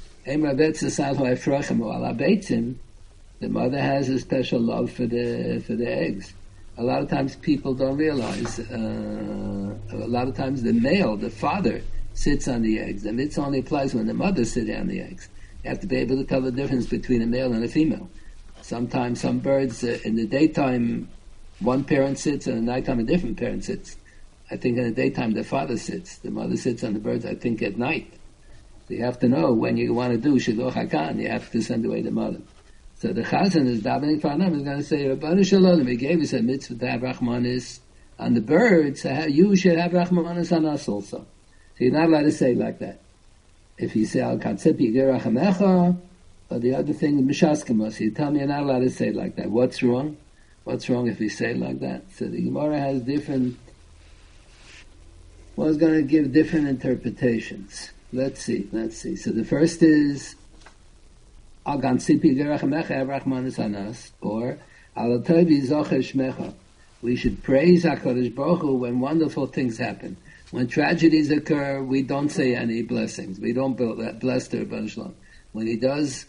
The 3.40 3.50
mother 3.50 3.82
has 3.82 4.10
a 4.10 4.20
special 4.20 4.60
love 4.60 4.92
for 4.92 5.08
the 5.08 5.64
for 5.66 5.74
the 5.74 5.92
eggs. 5.92 6.34
A 6.78 6.84
lot 6.84 7.02
of 7.02 7.10
times 7.10 7.36
people 7.38 7.74
don't 7.74 7.98
realize. 7.98 8.60
Uh, 8.60 9.76
a 9.92 10.08
lot 10.08 10.28
of 10.28 10.36
times 10.36 10.62
the 10.62 10.74
male, 10.74 11.18
the 11.18 11.32
father, 11.32 11.82
sits 12.14 12.48
on 12.48 12.62
the 12.62 12.80
eggs, 12.80 13.06
and 13.06 13.20
it 13.20 13.38
only 13.40 13.60
applies 13.60 13.96
when 13.96 14.06
the 14.06 14.14
mother 14.14 14.46
sits 14.46 14.70
on 14.70 14.88
the 14.88 15.02
eggs. 15.02 15.28
You 15.64 15.72
have 15.72 15.80
to 15.80 15.88
be 15.88 15.98
able 15.98 16.18
to 16.18 16.24
tell 16.24 16.42
the 16.42 16.52
difference 16.52 16.86
between 16.86 17.24
a 17.24 17.26
male 17.26 17.52
and 17.52 17.64
a 17.64 17.68
female. 17.68 18.08
Sometimes 18.62 19.22
some 19.22 19.40
birds 19.40 19.84
uh, 19.84 19.98
in 20.06 20.16
the 20.16 20.28
daytime, 20.28 21.10
one 21.60 21.84
parent 21.84 22.20
sits, 22.20 22.46
and 22.46 22.58
at 22.58 22.64
nighttime 22.64 23.00
a 23.00 23.04
different 23.04 23.38
parent 23.38 23.66
sits. 23.66 23.98
I 24.52 24.58
think 24.58 24.78
in 24.78 24.84
the 24.84 24.92
daytime 24.92 25.34
the 25.34 25.44
father 25.44 25.78
sits, 25.78 26.18
the 26.18 26.30
mother 26.30 26.58
sits 26.58 26.84
on 26.84 26.94
the 26.94 27.00
birds, 27.00 27.26
I 27.26 27.34
think 27.34 27.64
at 27.64 27.78
night. 27.78 28.14
So 28.92 28.98
you 28.98 29.06
have 29.06 29.20
to 29.20 29.30
know 29.30 29.54
when 29.54 29.78
you 29.78 29.94
want 29.94 30.12
to 30.12 30.18
do 30.18 30.38
Shiloh 30.38 30.70
HaKan, 30.70 31.22
you 31.22 31.30
have 31.30 31.50
to 31.52 31.62
send 31.62 31.86
away 31.86 32.02
the 32.02 32.12
mother. 32.12 32.42
So 32.98 33.14
the 33.14 33.22
Chazan 33.22 33.66
is 33.68 33.80
davening 33.80 34.20
for 34.20 34.28
Anam, 34.28 34.54
is 34.54 34.64
going 34.64 34.80
to 34.80 34.84
say, 34.84 35.06
Rabbanu 35.06 35.48
Shalom, 35.48 35.88
he 35.88 35.96
gave 35.96 36.22
us 36.22 36.34
a 36.34 36.42
mitzvah 36.42 36.76
to 36.76 36.92
have 36.92 37.00
Rahmanis 37.00 37.80
on 38.20 38.34
the 38.34 38.42
birds, 38.42 39.04
so 39.04 39.28
you 39.28 39.56
should 39.56 39.78
have 39.78 39.92
Rahmanis 39.92 40.54
on 40.54 40.66
us 40.66 40.90
also. 40.90 41.20
So 41.20 41.26
you're 41.78 41.94
not 41.94 42.10
allowed 42.10 42.24
to 42.24 42.34
say 42.34 42.54
like 42.54 42.80
that. 42.80 43.00
If 43.78 43.96
you 43.96 44.06
say, 44.06 44.20
Al 44.20 44.38
Katzepi 44.38 44.94
Gerachamecha, 44.94 45.98
or 46.50 46.60
the 46.60 46.76
other 46.76 46.92
thing, 46.92 47.26
Mishaskamas, 47.26 47.98
you 48.02 48.12
tell 48.12 48.30
me 48.30 48.40
you're 48.40 48.50
not 48.50 48.64
allowed 48.64 48.80
to 48.80 48.90
say 48.90 49.14
like 49.14 49.38
that. 49.38 49.50
What's 49.50 49.82
wrong? 49.82 50.18
What's 50.66 50.90
wrong 50.90 51.08
if 51.08 51.22
you 51.22 51.30
say 51.30 51.54
like 51.54 51.80
that? 51.80 52.12
So 52.18 52.26
the 52.26 52.42
Gemara 52.42 52.78
has 52.78 53.02
different 53.04 53.58
was 55.56 55.78
going 55.78 55.94
to 55.94 56.02
give 56.02 56.34
different 56.34 56.68
interpretations. 56.68 57.92
Let's 58.14 58.44
see, 58.44 58.68
let's 58.72 58.98
see. 58.98 59.16
So 59.16 59.32
the 59.32 59.46
first 59.46 59.82
is 59.84 60.36
or 64.22 64.58
Al 64.96 65.24
We 67.02 67.16
should 67.16 67.44
praise 67.44 67.84
HaKadosh 67.86 68.36
Baruch 68.36 68.62
Hu 68.62 68.76
when 68.78 69.00
wonderful 69.00 69.48
things 69.48 69.78
happen. 69.78 70.18
When 70.52 70.68
tragedies 70.68 71.32
occur, 71.32 71.82
we 71.82 72.02
don't 72.02 72.30
say 72.30 72.56
any 72.56 72.82
blessings. 72.82 73.40
We 73.40 73.54
don't 73.54 73.80
uh, 73.80 74.12
bless 74.14 74.50
the 74.50 74.60
Rebbe. 74.60 75.14
When 75.54 75.68
he 75.68 75.78
does 75.78 76.26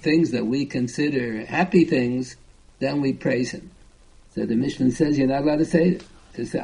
things 0.00 0.30
that 0.30 0.46
we 0.46 0.64
consider 0.64 1.44
happy 1.44 1.84
things, 1.84 2.36
then 2.78 3.02
we 3.02 3.12
praise 3.12 3.50
him. 3.50 3.70
So 4.34 4.46
the 4.46 4.54
Mishnah 4.54 4.92
says 4.92 5.18
you're 5.18 5.28
not 5.28 5.42
allowed 5.42 5.58
to 5.58 5.64
say 5.66 5.88
it. 5.88 6.04
To 6.34 6.46
say 6.46 6.60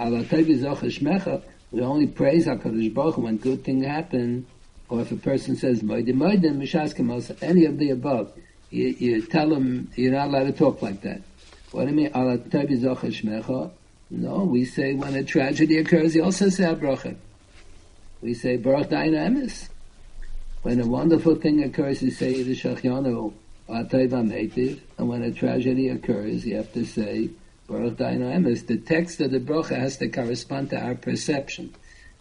we 1.70 1.80
only 1.80 2.06
praise 2.06 2.46
HaKadosh 2.46 2.94
Baruch 2.94 3.14
Hu 3.16 3.22
when 3.22 3.36
good 3.38 3.64
things 3.64 3.84
happen, 3.84 4.46
or 4.88 5.00
if 5.00 5.10
a 5.10 5.16
person 5.16 5.56
says, 5.56 5.82
Moedim 5.82 6.14
Moedim, 6.14 6.58
Mishaskim, 6.58 7.42
any 7.42 7.64
of 7.64 7.78
the 7.78 7.90
above, 7.90 8.32
you, 8.70 8.88
you 8.98 9.22
tell 9.22 9.48
them 9.48 9.90
you're 9.96 10.12
not 10.12 10.28
allowed 10.28 10.44
to 10.44 10.52
talk 10.52 10.82
like 10.82 11.02
that. 11.02 11.22
What 11.72 11.84
do 11.84 11.90
you 11.90 11.96
mean, 11.96 12.10
Ala 12.14 12.38
Shmecha? 12.38 13.70
No, 14.08 14.44
we 14.44 14.64
say 14.64 14.94
when 14.94 15.14
a 15.16 15.24
tragedy 15.24 15.78
occurs, 15.78 16.14
you 16.14 16.22
also 16.22 16.48
say 16.48 16.64
Abracha. 16.64 17.16
We 18.22 18.34
say 18.34 18.56
Baruch 18.56 18.88
Daina 18.88 19.28
Emes. 19.28 19.68
When 20.62 20.80
a 20.80 20.86
wonderful 20.86 21.34
thing 21.34 21.62
occurs, 21.64 22.02
you 22.02 22.10
say 22.10 22.34
Yidishach 22.34 22.84
and 23.68 25.08
when 25.08 25.22
a 25.22 25.32
tragedy 25.32 25.88
occurs, 25.88 26.46
you 26.46 26.56
have 26.56 26.72
to 26.72 26.84
say 26.84 27.30
Baruch 27.66 27.96
Emes, 27.96 28.66
the 28.66 28.76
text 28.76 29.20
of 29.20 29.32
the 29.32 29.40
bracha 29.40 29.76
has 29.76 29.96
to 29.98 30.08
correspond 30.08 30.70
to 30.70 30.78
our 30.78 30.94
perception. 30.94 31.74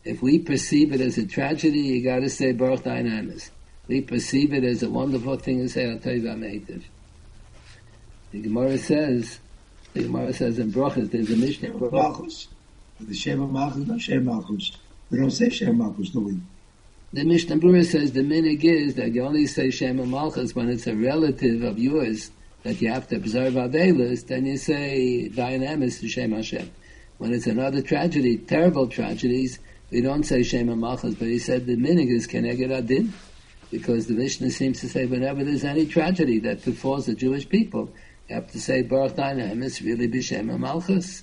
If 0.03 0.21
we 0.21 0.39
perceive 0.39 0.91
it 0.91 1.01
as 1.01 1.17
a 1.17 1.25
tragedy, 1.25 1.79
you 1.79 2.03
got 2.03 2.19
to 2.19 2.29
say 2.29 2.51
Baruch 2.51 2.83
Emes. 2.83 3.51
We 3.87 4.01
perceive 4.01 4.53
it 4.53 4.63
as 4.63 4.81
a 4.81 4.89
wonderful 4.89 5.37
thing 5.37 5.59
to 5.59 5.69
say 5.69 5.85
Meitiv. 5.85 6.83
The 8.31 8.41
Gemara 8.41 8.77
says, 8.77 9.39
The 9.93 10.03
Gemara 10.03 10.33
says 10.33 10.57
in 10.57 10.71
Brachas, 10.71 11.11
there's 11.11 11.31
a 11.31 11.37
Mishnah. 11.37 11.73
Malchus. 11.91 12.47
The 12.99 13.13
Shem 13.13 13.41
of 13.41 13.51
Malchus, 13.51 13.87
not 13.87 14.01
Shem 14.01 14.25
Malchus. 14.25 14.71
We 15.11 15.19
don't 15.19 15.31
say 15.31 15.49
Shem 15.49 15.77
Malchus, 15.77 16.09
do 16.09 16.21
we? 16.21 16.39
The 17.13 17.23
Mishnah 17.23 17.57
Brura 17.57 17.85
says 17.85 18.11
the 18.11 18.21
minig 18.21 18.63
is 18.63 18.95
that 18.95 19.13
you 19.13 19.23
only 19.23 19.47
say 19.47 19.69
Shem 19.69 20.09
Malchus 20.09 20.55
when 20.55 20.69
it's 20.69 20.87
a 20.87 20.95
relative 20.95 21.63
of 21.63 21.79
yours 21.79 22.31
that 22.65 22.81
you 22.81 22.89
have 22.89 23.07
to 23.07 23.15
observe 23.15 23.53
Avelis, 23.53 24.25
then 24.25 24.47
you 24.47 24.57
say 24.57 25.29
Dayan 25.31 25.63
Ha'emes 25.63 25.99
to 25.99 26.09
Shem 26.09 26.31
Hashem. 26.31 26.71
When 27.19 27.31
it's 27.31 27.45
another 27.45 27.83
tragedy, 27.83 28.37
terrible 28.37 28.87
tragedies, 28.87 29.59
we 29.91 30.01
don't 30.01 30.23
say 30.23 30.41
Shem 30.41 30.67
Malchus, 30.79 31.13
but 31.13 31.27
he 31.27 31.37
said 31.37 31.67
the 31.67 31.77
minig 31.77 32.09
is 32.09 32.27
Keneged 32.27 32.75
Adin, 32.75 33.13
because 33.69 34.07
the 34.07 34.15
Mishnah 34.15 34.49
seems 34.49 34.79
to 34.79 34.89
say 34.89 35.05
whenever 35.05 35.43
there's 35.43 35.63
any 35.63 35.85
tragedy 35.85 36.39
that 36.39 36.65
befalls 36.65 37.05
the 37.05 37.13
Jewish 37.13 37.47
people, 37.47 37.93
you 38.27 38.33
have 38.33 38.51
to 38.51 38.59
say 38.59 38.81
Baruch 38.81 39.13
Dayan 39.13 39.47
Ha'emes 39.47 39.85
really 39.85 40.07
B'Shem 40.07 40.57
Malchus. 40.57 41.21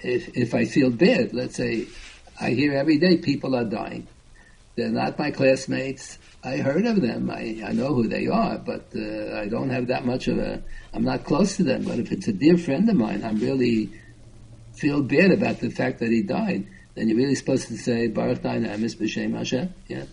If, 0.00 0.36
if 0.36 0.54
I 0.54 0.66
feel 0.66 0.90
bad, 0.90 1.32
let's 1.32 1.56
say, 1.56 1.86
I 2.38 2.50
hear 2.50 2.74
every 2.74 2.98
day 2.98 3.16
people 3.16 3.56
are 3.56 3.64
dying. 3.64 4.06
They're 4.76 4.90
not 4.90 5.18
my 5.18 5.30
classmates. 5.30 6.18
I 6.44 6.58
heard 6.58 6.86
of 6.86 7.00
them. 7.00 7.30
I, 7.30 7.60
I 7.66 7.72
know 7.72 7.94
who 7.94 8.06
they 8.08 8.28
are, 8.28 8.58
but 8.58 8.86
uh, 8.94 9.40
I 9.40 9.48
don't 9.48 9.70
have 9.70 9.88
that 9.88 10.06
much 10.06 10.28
of 10.28 10.38
a. 10.38 10.62
I'm 10.94 11.04
not 11.04 11.24
close 11.24 11.56
to 11.56 11.64
them. 11.64 11.84
But 11.84 11.98
if 11.98 12.12
it's 12.12 12.28
a 12.28 12.32
dear 12.32 12.56
friend 12.56 12.88
of 12.88 12.96
mine, 12.96 13.24
I'm 13.24 13.38
really 13.38 13.90
feel 14.74 15.02
bad 15.02 15.32
about 15.32 15.58
the 15.58 15.70
fact 15.70 15.98
that 15.98 16.10
he 16.10 16.22
died. 16.22 16.66
Then 16.94 17.08
you're 17.08 17.18
really 17.18 17.34
supposed 17.34 17.68
to 17.68 17.76
say 17.76 18.06
Baruch 18.06 18.42
Dayan 18.42 18.66
Ha'emes 18.66 18.94
B'Shem 18.96 19.36
Hashem. 19.36 19.74
Yeah, 19.88 20.04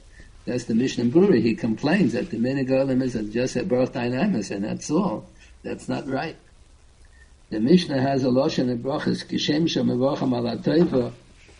that's 0.46 0.64
the 0.64 0.74
Mishnah 0.74 1.06
Brura. 1.06 1.40
He 1.40 1.56
complains 1.56 2.14
that 2.14 2.32
the 2.32 2.38
Minigolim 2.38 3.04
is 3.04 3.14
just 3.32 3.54
said 3.54 3.70
Baruch 3.70 3.94
Dayan 3.94 4.18
Ha'emes, 4.18 4.50
and 4.50 4.64
that's 4.64 4.90
all. 4.90 5.28
That's 5.64 5.88
not 5.88 6.08
right. 6.08 6.36
The 7.52 7.60
Mishnah 7.60 8.02
has 8.02 8.24
a 8.24 8.28
lashon 8.28 8.72
of 8.72 8.80
brachas 8.80 9.24
kishem 9.26 9.66
shemevorchem 9.66 10.36
al 10.36 10.48
ha'toiva, 10.48 11.14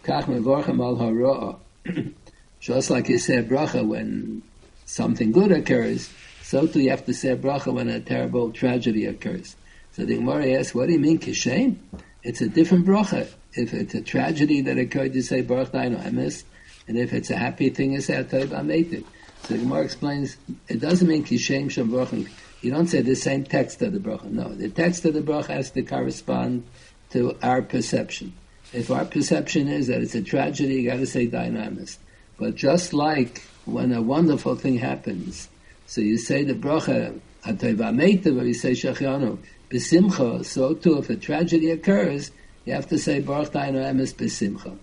kach 0.04 0.24
mevorchem 0.24 0.84
al 0.84 0.96
ha'ro'a. 0.96 2.14
Just 2.60 2.90
like 2.90 3.06
he 3.06 3.20
said 3.20 3.48
bracha 3.48 3.88
when 3.88 4.42
something 4.86 5.32
good 5.32 5.52
occurs, 5.52 6.10
so 6.42 6.68
too 6.68 6.82
you 6.82 6.92
have 6.92 7.06
to 7.06 7.14
say 7.14 7.30
a 7.30 7.36
bracha 7.36 7.74
when 7.74 7.90
a 7.90 8.00
terrible 8.00 8.52
tragedy 8.52 9.06
occurs. 9.06 9.56
So 9.94 10.06
the 10.06 10.16
Gemara 10.16 10.60
asks, 10.60 10.76
what 10.76 10.88
do 10.88 10.94
you 10.94 11.00
mean 11.00 11.20
kishem? 11.20 11.78
It's 12.24 12.42
a 12.42 12.50
different 12.50 12.86
bracha. 12.86 13.28
If 13.54 13.74
it's 13.74 13.94
a 13.94 14.02
tragedy 14.02 14.62
that 14.62 14.78
occurred, 14.78 15.16
you 15.16 15.22
say 15.22 15.42
baruch 15.42 15.72
dainu 15.72 16.02
emes, 16.04 16.44
and 16.88 16.98
if 16.98 17.14
it's 17.14 17.30
a 17.30 17.38
happy 17.38 17.70
thing, 17.70 17.94
you 17.94 18.02
say 18.02 18.16
atoy 18.24 18.48
b'ameitiv. 18.48 19.06
So 19.44 19.54
the 19.54 19.60
Gemara 19.60 19.84
explains, 19.84 20.38
it 20.68 20.80
doesn't 20.82 21.08
mean 21.08 21.24
kishem 21.24 21.72
shem 21.72 21.90
brachim. 21.90 22.30
You 22.62 22.72
don't 22.72 22.88
say 22.88 23.02
the 23.02 23.16
same 23.16 23.44
text 23.44 23.82
of 23.82 23.94
the 23.94 24.00
bracha. 24.00 24.26
No, 24.26 24.50
the 24.50 24.70
text 24.70 25.06
of 25.06 25.14
the 25.14 25.22
bracha 25.22 25.48
has 25.48 25.72
to 25.72 25.84
correspond 25.84 26.66
to 27.12 27.38
our 27.42 27.62
perception. 27.62 28.34
If 28.74 28.92
our 28.92 29.06
perception 29.06 29.68
is 29.68 29.88
that 29.88 30.02
it's 30.02 30.16
a 30.16 30.22
tragedy, 30.22 30.76
you 30.82 30.90
got 30.90 30.98
to 30.98 31.08
say 31.08 31.28
dayan 31.28 31.56
ha'emes. 31.56 31.98
But 32.38 32.56
just 32.56 32.94
like 32.94 33.44
when 33.66 33.92
a 33.92 34.02
wonderful 34.02 34.56
thing 34.56 34.78
happens, 34.78 35.50
so 35.88 36.02
you 36.02 36.18
say 36.18 36.44
the 36.44 36.54
bracha 36.54 37.20
atoivameita, 37.44 38.40
or 38.40 38.46
you 38.46 38.54
say 38.54 38.72
shachianu 38.72 39.38
besimcha. 39.70 40.46
So 40.46 40.74
too, 40.74 41.00
if 41.00 41.10
a 41.10 41.16
tragedy 41.16 41.72
occurs, 41.72 42.32
you 42.66 42.74
have 42.74 42.88
to 42.88 42.98
say 42.98 43.20
baruch 43.20 43.52
dainu 43.52 43.84
emes 43.84 44.14
besimcha. 44.14 44.78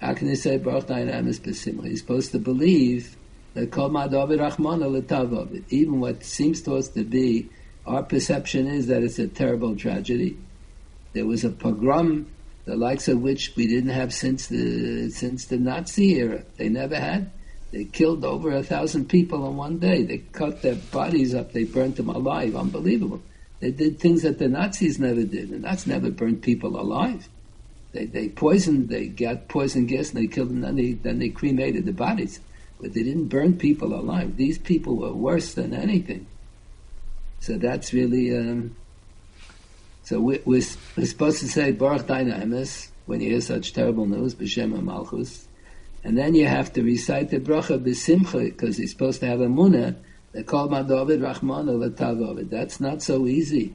How 0.00 0.14
can 0.14 0.28
you 0.28 0.36
say 0.36 0.58
baruch 0.58 0.86
dainu 0.86 1.12
emes 1.12 1.40
besimcha? 1.40 1.86
You're 1.86 1.96
supposed 1.96 2.32
to 2.32 2.38
believe 2.38 3.16
that 3.54 3.70
kol 3.70 3.90
ma'david 3.90 4.38
rachmana 4.38 5.02
letavavid. 5.02 5.64
Even 5.70 6.00
what 6.00 6.24
seems 6.24 6.62
to 6.62 6.76
us 6.76 6.88
to 6.88 7.04
be 7.04 7.48
our 7.86 8.02
perception 8.02 8.66
is 8.66 8.86
that 8.88 9.02
it's 9.02 9.18
a 9.18 9.28
terrible 9.28 9.74
tragedy. 9.76 10.36
There 11.14 11.26
was 11.26 11.44
a 11.44 11.50
pogrom 11.50 12.26
the 12.68 12.76
likes 12.76 13.08
of 13.08 13.22
which 13.22 13.56
we 13.56 13.66
didn't 13.66 13.90
have 13.90 14.12
since 14.12 14.48
the 14.48 15.08
since 15.10 15.46
the 15.46 15.56
Nazi 15.56 16.16
era. 16.16 16.42
They 16.58 16.68
never 16.68 16.96
had. 16.96 17.30
They 17.70 17.84
killed 17.84 18.24
over 18.24 18.50
a 18.50 18.62
thousand 18.62 19.08
people 19.08 19.46
in 19.46 19.56
one 19.56 19.78
day. 19.78 20.02
They 20.02 20.18
cut 20.18 20.62
their 20.62 20.76
bodies 20.76 21.34
up. 21.34 21.52
They 21.52 21.64
burnt 21.64 21.96
them 21.96 22.08
alive. 22.08 22.56
Unbelievable. 22.56 23.22
They 23.60 23.72
did 23.72 23.98
things 23.98 24.22
that 24.22 24.38
the 24.38 24.48
Nazis 24.48 24.98
never 24.98 25.24
did. 25.24 25.50
The 25.50 25.58
Nazis 25.58 25.86
never 25.86 26.10
burnt 26.10 26.42
people 26.42 26.80
alive. 26.80 27.28
They, 27.92 28.06
they 28.06 28.28
poisoned. 28.28 28.88
They 28.88 29.08
got 29.08 29.48
poison 29.48 29.86
gas 29.86 30.10
and 30.10 30.22
they 30.22 30.26
killed 30.28 30.50
them. 30.50 30.60
Then 30.60 30.76
they 30.76 30.92
then 30.92 31.18
they 31.18 31.30
cremated 31.30 31.84
the 31.84 31.92
bodies, 31.92 32.40
but 32.80 32.94
they 32.94 33.02
didn't 33.02 33.28
burn 33.28 33.58
people 33.58 33.94
alive. 33.94 34.36
These 34.36 34.58
people 34.58 34.96
were 34.96 35.12
worse 35.12 35.54
than 35.54 35.74
anything. 35.74 36.26
So 37.40 37.56
that's 37.56 37.92
really. 37.92 38.36
Um, 38.36 38.76
so 40.04 40.20
we, 40.20 40.40
we're, 40.46 40.62
we're, 40.96 41.06
supposed 41.06 41.40
to 41.40 41.48
say 41.48 41.70
Baruch 41.72 42.06
Dayan 42.06 42.32
Ha'emes 42.32 42.90
when 43.04 43.20
you 43.20 43.30
hear 43.30 43.40
such 43.42 43.74
terrible 43.74 44.06
news, 44.06 44.34
B'Shem 44.34 44.82
Malchus, 44.82 45.47
and 46.04 46.16
then 46.16 46.34
you 46.34 46.46
have 46.46 46.72
to 46.74 46.82
recite 46.82 47.30
the 47.30 47.40
bracha 47.40 47.78
b'simcha 47.78 48.44
because 48.44 48.78
you're 48.78 48.88
supposed 48.88 49.20
to 49.20 49.26
have 49.26 49.40
a 49.40 49.46
munah. 49.46 49.96
They 50.32 50.42
call 50.42 50.68
my 50.68 50.82
David 50.82 51.20
Rachmana 51.20 51.90
Latavavid. 51.90 52.50
That's 52.50 52.80
not 52.80 53.02
so 53.02 53.26
easy 53.26 53.74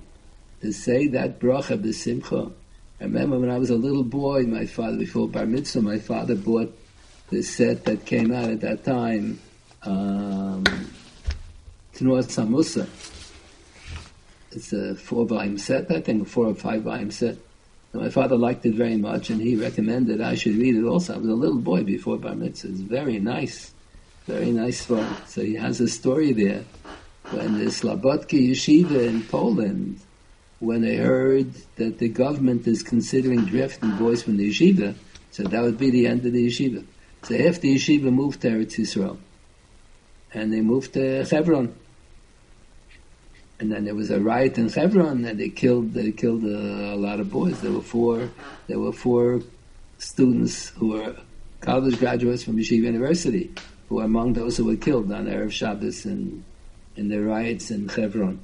to 0.62 0.72
say 0.72 1.08
that 1.08 1.40
bracha 1.40 1.82
b'simcha. 1.82 2.52
I 3.00 3.04
remember 3.04 3.40
when 3.40 3.50
I 3.50 3.58
was 3.58 3.70
a 3.70 3.76
little 3.76 4.04
boy, 4.04 4.44
my 4.44 4.66
father 4.66 4.98
before 4.98 5.28
bar 5.28 5.46
mitzvah, 5.46 5.82
my 5.82 6.00
father 6.00 6.36
bought 6.36 6.78
the 7.30 7.42
set 7.42 7.86
that 7.86 8.06
came 8.06 8.32
out 8.32 8.50
at 8.50 8.62
that 8.62 8.84
time, 8.84 9.40
um, 9.84 10.64
Tnuas 11.94 12.28
HaMussar 12.38 12.88
it's 14.56 14.74
a 14.74 14.96
four 14.96 15.26
volume 15.26 15.58
set, 15.58 15.92
I 15.92 16.02
think, 16.02 16.24
a 16.24 16.26
four 16.26 16.48
or 16.48 16.56
five 16.56 16.84
volume 16.84 17.12
set. 17.12 17.38
My 17.94 18.10
father 18.10 18.36
liked 18.36 18.66
it 18.66 18.74
very 18.74 18.98
much, 18.98 19.30
and 19.30 19.40
he 19.40 19.56
recommended 19.56 20.20
I 20.20 20.34
should 20.34 20.56
read 20.56 20.76
it 20.76 20.84
also. 20.84 21.14
I 21.14 21.18
was 21.18 21.30
a 21.30 21.34
little 21.34 21.60
boy 21.60 21.84
before 21.84 22.18
Bar 22.18 22.34
Mitzvah. 22.34 22.70
It's 22.70 22.80
very 22.80 23.20
nice, 23.20 23.72
very 24.26 24.52
nice 24.52 24.90
one. 24.90 25.16
So 25.28 25.42
he 25.42 25.54
has 25.56 25.80
a 25.80 25.88
story 25.88 26.34
there 26.34 26.64
when 27.30 27.60
the 27.60 27.66
Slabodki 27.66 28.50
Yeshiva 28.50 29.08
in 29.08 29.22
Poland, 29.22 30.00
when 30.60 30.82
they 30.82 30.96
heard 30.96 31.54
that 31.76 32.00
the 32.00 32.10
government 32.10 32.66
is 32.68 32.82
considering 32.82 33.46
drafting 33.46 33.96
boys 33.98 34.24
from 34.24 34.38
the 34.38 34.50
yeshiva, 34.50 34.96
so 35.30 35.44
that 35.44 35.62
would 35.62 35.78
be 35.78 35.92
the 35.92 36.08
end 36.08 36.26
of 36.26 36.34
the 36.34 36.48
yeshiva. 36.48 36.84
So 37.22 37.38
half 37.38 37.62
the 37.62 37.76
yeshiva 37.76 38.12
moved 38.12 38.42
to 38.42 38.50
Eretz 38.50 38.80
Yisrael, 38.80 39.18
and 40.34 40.52
they 40.52 40.62
moved 40.62 40.94
to 40.94 41.26
Hebron 41.26 41.76
and 43.64 43.72
then 43.72 43.86
there 43.86 43.96
was 43.96 44.12
a 44.12 44.20
riot 44.20 44.58
in 44.58 44.68
Hebron, 44.68 45.24
and 45.24 45.40
they 45.40 45.48
killed 45.48 45.94
they 45.94 46.12
killed 46.12 46.44
a, 46.44 46.94
a, 46.96 46.98
lot 46.98 47.22
of 47.22 47.32
boys. 47.32 47.62
There 47.62 47.72
were 47.72 47.82
four 47.82 48.30
there 48.68 48.78
were 48.78 48.92
four 48.92 49.40
students 50.00 50.68
who 50.72 50.90
were 50.90 51.16
college 51.62 51.98
graduates 51.98 52.44
from 52.44 52.58
Yeshiva 52.58 52.84
University 52.92 53.50
who 53.88 53.96
were 53.96 54.04
among 54.04 54.34
those 54.34 54.58
who 54.58 54.66
were 54.66 54.76
killed 54.76 55.10
on 55.14 55.28
Erev 55.28 55.54
Shabbos 55.54 56.04
and 56.04 56.44
in 56.98 57.08
the 57.08 57.22
riots 57.22 57.72
in 57.72 57.88
Hebron. 57.88 58.38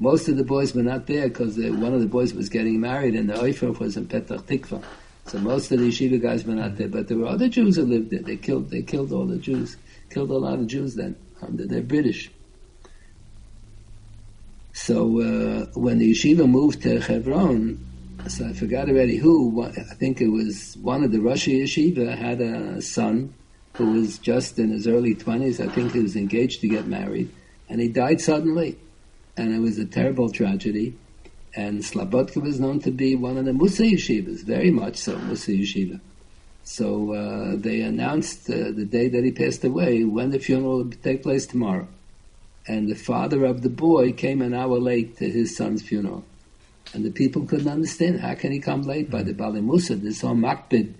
Most 0.00 0.28
of 0.28 0.36
the 0.36 0.44
boys 0.44 0.74
were 0.74 0.82
not 0.82 1.06
there 1.06 1.28
because 1.28 1.56
one 1.56 1.94
of 1.94 2.00
the 2.00 2.06
boys 2.18 2.34
was 2.34 2.50
getting 2.50 2.78
married, 2.78 3.14
and 3.14 3.26
the 3.30 3.34
Oifer 3.34 3.76
was 3.78 3.96
in 3.96 4.06
Petach 4.06 4.42
Tikva. 4.42 4.84
So 5.24 5.38
most 5.38 5.72
of 5.72 5.78
the 5.80 5.88
yeshiva 5.88 6.20
guys 6.20 6.44
were 6.44 6.54
not 6.54 6.76
there, 6.76 6.88
but 6.88 7.08
there 7.08 7.16
were 7.16 7.26
other 7.26 7.48
Jews 7.48 7.76
who 7.76 7.86
lived 7.86 8.10
there. 8.10 8.20
They 8.20 8.36
killed 8.36 8.68
they 8.68 8.82
killed 8.82 9.12
all 9.12 9.24
the 9.24 9.38
Jews, 9.38 9.78
killed 10.10 10.28
a 10.28 10.36
lot 10.36 10.58
of 10.58 10.66
Jews 10.66 10.94
then. 10.94 11.16
They're 11.48 11.80
British. 11.80 12.30
So 14.88 15.20
uh, 15.20 15.66
when 15.74 15.98
the 15.98 16.12
yeshiva 16.12 16.48
moved 16.48 16.80
to 16.84 16.98
Hebron, 16.98 17.78
so 18.26 18.46
I 18.46 18.54
forgot 18.54 18.88
already 18.88 19.18
who. 19.18 19.62
I 19.62 19.94
think 20.00 20.22
it 20.22 20.28
was 20.28 20.78
one 20.80 21.04
of 21.04 21.12
the 21.12 21.20
Russia 21.20 21.50
yeshiva 21.50 22.16
had 22.16 22.40
a 22.40 22.80
son 22.80 23.34
who 23.74 23.92
was 23.92 24.16
just 24.18 24.58
in 24.58 24.70
his 24.70 24.88
early 24.88 25.14
twenties. 25.14 25.60
I 25.60 25.68
think 25.68 25.92
he 25.92 26.00
was 26.00 26.16
engaged 26.16 26.62
to 26.62 26.68
get 26.68 26.86
married, 26.86 27.28
and 27.68 27.82
he 27.82 27.88
died 27.88 28.22
suddenly, 28.22 28.78
and 29.36 29.54
it 29.54 29.58
was 29.58 29.78
a 29.78 29.84
terrible 29.84 30.30
tragedy. 30.30 30.96
And 31.54 31.80
Slabodka 31.80 32.40
was 32.40 32.58
known 32.58 32.80
to 32.80 32.90
be 32.90 33.14
one 33.14 33.36
of 33.36 33.44
the 33.44 33.52
Mussar 33.52 33.92
yeshivas, 33.92 34.42
very 34.42 34.70
much 34.70 34.96
so 34.96 35.18
Mussar 35.18 35.54
yeshiva. 35.54 36.00
So 36.64 37.12
uh, 37.12 37.56
they 37.56 37.82
announced 37.82 38.48
uh, 38.48 38.70
the 38.70 38.86
day 38.86 39.08
that 39.08 39.22
he 39.22 39.32
passed 39.32 39.64
away 39.64 40.04
when 40.04 40.30
the 40.30 40.38
funeral 40.38 40.78
would 40.78 41.02
take 41.02 41.22
place 41.24 41.46
tomorrow 41.46 41.88
and 42.68 42.88
the 42.88 42.94
father 42.94 43.46
of 43.46 43.62
the 43.62 43.70
boy 43.70 44.12
came 44.12 44.42
an 44.42 44.52
hour 44.52 44.78
late 44.78 45.16
to 45.16 45.28
his 45.28 45.56
son's 45.56 45.82
funeral. 45.82 46.22
And 46.92 47.04
the 47.04 47.10
people 47.10 47.44
couldn't 47.46 47.68
understand. 47.68 48.20
How 48.20 48.34
can 48.34 48.52
he 48.52 48.60
come 48.60 48.82
late 48.82 49.10
by 49.10 49.22
the 49.22 49.32
hmm. 49.32 49.38
Bali 49.38 49.60
Mussar? 49.60 50.00
There's 50.00 50.20
so 50.20 50.28
makbid 50.28 50.94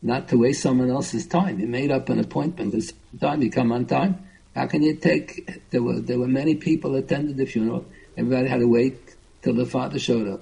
not 0.00 0.28
to 0.28 0.38
waste 0.38 0.62
someone 0.62 0.90
else's 0.90 1.26
time. 1.26 1.58
He 1.58 1.66
made 1.66 1.90
up 1.90 2.08
an 2.08 2.20
appointment 2.20 2.72
this 2.72 2.92
time. 3.20 3.40
He 3.42 3.50
come 3.50 3.72
on 3.72 3.86
time. 3.86 4.24
How 4.54 4.66
can 4.66 4.82
you 4.82 4.94
take? 4.94 5.60
There 5.70 5.82
were 5.82 6.00
there 6.00 6.18
were 6.18 6.28
many 6.28 6.54
people 6.54 6.94
attended 6.94 7.36
the 7.36 7.46
funeral. 7.46 7.84
Everybody 8.16 8.48
had 8.48 8.60
to 8.60 8.68
wait 8.68 8.96
till 9.42 9.54
the 9.54 9.66
father 9.66 9.98
showed 9.98 10.28
up. 10.28 10.40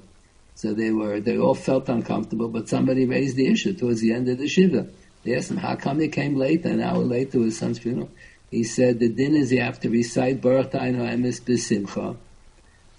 So 0.54 0.72
they 0.72 0.90
were 0.90 1.20
they 1.20 1.38
all 1.38 1.54
felt 1.54 1.88
uncomfortable. 1.88 2.48
But 2.48 2.68
somebody 2.68 3.06
raised 3.06 3.36
the 3.36 3.46
issue 3.46 3.74
towards 3.74 4.00
the 4.00 4.12
end 4.12 4.28
of 4.28 4.38
the 4.38 4.48
shiva. 4.48 4.88
They 5.24 5.34
asked 5.34 5.50
him, 5.50 5.58
"How 5.58 5.76
come 5.76 6.00
he 6.00 6.08
came 6.08 6.36
late, 6.36 6.64
an 6.64 6.80
hour 6.80 6.98
late 6.98 7.32
to 7.32 7.42
his 7.42 7.58
son's 7.58 7.78
funeral?" 7.78 8.10
He 8.56 8.64
said 8.64 9.00
the 9.00 9.10
din 9.10 9.36
is 9.36 9.52
you 9.52 9.60
have 9.60 9.80
to 9.80 9.90
recite 9.90 10.40
Baruch 10.40 10.70
Tainu 10.70 11.00
Emes 11.00 11.42
B'Simcha, 11.42 12.16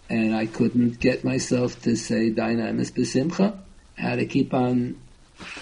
and 0.08 0.36
I 0.36 0.46
couldn't 0.46 1.00
get 1.00 1.24
myself 1.24 1.82
to 1.82 1.96
say 1.96 2.30
dayan 2.30 2.62
ha'emes 2.62 2.92
besimcha. 2.92 3.58
I 3.98 4.02
had 4.02 4.20
to 4.20 4.28
keep 4.28 4.54
on 4.54 4.98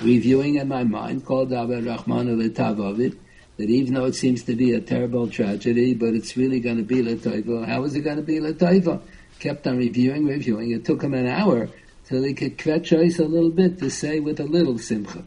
reviewing 0.01 0.55
in 0.55 0.67
my 0.67 0.83
mind, 0.83 1.25
called 1.25 1.53
Abba 1.53 1.81
Rahman 1.81 2.27
Tavavid, 2.49 3.15
that 3.55 3.69
even 3.69 3.93
though 3.93 4.03
it 4.03 4.15
seems 4.15 4.43
to 4.43 4.53
be 4.53 4.73
a 4.73 4.81
terrible 4.81 5.29
tragedy, 5.29 5.93
but 5.93 6.13
it's 6.13 6.35
really 6.35 6.59
going 6.59 6.75
to 6.75 6.83
be 6.83 7.01
Lataiva. 7.01 7.65
How 7.65 7.85
is 7.85 7.95
it 7.95 8.01
going 8.01 8.17
to 8.17 8.21
be 8.21 8.41
Lataiva? 8.41 8.99
Kept 9.39 9.65
on 9.65 9.77
reviewing, 9.77 10.25
reviewing. 10.25 10.71
It 10.71 10.83
took 10.83 11.03
him 11.03 11.13
an 11.13 11.27
hour 11.27 11.69
till 12.03 12.21
he 12.21 12.33
could 12.33 12.57
kvetch 12.57 12.91
a 12.91 13.23
little 13.23 13.49
bit 13.49 13.79
to 13.79 13.89
say 13.89 14.19
with 14.19 14.41
a 14.41 14.43
little 14.43 14.77
simcha, 14.77 15.23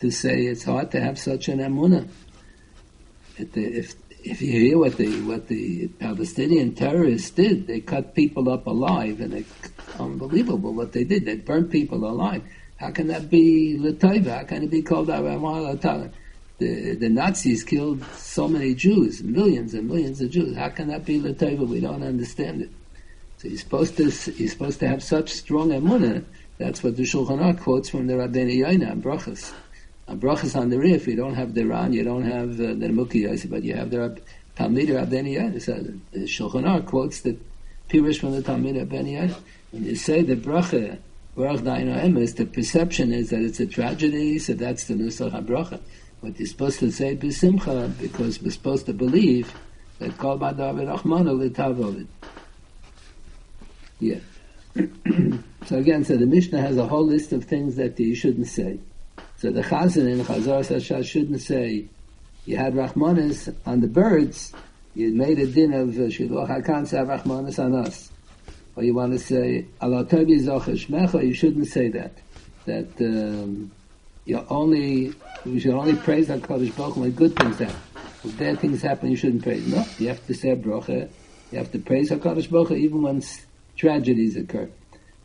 to 0.00 0.10
say 0.10 0.42
it's 0.42 0.64
hard 0.64 0.90
to 0.90 1.00
have 1.00 1.18
such 1.18 1.48
an 1.48 1.60
emunah. 1.60 2.06
If 3.38 3.94
if 4.24 4.42
you 4.42 4.52
hear 4.52 4.78
what 4.78 4.96
the 4.96 5.20
what 5.22 5.48
the 5.48 5.88
Palestinian 5.98 6.74
terrorists 6.74 7.30
did, 7.30 7.66
they 7.66 7.80
cut 7.80 8.14
people 8.14 8.50
up 8.50 8.66
alive, 8.66 9.20
and 9.20 9.34
it's 9.34 9.52
unbelievable 9.98 10.72
what 10.72 10.92
they 10.92 11.04
did. 11.04 11.24
They 11.24 11.36
burned 11.36 11.70
people 11.70 12.04
alive. 12.04 12.42
How 12.76 12.90
can 12.90 13.08
that 13.08 13.28
be 13.30 13.76
Lataiva? 13.78 14.38
How 14.38 14.44
can 14.44 14.62
it 14.64 14.70
be 14.70 14.82
called 14.82 15.08
Lataiva? 15.08 16.10
The, 16.58 16.94
the 16.94 17.08
Nazis 17.08 17.64
killed 17.64 18.04
so 18.16 18.46
many 18.46 18.74
Jews, 18.74 19.22
millions 19.22 19.72
and 19.72 19.88
millions 19.88 20.20
of 20.20 20.30
Jews. 20.30 20.56
How 20.56 20.68
can 20.68 20.88
that 20.88 21.04
be 21.06 21.18
Lataiva? 21.18 21.66
We 21.66 21.80
don't 21.80 22.02
understand 22.02 22.62
it. 22.62 22.70
So 23.38 23.48
you're 23.48 23.58
supposed 23.58 23.96
to 23.96 24.04
you're 24.04 24.48
supposed 24.48 24.80
to 24.80 24.88
have 24.88 25.02
such 25.02 25.30
strong 25.30 25.70
emunah. 25.70 26.24
That's 26.58 26.82
what 26.82 26.96
the 26.96 27.04
Shulchan 27.04 27.58
quotes 27.60 27.88
from 27.88 28.06
the 28.06 28.14
Rabbeinu 28.14 28.58
Yoina 28.58 28.92
and 28.92 29.02
Brachas. 29.02 29.54
And 30.10 30.20
Brachas 30.20 30.56
on 30.56 30.70
the 30.70 30.78
Rif, 30.78 31.06
you 31.06 31.14
don't 31.14 31.36
have 31.36 31.54
the 31.54 31.64
Ran, 31.64 31.92
you 31.92 32.02
don't 32.02 32.24
have 32.24 32.60
uh, 32.60 32.74
the 32.74 32.88
Muki 32.88 33.24
but 33.46 33.62
you 33.62 33.76
have 33.76 33.90
the 33.90 34.20
Talmid 34.56 34.88
Rabbeinu 34.88 35.38
Yoina. 35.38 35.62
So 35.62 35.74
the 36.10 36.24
Shulchan 36.24 36.64
Aruch 36.64 36.86
quotes 36.86 37.20
the 37.20 37.36
Pirush 37.88 38.18
from 38.18 38.32
the 38.32 38.42
Talmid 38.42 38.74
Rabbeinu 38.74 39.12
Yoina. 39.12 39.36
When 39.70 39.84
you 39.84 39.94
say 39.94 40.22
the 40.22 40.34
Bracha, 40.34 40.98
Baruch 41.36 41.60
Daino 41.60 41.96
Emes, 42.02 42.34
the 42.34 42.44
perception 42.44 43.12
is 43.12 43.30
that 43.30 43.40
it's 43.40 43.60
a 43.60 43.66
tragedy, 43.66 44.40
so 44.40 44.54
that's 44.54 44.84
the 44.88 44.94
Nusach 44.94 45.30
HaBracha. 45.30 45.80
But 46.20 46.40
you're 46.40 46.48
supposed 46.48 46.80
to 46.80 46.90
say 46.90 47.14
B'Simcha, 47.16 47.96
because 48.00 48.42
we're 48.42 48.50
supposed 48.50 48.86
to 48.86 48.92
believe 48.92 49.54
that 50.00 50.18
Kol 50.18 50.40
Badavid 50.40 50.92
Achmanu 50.98 51.38
L'Tavovid. 51.38 52.08
Yeah. 54.00 54.18
so 55.66 55.78
again, 55.78 56.02
so 56.02 56.16
the 56.16 56.26
Mishnah 56.26 56.60
has 56.60 56.76
a 56.78 56.88
whole 56.88 57.06
list 57.06 57.32
of 57.32 57.44
things 57.44 57.76
that 57.76 57.98
you 58.00 58.16
shouldn't 58.16 58.48
say. 58.48 58.80
So 59.40 59.50
the 59.50 59.62
Chazan 59.62 60.06
in 60.06 60.18
Chazar 60.18 60.60
Sashah 60.60 61.02
shouldn't 61.02 61.40
say, 61.40 61.86
you 62.44 62.58
had 62.58 62.74
Rachmanis 62.74 63.54
on 63.64 63.80
the 63.80 63.86
birds, 63.86 64.52
you 64.94 65.14
made 65.14 65.38
a 65.38 65.46
din 65.46 65.72
of 65.72 65.98
uh, 65.98 66.10
Shiloh 66.10 66.46
HaKan 66.46 66.86
say 66.86 66.98
Rachmanis 66.98 67.58
on 67.58 67.74
us. 67.74 68.10
Or 68.76 68.82
you 68.82 68.94
want 68.94 69.12
to 69.12 69.18
say, 69.18 69.64
Allah 69.80 70.04
Tobi 70.04 70.42
Shmecha, 70.42 71.26
you 71.26 71.32
shouldn't 71.32 71.68
say 71.68 71.88
that. 71.88 72.12
That 72.66 72.90
um, 73.00 73.70
you 74.26 74.44
only, 74.50 75.14
you 75.46 75.58
should 75.58 75.72
only 75.72 75.96
praise 75.96 76.28
HaKadosh 76.28 76.76
Baruch 76.76 76.96
when 76.96 77.12
good 77.12 77.34
things 77.34 77.60
happen. 77.60 77.76
When 78.22 78.36
bad 78.36 78.60
things 78.60 78.82
happen, 78.82 79.10
you 79.10 79.16
shouldn't 79.16 79.42
praise. 79.42 79.66
No, 79.66 79.86
you 79.98 80.08
have 80.08 80.26
to 80.26 80.34
say 80.34 80.50
a 80.50 80.56
bracha. 80.56 81.08
You 81.50 81.58
have 81.58 81.72
to 81.72 81.78
praise 81.78 82.10
HaKadosh 82.10 82.50
Baruch 82.50 82.72
even 82.72 83.00
when 83.00 83.22
tragedies 83.74 84.36
occur. 84.36 84.68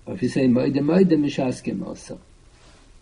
Or 0.06 0.14
if 0.14 0.24
you 0.24 0.30
say 0.30 0.48
Moedim, 0.48 0.86
Moedim 0.86 1.20
Mishaskim 1.26 1.86
also. 1.86 2.22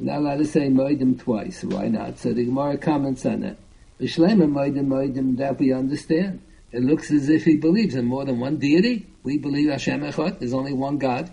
Not 0.04 0.18
allowed 0.18 0.40
to 0.40 0.46
say 0.46 0.68
Moedim 0.68 1.18
twice. 1.18 1.64
Why 1.64 1.88
not? 1.88 2.20
So 2.20 2.34
the 2.34 2.44
Gemara 2.44 2.78
comments 2.78 3.26
on 3.26 3.40
that. 3.40 3.56
Vishlema 4.02 4.52
Moedim, 4.52 4.88
Moedim, 4.88 5.38
that 5.38 5.58
we 5.58 5.72
understand. 5.72 6.42
It 6.74 6.84
looks 6.84 7.10
as 7.10 7.30
if 7.30 7.46
he 7.46 7.56
believes 7.56 7.96
in 7.96 8.04
more 8.06 8.26
than 8.26 8.38
one 8.38 8.58
deity. 8.58 9.08
We 9.24 9.38
believe 9.38 9.70
Hashem 9.70 10.02
Echad, 10.02 10.40
there's 10.40 10.54
only 10.54 10.74
one 10.74 10.98
God. 10.98 11.32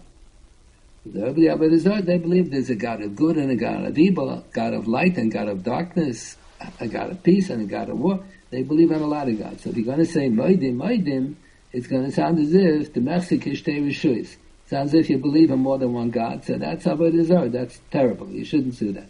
The 1.05 2.03
they 2.05 2.19
believe 2.19 2.53
there's 2.53 2.71
a 2.71 2.77
God 2.77 3.03
of 3.03 3.17
good 3.17 3.37
and 3.39 3.51
a 3.51 3.57
God 3.57 3.87
of 3.87 3.99
evil, 3.99 4.31
a 4.31 4.45
God 4.53 4.73
of 4.73 4.87
light 4.87 5.17
and 5.17 5.33
God 5.33 5.49
of 5.49 5.65
darkness, 5.65 6.37
a 6.79 6.87
God 6.87 7.11
of 7.11 7.25
peace 7.25 7.51
and 7.51 7.63
a 7.63 7.65
God 7.65 7.89
of 7.89 7.99
war. 7.99 8.23
They 8.51 8.63
believe 8.63 8.93
in 8.93 9.03
a 9.03 9.07
lot 9.07 9.29
of 9.29 9.37
gods. 9.37 9.65
So 9.65 9.71
if 9.71 9.77
you're 9.77 9.87
going 9.87 9.99
to 9.99 10.05
say 10.05 10.29
Moedim, 10.29 10.77
Moedim, 10.77 11.35
it's 11.73 11.89
going 11.89 12.05
to 12.05 12.13
sound 12.13 12.39
as 12.39 12.55
if 12.55 12.93
the 12.93 13.01
Mechzik 13.01 13.43
Ishtei 13.45 13.83
Rishuyis. 13.83 14.37
Sounds 14.71 14.95
as 14.95 15.01
if 15.01 15.11
you 15.11 15.19
believe 15.19 15.51
in 15.51 15.59
more 15.59 15.79
than 15.79 15.93
one 15.93 16.11
God. 16.11 16.45
So 16.45 16.57
that's 16.57 16.87
it 16.87 17.15
is. 17.17 17.27
That's 17.29 17.81
terrible. 17.91 18.31
You 18.31 18.45
shouldn't 18.45 18.79
do 18.79 18.93
that. 18.93 19.09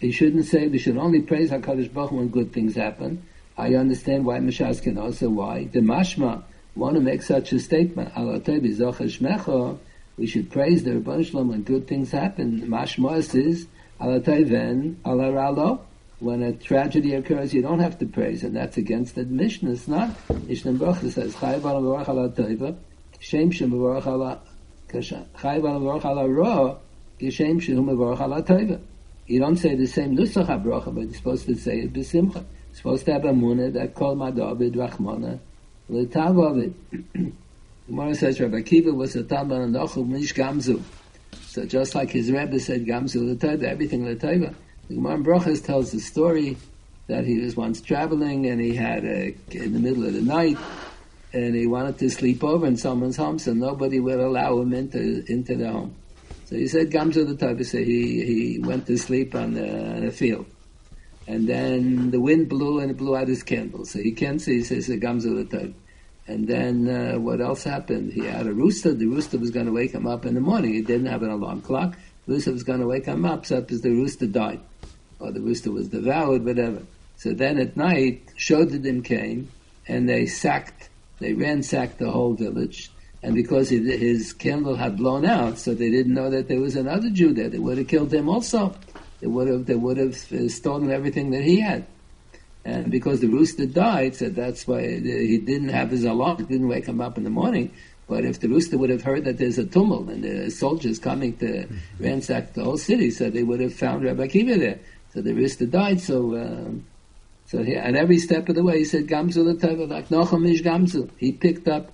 You 0.00 0.12
shouldn't 0.12 0.46
say 0.46 0.68
we 0.68 0.78
should 0.78 0.96
only 0.96 1.20
praise 1.20 1.50
HaKadosh 1.50 1.92
Baruch 1.92 2.12
when 2.12 2.28
good 2.28 2.54
things 2.54 2.76
happen. 2.76 3.22
I 3.58 3.74
understand 3.74 4.24
why 4.24 4.38
Mishas 4.38 4.80
can 4.82 4.96
also 4.96 5.28
why. 5.28 5.64
The 5.64 5.80
Mashma 5.80 6.44
want 6.74 6.94
to 6.94 7.02
make 7.02 7.20
such 7.20 7.52
a 7.52 7.60
statement. 7.60 8.16
We 10.16 10.26
should 10.26 10.50
praise 10.50 10.82
the 10.82 10.94
Rebbe 10.94 11.24
Shalom 11.24 11.48
when 11.48 11.62
good 11.62 11.86
things 11.86 12.10
happen. 12.10 12.62
Mashma 12.62 13.34
is 13.34 13.66
Alatayven 14.00 14.94
Alaralo 15.04 15.80
when 16.22 16.40
a 16.40 16.52
tragedy 16.52 17.14
occurs, 17.14 17.52
you 17.52 17.62
don't 17.62 17.80
have 17.80 17.98
to 17.98 18.06
praise, 18.06 18.44
and 18.44 18.54
that's 18.54 18.76
against 18.76 19.16
the 19.16 19.24
Mishnah. 19.24 19.72
It's 19.72 19.88
not. 19.88 20.10
Mishnah 20.46 20.74
Baruch 20.74 20.98
says, 21.10 21.34
Chayiv 21.34 21.64
al 21.64 21.82
Baruch 21.82 22.08
ala 22.08 22.28
Teiva, 22.28 22.76
Shem 23.18 23.50
Shem 23.50 23.70
Baruch 23.70 24.06
ala 24.06 24.40
Chayiv 24.88 25.68
al 25.68 25.80
Baruch 25.80 26.04
ala 26.04 26.28
Ra, 26.28 26.76
Geshem 27.18 27.60
Shem 27.60 27.84
Baruch 27.84 28.20
ala 28.20 28.40
Teiva. 28.40 28.80
You 29.26 29.40
don't 29.40 29.56
say 29.56 29.74
the 29.74 29.86
same 29.86 30.16
Nusach 30.16 30.46
HaBracha, 30.46 30.94
but 30.94 31.04
you're 31.04 31.14
supposed 31.14 31.46
to 31.46 31.56
say 31.56 31.80
it 31.80 31.92
B'Simcha. 31.92 32.34
You're 32.34 32.44
supposed 32.72 33.04
to 33.06 33.12
have 33.14 33.24
a 33.24 33.32
munah 33.32 33.72
that 33.72 33.94
Kol 33.94 34.14
Madavid 34.14 34.76
Rachmana 34.76 35.40
L'Tav 35.88 36.50
Avid. 36.50 37.34
Gemara 37.88 38.14
says 38.14 38.40
Rabbi 38.40 38.58
Akiva 38.58 38.94
was 38.94 39.16
a 39.16 39.24
Talmud 39.24 39.60
and 39.60 39.74
Ochel 39.74 40.06
Mish 40.06 40.32
Gamzu. 40.34 40.80
So 41.46 41.66
just 41.66 41.96
like 41.96 42.10
his 42.10 42.30
Rebbe 42.30 42.60
said 42.60 42.86
Gamzu 42.86 43.34
L'Taiva, 43.34 43.64
everything 43.64 44.08
L'Taiva. 44.08 44.54
The 44.88 44.94
Gemara 44.94 45.18
Brachas 45.18 45.64
tells 45.64 45.92
the 45.92 46.00
story 46.00 46.56
that 47.06 47.24
he 47.24 47.38
was 47.38 47.56
once 47.56 47.80
traveling 47.80 48.46
and 48.46 48.60
he 48.60 48.74
had 48.74 49.04
a, 49.04 49.34
in 49.50 49.72
the 49.72 49.78
middle 49.78 50.04
of 50.04 50.14
the 50.14 50.22
night 50.22 50.58
and 51.32 51.54
he 51.54 51.66
wanted 51.66 51.98
to 51.98 52.10
sleep 52.10 52.44
over 52.44 52.66
in 52.66 52.76
someone's 52.76 53.16
home, 53.16 53.38
so 53.38 53.52
nobody 53.52 54.00
would 54.00 54.20
allow 54.20 54.60
him 54.60 54.72
into 54.74 55.24
into 55.32 55.56
the 55.56 55.70
home. 55.70 55.94
So 56.44 56.56
he 56.56 56.68
said, 56.68 56.90
"Gamzu 56.90 57.26
the 57.26 57.36
type." 57.36 57.62
So 57.64 57.78
he 57.78 58.24
he 58.24 58.58
went 58.58 58.86
to 58.86 58.98
sleep 58.98 59.34
on 59.34 59.54
the, 59.54 59.94
on 59.94 60.04
the 60.04 60.10
field, 60.10 60.46
and 61.26 61.48
then 61.48 62.10
the 62.10 62.20
wind 62.20 62.48
blew 62.48 62.80
and 62.80 62.90
it 62.90 62.98
blew 62.98 63.16
out 63.16 63.28
his 63.28 63.42
candle. 63.42 63.84
So 63.86 64.00
he 64.00 64.12
can't 64.12 64.40
see. 64.42 64.58
He 64.58 64.64
says, 64.64 64.88
"Gamzu 64.88 65.48
the 65.48 65.58
type." 65.58 65.74
And 66.26 66.46
then 66.46 66.88
uh, 66.88 67.18
what 67.18 67.40
else 67.40 67.64
happened? 67.64 68.12
He 68.12 68.26
had 68.26 68.46
a 68.46 68.52
rooster. 68.52 68.92
The 68.92 69.06
rooster 69.06 69.38
was 69.38 69.50
going 69.50 69.66
to 69.66 69.72
wake 69.72 69.92
him 69.92 70.06
up 70.06 70.24
in 70.24 70.34
the 70.34 70.40
morning. 70.40 70.74
He 70.74 70.82
didn't 70.82 71.06
have 71.06 71.22
an 71.22 71.30
alarm 71.30 71.62
clock. 71.62 71.96
The 72.26 72.34
rooster 72.34 72.52
was 72.52 72.62
going 72.62 72.80
to 72.80 72.86
wake 72.86 73.06
him 73.06 73.24
up, 73.24 73.46
so 73.46 73.60
the 73.60 73.90
rooster 73.90 74.26
died 74.26 74.60
or 75.22 75.30
the 75.30 75.40
rooster 75.40 75.70
was 75.70 75.88
devoured, 75.88 76.44
whatever. 76.44 76.82
So 77.16 77.32
then 77.32 77.58
at 77.58 77.76
night, 77.76 78.26
Shodadim 78.36 79.04
came, 79.04 79.50
and 79.86 80.08
they 80.08 80.26
sacked, 80.26 80.88
they 81.20 81.32
ransacked 81.32 81.98
the 81.98 82.10
whole 82.10 82.34
village, 82.34 82.90
and 83.22 83.34
because 83.34 83.70
his 83.70 84.32
candle 84.32 84.74
had 84.74 84.96
blown 84.96 85.24
out, 85.24 85.58
so 85.58 85.74
they 85.74 85.90
didn't 85.90 86.14
know 86.14 86.28
that 86.30 86.48
there 86.48 86.60
was 86.60 86.74
another 86.74 87.08
Jew 87.08 87.32
there. 87.32 87.48
They 87.48 87.60
would 87.60 87.78
have 87.78 87.86
killed 87.86 88.12
him 88.12 88.28
also. 88.28 88.74
They 89.20 89.28
would 89.28 89.46
have, 89.46 89.66
they 89.66 89.76
would 89.76 89.96
have 89.96 90.32
uh, 90.32 90.48
stolen 90.48 90.90
everything 90.90 91.30
that 91.30 91.44
he 91.44 91.60
had. 91.60 91.86
And 92.64 92.90
because 92.90 93.20
the 93.20 93.28
rooster 93.28 93.66
died, 93.66 94.16
so 94.16 94.28
that's 94.28 94.66
why 94.66 94.82
he 94.82 95.38
didn't 95.38 95.68
have 95.68 95.90
his 95.90 96.04
alarm, 96.04 96.40
it 96.40 96.48
didn't 96.48 96.68
wake 96.68 96.86
him 96.86 97.00
up 97.00 97.16
in 97.16 97.22
the 97.22 97.30
morning. 97.30 97.70
But 98.08 98.24
if 98.24 98.40
the 98.40 98.48
rooster 98.48 98.76
would 98.78 98.90
have 98.90 99.02
heard 99.02 99.24
that 99.24 99.38
there's 99.38 99.58
a 99.58 99.64
tumult 99.64 100.08
and 100.08 100.24
the 100.24 100.50
soldiers 100.50 100.98
coming 100.98 101.36
to 101.38 101.66
ransack 101.98 102.54
the 102.54 102.64
whole 102.64 102.76
city, 102.76 103.10
so 103.10 103.30
they 103.30 103.42
would 103.44 103.60
have 103.60 103.74
found 103.74 104.04
Rabbi 104.04 104.26
Akiva 104.26 104.58
there. 104.58 104.80
So 105.12 105.20
the 105.20 105.32
Rista 105.32 105.70
died, 105.70 106.00
so, 106.00 106.36
um, 106.36 106.86
so 107.46 107.62
he, 107.62 107.74
at 107.74 107.94
every 107.94 108.18
step 108.18 108.48
of 108.48 108.54
the 108.54 108.64
way 108.64 108.78
he 108.78 108.84
said, 108.84 109.06
Gamzu 109.06 109.44
l'teva, 109.44 109.84
like 109.84 110.08
Nachum 110.08 110.50
ish 110.50 110.62
Gamzu. 110.62 111.10
He 111.18 111.32
picked 111.32 111.68
up 111.68 111.92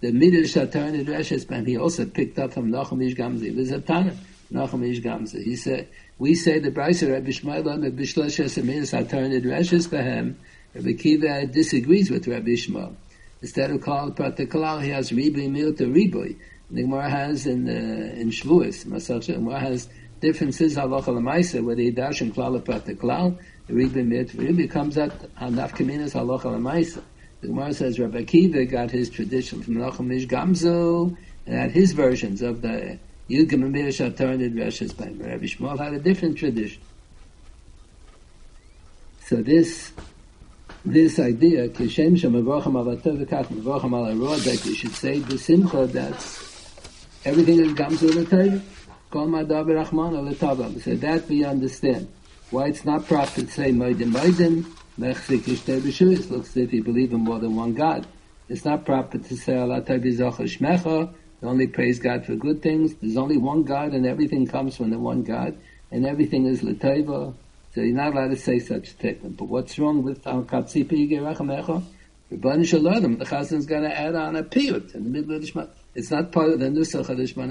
the 0.00 0.12
Midrash 0.12 0.54
Reshes, 0.54 1.50
and 1.50 1.66
he 1.66 1.76
also 1.76 2.06
picked 2.06 2.38
up 2.38 2.52
from 2.52 2.70
Nachum 2.70 3.04
ish 3.04 3.16
Gamzu. 3.16 3.46
It 3.46 3.56
was 3.56 3.70
a 3.72 3.80
Tana, 3.80 4.16
Nachum 4.52 4.88
ish 4.88 5.00
Gamzu. 5.00 5.42
He 5.42 5.56
said, 5.56 5.88
we 6.18 6.34
say 6.34 6.60
the 6.60 6.70
Brisa 6.70 7.10
Rabbi 7.10 7.30
Shmuel 7.30 7.72
on 7.72 7.80
the 7.80 7.90
Bishlesh 7.90 8.38
Midrash 8.62 8.92
Shatarnid 8.92 9.42
Reshes 9.42 9.88
Behem, 9.88 10.36
Rabbi 10.74 10.92
Kiva 10.92 11.46
disagrees 11.46 12.10
with 12.10 12.28
Rabbi 12.28 12.50
Shmuel. 12.50 12.94
Instead 13.42 13.70
of 13.70 13.80
calling 13.80 14.14
particular, 14.14 14.80
he 14.80 14.90
has 14.90 15.10
Ribi 15.10 15.48
Milta 15.48 15.90
Riboy. 15.90 16.36
The 16.70 16.82
Gemara 16.82 17.10
has 17.10 17.46
in, 17.46 17.68
uh, 17.68 17.72
in 17.72 18.30
Shavuos, 18.30 18.86
Masach, 18.86 19.26
Gemara 19.26 19.58
has 19.58 19.88
differences 20.20 20.76
halacha 20.76 21.06
lemaisa 21.06 21.62
where 21.64 21.74
the 21.74 21.90
dash 21.90 22.20
and 22.20 22.34
klal 22.34 22.62
the 22.84 22.94
klal 22.94 23.38
the 23.66 24.02
mit 24.02 24.34
ribbon 24.34 24.68
comes 24.68 24.98
out 24.98 25.12
on 25.38 25.54
nafkaminas 25.54 26.12
halacha 26.12 26.44
lemaisa. 26.44 27.02
The 27.40 27.48
Gemara 27.48 27.72
says 27.72 27.98
Rabbi 27.98 28.24
Akiva 28.24 28.70
got 28.70 28.90
his 28.90 29.08
tradition 29.08 29.62
from 29.62 29.76
Nachum 29.76 30.14
Ish 30.14 30.26
Gamzu 30.26 31.16
and 31.46 31.54
had 31.54 31.70
his 31.70 31.92
versions 31.92 32.42
of 32.42 32.60
the 32.60 32.98
Yudgim 33.30 33.62
and 33.62 33.72
Mirish 33.72 33.98
Atarnid 33.98 34.54
Resh's 34.54 34.92
by 34.92 35.06
Rabbi 35.06 35.46
Shmuel 35.46 35.78
had 35.78 35.94
a 35.94 35.98
different 35.98 36.36
tradition. 36.36 36.82
So 39.24 39.36
this 39.36 39.92
this 40.84 41.18
idea, 41.18 41.68
Kishem 41.68 42.18
Shemavrocham 42.18 42.72
Alatov 42.72 43.24
Kach 43.26 43.46
Mavrocham 43.46 43.94
Al 43.94 44.36
that 44.36 44.66
you 44.66 44.74
should 44.74 44.92
say 44.92 45.20
the 45.20 45.38
Simcha 45.38 45.86
that's 45.86 46.50
everything 47.24 47.66
that 47.66 47.76
comes 47.76 48.02
with 48.02 48.14
the 48.14 48.24
Torah. 48.24 48.60
So 49.12 49.26
that 50.96 51.24
we 51.28 51.44
understand. 51.44 52.08
Why 52.50 52.66
it's 52.68 52.84
not 52.84 53.06
proper 53.08 53.42
to 53.42 53.46
say 53.50 53.72
Moedim 53.72 54.12
Moedim, 54.12 54.64
Mechzik 54.98 55.42
Ishtei 55.42 55.80
B'Shuis, 55.80 56.30
looks 56.30 56.50
as 56.50 56.56
if 56.58 56.72
you 56.72 56.84
believe 56.84 57.12
in 57.12 57.20
more 57.20 57.40
than 57.40 57.56
one 57.56 57.74
God. 57.74 58.06
It's 58.48 58.64
not 58.64 58.84
proper 58.84 59.18
to 59.18 59.36
say 59.36 59.56
Allah 59.56 59.82
Tabizocha 59.82 60.44
Shmecha, 60.46 61.12
only 61.42 61.66
praise 61.66 61.98
God 61.98 62.24
for 62.26 62.36
good 62.36 62.62
things. 62.62 62.94
There's 62.94 63.16
only 63.16 63.36
one 63.36 63.64
God 63.64 63.94
and 63.94 64.06
everything 64.06 64.46
comes 64.46 64.76
from 64.76 64.90
the 64.90 64.98
one 64.98 65.22
God 65.22 65.56
and 65.90 66.06
everything 66.06 66.46
is 66.46 66.62
Lateva. 66.62 67.34
So 67.74 67.80
you're 67.80 67.96
not 67.96 68.12
allowed 68.12 68.28
to 68.28 68.36
say 68.36 68.58
such 68.58 68.88
a 68.88 68.90
statement. 68.90 69.38
But 69.38 69.46
what's 69.46 69.78
wrong 69.78 70.02
with 70.02 70.26
Al 70.26 70.42
Gerachamecha? 70.44 71.82
Rebbeinu 72.30 72.64
Shalom, 72.64 73.18
the 73.18 73.24
Chazan 73.24 73.58
is 73.58 73.66
going 73.66 73.82
to 73.82 73.98
add 73.98 74.14
on 74.14 74.36
a 74.36 74.44
piyut 74.44 74.94
in 74.94 75.02
the 75.04 75.10
middle 75.10 75.34
of 75.34 75.40
the 75.40 75.48
Shema. 75.48 75.66
It's 75.96 76.12
not 76.12 76.30
part 76.30 76.50
of 76.50 76.60
the 76.60 76.66
Nusach 76.66 77.08
of 77.08 77.16
the 77.16 77.26
Shema 77.26 77.46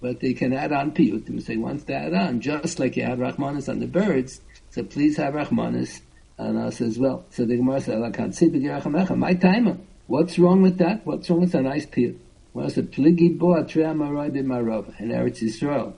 but 0.00 0.20
they 0.20 0.32
can 0.32 0.52
add 0.52 0.72
on 0.72 0.92
piyut. 0.92 1.28
And 1.28 1.42
say 1.42 1.56
wants 1.56 1.84
to 1.84 1.94
add 1.94 2.14
on, 2.14 2.40
just 2.40 2.78
like 2.78 2.96
you 2.96 3.04
have 3.04 3.18
Rahmanis 3.18 3.68
on 3.68 3.80
the 3.80 3.86
birds, 3.86 4.40
so 4.70 4.82
please 4.82 5.16
have 5.16 5.34
Rahmanis 5.34 6.00
on 6.38 6.56
us 6.56 6.80
as 6.80 6.98
well. 6.98 7.24
So 7.30 7.44
the 7.44 7.56
Gemara 7.56 7.80
Gerachamecha, 7.80 9.16
my 9.16 9.34
timer. 9.34 9.78
What's 10.06 10.38
wrong 10.38 10.62
with 10.62 10.78
that? 10.78 11.04
What's 11.04 11.28
wrong 11.28 11.40
with 11.40 11.54
a 11.54 11.60
nice 11.60 11.86
piyut? 11.86 12.16
Well, 12.54 12.66
a 12.66 12.70
pligi 12.70 13.38
bo 13.38 13.48
atrea 13.54 13.94
marai 13.94 14.30
b'marov 14.30 14.98
in 15.00 15.10
Eretz 15.10 15.42
Yisrael. 15.42 15.92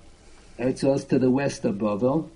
Eretz 0.59 0.83
Yisrael 0.83 0.97
is 0.97 1.05
to 1.05 1.19
the 1.19 1.31
west 1.31 1.65
of 1.65 1.77
Bavel, 1.77 2.29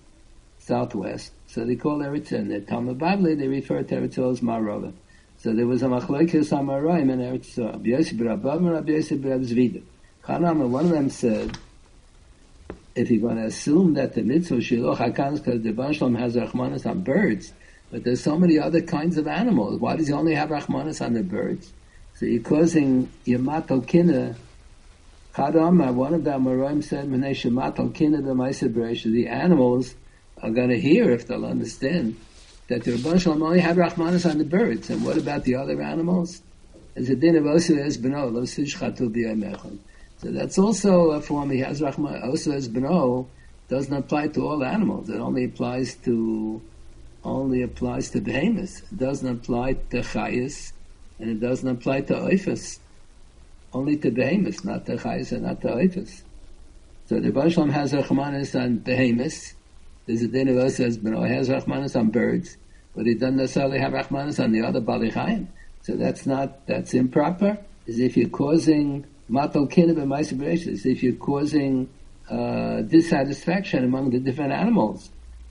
southwest. 0.58 1.32
So 1.46 1.64
they 1.64 1.76
call 1.76 1.98
Eretz 1.98 2.32
in 2.32 2.48
the 2.48 2.60
Talmud 2.60 2.98
Bavli, 2.98 3.36
they 3.36 3.48
refer 3.48 3.82
to 3.82 3.94
Eretz 3.94 4.14
Yisrael 4.14 4.32
as 4.32 4.40
Marova. 4.40 4.92
So 5.38 5.52
there 5.52 5.66
was 5.66 5.82
a 5.82 5.86
machlokes 5.86 6.52
Amaroim 6.52 7.10
in 7.10 7.18
Eretz 7.18 7.54
Yisrael. 7.54 7.72
Rabbi 7.72 7.88
Yosef 7.88 8.18
Rabbav 8.18 8.56
and 8.58 8.70
Rabbi 8.70 8.92
Yosef 8.92 9.24
Rab 9.24 9.40
Zvida. 9.42 9.82
Chanam, 10.26 10.68
one 10.68 10.86
of 10.86 10.90
them 10.90 11.10
said, 11.10 11.58
if 12.94 13.10
you're 13.10 13.20
going 13.20 13.36
to 13.36 13.46
assume 13.46 13.94
that 13.94 14.14
the 14.14 14.22
mitzvah 14.22 14.56
shiluach 14.56 14.96
hakan 14.96 15.36
because 15.36 15.62
the 15.62 15.72
Banshlam 15.72 16.18
has 16.18 16.36
rachmanis 16.36 16.88
on 16.88 17.02
birds, 17.02 17.52
but 17.90 18.04
there's 18.04 18.22
so 18.22 18.38
many 18.38 18.58
other 18.58 18.80
kinds 18.80 19.18
of 19.18 19.26
animals. 19.26 19.80
Why 19.80 19.96
does 19.96 20.08
he 20.08 20.12
only 20.12 20.34
have 20.34 20.48
rachmanis 20.48 21.04
on 21.04 21.14
the 21.14 21.22
birds? 21.22 21.72
So 22.14 22.26
you're 22.26 22.42
causing 22.42 23.10
Yamato 23.24 23.80
Kina. 23.80 24.36
Chadam, 25.34 25.92
one 25.94 26.14
of 26.14 26.22
the 26.22 26.30
Amoraim 26.30 26.82
said, 26.82 27.06
Shemato 27.08 27.92
Kina 27.92 28.22
the 28.22 29.10
the 29.10 29.26
animals 29.26 29.94
are 30.40 30.50
going 30.50 30.68
to 30.68 30.80
hear, 30.80 31.10
if 31.10 31.26
they'll 31.26 31.44
understand, 31.44 32.16
that 32.68 32.84
the 32.84 32.92
Rabban 32.92 33.20
Shalom 33.20 33.42
only 33.42 33.60
had 33.60 33.76
Rahmanis 33.76 34.30
on 34.30 34.38
the 34.38 34.44
birds. 34.44 34.90
And 34.90 35.04
what 35.04 35.18
about 35.18 35.42
the 35.42 35.56
other 35.56 35.82
animals? 35.82 36.40
As 36.94 37.08
din 37.08 37.34
of 37.36 37.42
Shchatu 37.44 39.12
B'Yamechon. 39.12 39.78
So 40.24 40.30
that's 40.30 40.58
also 40.58 41.10
a 41.10 41.20
form, 41.20 41.50
he 41.50 41.58
has 41.58 41.82
Rahman, 41.82 42.22
Osu 42.22 42.54
Es 42.54 42.66
Beno, 42.66 43.26
doesn't 43.68 43.92
apply 43.92 44.28
to 44.28 44.48
all 44.48 44.64
animals. 44.64 45.10
It 45.10 45.20
only 45.20 45.44
applies 45.44 45.96
to, 45.96 46.62
only 47.22 47.60
applies 47.60 48.08
to 48.12 48.22
behemoths. 48.22 48.80
It 48.90 48.96
doesn't 48.96 49.28
apply 49.28 49.74
to 49.74 50.00
chayas, 50.00 50.72
and 51.18 51.28
it 51.28 51.40
doesn't 51.40 51.68
apply 51.68 52.00
to 52.02 52.14
oifus. 52.14 52.78
Only 53.74 53.98
to 53.98 54.10
behemoths, 54.10 54.64
not 54.64 54.86
to 54.86 54.96
chayas 54.96 55.32
and 55.32 55.42
not 55.42 55.60
to 55.60 55.68
oifus. 55.68 56.22
So 57.06 57.20
the 57.20 57.30
Baal 57.30 57.50
has 57.50 57.92
Rahmanis 57.92 58.58
on 58.58 58.78
behemoths, 58.78 59.52
there's 60.06 60.22
a 60.22 60.28
din 60.28 60.48
of 60.48 60.56
us 60.56 60.76
says, 60.76 60.96
but 60.96 61.12
has 61.28 61.50
Rahmanis 61.50 62.00
on 62.00 62.08
birds, 62.08 62.56
but 62.96 63.04
he 63.04 63.12
doesn't 63.12 63.36
necessarily 63.36 63.78
have 63.78 63.92
Rahmanis 63.92 64.42
on 64.42 64.52
the 64.52 64.62
other 64.62 64.80
Balichayim. 64.80 65.48
So 65.82 65.96
that's 65.96 66.24
not, 66.24 66.66
that's 66.66 66.94
improper. 66.94 67.58
As 67.86 67.98
if 67.98 68.16
you're 68.16 68.30
causing 68.30 69.04
matal 69.28 69.68
kinib 69.68 70.00
and 70.00 70.12
as 70.68 70.86
if 70.86 71.02
you're 71.02 71.14
causing 71.14 71.88
uh, 72.30 72.82
dissatisfaction 72.82 73.84
among 73.84 74.10
the 74.10 74.18
different 74.18 74.52
animals, 74.52 75.10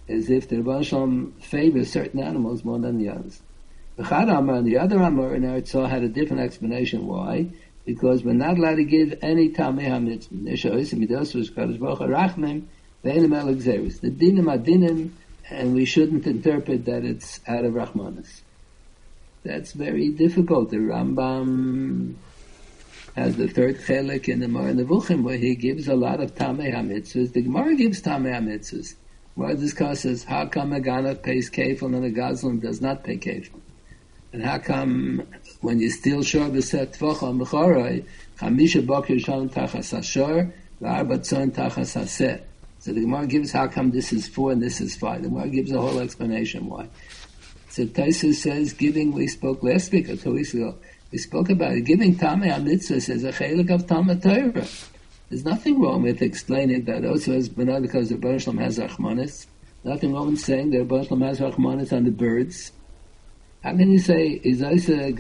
as 0.09 0.29
if 0.29 0.49
the 0.49 0.57
Rebbe 0.57 0.83
Shalom 0.83 1.33
favors 1.39 1.91
certain 1.91 2.19
animals 2.21 2.63
more 2.63 2.79
than 2.79 2.97
the 2.97 3.09
others. 3.09 3.41
The 3.95 4.03
Chad 4.03 4.29
Amar 4.29 4.55
and 4.55 4.67
the 4.67 4.77
other 4.79 4.97
Amar 4.97 5.35
in 5.35 5.43
Eretz 5.43 5.71
had 5.87 6.03
a 6.03 6.09
different 6.09 6.41
explanation 6.41 7.05
why. 7.05 7.49
Because 7.85 8.23
we're 8.23 8.33
not 8.33 8.57
allowed 8.57 8.75
to 8.75 8.85
give 8.85 9.19
any 9.21 9.49
Tamei 9.49 9.87
HaMitzvah. 9.87 10.43
Nesha 10.43 10.71
Kadosh 11.51 12.63
the 13.03 13.09
dinim 14.09 14.49
are 14.49 14.57
dinim, 14.57 15.09
and 15.49 15.73
we 15.73 15.83
shouldn't 15.83 16.25
interpret 16.25 16.85
that 16.85 17.03
it's 17.03 17.41
out 17.45 17.65
of 17.65 17.73
Rahmanis. 17.73 18.41
That's 19.43 19.73
very 19.73 20.09
difficult. 20.09 20.69
The 20.69 20.77
Rambam 20.77 22.15
has 23.15 23.35
the 23.35 23.48
third 23.48 23.77
chelik 23.77 24.27
in 24.27 24.40
the 24.40 24.48
Moreh 24.48 24.73
Nevuchim 24.73 25.23
where 25.23 25.38
he 25.38 25.56
gives 25.56 25.88
a 25.88 25.95
lot 25.95 26.19
of 26.19 26.34
Tamei 26.35 26.73
HaMitzvahs. 26.73 27.34
The 27.34 27.41
Gemara 27.41 27.76
gives 27.76 28.02
Tamei 28.02 28.34
HaMitzvahs. 28.34 28.95
Where 29.35 29.56
discusses 29.56 30.23
how 30.23 30.48
come 30.48 30.73
a 30.73 30.80
Gana 30.80 31.15
pays 31.15 31.49
kefil 31.49 31.95
and 31.95 32.06
a 32.06 32.11
Gazlan 32.11 32.61
does 32.61 32.81
not 32.81 33.03
pay 33.03 33.18
kefil. 33.18 33.61
And 34.31 34.44
how 34.44 34.57
come 34.57 35.27
when 35.61 35.80
you 35.80 35.90
steal 35.91 36.23
shor 36.23 36.49
b'set 36.49 36.98
tvoch 36.98 37.22
on 37.22 37.40
b'choroi, 37.40 38.06
chamisha 38.40 38.85
bokir 38.85 39.23
shalom 39.23 39.49
tachas 39.49 39.94
hashor, 39.94 40.52
v'arba 40.81 41.19
tzon 41.19 41.52
tachas 41.52 41.99
haseh. 41.99 42.41
So 42.80 42.94
the 42.94 43.02
Gemara 43.02 43.27
gives 43.27 43.52
how 43.52 43.68
come 43.68 43.91
this 43.91 44.11
is 44.11 44.27
four 44.27 44.52
and 44.52 44.61
this 44.61 44.81
is 44.81 44.95
five. 44.95 45.22
The 45.22 45.30
Gemara 45.30 45.49
gives 45.49 45.72
a 45.72 45.80
whole 45.80 45.99
explanation 45.99 46.68
why. 46.68 46.90
So 47.69 47.85
Taisus 47.85 48.35
says 48.35 48.73
giving, 48.73 49.14
we 49.14 49.27
spoke 49.27 49.64
last 49.64 49.91
week 49.91 50.10
or 50.10 50.15
two 50.15 50.34
weeks 50.34 50.53
ago, 50.53 50.76
we 51.14 51.19
spoke 51.19 51.49
about 51.52 51.73
it. 51.73 51.81
Giving 51.81 52.15
Tamei 52.15 52.52
HaMitzvah 52.52 52.99
says 52.99 53.23
a 53.23 53.31
chelik 53.31 53.69
of 53.69 53.85
Talmud 53.85 54.23
Torah. 54.23 54.68
There's 55.30 55.45
nothing 55.45 55.80
wrong 55.80 56.02
with 56.02 56.23
explaining 56.23 56.85
that 56.85 57.06
also 57.06 57.34
as 57.34 57.49
Benah 57.49 57.84
because 57.84 58.10
the 58.10 58.18
Baruch 58.18 58.41
has 58.57 58.80
Rachmanis. 58.80 59.45
Nothing 59.84 60.14
wrong 60.14 60.31
with 60.31 60.40
saying 60.40 60.72
that 60.72 60.88
Baruch 60.88 61.10
has 61.10 61.40
Rachmanis 61.40 61.95
on 61.95 62.06
the 62.06 62.11
birds. 62.11 62.72
How 63.64 63.77
can 63.77 63.91
you 63.91 63.99
say, 63.99 64.41
is 64.44 64.64
Isa 64.64 65.14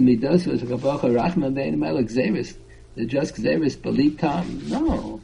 midos, 0.00 0.46
was 0.46 0.62
kabacha 0.62 1.10
Rachman, 1.14 1.76
melech 1.76 2.06
zeris 2.06 2.56
the 2.94 3.04
just 3.04 3.34
Xeris 3.36 3.80
believe 3.80 4.18
Tom. 4.18 4.62
No. 4.68 5.20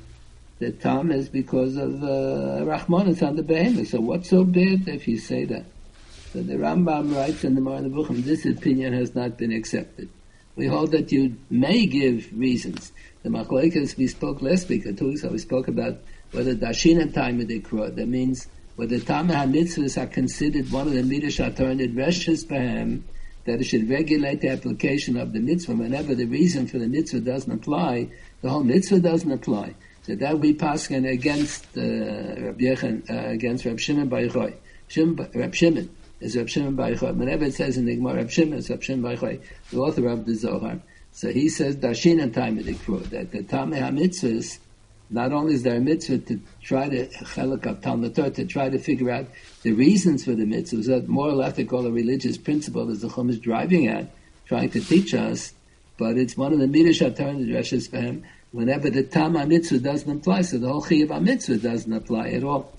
The 0.58 0.72
Tom 0.72 1.10
is 1.10 1.28
because 1.28 1.76
of 1.76 2.02
uh, 2.02 2.64
Rahman, 2.64 3.08
it's 3.08 3.22
on 3.22 3.36
the 3.36 3.42
behemoth. 3.42 3.88
So 3.88 4.00
what's 4.00 4.30
so 4.30 4.44
bad 4.44 4.88
if 4.88 5.08
you 5.08 5.18
say 5.18 5.44
that? 5.46 5.64
So 6.36 6.42
the 6.42 6.56
Rambam 6.56 7.16
writes 7.16 7.44
in 7.44 7.54
the 7.54 7.62
Moreh 7.62 7.80
Nevuchim, 7.80 8.22
this 8.22 8.44
opinion 8.44 8.92
has 8.92 9.14
not 9.14 9.38
been 9.38 9.52
accepted. 9.52 10.10
We 10.54 10.66
hold 10.66 10.90
that 10.90 11.10
you 11.10 11.34
may 11.48 11.86
give 11.86 12.28
reasons. 12.30 12.92
The 13.22 13.30
Machlaikas 13.30 13.96
we 13.96 14.06
spoke 14.06 14.42
last 14.42 14.68
week 14.68 14.84
or 14.84 14.92
two 14.92 15.08
weeks 15.08 15.22
ago, 15.22 15.32
we 15.32 15.38
spoke 15.38 15.66
about 15.66 15.96
whether 16.32 16.54
Dashin 16.54 17.14
time 17.14 17.40
of 17.40 17.48
the 17.48 17.60
That 17.60 18.08
means 18.08 18.48
whether 18.74 18.98
Tam 18.98 19.28
HaMitzvahs 19.28 19.96
are 19.98 20.08
considered 20.08 20.70
one 20.70 20.86
of 20.86 20.92
the 20.92 21.02
Midrash 21.02 21.40
Atarnid 21.40 21.94
Reshes 21.94 22.46
Behem, 22.46 23.00
that 23.46 23.60
it 23.60 23.64
should 23.64 23.88
regulate 23.88 24.42
the 24.42 24.50
application 24.50 25.16
of 25.16 25.32
the 25.32 25.40
mitzvah 25.40 25.72
whenever 25.72 26.14
the 26.14 26.26
reason 26.26 26.66
for 26.66 26.78
the 26.78 26.86
mitzvah 26.86 27.20
doesn't 27.20 27.50
apply, 27.50 28.10
the 28.42 28.50
whole 28.50 28.62
mitzvah 28.62 29.00
doesn't 29.00 29.32
apply. 29.32 29.74
So 30.02 30.14
that 30.14 30.34
would 30.34 30.42
be 30.42 30.52
passing 30.52 31.06
against 31.06 31.64
uh, 31.78 31.80
Rabbi 31.80 32.60
Yechan, 32.60 33.08
uh, 33.08 33.30
against 33.30 33.64
Rab 33.64 33.80
Shimon 33.80 34.10
Bar 34.10 34.20
Yochai. 34.20 34.56
Shim, 34.90 35.54
Shimon 35.54 35.88
is 36.20 36.36
Rab 36.36 36.48
Shimon 36.48 36.76
Bar 36.76 36.90
Yochai. 36.90 37.14
Whenever 37.16 37.44
it 37.44 37.54
says 37.54 37.76
in 37.76 37.86
the 37.86 37.96
Gemara 37.96 38.16
Rab 38.16 38.30
Shimon 38.30 38.58
is 38.58 38.70
Rab 38.70 38.82
Shimon 38.82 39.02
Bar 39.02 39.16
Yochai, 39.16 39.40
the 39.70 39.78
author 39.78 40.08
of 40.08 40.26
the 40.26 40.34
Zohar. 40.34 40.80
So 41.12 41.30
he 41.30 41.48
says 41.48 41.76
Dashin 41.76 42.22
and 42.22 42.34
time 42.34 42.56
that 42.56 42.66
the 42.66 43.42
Tamei 43.42 43.80
HaMitzvahs 43.80 44.58
not 45.10 45.32
only 45.32 45.54
is 45.54 45.62
there 45.62 45.76
a 45.76 45.80
mitzvah 45.80 46.18
to 46.18 46.40
try 46.62 46.88
to 46.88 47.06
chelik 47.06 47.66
of 47.66 47.80
Talmud 47.80 48.14
Torah, 48.14 48.30
to 48.30 48.44
try 48.44 48.68
to 48.68 48.78
figure 48.78 49.10
out 49.10 49.26
the 49.62 49.72
reasons 49.72 50.24
for 50.24 50.34
the 50.34 50.44
mitzvahs, 50.44 50.86
that 50.86 51.08
moral 51.08 51.42
ethical 51.42 51.86
or 51.86 51.92
religious 51.92 52.36
principle 52.36 52.90
is 52.90 53.02
the 53.02 53.08
Chum 53.08 53.30
is 53.30 53.38
driving 53.38 53.86
at, 53.86 54.10
trying 54.46 54.70
to 54.70 54.80
teach 54.80 55.14
us, 55.14 55.52
but 55.96 56.16
it's 56.16 56.36
one 56.36 56.52
of 56.52 56.58
the 56.58 56.66
midrash 56.66 56.98
the 56.98 57.10
drashes 57.10 57.88
for 57.88 57.98
him. 57.98 58.24
Whenever 58.52 58.90
the 58.90 59.02
tam 59.02 59.32
mitzvah 59.48 59.78
doesn't 59.78 60.10
apply, 60.10 60.42
so 60.42 60.58
the 60.58 60.68
whole 60.68 60.82
chiyuv 60.82 61.22
mitzvah 61.22 61.58
doesn't 61.58 61.92
apply 61.92 62.28
at 62.28 62.44
all. 62.44 62.72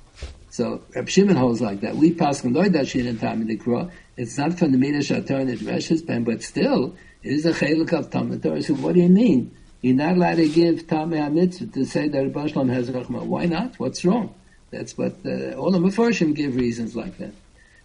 So 0.58 0.82
Reb 0.96 1.08
Shimon 1.08 1.36
holds 1.36 1.62
like 1.62 1.82
that. 1.82 1.98
We 1.98 2.16
pass 2.16 2.44
on 2.44 2.54
loy 2.54 2.70
dashin 2.70 3.08
and 3.08 3.20
tam 3.20 3.44
in 3.44 3.48
the 3.48 3.92
It's 4.18 4.40
not 4.40 4.58
from 4.58 4.72
the 4.72 4.80
midrash 4.80 5.10
the 5.10 5.22
drashes 5.22 6.04
for 6.04 6.14
him, 6.14 6.24
but 6.24 6.42
still 6.42 6.96
it 7.22 7.32
is 7.32 7.46
a 7.46 7.52
chelik 7.52 7.94
of 7.94 8.10
Talmud 8.10 8.42
Torah. 8.42 8.64
So 8.64 8.74
what 8.74 8.96
do 8.96 9.02
you 9.02 9.08
mean? 9.08 9.56
You're 9.82 9.96
not 9.96 10.16
allowed 10.16 10.38
to 10.38 10.50
give 10.50 10.88
Tamei 10.88 11.20
HaMitzvah 11.20 11.74
to 11.74 11.86
say 11.86 12.08
that 12.08 12.18
Rabbi 12.18 12.48
Shalom 12.48 12.70
has 12.70 12.90
Rachma. 12.90 13.24
Why 13.24 13.46
not? 13.46 13.76
What's 13.78 14.04
wrong? 14.04 14.34
That's 14.72 14.98
what 14.98 15.18
all 15.58 15.70
the 15.70 15.78
Mepharshim 15.78 16.34
give 16.34 16.56
reasons 16.56 16.96
like 16.96 17.20
that. 17.20 17.36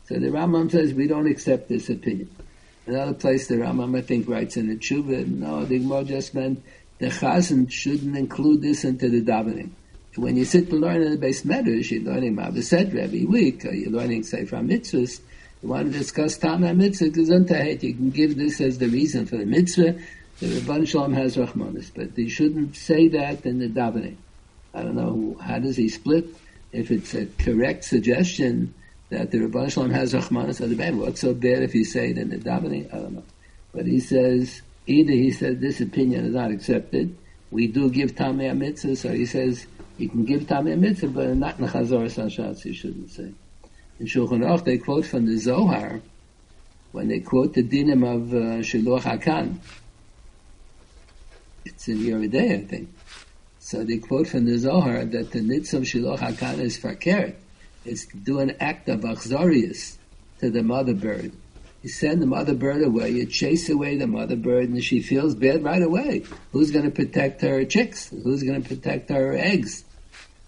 So 0.07 0.15
the 0.15 0.29
Rambam 0.29 0.71
says 0.71 0.95
we 0.95 1.07
don't 1.07 1.27
accept 1.27 1.69
this 1.69 1.91
opinion. 1.91 2.31
Another 2.87 3.13
place 3.13 3.49
the 3.49 3.57
Rambam 3.57 3.99
I 3.99 4.01
think 4.01 4.27
writes 4.27 4.57
in 4.57 4.69
the 4.69 4.77
Tshuva, 4.77 5.27
no, 5.27 5.67
the 5.67 5.79
Gemara 5.79 6.05
just 6.05 6.33
meant 6.33 6.65
the 7.01 7.09
Chazan 7.09 7.71
shouldn't 7.71 8.17
include 8.17 8.63
this 8.63 8.83
into 8.83 9.11
the 9.11 9.21
davening. 9.21 9.73
When 10.17 10.37
you 10.37 10.45
sit 10.45 10.69
to 10.69 10.77
learn 10.77 11.03
in 11.03 11.11
the 11.11 11.17
base 11.17 11.43
medrash, 11.43 11.91
you're 11.91 12.03
learning 12.03 12.37
Mavasedra 12.37 12.97
every 12.97 13.25
week, 13.25 13.65
or 13.65 13.73
you're 13.73 13.91
learning 13.91 14.25
Sefer 14.25 14.57
Mitzvahs, 14.57 15.21
you 15.63 15.69
want 15.69 15.91
to 15.91 15.99
discuss 15.99 16.37
Tama 16.37 16.75
Mitzvah, 16.75 17.11
Gesundheit, 17.11 17.83
you 17.83 17.95
can 17.95 18.11
give 18.11 18.37
this 18.37 18.61
as 18.61 18.79
the 18.79 18.89
reason 18.89 19.27
for 19.27 19.37
the 19.37 19.47
mitzvah. 19.47 19.99
The 20.41 20.47
Rabban 20.47 20.89
Shalom 20.89 21.13
has 21.15 21.37
Rahmanis, 21.37 21.93
but 21.95 22.19
you 22.19 22.29
shouldn't 22.29 22.75
say 22.75 23.09
that 23.09 23.47
in 23.47 23.61
the 23.61 23.69
davening. 23.69 24.17
I 24.75 24.83
don't 24.83 24.97
know, 24.97 25.37
how 25.41 25.61
does 25.61 25.77
he 25.77 25.89
split? 25.89 26.27
If 26.73 26.91
it's 26.91 27.15
a 27.15 27.27
correct 27.39 27.85
suggestion 27.85 28.75
that 29.11 29.31
the 29.31 29.39
Rabban 29.39 29.71
Shalom 29.71 29.91
has 29.91 30.15
Rahmanis 30.15 30.61
at 30.61 30.77
the 30.77 30.91
what's 30.97 31.21
so 31.21 31.33
bad 31.33 31.63
if 31.63 31.75
you 31.75 31.85
say 31.85 32.11
it 32.11 32.19
in 32.19 32.31
the 32.31 32.39
davening? 32.39 32.93
I 32.93 32.99
don't 32.99 33.15
know. 33.15 33.25
But 33.73 33.87
he 33.87 34.01
says, 34.01 34.63
either 34.87 35.13
he 35.13 35.31
said 35.31 35.61
this 35.61 35.81
opinion 35.81 36.27
is 36.27 36.35
not 36.35 36.51
accepted, 36.51 37.17
we 37.53 37.67
do 37.67 37.91
give 37.91 38.15
Tamei 38.17 38.57
Mitzvah, 38.57 38.97
so 38.97 39.13
he 39.13 39.27
says, 39.27 39.67
you 40.03 40.09
can 40.09 40.25
give 40.25 40.43
Tamei 40.43 40.77
Mitzvah, 40.77 41.07
but 41.09 41.37
not 41.37 41.61
in 41.61 41.67
Chazor 41.69 42.07
Sashatz, 42.07 42.65
you 42.65 42.75
shouldn't 42.75 43.11
say. 43.11 43.33
In 44.01 44.07
Shulchan 44.07 44.41
Aruch, 44.41 44.65
they 44.65 44.79
quote 44.79 45.07
from 45.07 45.27
the 45.27 45.37
Zohar, 45.37 46.01
when 46.91 47.07
they 47.07 47.21
quote 47.21 47.55
the 47.55 47.63
dinim 47.63 48.03
of 48.05 48.35
uh, 48.35 48.63
Shiluach 48.63 49.03
Hakan. 49.03 49.59
It's 51.65 51.87
in 51.87 51.99
De'ah, 51.99 52.65
I 52.65 52.65
think. 52.65 52.89
So 53.61 53.85
they 53.85 53.99
quote 53.99 54.27
from 54.27 54.45
the 54.45 54.59
Zohar 54.59 55.05
that 55.05 55.31
the 55.31 55.39
nitz 55.39 55.73
of 55.73 55.85
Shiluach 55.85 56.19
Hakan 56.19 56.59
is 56.59 56.77
fakert. 56.77 57.37
It's 57.85 58.07
to 58.07 58.17
do 58.17 58.41
an 58.41 58.57
act 58.59 58.89
of 58.89 59.01
achzorius 59.03 59.99
to 60.41 60.51
the 60.51 60.65
mother 60.65 60.95
bird. 60.95 61.31
You 61.83 61.91
send 61.91 62.21
the 62.21 62.27
mother 62.27 62.55
bird 62.55 62.83
away, 62.83 63.11
you 63.11 63.27
chase 63.27 63.69
away 63.69 63.97
the 63.97 64.09
mother 64.09 64.37
bird, 64.37 64.69
and 64.69 64.83
she 64.83 65.01
feels 65.01 65.37
bad 65.37 65.63
right 65.63 65.83
away. 65.83 66.25
Who's 66.51 66.73
going 66.73 66.85
to 66.85 66.91
protect 66.91 67.41
her 67.43 67.65
chicks? 67.65 68.09
Who's 68.09 68.43
going 68.43 68.63
to 68.63 68.69
protect 68.69 69.11
her 69.11 69.33
eggs? 69.33 69.85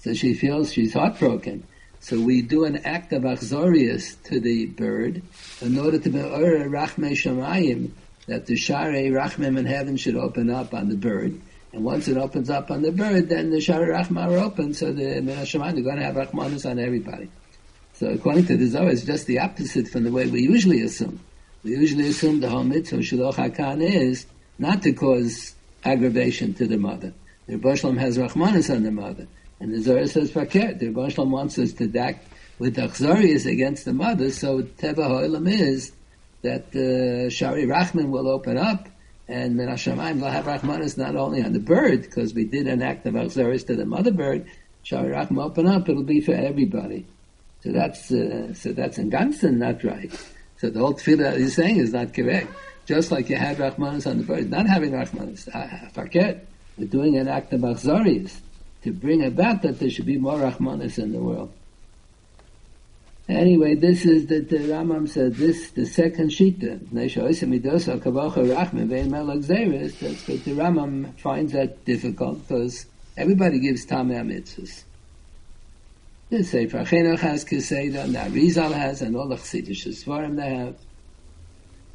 So 0.04 0.12
she 0.12 0.34
feels 0.34 0.70
she's 0.70 0.92
heartbroken. 0.92 1.66
So 2.00 2.20
we 2.20 2.42
do 2.42 2.66
an 2.66 2.76
act 2.84 3.14
of 3.14 3.22
achzorius 3.22 4.22
to 4.24 4.38
the 4.38 4.66
bird 4.66 5.22
in 5.62 5.78
order 5.78 5.98
to 5.98 6.10
be'or 6.10 6.68
rachme 6.68 7.12
shamayim, 7.12 7.90
that 8.26 8.44
the 8.44 8.54
share 8.54 8.92
rachmem 8.92 9.56
in 9.56 9.64
heaven 9.64 9.96
should 9.96 10.16
open 10.16 10.50
up 10.50 10.74
on 10.74 10.90
the 10.90 10.94
bird. 10.94 11.40
And 11.72 11.84
once 11.84 12.06
it 12.06 12.18
opens 12.18 12.50
up 12.50 12.70
on 12.70 12.82
the 12.82 12.92
bird, 12.92 13.30
then 13.30 13.48
the 13.48 13.62
share 13.62 13.80
rachma 13.80 14.30
are 14.30 14.44
open, 14.44 14.74
so 14.74 14.92
the 14.92 15.22
min 15.22 15.38
hashamayim, 15.38 15.72
they're 15.72 15.82
going 15.82 15.96
to 15.96 16.04
have 16.04 16.16
rachmanus 16.16 16.70
on 16.70 16.78
everybody. 16.78 17.30
So 17.94 18.08
according 18.08 18.44
to 18.48 18.58
the 18.58 18.66
Zohar, 18.66 18.90
it's 18.90 19.04
just 19.04 19.26
the 19.26 19.38
opposite 19.38 19.88
from 19.88 20.04
the 20.04 20.12
way 20.12 20.26
we 20.26 20.42
usually 20.42 20.82
assume. 20.82 21.18
We 21.62 21.70
usually 21.70 22.08
assume 22.08 22.40
the 22.40 22.50
whole 22.50 22.64
mitzvah 22.64 23.02
shiloch 23.02 23.36
hakan 23.36 23.80
is 23.80 24.26
not 24.58 24.82
to 24.82 24.92
cause 24.92 25.54
aggravation 25.82 26.52
to 26.54 26.66
the 26.66 26.76
mother. 26.76 27.14
The 27.46 27.56
Rebbe 27.56 27.98
has 28.00 28.18
rachmanus 28.18 28.68
on 28.68 28.82
the 28.82 28.90
mother. 28.90 29.28
And 29.64 29.72
the 29.72 29.80
Zohar 29.80 30.06
says 30.06 30.30
fakir. 30.30 30.74
The 30.74 30.88
Rebbe 30.88 31.24
wants 31.24 31.58
us 31.58 31.72
to 31.72 31.90
act 31.98 32.28
with 32.58 32.76
achzarias 32.76 33.50
against 33.50 33.86
the 33.86 33.94
mother, 33.94 34.30
so 34.30 34.60
Teva 34.60 35.08
Ha'olam 35.08 35.50
is 35.50 35.90
that 36.42 36.66
uh, 36.76 37.30
Shari 37.30 37.64
Rachman 37.64 38.10
will 38.10 38.28
open 38.28 38.58
up, 38.58 38.90
and 39.26 39.56
Min 39.56 39.68
HaShamayim 39.68 40.20
will 40.20 40.28
have 40.28 40.44
Rachmanis 40.44 40.98
not 40.98 41.16
only 41.16 41.42
on 41.42 41.54
the 41.54 41.60
bird, 41.60 42.02
because 42.02 42.34
we 42.34 42.44
did 42.44 42.66
an 42.66 42.82
act 42.82 43.06
of 43.06 43.14
achzarias 43.14 43.66
to 43.68 43.74
the 43.74 43.86
mother 43.86 44.12
bird, 44.12 44.44
Shari 44.82 45.14
Rachman 45.14 45.42
open 45.42 45.66
up, 45.66 45.88
it'll 45.88 46.02
be 46.02 46.20
for 46.20 46.34
everybody. 46.34 47.06
So 47.62 47.72
that's, 47.72 48.12
uh, 48.12 48.52
so 48.52 48.72
that's 48.72 48.98
in 48.98 49.08
Gansen 49.08 49.58
not 49.58 49.82
right. 49.82 50.12
So 50.58 50.68
the 50.68 50.80
whole 50.80 50.92
tefillah 50.92 51.38
he's 51.38 51.54
saying 51.54 51.78
is 51.78 51.94
not 51.94 52.12
correct. 52.12 52.52
Just 52.84 53.10
like 53.10 53.30
you 53.30 53.36
had 53.36 53.56
Rachmanis 53.56 54.06
on 54.06 54.18
the 54.18 54.24
bird, 54.24 54.50
not 54.50 54.66
having 54.66 54.90
Rachmanis, 54.90 55.48
uh, 55.54 55.88
forget. 55.88 56.48
We're 56.76 56.86
doing 56.86 57.16
an 57.16 57.28
act 57.28 57.54
of 57.54 57.62
achzarias 57.62 58.42
to 58.84 58.92
bring 58.92 59.24
about 59.24 59.62
that 59.62 59.80
there 59.80 59.90
should 59.90 60.06
be 60.06 60.18
more 60.18 60.38
Rahmanis 60.38 60.98
in 60.98 61.12
the 61.12 61.18
world. 61.18 61.52
Anyway, 63.26 63.74
this 63.74 64.04
is 64.04 64.26
the, 64.26 64.40
the 64.40 64.58
Rambam 64.58 65.08
said 65.08 65.34
this 65.36 65.70
the 65.70 65.86
second 65.86 66.28
shita. 66.28 66.78
That's 66.92 67.16
what 70.28 70.44
the 70.44 70.50
Rambam 70.50 71.18
finds 71.18 71.52
that 71.54 71.84
difficult 71.86 72.46
because 72.46 72.84
everybody 73.16 73.60
gives 73.60 73.86
tamei 73.86 74.20
mitzvahs. 74.20 74.84
The 76.28 76.42
Sefer 76.42 76.80
Chinuch 76.80 77.20
has 77.20 77.44
Keseda, 77.44 78.04
and 78.04 78.14
the 78.14 78.18
Arizal 78.18 78.72
has, 78.72 79.00
and 79.00 79.16
all 79.16 79.28
the 79.28 79.36
Chassidish 79.36 79.86
Svarim 80.04 80.36
they 80.36 80.54
have. 80.54 80.76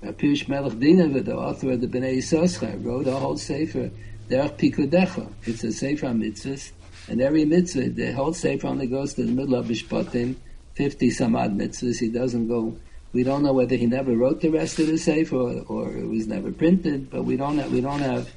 Uh, 0.02 0.12
Pirush 0.14 0.48
Melech 0.48 0.80
Dina, 0.80 1.08
the 1.22 1.36
author 1.36 1.74
of 1.74 1.82
the 1.82 1.88
Bnei 1.88 2.18
Yissaschar, 2.18 2.84
wrote 2.84 3.08
a 3.08 3.16
whole 3.16 3.38
Sefer, 3.38 3.92
Derech 4.30 4.58
Pikudecha. 4.58 5.32
It's 5.46 5.64
a 5.64 5.72
Sefer 5.72 6.08
Mitzvahs, 6.08 6.72
and 7.10 7.22
every 7.22 7.44
mitzvah, 7.44 7.90
the 7.90 8.12
whole 8.12 8.34
sefer 8.34 8.68
only 8.68 8.86
goes 8.86 9.16
to 9.16 9.24
the 9.24 9.32
middle 9.32 9.56
of 9.56 9.66
Mishpatim, 9.66 10.36
50 10.76 11.10
some 11.10 11.36
odd 11.36 11.58
mitzvahs. 11.58 12.00
He 12.00 12.10
doesn't 12.10 12.48
go, 12.48 12.78
we 13.14 13.24
don't 13.24 13.42
know 13.42 13.52
whether 13.52 13.76
he 13.76 13.88
never 13.88 14.16
wrote 14.16 14.42
the 14.42 14.50
rest 14.50 14.78
of 14.78 14.88
the 14.88 14.98
sefer 14.98 15.36
or, 15.36 15.62
or 15.68 15.98
it 15.98 16.08
was 16.08 16.28
never 16.28 16.52
printed, 16.52 17.10
but 17.10 17.24
we 17.24 17.36
don't 17.36 17.58
have, 17.58 17.72
we 17.72 17.82
don't 17.82 18.02
have 18.02 18.32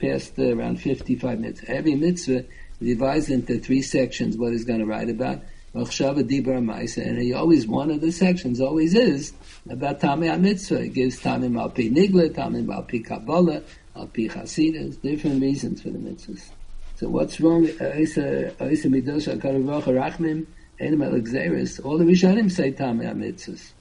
past 0.00 0.38
around 0.38 0.80
55 0.80 1.38
mitzvahs. 1.38 1.64
Every 1.68 1.94
mitzvah 1.96 2.44
divides 2.80 3.28
into 3.28 3.58
three 3.58 3.82
sections 3.82 4.38
what 4.38 4.52
he's 4.52 4.64
going 4.64 4.80
to 4.80 4.86
write 4.86 5.10
about. 5.10 5.42
Machshava 5.74 6.22
Dibra 6.22 6.64
Maisa, 6.64 7.04
and 7.06 7.18
he 7.18 7.34
always, 7.34 7.66
one 7.66 7.90
of 7.90 8.00
the 8.00 8.12
sections 8.12 8.58
always 8.60 8.94
is 8.94 9.32
about 9.68 10.00
Tamei 10.00 10.40
mitzvah. 10.40 10.82
He 10.82 10.88
gives 10.88 11.20
Tamei 11.20 11.50
Malpi 11.50 11.92
Nigla, 11.92 12.30
Tamei 12.30 12.64
Malpi 12.64 13.04
Kabbalah, 13.04 13.60
Malpi 13.94 14.30
Chasidus, 14.30 15.02
different 15.02 15.42
reasons 15.42 15.82
for 15.82 15.90
the 15.90 15.98
mitzvahs. 15.98 16.48
So 16.96 17.08
what's 17.08 17.40
wrong? 17.40 17.64
All 17.64 17.68
the 17.68 18.54
Rishonim 22.04 22.50
say 22.50 22.72
Tamei 22.72 23.14
mitzvahs. 23.14 23.72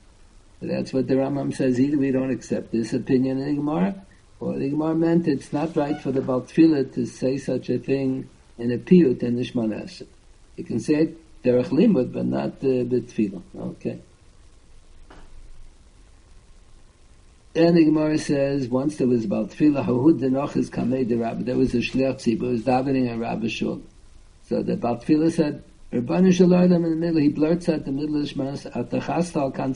So 0.60 0.68
that's 0.68 0.94
what 0.94 1.08
the 1.08 1.16
Rambam 1.16 1.54
says. 1.56 1.80
Either 1.80 1.98
we 1.98 2.12
don't 2.12 2.32
accept 2.32 2.72
this 2.72 2.94
opinion 2.94 3.40
in 3.40 3.48
the 3.48 3.56
Gemara, 3.56 3.96
or 4.40 4.58
the 4.58 4.70
Gemara 4.70 4.96
meant 4.96 5.28
it's 5.28 5.54
not 5.54 5.76
right 5.76 6.00
for 6.02 6.12
the 6.12 6.22
Baltfila 6.22 6.94
to 6.94 7.06
say 7.06 7.38
such 7.38 7.70
a 7.70 7.78
thing 7.78 8.30
in 8.58 8.72
a 8.72 8.78
piyut 8.78 9.22
in 9.22 9.36
the 9.36 9.44
Shmonas. 9.44 10.04
You 10.56 10.64
can 10.64 10.80
say 10.80 10.94
it 10.96 11.44
derech 11.44 11.68
limud, 11.68 12.14
but 12.14 12.26
not 12.26 12.52
uh, 12.64 12.84
betfila. 12.86 13.42
Okay. 13.56 14.00
Then 17.54 17.76
the 17.76 17.86
Gemara 17.86 18.18
says, 18.18 18.68
once 18.68 18.96
there 18.98 19.08
was 19.08 19.26
about 19.26 19.52
tefillah, 19.52 19.86
hahud 19.86 20.20
denochis 20.20 20.72
kamei 20.72 21.08
de 21.08 21.18
rabbi, 21.18 21.44
there 21.44 21.56
was 21.56 21.76
a 21.76 21.78
shliach 21.78 22.16
tzibur, 22.16 22.50
was 22.50 22.64
davening 22.64 23.14
a 23.14 23.18
rabbi 23.18 23.48
shul. 23.48 23.82
So 24.50 24.64
the 24.64 24.76
Baal 24.76 24.98
Tefillah 24.98 25.32
said, 25.32 25.64
Rabbanu 25.92 26.34
Shalom 26.34 26.74
in 26.74 26.82
the 26.82 26.96
middle, 26.96 27.20
he 27.20 27.30
blurts 27.30 27.70
out 27.70 27.86
the 27.86 27.92
middle 27.92 28.20
of 28.20 28.28
the 28.28 28.72
at 28.76 28.90
the 28.90 28.98
chastal 28.98 29.54
kan 29.54 29.76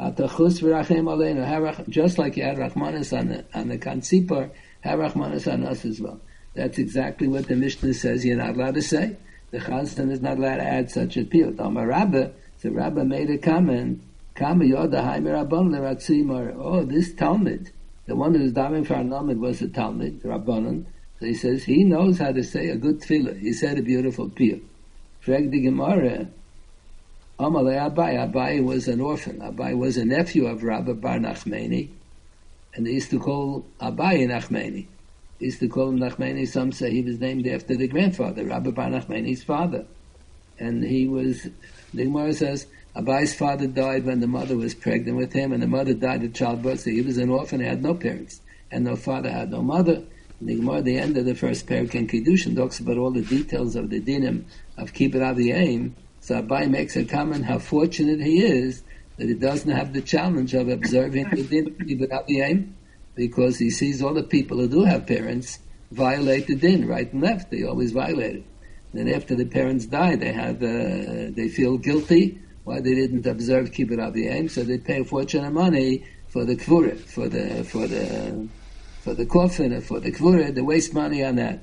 at 0.00 0.16
the 0.16 0.28
chus 0.28 0.60
v'rachem 0.60 1.04
aleinu, 1.04 1.88
just 1.90 2.16
like 2.16 2.38
you 2.38 2.44
had 2.44 2.56
Rachmanis 2.56 3.16
on 3.18 3.28
the, 3.28 3.44
on 3.52 3.68
the 3.68 3.76
kan 3.76 4.00
have 4.80 4.98
Rachmanis 4.98 5.52
on 5.52 5.64
us 5.64 5.84
as 5.84 6.00
well. 6.00 6.18
That's 6.54 6.78
exactly 6.78 7.28
what 7.28 7.48
the 7.48 7.56
Mishnah 7.56 7.92
says 7.92 8.24
you're 8.24 8.38
not 8.38 8.54
allowed 8.56 8.76
to 8.76 8.82
say. 8.82 9.18
The 9.50 9.58
chastan 9.58 10.10
is 10.10 10.22
not 10.22 10.38
allowed 10.38 10.56
to 10.56 10.64
add 10.64 10.90
such 10.90 11.18
a 11.18 11.24
piyut. 11.24 11.58
Amar 11.58 11.86
Rabba, 11.86 12.32
the 12.62 12.70
Rabba 12.70 13.04
made 13.04 13.28
a 13.28 13.36
comment, 13.36 14.02
Oh, 14.40 14.54
this 16.84 17.12
Talmud, 17.14 17.70
the 18.06 18.14
one 18.14 18.34
who 18.34 18.42
was 18.42 18.52
davening 18.52 18.86
for 18.86 18.94
Anamid 18.94 19.38
was 19.38 19.60
a 19.62 19.68
Talmud, 19.68 20.22
Rabbanon. 20.22 20.84
So 21.18 21.26
he 21.26 21.34
says 21.34 21.64
he 21.64 21.82
knows 21.82 22.18
how 22.18 22.30
to 22.30 22.44
say 22.44 22.68
a 22.68 22.76
good 22.76 23.00
tefillah. 23.00 23.40
He 23.40 23.52
said 23.52 23.78
a 23.78 23.82
beautiful 23.82 24.28
piyut. 24.28 24.62
Freg 25.20 25.50
the 25.50 25.60
Gemara, 25.60 26.28
Amalei 27.40 27.90
Abai. 27.92 28.32
Abai 28.32 28.64
was 28.64 28.86
an 28.86 29.00
orphan. 29.00 29.40
Abai 29.40 29.76
was 29.76 29.96
a 29.96 30.04
nephew 30.04 30.46
of 30.46 30.62
Rabbah 30.62 30.94
Bar 30.94 31.18
Nachmani, 31.18 31.88
and 32.74 32.86
they 32.86 32.92
used 32.92 33.10
to 33.10 33.18
call 33.18 33.66
Abai 33.80 34.20
Nachmani. 34.28 34.86
They 35.40 35.46
used 35.46 35.58
to 35.60 35.68
call 35.68 35.88
him 35.88 35.98
Nachmani. 35.98 36.46
Some 36.46 36.70
say 36.70 36.92
he 36.92 37.02
was 37.02 37.18
named 37.18 37.48
after 37.48 37.76
the 37.76 37.88
grandfather, 37.88 38.44
Rabbah 38.44 38.70
Bar 38.70 38.90
Nachmani's 38.90 39.42
father. 39.42 39.84
And 40.60 40.84
he 40.84 41.08
was, 41.08 41.48
the 41.94 42.04
Gemara 42.04 42.32
says, 42.32 42.66
Abai's 42.98 43.32
father 43.32 43.68
died 43.68 44.04
when 44.04 44.18
the 44.18 44.26
mother 44.26 44.56
was 44.56 44.74
pregnant 44.74 45.16
with 45.16 45.32
him, 45.32 45.52
and 45.52 45.62
the 45.62 45.68
mother 45.68 45.94
died 45.94 46.24
at 46.24 46.34
childbirth, 46.34 46.80
so 46.80 46.90
he 46.90 47.00
was 47.00 47.16
an 47.16 47.30
orphan, 47.30 47.60
he 47.60 47.66
had 47.66 47.80
no 47.80 47.94
parents, 47.94 48.40
and 48.72 48.84
no 48.84 48.96
father 48.96 49.30
had 49.30 49.52
no 49.52 49.62
mother. 49.62 50.02
And 50.40 50.48
the 50.48 50.56
Gemara, 50.56 50.82
the 50.82 50.98
end 50.98 51.16
of 51.16 51.24
the 51.24 51.36
first 51.36 51.68
parak 51.68 51.94
in 51.94 52.08
Kiddushin, 52.08 52.56
talks 52.56 52.80
about 52.80 52.98
all 52.98 53.12
the 53.12 53.22
details 53.22 53.76
of 53.76 53.90
the 53.90 54.00
dinim 54.00 54.46
of 54.76 54.92
Kibbut 54.92 55.22
Aviyim. 55.22 55.92
So 56.18 56.42
Abai 56.42 56.68
makes 56.68 56.96
a 56.96 57.04
comment 57.04 57.44
how 57.44 57.60
fortunate 57.60 58.20
he 58.20 58.42
is 58.42 58.82
that 59.16 59.28
he 59.28 59.34
doesn't 59.34 59.70
have 59.70 59.92
the 59.92 60.02
challenge 60.02 60.54
of 60.54 60.68
observing 60.68 61.30
the 61.30 61.44
din 61.44 61.68
of 61.68 61.74
Kibbut 61.74 62.10
Aviyim, 62.10 62.72
because 63.14 63.58
he 63.58 63.70
sees 63.70 64.02
all 64.02 64.14
the 64.14 64.24
people 64.24 64.58
who 64.58 64.68
do 64.68 64.82
have 64.82 65.06
parents 65.06 65.60
violate 65.92 66.48
the 66.48 66.56
din 66.56 66.88
right 66.88 67.12
and 67.12 67.22
left. 67.22 67.52
They 67.52 67.62
always 67.62 67.92
violate 67.92 68.36
it. 68.36 68.44
Then 68.92 69.08
after 69.08 69.36
the 69.36 69.44
parents 69.44 69.86
die, 69.86 70.16
they 70.16 70.32
have 70.32 70.56
uh, 70.56 71.30
they 71.36 71.48
feel 71.48 71.78
guilty 71.78 72.40
why 72.68 72.80
they 72.80 72.94
didn't 72.94 73.26
observe 73.26 73.70
Kibbutz 73.70 74.02
Aviyim, 74.06 74.50
so 74.50 74.62
they 74.62 74.78
pay 74.78 75.00
a 75.00 75.04
fortune 75.04 75.44
of 75.44 75.52
money 75.52 76.04
for 76.28 76.44
the 76.44 76.56
kvura, 76.56 76.96
for 77.14 77.28
the 77.28 77.64
for 77.64 77.86
the 77.86 78.48
for 79.02 79.14
the 79.14 79.26
coffin, 79.26 79.72
or 79.72 79.80
for 79.80 80.00
the 80.00 80.12
kvura, 80.12 80.54
they 80.54 80.60
waste 80.60 80.92
money 80.94 81.24
on 81.24 81.36
that. 81.36 81.58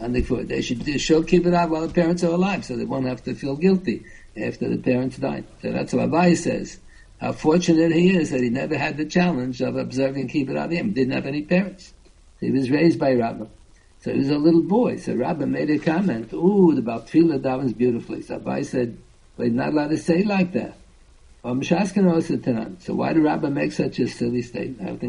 on 0.00 0.12
the 0.12 0.22
foot. 0.22 0.48
They 0.48 0.62
should 0.62 0.82
show 1.00 1.22
kibbutz 1.22 1.68
while 1.68 1.86
the 1.86 1.92
parents 1.92 2.22
are 2.22 2.32
alive, 2.32 2.64
so 2.64 2.76
they 2.76 2.84
won't 2.84 3.06
have 3.06 3.22
to 3.24 3.34
feel 3.34 3.56
guilty 3.56 4.04
after 4.36 4.68
the 4.68 4.78
parents 4.78 5.16
died. 5.18 5.44
So 5.62 5.72
that's 5.72 5.92
what 5.92 6.10
Abai 6.10 6.36
says. 6.36 6.78
How 7.20 7.32
fortunate 7.32 7.92
he 7.92 8.16
is 8.16 8.30
that 8.30 8.40
he 8.40 8.50
never 8.50 8.78
had 8.78 8.96
the 8.96 9.04
challenge 9.04 9.60
of 9.60 9.76
observing 9.76 10.28
kibbutz 10.28 10.68
Avim. 10.68 10.94
Didn't 10.94 11.14
have 11.14 11.26
any 11.26 11.42
parents. 11.42 11.92
He 12.40 12.50
was 12.50 12.70
raised 12.70 12.98
by 12.98 13.14
Rabbah. 13.14 13.46
So 14.00 14.12
he 14.12 14.18
was 14.18 14.30
a 14.30 14.38
little 14.38 14.62
boy. 14.62 14.96
So 14.96 15.14
Rabbah 15.14 15.46
made 15.46 15.70
a 15.70 15.78
comment, 15.78 16.32
ooh, 16.32 16.72
the 16.74 16.82
Baltfila 16.82 17.40
davens 17.40 17.76
beautifully. 17.76 18.22
So 18.22 18.38
Abai 18.38 18.64
said, 18.64 18.96
well, 19.38 19.46
he's 19.46 19.56
not 19.56 19.68
allowed 19.68 19.90
to 19.90 19.96
say 19.96 20.24
like 20.24 20.52
that. 20.52 20.74
So 21.44 21.54
why 22.94 23.12
did 23.12 23.22
Rabbah 23.22 23.50
make 23.50 23.70
such 23.72 24.00
a 24.00 24.08
silly 24.08 24.42
statement? 24.42 25.00
The 25.00 25.06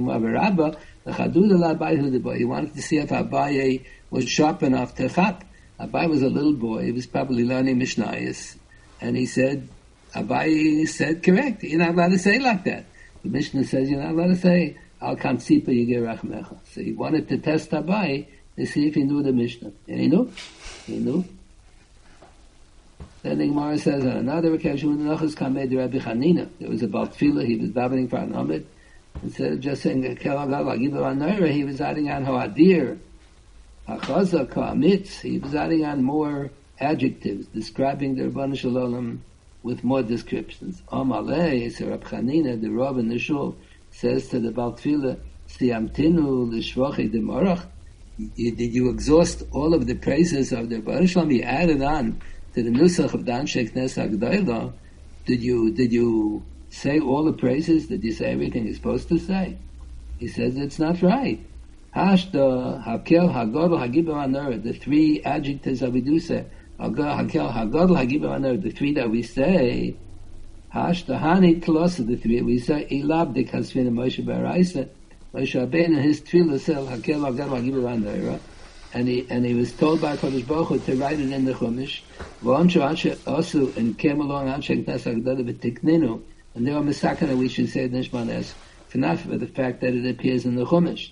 He 2.37 2.45
wanted 2.45 2.75
to 2.75 2.81
see 2.81 2.97
if 2.97 3.09
Abaye 3.09 3.85
was 4.11 4.29
sharp 4.29 4.61
enough 4.61 4.95
to 4.95 5.09
chap. 5.09 5.43
Abai 5.79 6.07
was 6.07 6.21
a 6.21 6.29
little 6.29 6.53
boy. 6.53 6.85
He 6.85 6.91
was 6.91 7.07
probably 7.07 7.43
learning 7.43 7.79
Mishnayos. 7.79 8.57
And 9.01 9.17
he 9.17 9.25
said, 9.25 9.67
Abai 10.13 10.87
said, 10.87 11.23
correct. 11.23 11.63
You're 11.63 11.79
not 11.79 11.95
allowed 11.95 12.09
to 12.09 12.19
say 12.19 12.37
like 12.37 12.63
that. 12.65 12.85
The 13.23 13.29
Mishnah 13.29 13.63
says 13.63 13.89
you're 13.89 14.01
not 14.01 14.11
allowed 14.11 14.27
to 14.27 14.35
say, 14.35 14.77
Al 15.01 15.15
Kansipa 15.15 15.69
Yigirachmecha. 15.69 16.59
So 16.71 16.81
he 16.81 16.91
wanted 16.91 17.27
to 17.29 17.39
test 17.39 17.71
Abai 17.71 18.27
to 18.57 18.65
see 18.67 18.87
if 18.87 18.95
he 18.95 19.03
knew 19.03 19.23
the 19.23 19.31
Mishnah. 19.31 19.71
And 19.87 19.99
he 19.99 20.07
knew. 20.07 20.31
He 20.85 20.99
knew. 20.99 21.25
Then 23.21 23.37
the 23.37 23.47
Gemara 23.47 23.77
says 23.77 24.05
on 24.05 24.11
another 24.11 24.53
occasion 24.53 24.89
when 24.89 25.05
the 25.05 25.13
Nachas 25.13 25.35
Kamed 25.35 25.75
Rabbi 25.75 25.97
Chanina, 25.97 26.49
there 26.59 26.69
was 26.69 26.81
a 26.83 26.87
Baltfila, 26.87 27.45
he 27.45 27.57
was 27.57 27.71
davening 27.71 28.09
for 28.09 28.17
an 28.17 28.33
Amid. 28.33 28.65
Instead 29.21 29.51
of 29.53 29.59
just 29.59 29.81
saying 29.81 30.03
Kelagav 30.15 31.51
he 31.51 31.63
was 31.65 31.81
adding 31.81 32.09
on 32.09 32.23
Ha'adir, 32.23 32.97
Ha'chaza 33.87 34.49
Ka'amitz, 34.49 35.19
he 35.19 35.37
was 35.37 35.53
adding 35.53 35.83
on 35.83 36.01
more 36.01 36.49
adjectives 36.79 37.47
describing 37.47 38.15
the 38.15 38.23
Rabban 38.23 38.57
Shalom 38.57 39.21
with 39.63 39.83
more 39.83 40.01
descriptions. 40.01 40.81
Amalei, 40.89 41.69
so 41.75 41.87
Rab 41.87 42.05
Chanina, 42.05 42.61
the 42.61 42.69
Rav 42.69 42.97
in 42.97 43.09
the 43.09 43.19
Shul, 43.19 43.57
says 43.91 44.29
to 44.29 44.39
the 44.39 44.51
Baltfila, 44.51 45.19
Siamtinu 45.49 46.49
l'shvochi 46.53 47.11
demorach, 47.11 47.65
did 48.37 48.73
you 48.73 48.89
exhaust 48.89 49.43
all 49.51 49.73
of 49.73 49.87
the 49.87 49.95
praises 49.95 50.53
of 50.53 50.69
the 50.69 51.05
Shalom? 51.05 51.29
He 51.29 51.43
added 51.43 51.81
on 51.81 52.21
to 52.63 52.69
the 52.69 52.77
Nusach 52.77 53.13
of 53.13 53.25
Dan 53.25 53.45
Sheikh 53.45 53.73
Nesa 53.73 54.73
did 55.25 55.41
you, 55.41 55.71
did 55.71 55.93
you 55.93 56.43
say 56.69 56.99
all 56.99 57.23
the 57.23 57.33
praises? 57.33 57.87
Did 57.87 58.03
you 58.03 58.11
say 58.11 58.31
everything 58.31 58.65
you're 58.65 58.75
supposed 58.75 59.07
to 59.09 59.19
say? 59.19 59.57
He 60.17 60.27
says 60.27 60.57
it's 60.57 60.79
not 60.79 61.01
right. 61.01 61.39
Hashda, 61.95 62.83
Hakel, 62.83 63.31
Hagodl, 63.31 63.79
Hagibah, 63.79 64.61
the 64.61 64.73
three 64.73 65.21
adjectives 65.23 65.79
that 65.79 65.91
we 65.91 66.01
do 66.01 66.19
say, 66.19 66.45
Hakel, 66.79 67.53
Hagodl, 67.53 67.95
Hagibah, 67.95 68.61
the 68.61 68.71
three 68.71 68.93
that 68.95 69.09
we 69.09 69.23
say, 69.23 69.95
Hashda, 70.73 71.19
Hani, 71.19 71.63
Tlosa, 71.63 72.05
the 72.05 72.15
three 72.15 72.41
we 72.41 72.59
say, 72.59 72.87
Ilab, 72.91 73.33
the 73.35 73.45
Kasvina, 73.45 73.89
Moshe 73.89 74.25
Baraisa, 74.25 74.89
Moshe 75.33 75.67
Rabbeinu, 75.67 76.01
his 76.01 76.21
tefillah 76.21 76.59
said, 76.59 76.77
Hakel, 76.77 77.21
Hagodl, 77.21 77.61
Hagibah, 77.61 78.39
and 78.93 79.07
he 79.07 79.27
and 79.29 79.45
he 79.45 79.53
was 79.53 79.71
told 79.73 80.01
by 80.01 80.17
Kodesh 80.17 80.47
Baruch 80.47 80.85
to 80.85 80.95
write 80.95 81.19
it 81.19 81.31
in 81.31 81.45
the 81.45 81.53
Chumash. 81.53 82.01
also 83.27 83.71
and 83.77 83.97
came 83.97 84.19
along 84.21 84.47
Anshe 84.47 84.83
Knesset 84.83 85.23
HaGedolah 85.23 85.53
v'tikninu, 85.53 86.21
and 86.55 86.67
they 86.67 86.73
were 86.73 86.81
misakana 86.81 87.37
we 87.37 87.47
should 87.47 87.69
say 87.69 87.87
Nishmanes 87.87 88.53
Fnaf 88.91 89.19
for 89.19 89.37
the 89.37 89.47
fact 89.47 89.81
that 89.81 89.93
it 89.93 90.09
appears 90.09 90.45
in 90.45 90.55
the 90.55 90.65
Chumash. 90.65 91.11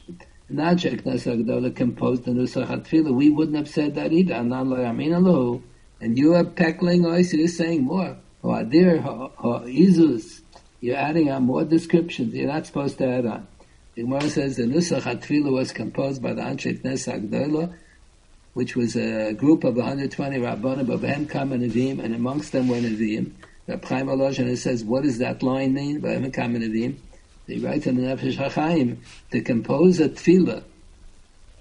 And 0.50 0.60
Anshe 0.60 1.02
Knesset 1.02 1.46
HaGedolah 1.46 1.76
composed 1.76 2.26
the 2.26 2.32
Nusach 2.32 2.68
HaTfilah. 2.68 3.14
We 3.14 3.30
wouldn't 3.30 3.58
have 3.58 3.70
said 3.70 3.96
that 3.96 4.12
either. 4.12 4.34
Anan 4.34 4.70
lo 4.70 4.78
yamin 4.78 5.10
alohu. 5.10 5.62
And 6.00 6.18
you 6.18 6.36
are 6.36 6.44
peckling 6.44 7.06
us, 7.06 7.34
you're 7.34 7.48
saying 7.48 7.84
more. 7.84 8.18
Oh, 8.44 8.50
adir, 8.50 9.04
oh, 9.04 9.60
izus. 9.66 10.42
You're 10.80 10.96
adding 10.96 11.32
on 11.32 11.44
more 11.44 11.64
descriptions. 11.66 12.34
You're 12.36 12.48
not 12.48 12.68
supposed 12.68 13.00
to 13.00 13.08
add 13.08 13.26
on. 13.26 13.48
The 13.98 14.04
Gemara 14.04 14.30
says 14.30 14.58
the 14.58 14.64
Nusach 14.66 15.02
HaTfilah 15.02 15.52
was 15.52 15.72
composed 15.72 16.22
by 16.22 16.36
the 16.36 16.42
Anshe 16.44 16.80
Knesset 16.84 17.32
HaGedolah, 17.32 17.74
which 18.54 18.76
was 18.76 18.96
a 18.96 19.34
group 19.34 19.64
of 19.64 19.76
120 19.76 20.38
Rabbanim 20.38 20.88
of 20.94 21.02
Hem 21.02 21.26
Kam 21.26 21.52
and 21.52 21.64
Nevi'im, 21.64 22.04
and 22.04 22.14
amongst 22.14 22.52
them 22.52 22.68
were 22.68 22.78
Nevi'im. 22.78 23.32
Rab 23.66 23.84
Chaim 23.84 24.06
Aloshan 24.06 24.56
says, 24.56 24.84
what 24.84 25.02
does 25.02 25.18
that 25.18 25.42
line 25.42 25.74
mean, 25.74 26.00
Hem 26.04 26.32
Kam 26.32 26.54
and 26.54 26.64
Nevi'im? 26.66 26.96
They 27.48 27.58
write 27.58 27.88
in 27.88 27.96
the 27.96 28.04
Nefesh 28.04 28.36
HaChaim, 28.36 28.98
to 29.32 29.42
compose 29.42 30.00
a 30.00 30.10
Tfilah, 30.10 30.64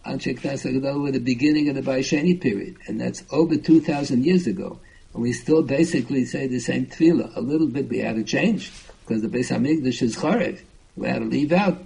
Anshe 0.05 0.39
Knesset 0.39 0.75
HaGedolah 0.75 1.05
were 1.05 1.13
the 1.13 1.21
beginning 1.21 1.71
of 1.71 1.75
the 1.75 1.81
Baisheni 1.81 2.39
period, 2.39 2.77
and 2.87 3.01
that's 3.01 3.25
over 3.31 3.57
2,000 3.57 4.27
years 4.27 4.47
ago. 4.47 4.79
And 5.15 5.23
we 5.23 5.33
still 5.33 5.63
basically 5.63 6.27
say 6.27 6.49
the 6.49 6.61
same 6.61 6.85
Tfilah. 6.85 7.35
A 7.35 7.41
little 7.41 7.67
bit 7.67 7.89
we 7.89 8.01
had 8.01 8.17
to 8.17 8.25
change, 8.25 8.73
because 9.07 9.23
the 9.23 9.29
Beis 9.29 9.51
HaMikdash 9.51 10.03
is 10.03 10.19
Chorev. 10.19 10.61
We 10.97 11.09
had 11.09 11.21
to 11.21 11.25
leave 11.25 11.53
out 11.53 11.79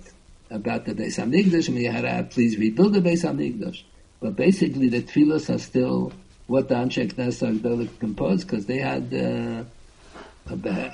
about 0.50 0.84
the 0.84 0.94
Beis 0.94 1.18
Hamikdash, 1.18 1.66
to 1.66 2.34
please 2.34 2.56
rebuild 2.58 2.94
the 2.94 3.00
Beis 3.00 3.24
Hamikdash. 3.24 3.82
But 4.20 4.36
basically, 4.36 4.88
the 4.88 5.02
tefillos 5.02 5.48
are 5.54 5.58
still 5.58 6.12
what 6.46 6.68
the 6.68 6.74
Anshe 6.74 7.12
Knesset 7.12 7.98
composed, 8.00 8.46
because 8.46 8.66
they 8.66 8.78
had 8.78 9.14
uh, 9.14 9.64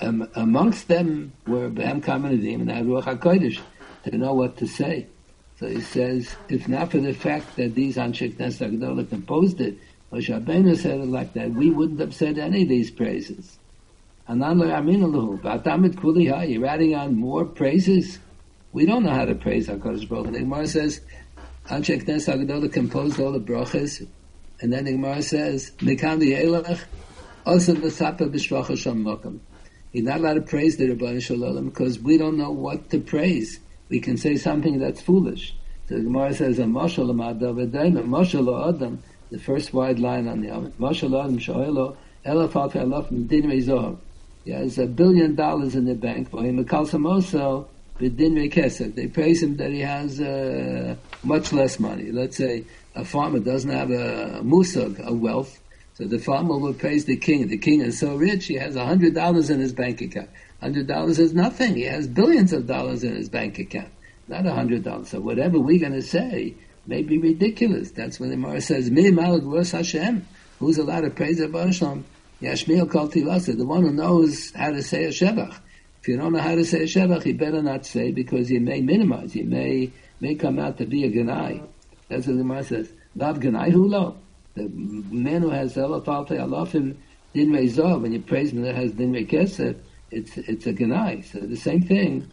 um, 0.02 0.28
amongst 0.34 0.88
them 0.88 1.32
were 1.46 1.70
Behem 1.70 2.02
Kamenadim 2.02 2.60
and 2.60 2.70
had 2.70 2.84
Ruach 2.84 3.04
Hakodesh 3.04 3.60
to 4.04 4.16
know 4.16 4.34
what 4.34 4.58
to 4.58 4.66
say. 4.66 5.06
So 5.58 5.66
he 5.66 5.80
says, 5.80 6.36
if 6.50 6.68
not 6.68 6.90
for 6.90 6.98
the 6.98 7.14
fact 7.14 7.56
that 7.56 7.74
these 7.74 7.96
Anshe 7.96 8.34
Knesset 8.34 9.08
composed 9.08 9.60
it, 9.62 9.78
Moshe 10.12 10.28
Rabbeinu 10.28 10.76
said 10.76 11.00
it 11.00 11.06
like 11.06 11.32
that, 11.32 11.50
we 11.52 11.70
wouldn't 11.70 12.00
have 12.00 12.14
said 12.14 12.38
any 12.38 12.62
of 12.62 12.68
these 12.68 12.90
praises. 12.90 13.58
You're 14.28 14.44
adding 16.66 16.94
on 16.94 17.14
more 17.14 17.44
praises. 17.44 18.18
We 18.76 18.84
don't 18.84 19.04
know 19.04 19.10
how 19.10 19.24
to 19.24 19.34
praise 19.34 19.68
HaKadosh 19.68 20.06
Baruch 20.06 20.26
Hu. 20.26 20.32
The 20.32 20.40
Gemara 20.40 20.66
says, 20.66 21.00
Anshe 21.70 22.04
Knes 22.04 22.26
HaGadolah 22.28 22.70
composed 22.70 23.18
all 23.18 23.32
the 23.32 23.40
brachas, 23.40 24.06
and 24.60 24.70
then 24.70 24.84
the 24.84 24.92
Gemara 24.92 25.22
says, 25.22 25.70
Mikam 25.78 26.20
also 27.46 27.72
V'sapa 27.72 28.28
B'shvacha 28.30 28.76
Sham 28.76 29.02
Mokum. 29.02 29.38
You're 29.92 30.04
not 30.04 30.18
allowed 30.18 30.34
to 30.34 30.42
praise 30.42 30.76
the 30.76 30.88
Rabban 30.88 31.22
Shalom 31.22 31.70
because 31.70 31.98
we 32.00 32.18
don't 32.18 32.36
know 32.36 32.50
what 32.50 32.90
to 32.90 33.00
praise. 33.00 33.60
We 33.88 33.98
can 33.98 34.18
say 34.18 34.36
something 34.36 34.78
that's 34.78 35.00
foolish. 35.00 35.56
So 35.88 35.94
the 35.94 36.02
Gemara 36.02 36.34
says, 36.34 36.58
Mashal 36.58 37.14
Mashal 37.14 38.68
Adam, 38.68 39.02
the 39.30 39.38
first 39.38 39.72
wide 39.72 39.98
line 39.98 40.28
on 40.28 40.42
the 40.42 40.54
Amid, 40.54 40.76
Mashal 40.76 41.18
Adam 41.18 41.38
Sha'elo, 41.38 41.96
Elaf 42.26 43.08
Din 43.26 43.44
Rezoh. 43.44 43.96
Yeah, 44.44 44.58
there's 44.58 44.78
a 44.78 44.86
billion 44.86 45.34
dollars 45.34 45.74
in 45.74 45.86
the 45.86 45.94
bank 45.94 46.30
for 46.30 46.42
him. 46.42 46.62
B'din 47.98 48.52
kesef. 48.52 48.94
They 48.94 49.06
praise 49.06 49.42
him 49.42 49.56
that 49.56 49.70
he 49.70 49.80
has 49.80 50.20
uh, 50.20 50.96
much 51.22 51.52
less 51.52 51.80
money. 51.80 52.12
Let's 52.12 52.36
say 52.36 52.64
a 52.94 53.04
farmer 53.04 53.38
doesn't 53.38 53.70
have 53.70 53.90
a 53.90 54.40
musag, 54.42 55.04
a 55.04 55.12
wealth, 55.12 55.60
so 55.94 56.04
the 56.04 56.18
farmer 56.18 56.58
will 56.58 56.74
praise 56.74 57.06
the 57.06 57.16
king. 57.16 57.48
The 57.48 57.56
king 57.56 57.80
is 57.80 57.98
so 57.98 58.16
rich, 58.16 58.46
he 58.46 58.54
has 58.54 58.76
a 58.76 58.84
hundred 58.84 59.14
dollars 59.14 59.48
in 59.48 59.60
his 59.60 59.72
bank 59.72 60.02
account. 60.02 60.28
Hundred 60.60 60.86
dollars 60.86 61.18
is 61.18 61.32
nothing. 61.32 61.74
He 61.74 61.84
has 61.84 62.06
billions 62.06 62.52
of 62.52 62.66
dollars 62.66 63.02
in 63.02 63.16
his 63.16 63.28
bank 63.28 63.58
account, 63.58 63.88
not 64.28 64.44
a 64.44 64.52
hundred 64.52 64.84
dollars. 64.84 65.08
So 65.08 65.20
whatever 65.20 65.58
we're 65.58 65.80
going 65.80 65.92
to 65.92 66.02
say 66.02 66.54
may 66.86 67.02
be 67.02 67.18
ridiculous. 67.18 67.90
That's 67.92 68.20
when 68.20 68.28
the 68.30 68.36
Gemara 68.36 68.60
says, 68.60 68.90
"Mi 68.90 69.10
malad 69.10 69.70
Hashem." 69.70 70.26
Who's 70.58 70.78
allowed 70.78 71.02
to 71.02 71.10
praise 71.10 71.38
Baruch 71.46 72.04
Yashmiel 72.40 72.90
Kol 72.90 73.08
The 73.08 73.64
one 73.66 73.82
who 73.82 73.92
knows 73.92 74.52
how 74.52 74.70
to 74.70 74.82
say 74.82 75.04
a 75.04 75.08
shevach. 75.08 75.58
If 76.06 76.10
you 76.10 76.18
don't 76.18 76.34
know 76.34 76.38
how 76.38 76.54
to 76.54 76.64
say 76.64 76.82
a 76.82 76.84
Shevach, 76.84 77.26
you 77.26 77.34
better 77.34 77.60
not 77.60 77.84
say 77.84 78.12
because 78.12 78.48
you 78.48 78.60
may 78.60 78.80
minimize, 78.80 79.34
you 79.34 79.42
may 79.42 79.90
may 80.20 80.36
come 80.36 80.60
out 80.60 80.78
to 80.78 80.86
be 80.86 81.02
a 81.02 81.10
Ganai. 81.10 81.66
That's 82.08 82.28
what 82.28 82.34
the 82.34 82.42
Gemara 82.42 82.62
says. 82.62 82.92
Lav 83.16 83.40
Ganai 83.40 83.72
Hulo. 83.72 84.14
The 84.54 84.68
man 84.68 85.42
who 85.42 85.50
has 85.50 85.74
Elafalte 85.74 86.38
Alafim 86.38 86.94
Din 87.34 87.50
Rezov, 87.50 88.02
when 88.02 88.12
you 88.12 88.20
praise 88.20 88.52
him 88.52 88.62
that 88.62 88.76
has 88.76 88.92
Din 88.92 89.14
Rekesef, 89.14 89.80
it's, 90.12 90.38
it's 90.38 90.68
a 90.68 90.72
Ganai. 90.72 91.24
So 91.24 91.40
the 91.40 91.56
same 91.56 91.82
thing. 91.82 92.30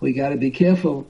We 0.00 0.12
got 0.12 0.30
to 0.30 0.36
be 0.36 0.50
careful. 0.50 1.06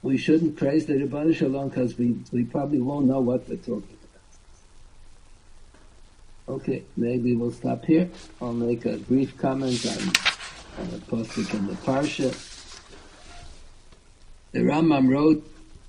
We 0.00 0.16
shouldn't 0.16 0.56
praise 0.56 0.86
the 0.86 0.94
Rebbeinu 0.94 1.36
Shalom 1.36 1.68
because 1.68 1.98
we, 1.98 2.16
we 2.32 2.44
probably 2.44 2.80
won't 2.80 3.04
know 3.04 3.20
what 3.20 3.46
we're 3.46 3.56
talking 3.56 3.97
Okay, 6.48 6.82
maybe 6.96 7.34
we'll 7.34 7.52
stop 7.52 7.84
here. 7.84 8.08
I'll 8.40 8.54
make 8.54 8.86
a 8.86 8.96
brief 8.96 9.36
comment 9.36 9.84
on, 9.84 10.82
on 10.82 10.90
the 10.90 10.98
postic 11.06 11.52
in 11.52 11.66
the 11.66 11.74
parsha. 11.74 12.32
The 14.52 14.60
Rambam 14.60 15.10
wrote 15.10 15.46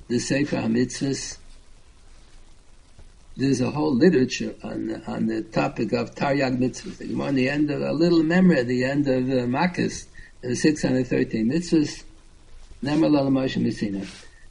the 0.10 0.19
Sefer 0.19 0.57
HaMitzvahs. 0.57 1.38
There's 3.38 3.61
a 3.61 3.72
whole 3.72 3.95
literature 3.95 4.53
on 4.61 5.02
on 5.07 5.27
the 5.27 5.44
topic 5.44 5.94
of 5.94 6.14
Taryag 6.14 6.57
mitzvahs. 6.57 7.18
On 7.26 7.36
the 7.36 7.48
end 7.48 7.72
of 7.72 7.81
a 7.81 7.94
little 7.94 8.22
memory 8.22 8.60
at 8.60 8.68
the 8.68 8.84
end 8.84 9.07
of 9.07 9.30
uh, 9.30 9.48
Makis, 9.48 10.07
the 10.41 10.57
613 10.57 11.49
mitzvahs. 11.49 12.03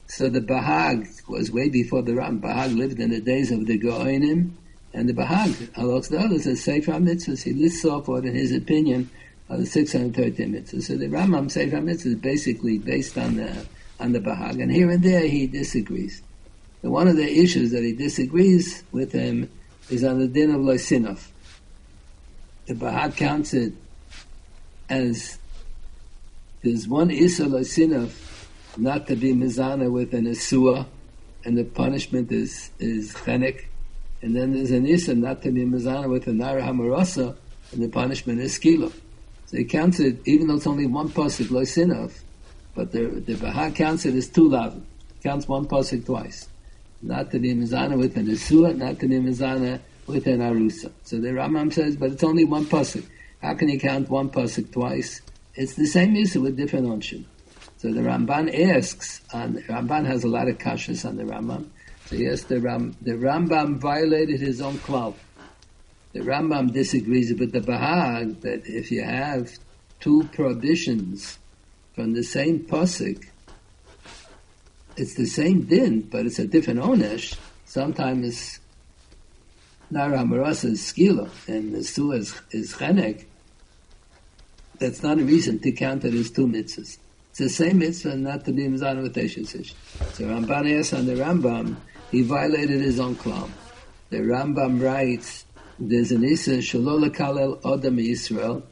So 0.06 0.30
the 0.30 0.40
Bahag 0.40 1.28
was 1.28 1.50
way 1.50 1.68
before 1.68 2.00
the 2.00 2.14
Ram. 2.14 2.40
Bahag 2.40 2.74
lived 2.74 2.98
in 2.98 3.10
the 3.10 3.20
days 3.20 3.50
of 3.50 3.66
the 3.66 3.78
Goinim, 3.78 4.52
and 4.92 5.08
the 5.08 5.12
Bahag, 5.12 5.50
Halachs 5.72 6.08
the 6.08 6.18
others, 6.18 6.44
says 6.44 6.62
Sefer 6.62 6.92
HaMitzvahs. 6.92 7.42
He 7.42 7.52
lists 7.52 7.84
off 7.84 8.08
what, 8.08 8.24
in 8.24 8.34
his 8.34 8.52
opinion, 8.52 9.10
are 9.50 9.58
the 9.58 9.66
613 9.66 10.52
mitzvahs. 10.52 10.84
So 10.84 10.96
the 10.96 11.06
Rambam 11.06 11.50
Sefer 11.50 11.76
HaMitzvahs 11.76 12.06
is 12.06 12.14
basically 12.16 12.78
based 12.78 13.18
on 13.18 13.36
the, 13.36 13.66
on 14.00 14.12
the 14.12 14.20
Bahag, 14.20 14.62
and 14.62 14.72
here 14.72 14.90
and 14.90 15.02
there 15.02 15.26
he 15.26 15.46
disagrees. 15.46 16.22
And 16.82 16.92
one 16.92 17.08
of 17.08 17.16
the 17.16 17.28
issues 17.28 17.72
that 17.72 17.82
he 17.82 17.92
disagrees 17.92 18.84
with 18.92 19.12
him 19.12 19.50
is 19.90 20.04
on 20.04 20.20
the 20.20 20.28
din 20.28 20.54
of 20.54 20.60
Loisinov. 20.60 21.26
The 22.66 22.74
Bahag 22.74 23.16
counts 23.16 23.54
it 23.54 23.72
as 24.88 25.38
there's 26.62 26.86
one 26.88 27.10
Issa 27.10 27.44
Loisinov 27.44 28.12
not 28.76 29.06
to 29.08 29.16
be 29.16 29.32
mizana 29.32 29.90
with 29.90 30.14
an 30.14 30.26
Asua, 30.26 30.86
and 31.44 31.56
the 31.56 31.64
punishment 31.64 32.30
is, 32.30 32.70
is 32.78 33.12
chenek. 33.14 33.64
And 34.22 34.34
then 34.34 34.52
there's 34.52 34.70
an 34.70 34.86
Issa 34.86 35.14
not 35.14 35.42
to 35.42 35.50
be 35.50 35.64
mizana 35.64 36.08
with 36.08 36.26
a 36.26 36.32
Nara 36.32 36.62
Hamarasa, 36.62 37.36
and 37.72 37.82
the 37.82 37.88
punishment 37.88 38.40
is 38.40 38.58
skilo. 38.58 38.92
So 39.46 39.56
he 39.56 39.64
counts 39.64 40.00
it, 40.00 40.20
even 40.26 40.48
though 40.48 40.56
it's 40.56 40.66
only 40.66 40.86
one 40.86 41.08
pasuk, 41.08 41.46
Loisinov, 41.46 42.12
but 42.74 42.92
the, 42.92 43.06
the 43.06 43.34
Bahag 43.34 43.74
counts 43.74 44.04
it 44.04 44.14
as 44.14 44.28
two 44.28 44.48
lav. 44.48 44.80
Counts 45.22 45.48
one 45.48 45.66
pasuk 45.66 46.04
twice. 46.04 46.48
Not 47.00 47.30
to 47.30 47.38
be 47.38 47.54
mizana 47.54 47.96
with 47.96 48.16
an 48.16 48.26
Asua, 48.26 48.76
not 48.76 48.98
to 49.00 49.08
be 49.08 49.16
mizana 49.16 49.80
with 50.06 50.26
an 50.26 50.40
Arusa. 50.40 50.90
So 51.04 51.20
the 51.20 51.28
Rambam 51.28 51.72
says, 51.72 51.96
but 51.96 52.12
it's 52.12 52.24
only 52.24 52.44
one 52.44 52.64
pasuk. 52.64 53.06
How 53.40 53.54
can 53.54 53.68
you 53.68 53.78
count 53.78 54.10
one 54.10 54.30
pasuk 54.30 54.72
twice? 54.72 55.22
It's 55.54 55.74
the 55.74 55.86
same 55.86 56.16
issue 56.16 56.40
with 56.40 56.56
different 56.56 56.86
onshin. 56.86 57.24
So 57.78 57.92
the 57.92 58.00
Ramban 58.00 58.76
asks, 58.76 59.20
and 59.32 59.58
Ramban 59.64 60.06
has 60.06 60.24
a 60.24 60.28
lot 60.28 60.48
of 60.48 60.58
kashas 60.58 61.08
on 61.08 61.16
the 61.16 61.22
Rambam. 61.22 61.68
So 62.08 62.16
yes, 62.16 62.44
the, 62.44 62.58
Ram, 62.58 62.96
the 63.02 63.12
Rambam 63.12 63.76
violated 63.76 64.40
his 64.40 64.62
own 64.62 64.78
klal. 64.78 65.14
The 66.14 66.20
Rambam 66.20 66.72
disagrees 66.72 67.34
with 67.38 67.52
the 67.52 67.60
Bahag 67.60 68.40
that 68.40 68.62
if 68.64 68.90
you 68.90 69.02
have 69.02 69.50
two 70.00 70.26
prohibitions 70.32 71.38
from 71.94 72.14
the 72.14 72.22
same 72.22 72.60
pasuk, 72.60 73.26
it's 74.96 75.16
the 75.16 75.26
same 75.26 75.66
din, 75.66 76.00
but 76.00 76.24
it's 76.24 76.38
a 76.38 76.46
different 76.46 76.80
onesh. 76.80 77.36
Sometimes 77.66 78.58
Nara 79.90 80.20
Marasa 80.20 80.70
is 80.70 80.80
skila 80.80 81.28
and 81.46 81.74
the 81.74 81.84
Su 81.84 82.12
is, 82.12 82.40
is 82.52 82.72
chenek. 82.72 83.26
That's 84.78 85.02
not 85.02 85.18
a 85.18 85.24
reason 85.24 85.58
to 85.58 85.72
count 85.72 86.04
it 86.04 86.14
as 86.14 86.30
two 86.30 86.46
mitzvahs. 86.46 86.96
It's 87.30 87.38
the 87.38 87.48
same 87.50 87.80
mitzvah 87.80 88.16
not 88.16 88.46
to 88.46 88.52
be 88.52 88.66
mizana 88.66 89.02
with 89.02 89.14
So 89.14 90.24
Ramban 90.24 90.78
asks 90.78 90.94
on 90.94 91.04
the 91.04 91.14
Rambam, 91.14 91.76
he 92.10 92.22
violated 92.22 92.80
his 92.80 92.98
own 93.00 93.14
klal. 93.16 93.50
The 94.10 94.18
Rambam 94.18 94.82
writes, 94.82 95.44
there's 95.78 96.10
an 96.12 96.24
Issa, 96.24 96.58
Shalol 96.58 97.08
Kalel 97.10 97.60
Odam 97.62 98.02
Yisrael, 98.04 98.62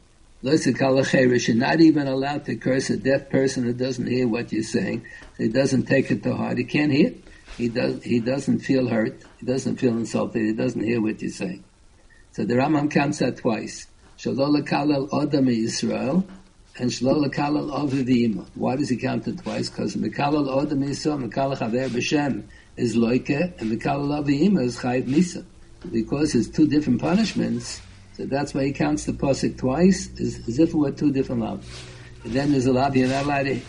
you're 0.41 1.55
not 1.55 1.81
even 1.81 2.07
allowed 2.07 2.45
to 2.45 2.55
curse 2.55 2.91
a 2.91 2.97
deaf 2.97 3.29
person 3.29 3.63
who 3.63 3.73
doesn't 3.73 4.05
hear 4.05 4.27
what 4.27 4.51
you're 4.51 4.61
saying. 4.61 5.03
He 5.37 5.47
doesn't 5.47 5.85
take 5.87 6.11
it 6.11 6.21
to 6.23 6.35
heart. 6.35 6.59
He 6.59 6.63
can't 6.63 6.91
hear. 6.91 7.13
He 7.57 7.69
does. 7.69 8.03
He 8.03 8.19
doesn't 8.19 8.59
feel 8.59 8.87
hurt. 8.87 9.19
He 9.39 9.47
doesn't 9.47 9.77
feel 9.77 9.93
insulted. 9.93 10.41
He 10.43 10.53
doesn't 10.53 10.83
hear 10.83 11.01
what 11.01 11.21
you're 11.23 11.31
saying. 11.31 11.63
So 12.33 12.45
the 12.45 12.53
Rambam 12.53 12.91
counts 12.91 13.17
that 13.17 13.37
twice. 13.37 13.87
Shalol 14.19 14.61
kalal 14.67 15.09
odam 15.09 15.49
Yisrael 15.49 16.23
and 16.77 16.91
shalol 16.91 17.33
kalal 17.33 17.71
avivima. 17.71 18.45
Why 18.53 18.75
does 18.75 18.89
he 18.89 18.97
count 18.97 19.27
it 19.27 19.39
twice? 19.39 19.71
Because 19.71 19.95
mekalal 19.95 20.47
odam 20.49 20.87
Yisrael, 20.87 21.27
mekalal 21.27 21.57
chaver 21.57 21.89
b'shem 21.89 22.43
is 22.77 22.95
loike, 22.95 23.59
and 23.59 23.71
the 23.71 23.77
avivima 23.77 24.63
is 24.63 24.77
chayiv 24.77 25.05
misa. 25.05 25.45
Because 25.91 26.35
it's 26.35 26.47
two 26.47 26.67
different 26.67 27.01
punishments, 27.01 27.81
so 28.13 28.25
that's 28.25 28.53
why 28.53 28.65
he 28.65 28.71
counts 28.71 29.05
the 29.05 29.13
pasuk 29.13 29.57
twice, 29.57 30.09
as, 30.19 30.39
as 30.47 30.59
if 30.59 30.69
it 30.69 30.75
were 30.75 30.91
two 30.91 31.11
different 31.11 31.41
laws. 31.41 31.63
And 32.23 32.33
then 32.33 32.51
there's 32.51 32.65
a 32.65 32.73
law 32.73 32.91
you're 32.91 33.07
not 33.07 33.25
allowed 33.25 33.43
to, 33.43 33.59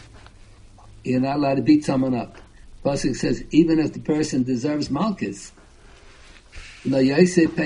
you're 1.04 1.20
not 1.20 1.36
allowed 1.36 1.56
to 1.56 1.62
beat 1.62 1.84
someone 1.84 2.14
up. 2.14 2.36
Pasuk 2.84 3.16
says, 3.16 3.44
even 3.50 3.78
if 3.78 3.92
the 3.92 4.00
person 4.00 4.44
deserves 4.44 4.90
malchus, 4.90 5.52
no 6.84 6.98
Yosef 6.98 7.56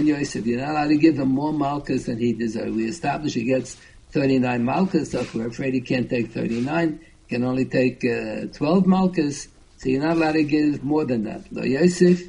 you're 0.47 0.61
not 0.61 0.71
allowed 0.71 0.89
to 0.89 0.97
give 0.97 1.19
him 1.19 1.29
more 1.29 1.53
malchus 1.53 2.07
than 2.07 2.19
he 2.19 2.33
deserves. 2.33 2.75
We 2.75 2.87
establish 2.87 3.35
he 3.35 3.45
gets 3.45 3.77
39 4.11 4.65
malchus, 4.65 5.13
so 5.13 5.21
if 5.21 5.35
we're 5.35 5.47
afraid 5.47 5.75
he 5.75 5.81
can't 5.81 6.09
take 6.09 6.33
39, 6.33 7.01
he 7.29 7.35
can 7.35 7.45
only 7.45 7.65
take 7.65 8.05
uh, 8.05 8.47
12 8.53 8.87
malchus, 8.87 9.49
so 9.83 9.89
you're 9.89 10.01
not 10.01 10.17
allowed 10.17 10.33
to 10.33 10.45
give 10.45 10.85
more 10.85 11.05
than 11.05 11.25
that. 11.25 11.51
No 11.51 11.65
Yosef 11.65 12.23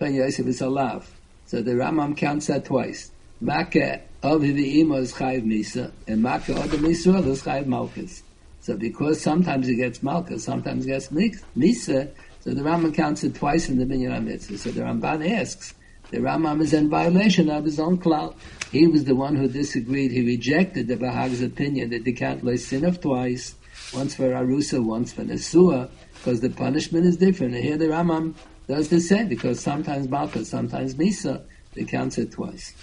pen 0.00 0.14
Yosef 0.14 0.44
is 0.44 0.60
allowed. 0.60 1.04
So 1.44 1.62
the 1.62 1.70
Rambam 1.70 2.16
counts 2.16 2.48
that 2.48 2.64
twice. 2.64 3.12
Makkah 3.40 4.00
of 4.24 4.40
the 4.40 4.80
Ima 4.80 4.96
is 4.96 5.12
Chayiv 5.12 5.44
Misa, 5.44 5.92
and 6.08 6.20
Makkah 6.20 6.56
of 6.56 6.68
the 6.72 6.78
Misa 6.78 7.24
is 7.24 7.44
Chayiv 7.44 7.66
Malchus. 7.66 8.24
So 8.60 8.76
because 8.76 9.20
sometimes 9.20 9.68
it 9.68 9.76
gets 9.76 10.02
Malchus, 10.02 10.42
sometimes 10.42 10.84
he 10.84 10.90
gets 10.90 11.06
Misa, 11.06 12.10
so 12.40 12.50
the 12.50 12.62
Rambam 12.62 12.92
counts 12.92 13.22
it 13.22 13.36
twice 13.36 13.68
in 13.68 13.78
the 13.78 13.86
Minyan 13.86 14.24
Mitzvah. 14.24 14.58
So 14.58 14.72
the 14.72 14.80
Ramban 14.80 15.30
asks, 15.30 15.74
the 16.10 16.18
Rambam 16.18 16.60
is 16.60 16.72
in 16.72 16.90
violation 16.90 17.50
of 17.50 17.64
his 17.64 17.78
own 17.78 17.98
klal. 17.98 18.34
He 18.72 18.88
was 18.88 19.04
the 19.04 19.14
one 19.14 19.36
who 19.36 19.46
disagreed. 19.46 20.10
He 20.10 20.26
rejected 20.26 20.88
the 20.88 20.96
Bahag's 20.96 21.40
opinion 21.40 21.90
that 21.90 22.04
they 22.04 22.12
can't 22.12 22.42
lay 22.42 22.56
sin 22.56 22.84
of 22.84 23.00
twice, 23.00 23.54
once 23.94 24.16
for 24.16 24.24
Arusa, 24.24 24.84
once 24.84 25.12
for 25.12 25.22
Nesua, 25.22 25.88
because 26.26 26.40
the 26.40 26.50
punishment 26.50 27.06
is 27.06 27.16
different. 27.16 27.54
And 27.54 27.62
here 27.62 27.76
the 27.76 27.84
Rambam 27.86 28.34
does 28.66 28.88
the 28.88 28.98
same, 28.98 29.28
because 29.28 29.60
sometimes 29.60 30.08
Malchus, 30.08 30.50
sometimes 30.50 30.96
Misa, 30.96 31.40
they 31.74 31.84
count 31.84 32.18
it 32.18 32.32
twice. 32.32 32.74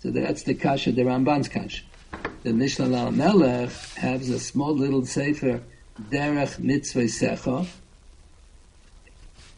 So 0.00 0.10
that's 0.10 0.42
the 0.42 0.52
kasha, 0.52 0.92
the 0.92 1.04
Ramban's 1.04 1.48
kasha. 1.48 1.82
The 2.42 2.50
Mishneh 2.50 2.90
LaMelech 2.90 3.94
has 3.94 4.28
a 4.28 4.38
small 4.38 4.74
little 4.74 5.06
sefer, 5.06 5.62
Derech 6.10 6.58
Mitzvosecha, 6.58 7.66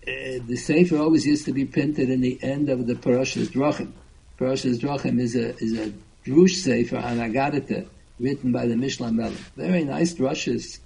uh, 0.04 0.42
the 0.46 0.56
Sefer 0.56 0.98
always 0.98 1.24
used 1.24 1.44
to 1.44 1.52
be 1.52 1.64
printed 1.64 2.10
in 2.10 2.20
the 2.20 2.36
end 2.42 2.68
of 2.68 2.88
the 2.88 2.94
Parashas 2.94 3.48
Drachim. 3.48 3.92
Parashas 4.38 4.78
Drachim 4.78 5.20
is 5.20 5.36
a, 5.36 5.56
is 5.58 5.78
a 5.78 5.92
Drush 6.24 6.56
Sefer 6.56 6.96
on 6.96 7.18
Agadata, 7.18 7.88
written 8.18 8.50
by 8.50 8.66
the 8.66 8.76
Mishnah 8.76 9.12
Melech. 9.12 9.38
Very 9.56 9.84
nice 9.84 10.12
drushes 10.14 10.80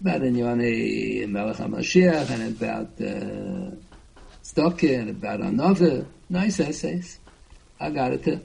about 0.00 0.20
Inyane 0.22 1.28
Melech 1.28 1.56
HaMashiach 1.56 2.30
and 2.30 2.56
about 2.56 3.00
uh, 3.00 3.76
Stokke 4.42 4.98
and 4.98 5.10
about 5.10 5.40
Another. 5.40 6.06
Nice 6.28 6.60
essays. 6.60 7.18
Agadata. 7.80 8.40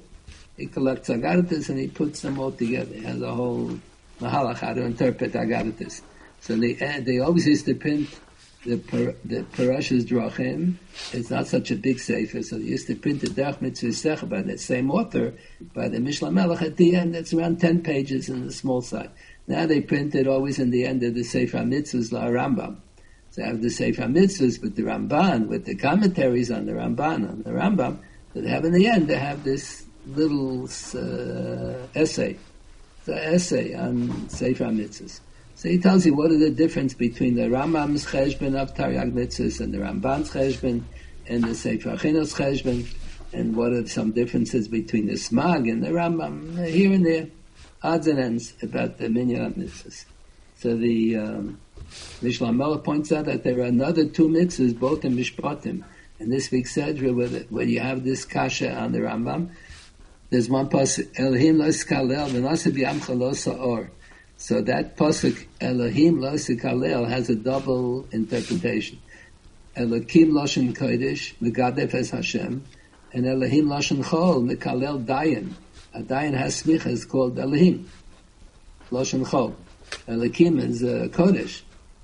He 0.57 0.68
collects 0.68 1.10
Agadatas 1.10 1.69
and 1.69 1.80
he 1.80 1.88
puts 1.88 2.22
them 2.22 2.40
all 2.40 2.52
together. 2.52 2.94
He 2.94 3.03
has 3.03 3.22
a 3.22 3.34
whole 3.34 3.72
Mahalach 4.19 4.57
how 4.57 4.73
to 4.73 4.84
interpret 4.84 5.34
Agadatas. 5.34 6.02
So 6.41 6.56
they, 6.56 6.73
they 6.73 7.19
always 7.19 7.48
used 7.48 7.65
to 7.65 7.76
print 7.76 8.10
the 8.64 8.76
the 9.26 9.41
Parashas 9.53 10.06
Drachim 10.06 10.76
It's 11.14 11.32
not 11.32 11.48
such 11.48 11.72
a 11.72 11.76
big 11.76 11.99
sefer, 11.99 12.44
so 12.44 12.57
they 12.57 12.65
used 12.65 12.88
to 12.88 12.95
print 12.95 13.22
the 13.22 13.28
Derech 13.28 13.60
Mitzvah 13.60 14.26
by 14.28 14.41
the 14.44 14.57
same 14.57 14.91
author, 14.91 15.34
by 15.73 15.88
the 15.88 15.99
Mishnah 15.99 16.32
Melech 16.32 16.61
at 16.61 16.78
the 16.78 16.95
end. 16.95 17.15
It's 17.15 17.34
around 17.34 17.60
ten 17.60 17.82
pages 17.82 18.30
in 18.30 18.45
the 18.45 18.52
small 18.53 18.82
side. 18.82 19.10
Now 19.48 19.66
they 19.66 19.82
print 19.82 20.16
it 20.16 20.28
always 20.28 20.60
in 20.60 20.72
the 20.72 20.86
end 20.86 21.04
of 21.04 21.16
the 21.16 21.24
Sefer 21.24 21.60
Mitzvahs 21.60 22.12
La 22.12 22.26
Rambam. 22.26 22.78
So 23.32 23.44
I 23.44 23.48
have 23.48 23.62
the 23.62 23.70
Sefer 23.70 24.04
Mitzvahs 24.04 24.62
with 24.62 24.76
the 24.76 24.84
Ramban, 24.84 25.48
with 25.48 25.66
the 25.66 25.76
commentaries 25.76 26.52
on 26.52 26.66
the 26.66 26.74
Ramban, 26.74 27.30
on 27.30 27.44
the 27.44 27.52
Rambam. 27.52 28.00
They 28.34 28.50
have 28.50 28.66
in 28.66 28.74
the 28.74 28.88
end, 28.88 29.08
they 29.08 29.18
have 29.18 29.44
this 29.44 29.86
little 30.06 30.64
uh, 30.66 31.88
essay, 31.96 32.38
the 33.06 33.16
essay 33.16 33.74
on 33.74 34.30
Sefer 34.30 34.66
Mitzvahs. 34.66 35.20
So 35.56 35.70
he 35.70 35.78
tells 35.78 36.06
you 36.06 36.16
what 36.16 36.32
is 36.32 36.40
the 36.40 36.50
difference 36.50 36.94
between 36.94 37.36
the 37.36 37.44
Rambam's 37.44 38.06
cheshbon 38.06 38.56
of 38.56 38.74
Taryag 38.74 39.12
Mitzvahs 39.12 39.60
and 39.60 39.74
the 39.74 39.78
Ramban's 39.78 40.32
cheshbon 40.32 40.84
and 41.28 41.44
the 41.44 41.56
Sefer 41.56 41.92
Chinuch's 41.98 42.34
cheshbon, 42.34 42.88
and 43.32 43.56
what 43.56 43.72
are 43.72 43.88
some 43.88 44.12
differences 44.12 44.68
between 44.68 45.08
the 45.08 45.14
Smag 45.14 45.72
and 45.72 45.84
the 45.84 45.90
Rambam, 45.90 46.66
here 46.68 46.92
and 46.92 47.06
there, 47.06 47.28
odds 47.84 48.08
and 48.08 48.20
ends 48.20 48.53
about 48.62 48.98
the 48.98 49.10
Minyan 49.10 49.53
Mitzvahs. 49.53 50.06
So 50.58 50.76
the 50.76 51.18
um, 51.18 51.60
Mishnah 52.22 52.78
points 52.80 53.12
out 53.12 53.26
that 53.26 53.44
there 53.44 53.60
are 53.60 53.64
another 53.64 54.06
two 54.06 54.28
mitzvahs, 54.28 54.78
both 54.78 55.03
in 55.03 55.16
Mishpatim. 55.16 55.84
And 56.20 56.32
this 56.32 56.52
week's 56.52 56.76
Sedra, 56.76 57.16
where, 57.16 57.28
where 57.49 57.66
you 57.66 57.80
have 57.80 58.03
this 58.03 58.26
kasha 58.26 58.74
on 58.74 58.91
the 58.91 58.99
Rambam, 58.99 59.49
there's 60.30 60.48
one 60.48 60.70
pasuk, 60.70 61.20
Elohim 61.20 61.58
lo 61.58 61.66
iskalel, 61.66 62.30
v'nasa 62.30 62.72
b'yamcha 62.72 63.18
lo 63.18 63.34
sa'or. 63.34 63.91
So 64.38 64.60
that 64.62 64.98
pasuk 64.98 65.45
Elohim 65.60 66.20
Losik 66.20 66.62
Halel 66.62 67.08
has 67.08 67.30
a 67.30 67.36
double 67.36 68.08
interpretation. 68.12 68.99
Elohim 69.76 70.32
Loshen 70.32 70.74
Kodesh 70.74 71.36
Megadef 71.38 71.94
Es 71.94 72.10
Hashem, 72.10 72.64
and 73.14 73.28
Elohim 73.28 73.68
Loshen 73.68 74.03
Chol 74.03 74.49
Mekalel 74.49 75.06
Dayan. 75.06 75.53
A 75.94 76.02
Dayan 76.02 76.34
has 76.34 76.64
smichas 76.64 77.08
called 77.08 77.38
Elohim 77.38 77.90
Loshen 78.92 79.26
Chol. 79.26 79.54
Elohim 80.08 80.60
is 80.60 80.84
uh, 80.84 81.08
Kodesh. 81.12 81.62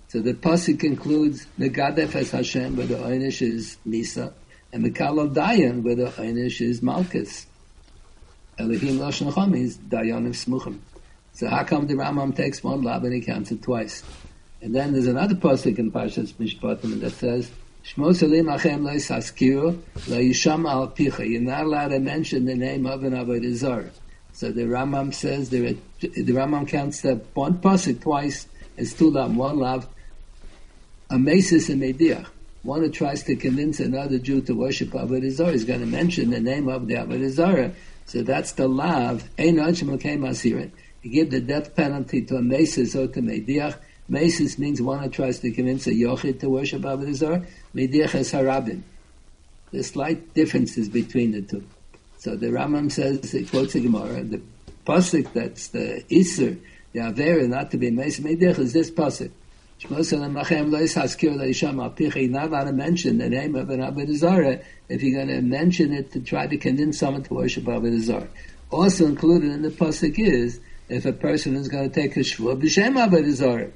So 0.10 0.20
the 0.20 0.34
pasuk 0.34 0.80
concludes 0.80 1.48
Megadef 1.60 2.16
es 2.16 2.32
Hashem, 2.32 2.76
where 2.76 2.88
the 2.88 2.96
Einish 2.96 3.42
is 3.42 3.78
Misa, 3.88 4.34
and 4.74 4.86
Mekalo 4.86 5.34
Dayan, 5.34 5.84
where 5.84 5.96
the 5.96 6.08
Einish 6.08 6.62
is 6.62 6.82
Malchus. 6.82 7.46
Elohim 8.58 9.00
Lashon 9.00 9.32
Chom 9.32 9.52
means 9.52 9.78
Dayanim 9.78 10.30
Smuchim. 10.30 10.80
So 11.34 11.48
how 11.48 11.64
come 11.64 11.88
the 11.88 11.94
Rambam 11.94 12.36
takes 12.36 12.64
one 12.64 12.82
lab 12.82 13.04
and 13.06 13.14
he 13.14 13.22
counts 13.22 13.52
it 13.52 13.62
twice? 13.62 14.04
And 14.62 14.76
then 14.76 14.94
there's 14.94 15.08
another 15.08 15.36
pasuk 15.36 15.78
in 15.78 15.92
Parshas 15.92 16.34
Mishpatim 16.34 17.00
that 17.02 17.12
says, 17.12 17.52
Al. 20.66 20.94
You're 20.98 21.42
not 21.42 21.64
allowed 21.64 21.88
to 21.88 22.00
mention 22.00 22.46
the 22.46 22.56
name 22.56 22.86
of 22.86 23.04
an 23.04 23.14
Avodah. 23.14 23.90
So 24.34 24.52
the 24.52 24.64
Rambam 24.64 25.14
says 25.14 25.50
there 25.50 25.64
are, 25.64 25.74
the 26.02 26.34
Rambam 26.34 26.68
counts 26.68 27.02
that 27.02 27.22
one 27.34 27.60
pasuk 27.60 28.02
twice 28.02 28.48
is 28.76 28.94
two 28.94 29.10
lav, 29.10 29.36
one 29.36 29.58
lav, 29.60 29.88
a 31.10 31.16
mesis 31.16 31.70
and 31.70 31.82
mediach. 31.82 32.28
One 32.64 32.82
who 32.82 32.90
tries 32.90 33.24
to 33.24 33.38
convince 33.38 33.80
another 33.80 34.20
Jew 34.20 34.42
to 34.42 34.54
worship 34.54 34.90
Avodah 34.90 35.32
Zarah 35.32 35.54
is 35.54 35.64
going 35.64 35.80
to 35.80 35.86
mention 35.86 36.32
the 36.32 36.42
name 36.42 36.68
of 36.68 36.88
the 36.88 36.96
Avodah 36.96 37.30
Zarah. 37.30 37.72
So 38.06 38.22
that's 38.22 38.52
the 38.52 38.68
lav. 38.68 39.30
You 39.38 39.54
give 41.04 41.32
the 41.32 41.40
death 41.40 41.76
penalty 41.76 42.22
to 42.24 42.36
a 42.36 42.42
mesis 42.42 42.96
or 42.96 43.08
to 43.14 43.22
mediach. 43.22 43.78
Mesis 44.10 44.58
means 44.58 44.82
one 44.82 45.04
who 45.04 45.10
tries 45.10 45.40
to 45.40 45.52
convince 45.52 45.86
a 45.88 45.92
yochid 45.92 46.40
to 46.40 46.50
worship. 46.50 46.82
Mediach 46.82 48.16
is 48.16 48.32
harabim. 48.32 48.82
There's 49.72 49.88
slight 49.88 50.34
differences 50.34 50.88
between 50.88 51.32
the 51.34 51.42
two. 51.42 51.66
So 52.18 52.36
the 52.36 52.48
Rambam 52.48 52.92
says, 52.92 53.32
he 53.32 53.46
quotes 53.46 53.74
the 53.74 53.82
Gemara, 53.82 54.24
the 54.24 54.42
pasuk 54.86 55.34
that's 55.34 55.68
the 55.68 56.04
Isser, 56.10 56.58
the 56.94 57.00
Avera, 57.00 57.48
not 57.48 57.72
to 57.72 57.78
be 57.78 57.92
Mesis 57.92 58.22
Mediach, 58.22 58.60
is 58.60 58.74
this 58.74 58.90
pasuk. 58.90 59.32
You're 59.80 59.92
not 62.30 62.48
allowed 62.48 62.64
to 62.64 62.74
mention 62.74 63.20
the 63.20 63.30
name 63.30 63.56
of 63.56 63.70
an 63.70 63.80
Avodah 63.82 64.16
Zarah 64.16 64.60
if 64.90 65.04
you're 65.04 65.24
going 65.24 65.36
to 65.36 65.42
mention 65.44 65.94
it 65.94 66.12
to 66.14 66.20
try 66.20 66.48
to 66.48 66.58
convince 66.58 66.98
someone 66.98 67.22
to 67.24 67.34
worship 67.36 67.66
Avodah 67.66 68.00
Zarah. 68.00 68.28
Also 68.72 69.06
included 69.06 69.52
in 69.52 69.62
the 69.62 69.70
pasuk 69.70 70.18
is 70.18 70.60
if 70.90 71.06
a 71.06 71.14
person 71.14 71.56
is 71.56 71.68
going 71.68 71.88
to 71.88 71.94
take 71.94 72.18
a 72.18 72.22
shvur 72.22 72.60
b'shem 72.60 72.96
Avodah 72.96 73.72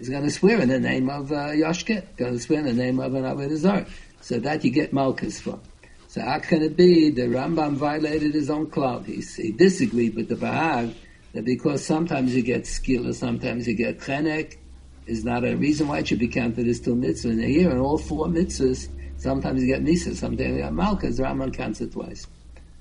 He's 0.00 0.08
going 0.08 0.24
to 0.24 0.30
swear 0.30 0.58
in 0.62 0.70
the 0.70 0.80
name 0.80 1.10
of 1.10 1.30
uh, 1.30 1.52
Yoshke, 1.52 2.16
going 2.16 2.32
to 2.32 2.38
swear 2.40 2.60
in 2.60 2.64
the 2.64 2.72
name 2.72 2.98
of 3.00 3.14
an 3.14 3.24
Avodah. 3.24 3.86
So 4.22 4.38
that 4.38 4.64
you 4.64 4.70
get 4.70 4.94
Malchus 4.94 5.38
for. 5.42 5.60
So 6.08 6.22
how 6.22 6.38
can 6.38 6.62
it 6.62 6.74
be 6.74 7.10
the 7.10 7.24
Rambam 7.24 7.74
violated 7.74 8.32
his 8.32 8.48
own 8.48 8.68
klal? 8.68 9.04
He, 9.04 9.20
he 9.20 9.52
disagreed 9.52 10.14
with 10.14 10.30
the 10.30 10.36
Bahag 10.36 10.94
that 11.34 11.44
because 11.44 11.84
sometimes 11.84 12.34
you 12.34 12.40
get 12.40 12.62
skila, 12.62 13.14
sometimes 13.14 13.68
you 13.68 13.74
get 13.74 14.00
chenek, 14.00 14.56
is 15.04 15.22
not 15.22 15.44
a 15.44 15.54
reason 15.54 15.86
why 15.86 15.98
it 15.98 16.08
should 16.08 16.18
be 16.18 16.28
counted 16.28 16.66
as 16.66 16.80
two 16.80 16.94
mitzvahs 16.94 17.32
in 17.32 17.44
a 17.44 17.46
year. 17.46 17.70
And 17.70 17.80
all 17.80 17.98
four 17.98 18.24
mitzvahs, 18.24 18.88
sometimes 19.18 19.60
you 19.62 19.66
get 19.66 19.84
misa, 19.84 20.16
sometimes 20.16 20.50
you 20.50 20.62
get 20.62 20.72
malchus. 20.72 21.18
The 21.18 21.24
Rambam 21.24 21.52
counts 21.52 21.82
it 21.82 21.92
twice. 21.92 22.26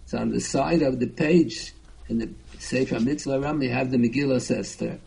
So 0.05 0.19
on 0.19 0.29
the 0.29 0.39
side 0.39 0.83
of 0.83 1.01
the 1.01 1.07
page 1.07 1.73
in 2.07 2.19
the 2.19 2.29
Sefer 2.59 3.01
Mitzvah 3.01 3.41
Ram, 3.41 3.61
you 3.61 3.71
have 3.71 3.91
the 3.91 3.97
Megillah 3.97 4.57
Esther, 4.57 4.99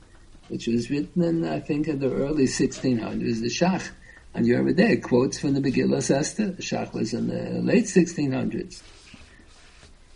which 0.52 0.66
was 0.66 0.90
written 0.90 1.22
in, 1.22 1.48
I 1.48 1.60
think, 1.60 1.88
in 1.88 1.98
the 1.98 2.12
early 2.12 2.44
1600s. 2.44 3.40
The 3.40 3.48
Shach 3.48 3.90
and 4.34 4.46
you're 4.46 4.60
over 4.60 4.96
quotes 4.96 5.38
from 5.38 5.54
the 5.54 5.60
Megillah 5.60 6.10
Esther. 6.10 6.50
The 6.50 6.62
Shach 6.62 6.92
was 6.92 7.14
in 7.14 7.28
the 7.28 7.62
late 7.62 7.84
1600s. 7.84 8.82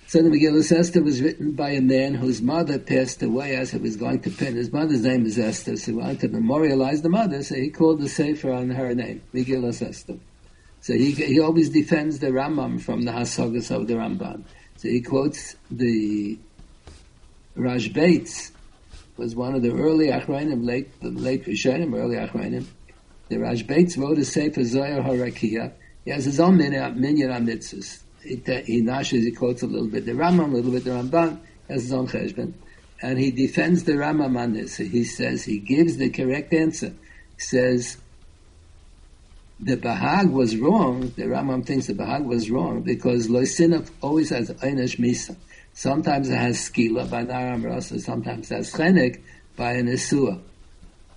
So 0.09 0.23
the 0.23 0.29
Megillah 0.29 0.71
Esther 0.71 1.03
was 1.03 1.23
written 1.23 1.53
by 1.53 1.71
a 1.71 1.81
man 1.81 2.13
whose 2.15 2.43
mother 2.43 2.79
passed 2.79 3.23
away 3.23 3.57
as 3.57 3.71
he 3.71 3.79
was 3.79 3.97
going 3.97 4.21
to 4.21 4.31
pen. 4.31 4.57
His 4.57 4.71
mother's 4.71 5.05
name 5.05 5.25
is 5.25 5.39
Esther, 5.39 5.75
so 5.77 5.93
he 5.93 5.97
wanted 5.97 6.21
to 6.21 6.29
memorialize 6.29 7.01
the 7.01 7.09
mother, 7.09 7.43
so 7.43 7.55
he 7.55 7.71
called 7.71 8.03
the 8.03 8.09
Sefer 8.09 8.53
on 8.53 8.69
her 8.69 8.95
name, 8.95 9.23
Megillah 9.33 9.81
Esther. 9.89 10.19
So 10.83 10.93
he, 10.93 11.13
he 11.13 11.41
always 11.41 11.71
defends 11.71 12.19
the 12.19 12.29
Rambam 12.29 12.79
from 12.79 13.03
the 13.03 13.13
Hasagas 13.13 13.75
of 13.75 13.89
the 13.89 13.95
Ramban. 13.95 14.45
So 14.77 14.89
he 14.89 15.01
quotes 15.01 15.57
the 15.71 16.39
Rashbeitz, 17.57 18.53
was 19.17 19.35
one 19.35 19.55
of 19.55 19.63
the 19.63 19.73
early 19.73 20.09
Achrayim, 20.09 20.65
late, 20.65 21.01
the 21.01 21.11
late 21.11 21.45
Rishonim, 21.45 21.95
early 21.97 22.17
Achrayim, 22.17 22.67
the 23.29 23.37
Rashbeitz 23.37 23.99
wrote 23.99 24.19
a 24.19 24.25
Sefer 24.25 24.65
Zohar 24.65 25.03
Harakia. 25.03 25.73
He 26.05 26.11
has 26.11 26.25
his 26.25 26.39
own 26.39 26.59
minyan 26.59 27.47
mitzvahs. 27.47 28.01
He, 28.23 28.37
he 28.67 28.81
nashes, 28.83 29.25
he 29.25 29.33
quotes 29.33 29.63
a 29.63 29.67
little 29.67 29.89
bit 29.89 30.05
the 30.05 30.13
Rambam, 30.13 30.53
a 30.53 30.57
little 30.57 30.71
bit 30.71 30.85
the 30.85 30.91
Ramban, 30.91 31.39
has 31.69 31.83
his 31.83 31.93
own 31.93 32.07
cheshbon. 32.07 32.53
And 33.03 33.19
he 33.19 33.31
defends 33.31 33.85
the 33.85 33.93
Rambam 33.93 34.39
on 34.39 34.53
this. 34.53 34.77
He 34.77 35.05
says, 35.05 35.45
he 35.45 35.59
gives 35.59 35.97
the 35.97 36.11
correct 36.11 36.53
answer. 36.53 36.89
He 37.37 37.41
says, 37.41 37.99
the 39.59 39.77
Bahag 39.77 40.31
was 40.33 40.57
wrong, 40.57 41.13
the 41.17 41.25
Rambam 41.25 41.65
thinks 41.65 41.87
the 41.87 41.95
Bahag 41.95 42.25
was 42.25 42.51
wrong 42.51 42.83
because 42.83 43.29
Loisinov 43.29 43.91
always 44.03 44.31
has 44.31 44.51
Einish 44.51 44.99
Misa. 44.99 45.37
Sometimes 45.77 46.31
it 46.31 46.37
has 46.37 46.57
Skila 46.57 47.11
by 47.11 47.23
Naram 47.23 47.63
Rasa, 47.63 48.01
sometimes 48.01 48.51
it 48.51 48.55
has 48.55 48.73
Chenek 48.73 49.21
by 49.57 49.73
an 49.73 49.89
Isua. 49.89 50.41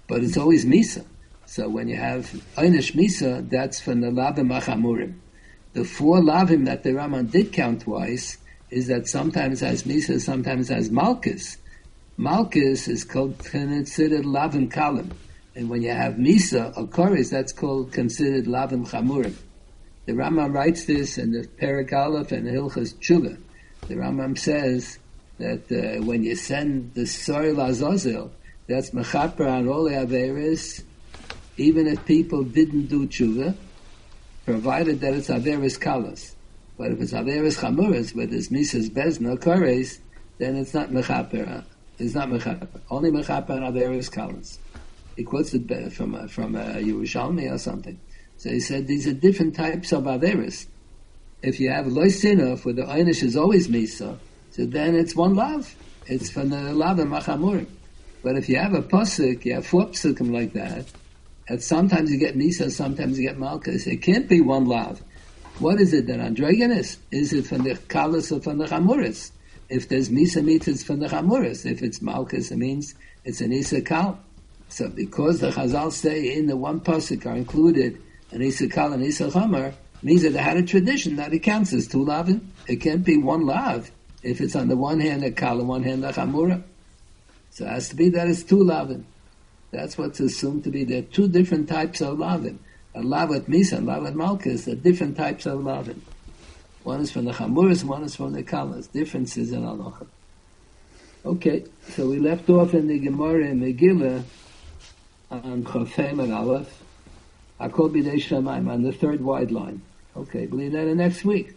But 0.06 0.22
it's 0.22 0.36
always 0.36 0.65
Misa. 0.65 1.06
So 1.45 1.69
when 1.69 1.88
you 1.88 1.95
have 1.95 2.26
Einish 2.57 2.91
Misa, 2.91 3.49
that's 3.49 3.80
from 3.80 4.02
the 4.02 4.10
Lavim 4.10 4.52
Achamurim. 4.52 5.14
The 5.72 5.86
four 5.86 6.19
Lavim 6.19 6.65
that 6.65 6.84
the 6.84 6.90
Rambam 6.90 7.31
did 7.31 7.53
count 7.53 7.84
twice 7.84 8.38
is 8.69 8.88
that 8.88 9.07
sometimes 9.07 9.61
has 9.61 9.84
Misa, 9.84 10.19
sometimes 10.19 10.68
has 10.68 10.91
Malchus. 10.91 11.56
Malchus 12.18 12.90
is 12.90 13.06
called 13.06 13.40
considered 13.40 14.26
Lavim 14.26 14.69
Kalim. 14.69 15.14
And 15.56 15.69
when 15.69 15.84
you 15.84 15.91
have 15.91 16.15
Misa 16.15 16.77
or 16.77 16.86
Koris, 16.86 17.31
that's 17.31 17.53
called 17.53 17.94
considered 17.94 18.44
Lavim 18.44 18.86
Chamurim. 18.86 19.36
The 20.06 20.11
Rambam 20.11 20.53
writes 20.53 20.84
this 20.84 21.18
in 21.18 21.31
the 21.31 21.48
Perak 21.48 21.94
and 21.94 22.45
Hilchas 22.45 22.94
Tshuva. 22.95 23.38
The 23.90 23.95
Rambam 23.95 24.38
says 24.38 24.99
that 25.40 25.64
uh, 25.72 26.06
when 26.06 26.24
you 26.24 26.36
send 26.36 26.94
the 26.94 27.07
soil 27.07 27.60
Azazel, 27.60 28.32
that's 28.68 28.91
Mechaper 28.91 29.49
on 29.49 29.68
all 29.68 29.86
the 29.86 29.95
Averis, 29.95 30.84
even 31.57 31.88
if 31.88 32.06
people 32.06 32.44
didn't 32.44 32.86
do 32.86 33.07
tshuva, 33.07 33.56
provided 34.45 35.02
that 35.02 35.16
it's 35.16 35.30
averis 35.30 35.80
kalas. 35.80 36.36
But 36.78 36.91
if 36.91 37.02
it's 37.02 37.14
averis 37.14 37.57
chamuras, 37.60 38.16
where 38.16 38.28
there's 38.28 38.49
misas 38.49 38.91
bezna 38.91 39.40
kores, 39.40 39.98
then 40.38 40.56
it's 40.56 40.76
not 40.76 40.91
mechaper. 40.91 41.64
It's 41.98 42.14
not 42.14 42.30
mechaper. 42.30 42.68
Only 42.91 43.10
mechaper 43.10 43.49
and 43.49 43.76
averis 43.76 44.11
kalas. 44.11 44.60
He 45.18 45.24
quotes 45.24 45.52
it 45.56 45.94
from 45.94 46.14
a, 46.14 46.28
from 46.28 46.56
a 46.56 46.76
Yerushalmi 46.76 47.52
or 47.52 47.57
something. 47.57 47.99
So 48.38 48.52
he 48.52 48.60
said 48.60 48.86
these 48.86 49.07
are 49.07 49.14
different 49.14 49.56
types 49.56 49.91
of 49.91 50.03
averis. 50.03 50.68
If 51.41 51.60
you 51.60 51.70
have 51.70 51.86
loisina, 51.86 52.60
for 52.60 52.74
the 52.74 52.84
einish 52.84 53.24
is 53.24 53.36
always 53.38 53.68
misa, 53.68 54.18
so 54.52 54.66
then 54.66 54.95
it's 54.95 55.16
one 55.16 55.36
love. 55.36 55.76
It's 56.06 56.30
from 56.30 56.49
the 56.49 56.74
love 56.74 56.99
and 56.99 57.11
machamurim. 57.11 57.68
But 58.24 58.36
if 58.36 58.49
you 58.49 58.57
have 58.57 58.74
a 58.74 58.82
pasuk, 58.82 59.45
you 59.45 59.53
have 59.53 59.66
four 59.66 59.86
pasukim 59.86 60.34
like 60.34 60.53
that, 60.53 60.86
and 61.49 61.61
sometimes 61.64 62.11
you 62.11 62.18
get 62.18 62.38
Misa, 62.38 62.70
sometimes 62.72 63.18
you 63.18 63.28
get 63.28 63.40
Malchus. 63.40 63.88
It 63.88 64.03
can't 64.03 64.30
be 64.30 64.40
one 64.40 64.66
love. 64.66 65.02
What 65.57 65.82
is 65.82 65.94
it 65.94 66.06
then? 66.06 66.22
Androgynous? 66.22 66.98
Is 67.11 67.34
it 67.34 67.48
from 67.48 67.64
the 67.64 67.72
Kalas 67.74 68.36
or 68.36 68.40
from 68.40 68.60
the 68.60 68.66
Chamuris? 68.66 69.32
If 69.68 69.90
there's 69.90 70.10
Misa 70.10 70.44
meat, 70.44 70.68
it's 70.68 70.84
from 70.84 70.99
the 70.99 71.07
Chamuris. 71.07 71.66
If 71.66 71.82
it's 71.82 72.02
Malchus, 72.03 72.52
it 72.52 72.57
means 72.57 72.94
it's 73.26 73.41
an 73.41 73.52
Isa 73.52 73.82
Kal. 73.82 74.20
So 74.70 74.90
because 74.90 75.40
the 75.40 75.49
Chazal 75.49 75.91
say 75.91 76.36
in 76.36 76.45
the 76.45 76.56
one 76.56 76.82
pasuk 76.82 77.26
are 77.26 77.36
included 77.36 77.99
an 78.32 78.44
Isa 78.44 78.68
Kal 78.68 78.94
and 78.94 79.03
Isa 79.03 79.30
Chamar, 79.30 79.74
means 80.01 80.23
that 80.23 80.31
they 80.31 80.39
had 80.39 80.57
a 80.57 80.63
tradition 80.63 81.17
that 81.17 81.34
it 81.34 81.39
counts 81.39 81.73
as 81.73 81.88
two 81.88 82.03
lavin. 82.03 82.51
It 82.67 82.77
can't 82.77 83.03
be 83.03 83.17
one 83.17 83.45
lav 83.45 83.91
if 84.23 84.41
it's 84.41 84.55
on 84.55 84.67
the 84.67 84.77
one 84.77 84.99
hand 84.99 85.23
a 85.23 85.31
Kal 85.31 85.59
and 85.59 85.67
one 85.67 85.84
hand 85.84 86.05
a 86.05 86.11
Chamura. 86.11 86.63
So 87.51 87.65
it 87.65 87.69
has 87.69 87.89
to 87.89 87.95
be 87.95 88.09
that 88.09 88.27
it's 88.27 88.43
two 88.43 88.63
lavin. 88.63 89.05
That's 89.71 89.97
what's 89.97 90.19
assumed 90.19 90.63
to 90.63 90.71
be. 90.71 90.84
There 90.84 90.99
are 90.99 91.05
two 91.05 91.27
different 91.27 91.69
types 91.69 92.01
of 92.01 92.19
lavin. 92.19 92.59
A 92.95 93.01
lavat 93.01 93.45
misa 93.45 93.77
and 93.77 93.88
lavat 93.88 94.15
malchus 94.15 94.67
are 94.67 94.76
different 94.76 95.17
types 95.17 95.45
of 95.45 95.63
lavin. 95.63 96.01
One 96.84 97.01
is 97.01 97.11
from 97.11 97.26
the 97.26 97.34
chamuras, 97.34 97.84
one 97.84 98.03
is 98.03 98.15
from 98.15 98.34
the 98.34 98.43
kalas. 98.43 98.91
Differences 98.91 99.51
in 99.51 99.61
halacha. 99.63 100.07
Okay, 101.26 101.65
so 101.89 102.07
we 102.07 102.17
left 102.17 102.49
off 102.49 102.73
in 102.73 102.88
the 102.88 102.97
Gemara 102.97 103.45
in 103.45 103.59
Megillah 103.59 104.23
on 105.30 105.63
Chafem 105.63 106.23
and 106.23 106.34
Aleph. 106.34 106.81
Akol 107.59 107.91
B'dei 107.91 108.15
Shemaim 108.15 108.71
on 108.71 108.84
the 108.84 108.93
third 108.93 109.21
wide 109.21 109.51
line. 109.51 109.81
Okay, 110.19 110.45
believe 110.47 110.73
that 110.73 110.85
in 110.87 110.97
next 110.97 111.23
week. 111.23 111.53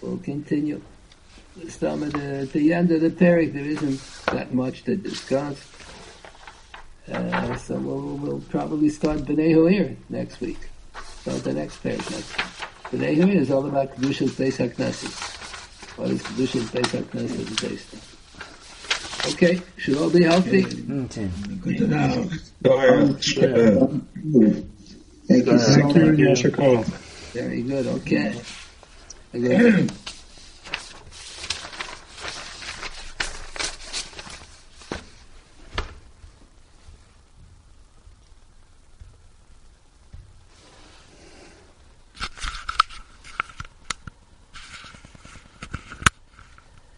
We'll 0.00 0.18
continue. 0.18 0.80
This 1.56 1.76
time 1.76 2.04
at 2.04 2.12
the, 2.12 2.40
at 2.42 2.52
the 2.52 2.72
end 2.72 2.92
of 2.92 3.00
the 3.00 3.10
period, 3.10 3.52
there 3.52 3.64
isn't 3.64 4.00
that 4.26 4.54
much 4.54 4.84
to 4.84 4.94
discuss. 4.96 5.58
Uh, 7.10 7.56
so 7.56 7.74
we'll, 7.74 8.16
we'll 8.16 8.40
probably 8.42 8.88
start 8.88 9.18
B'nai 9.20 9.54
Huir 9.54 9.96
next 10.08 10.40
week. 10.40 10.68
Start 11.22 11.42
the 11.42 11.52
next 11.52 11.82
page 11.82 11.98
next 11.98 12.36
week. 12.36 12.46
B'nai 12.92 13.16
Huir 13.16 13.34
is 13.34 13.50
all 13.50 13.66
about 13.66 13.96
Kedusha's 13.96 14.32
Beis 14.34 14.56
HaKnesset. 14.58 15.98
What 15.98 16.10
is 16.10 16.22
Kedusha's 16.22 16.70
Beis 16.70 17.02
HaKnesset 17.02 17.60
based 17.60 17.94
on? 17.94 19.32
Okay, 19.32 19.60
should 19.76 19.96
all 19.98 20.10
be 20.10 20.22
healthy. 20.22 20.64
Okay. 20.64 21.28
Good 21.60 21.78
to 21.78 21.86
know. 21.88 22.30
Go 22.62 22.78
ahead. 22.78 23.22
Thank 25.28 25.46
you 25.46 25.58
so 25.58 25.74
Thank 25.74 25.94
you, 25.96 26.28
much. 26.28 26.42
Yashikov. 26.42 27.09
Very 27.32 27.62
good. 27.62 27.86
Okay. 27.86 28.34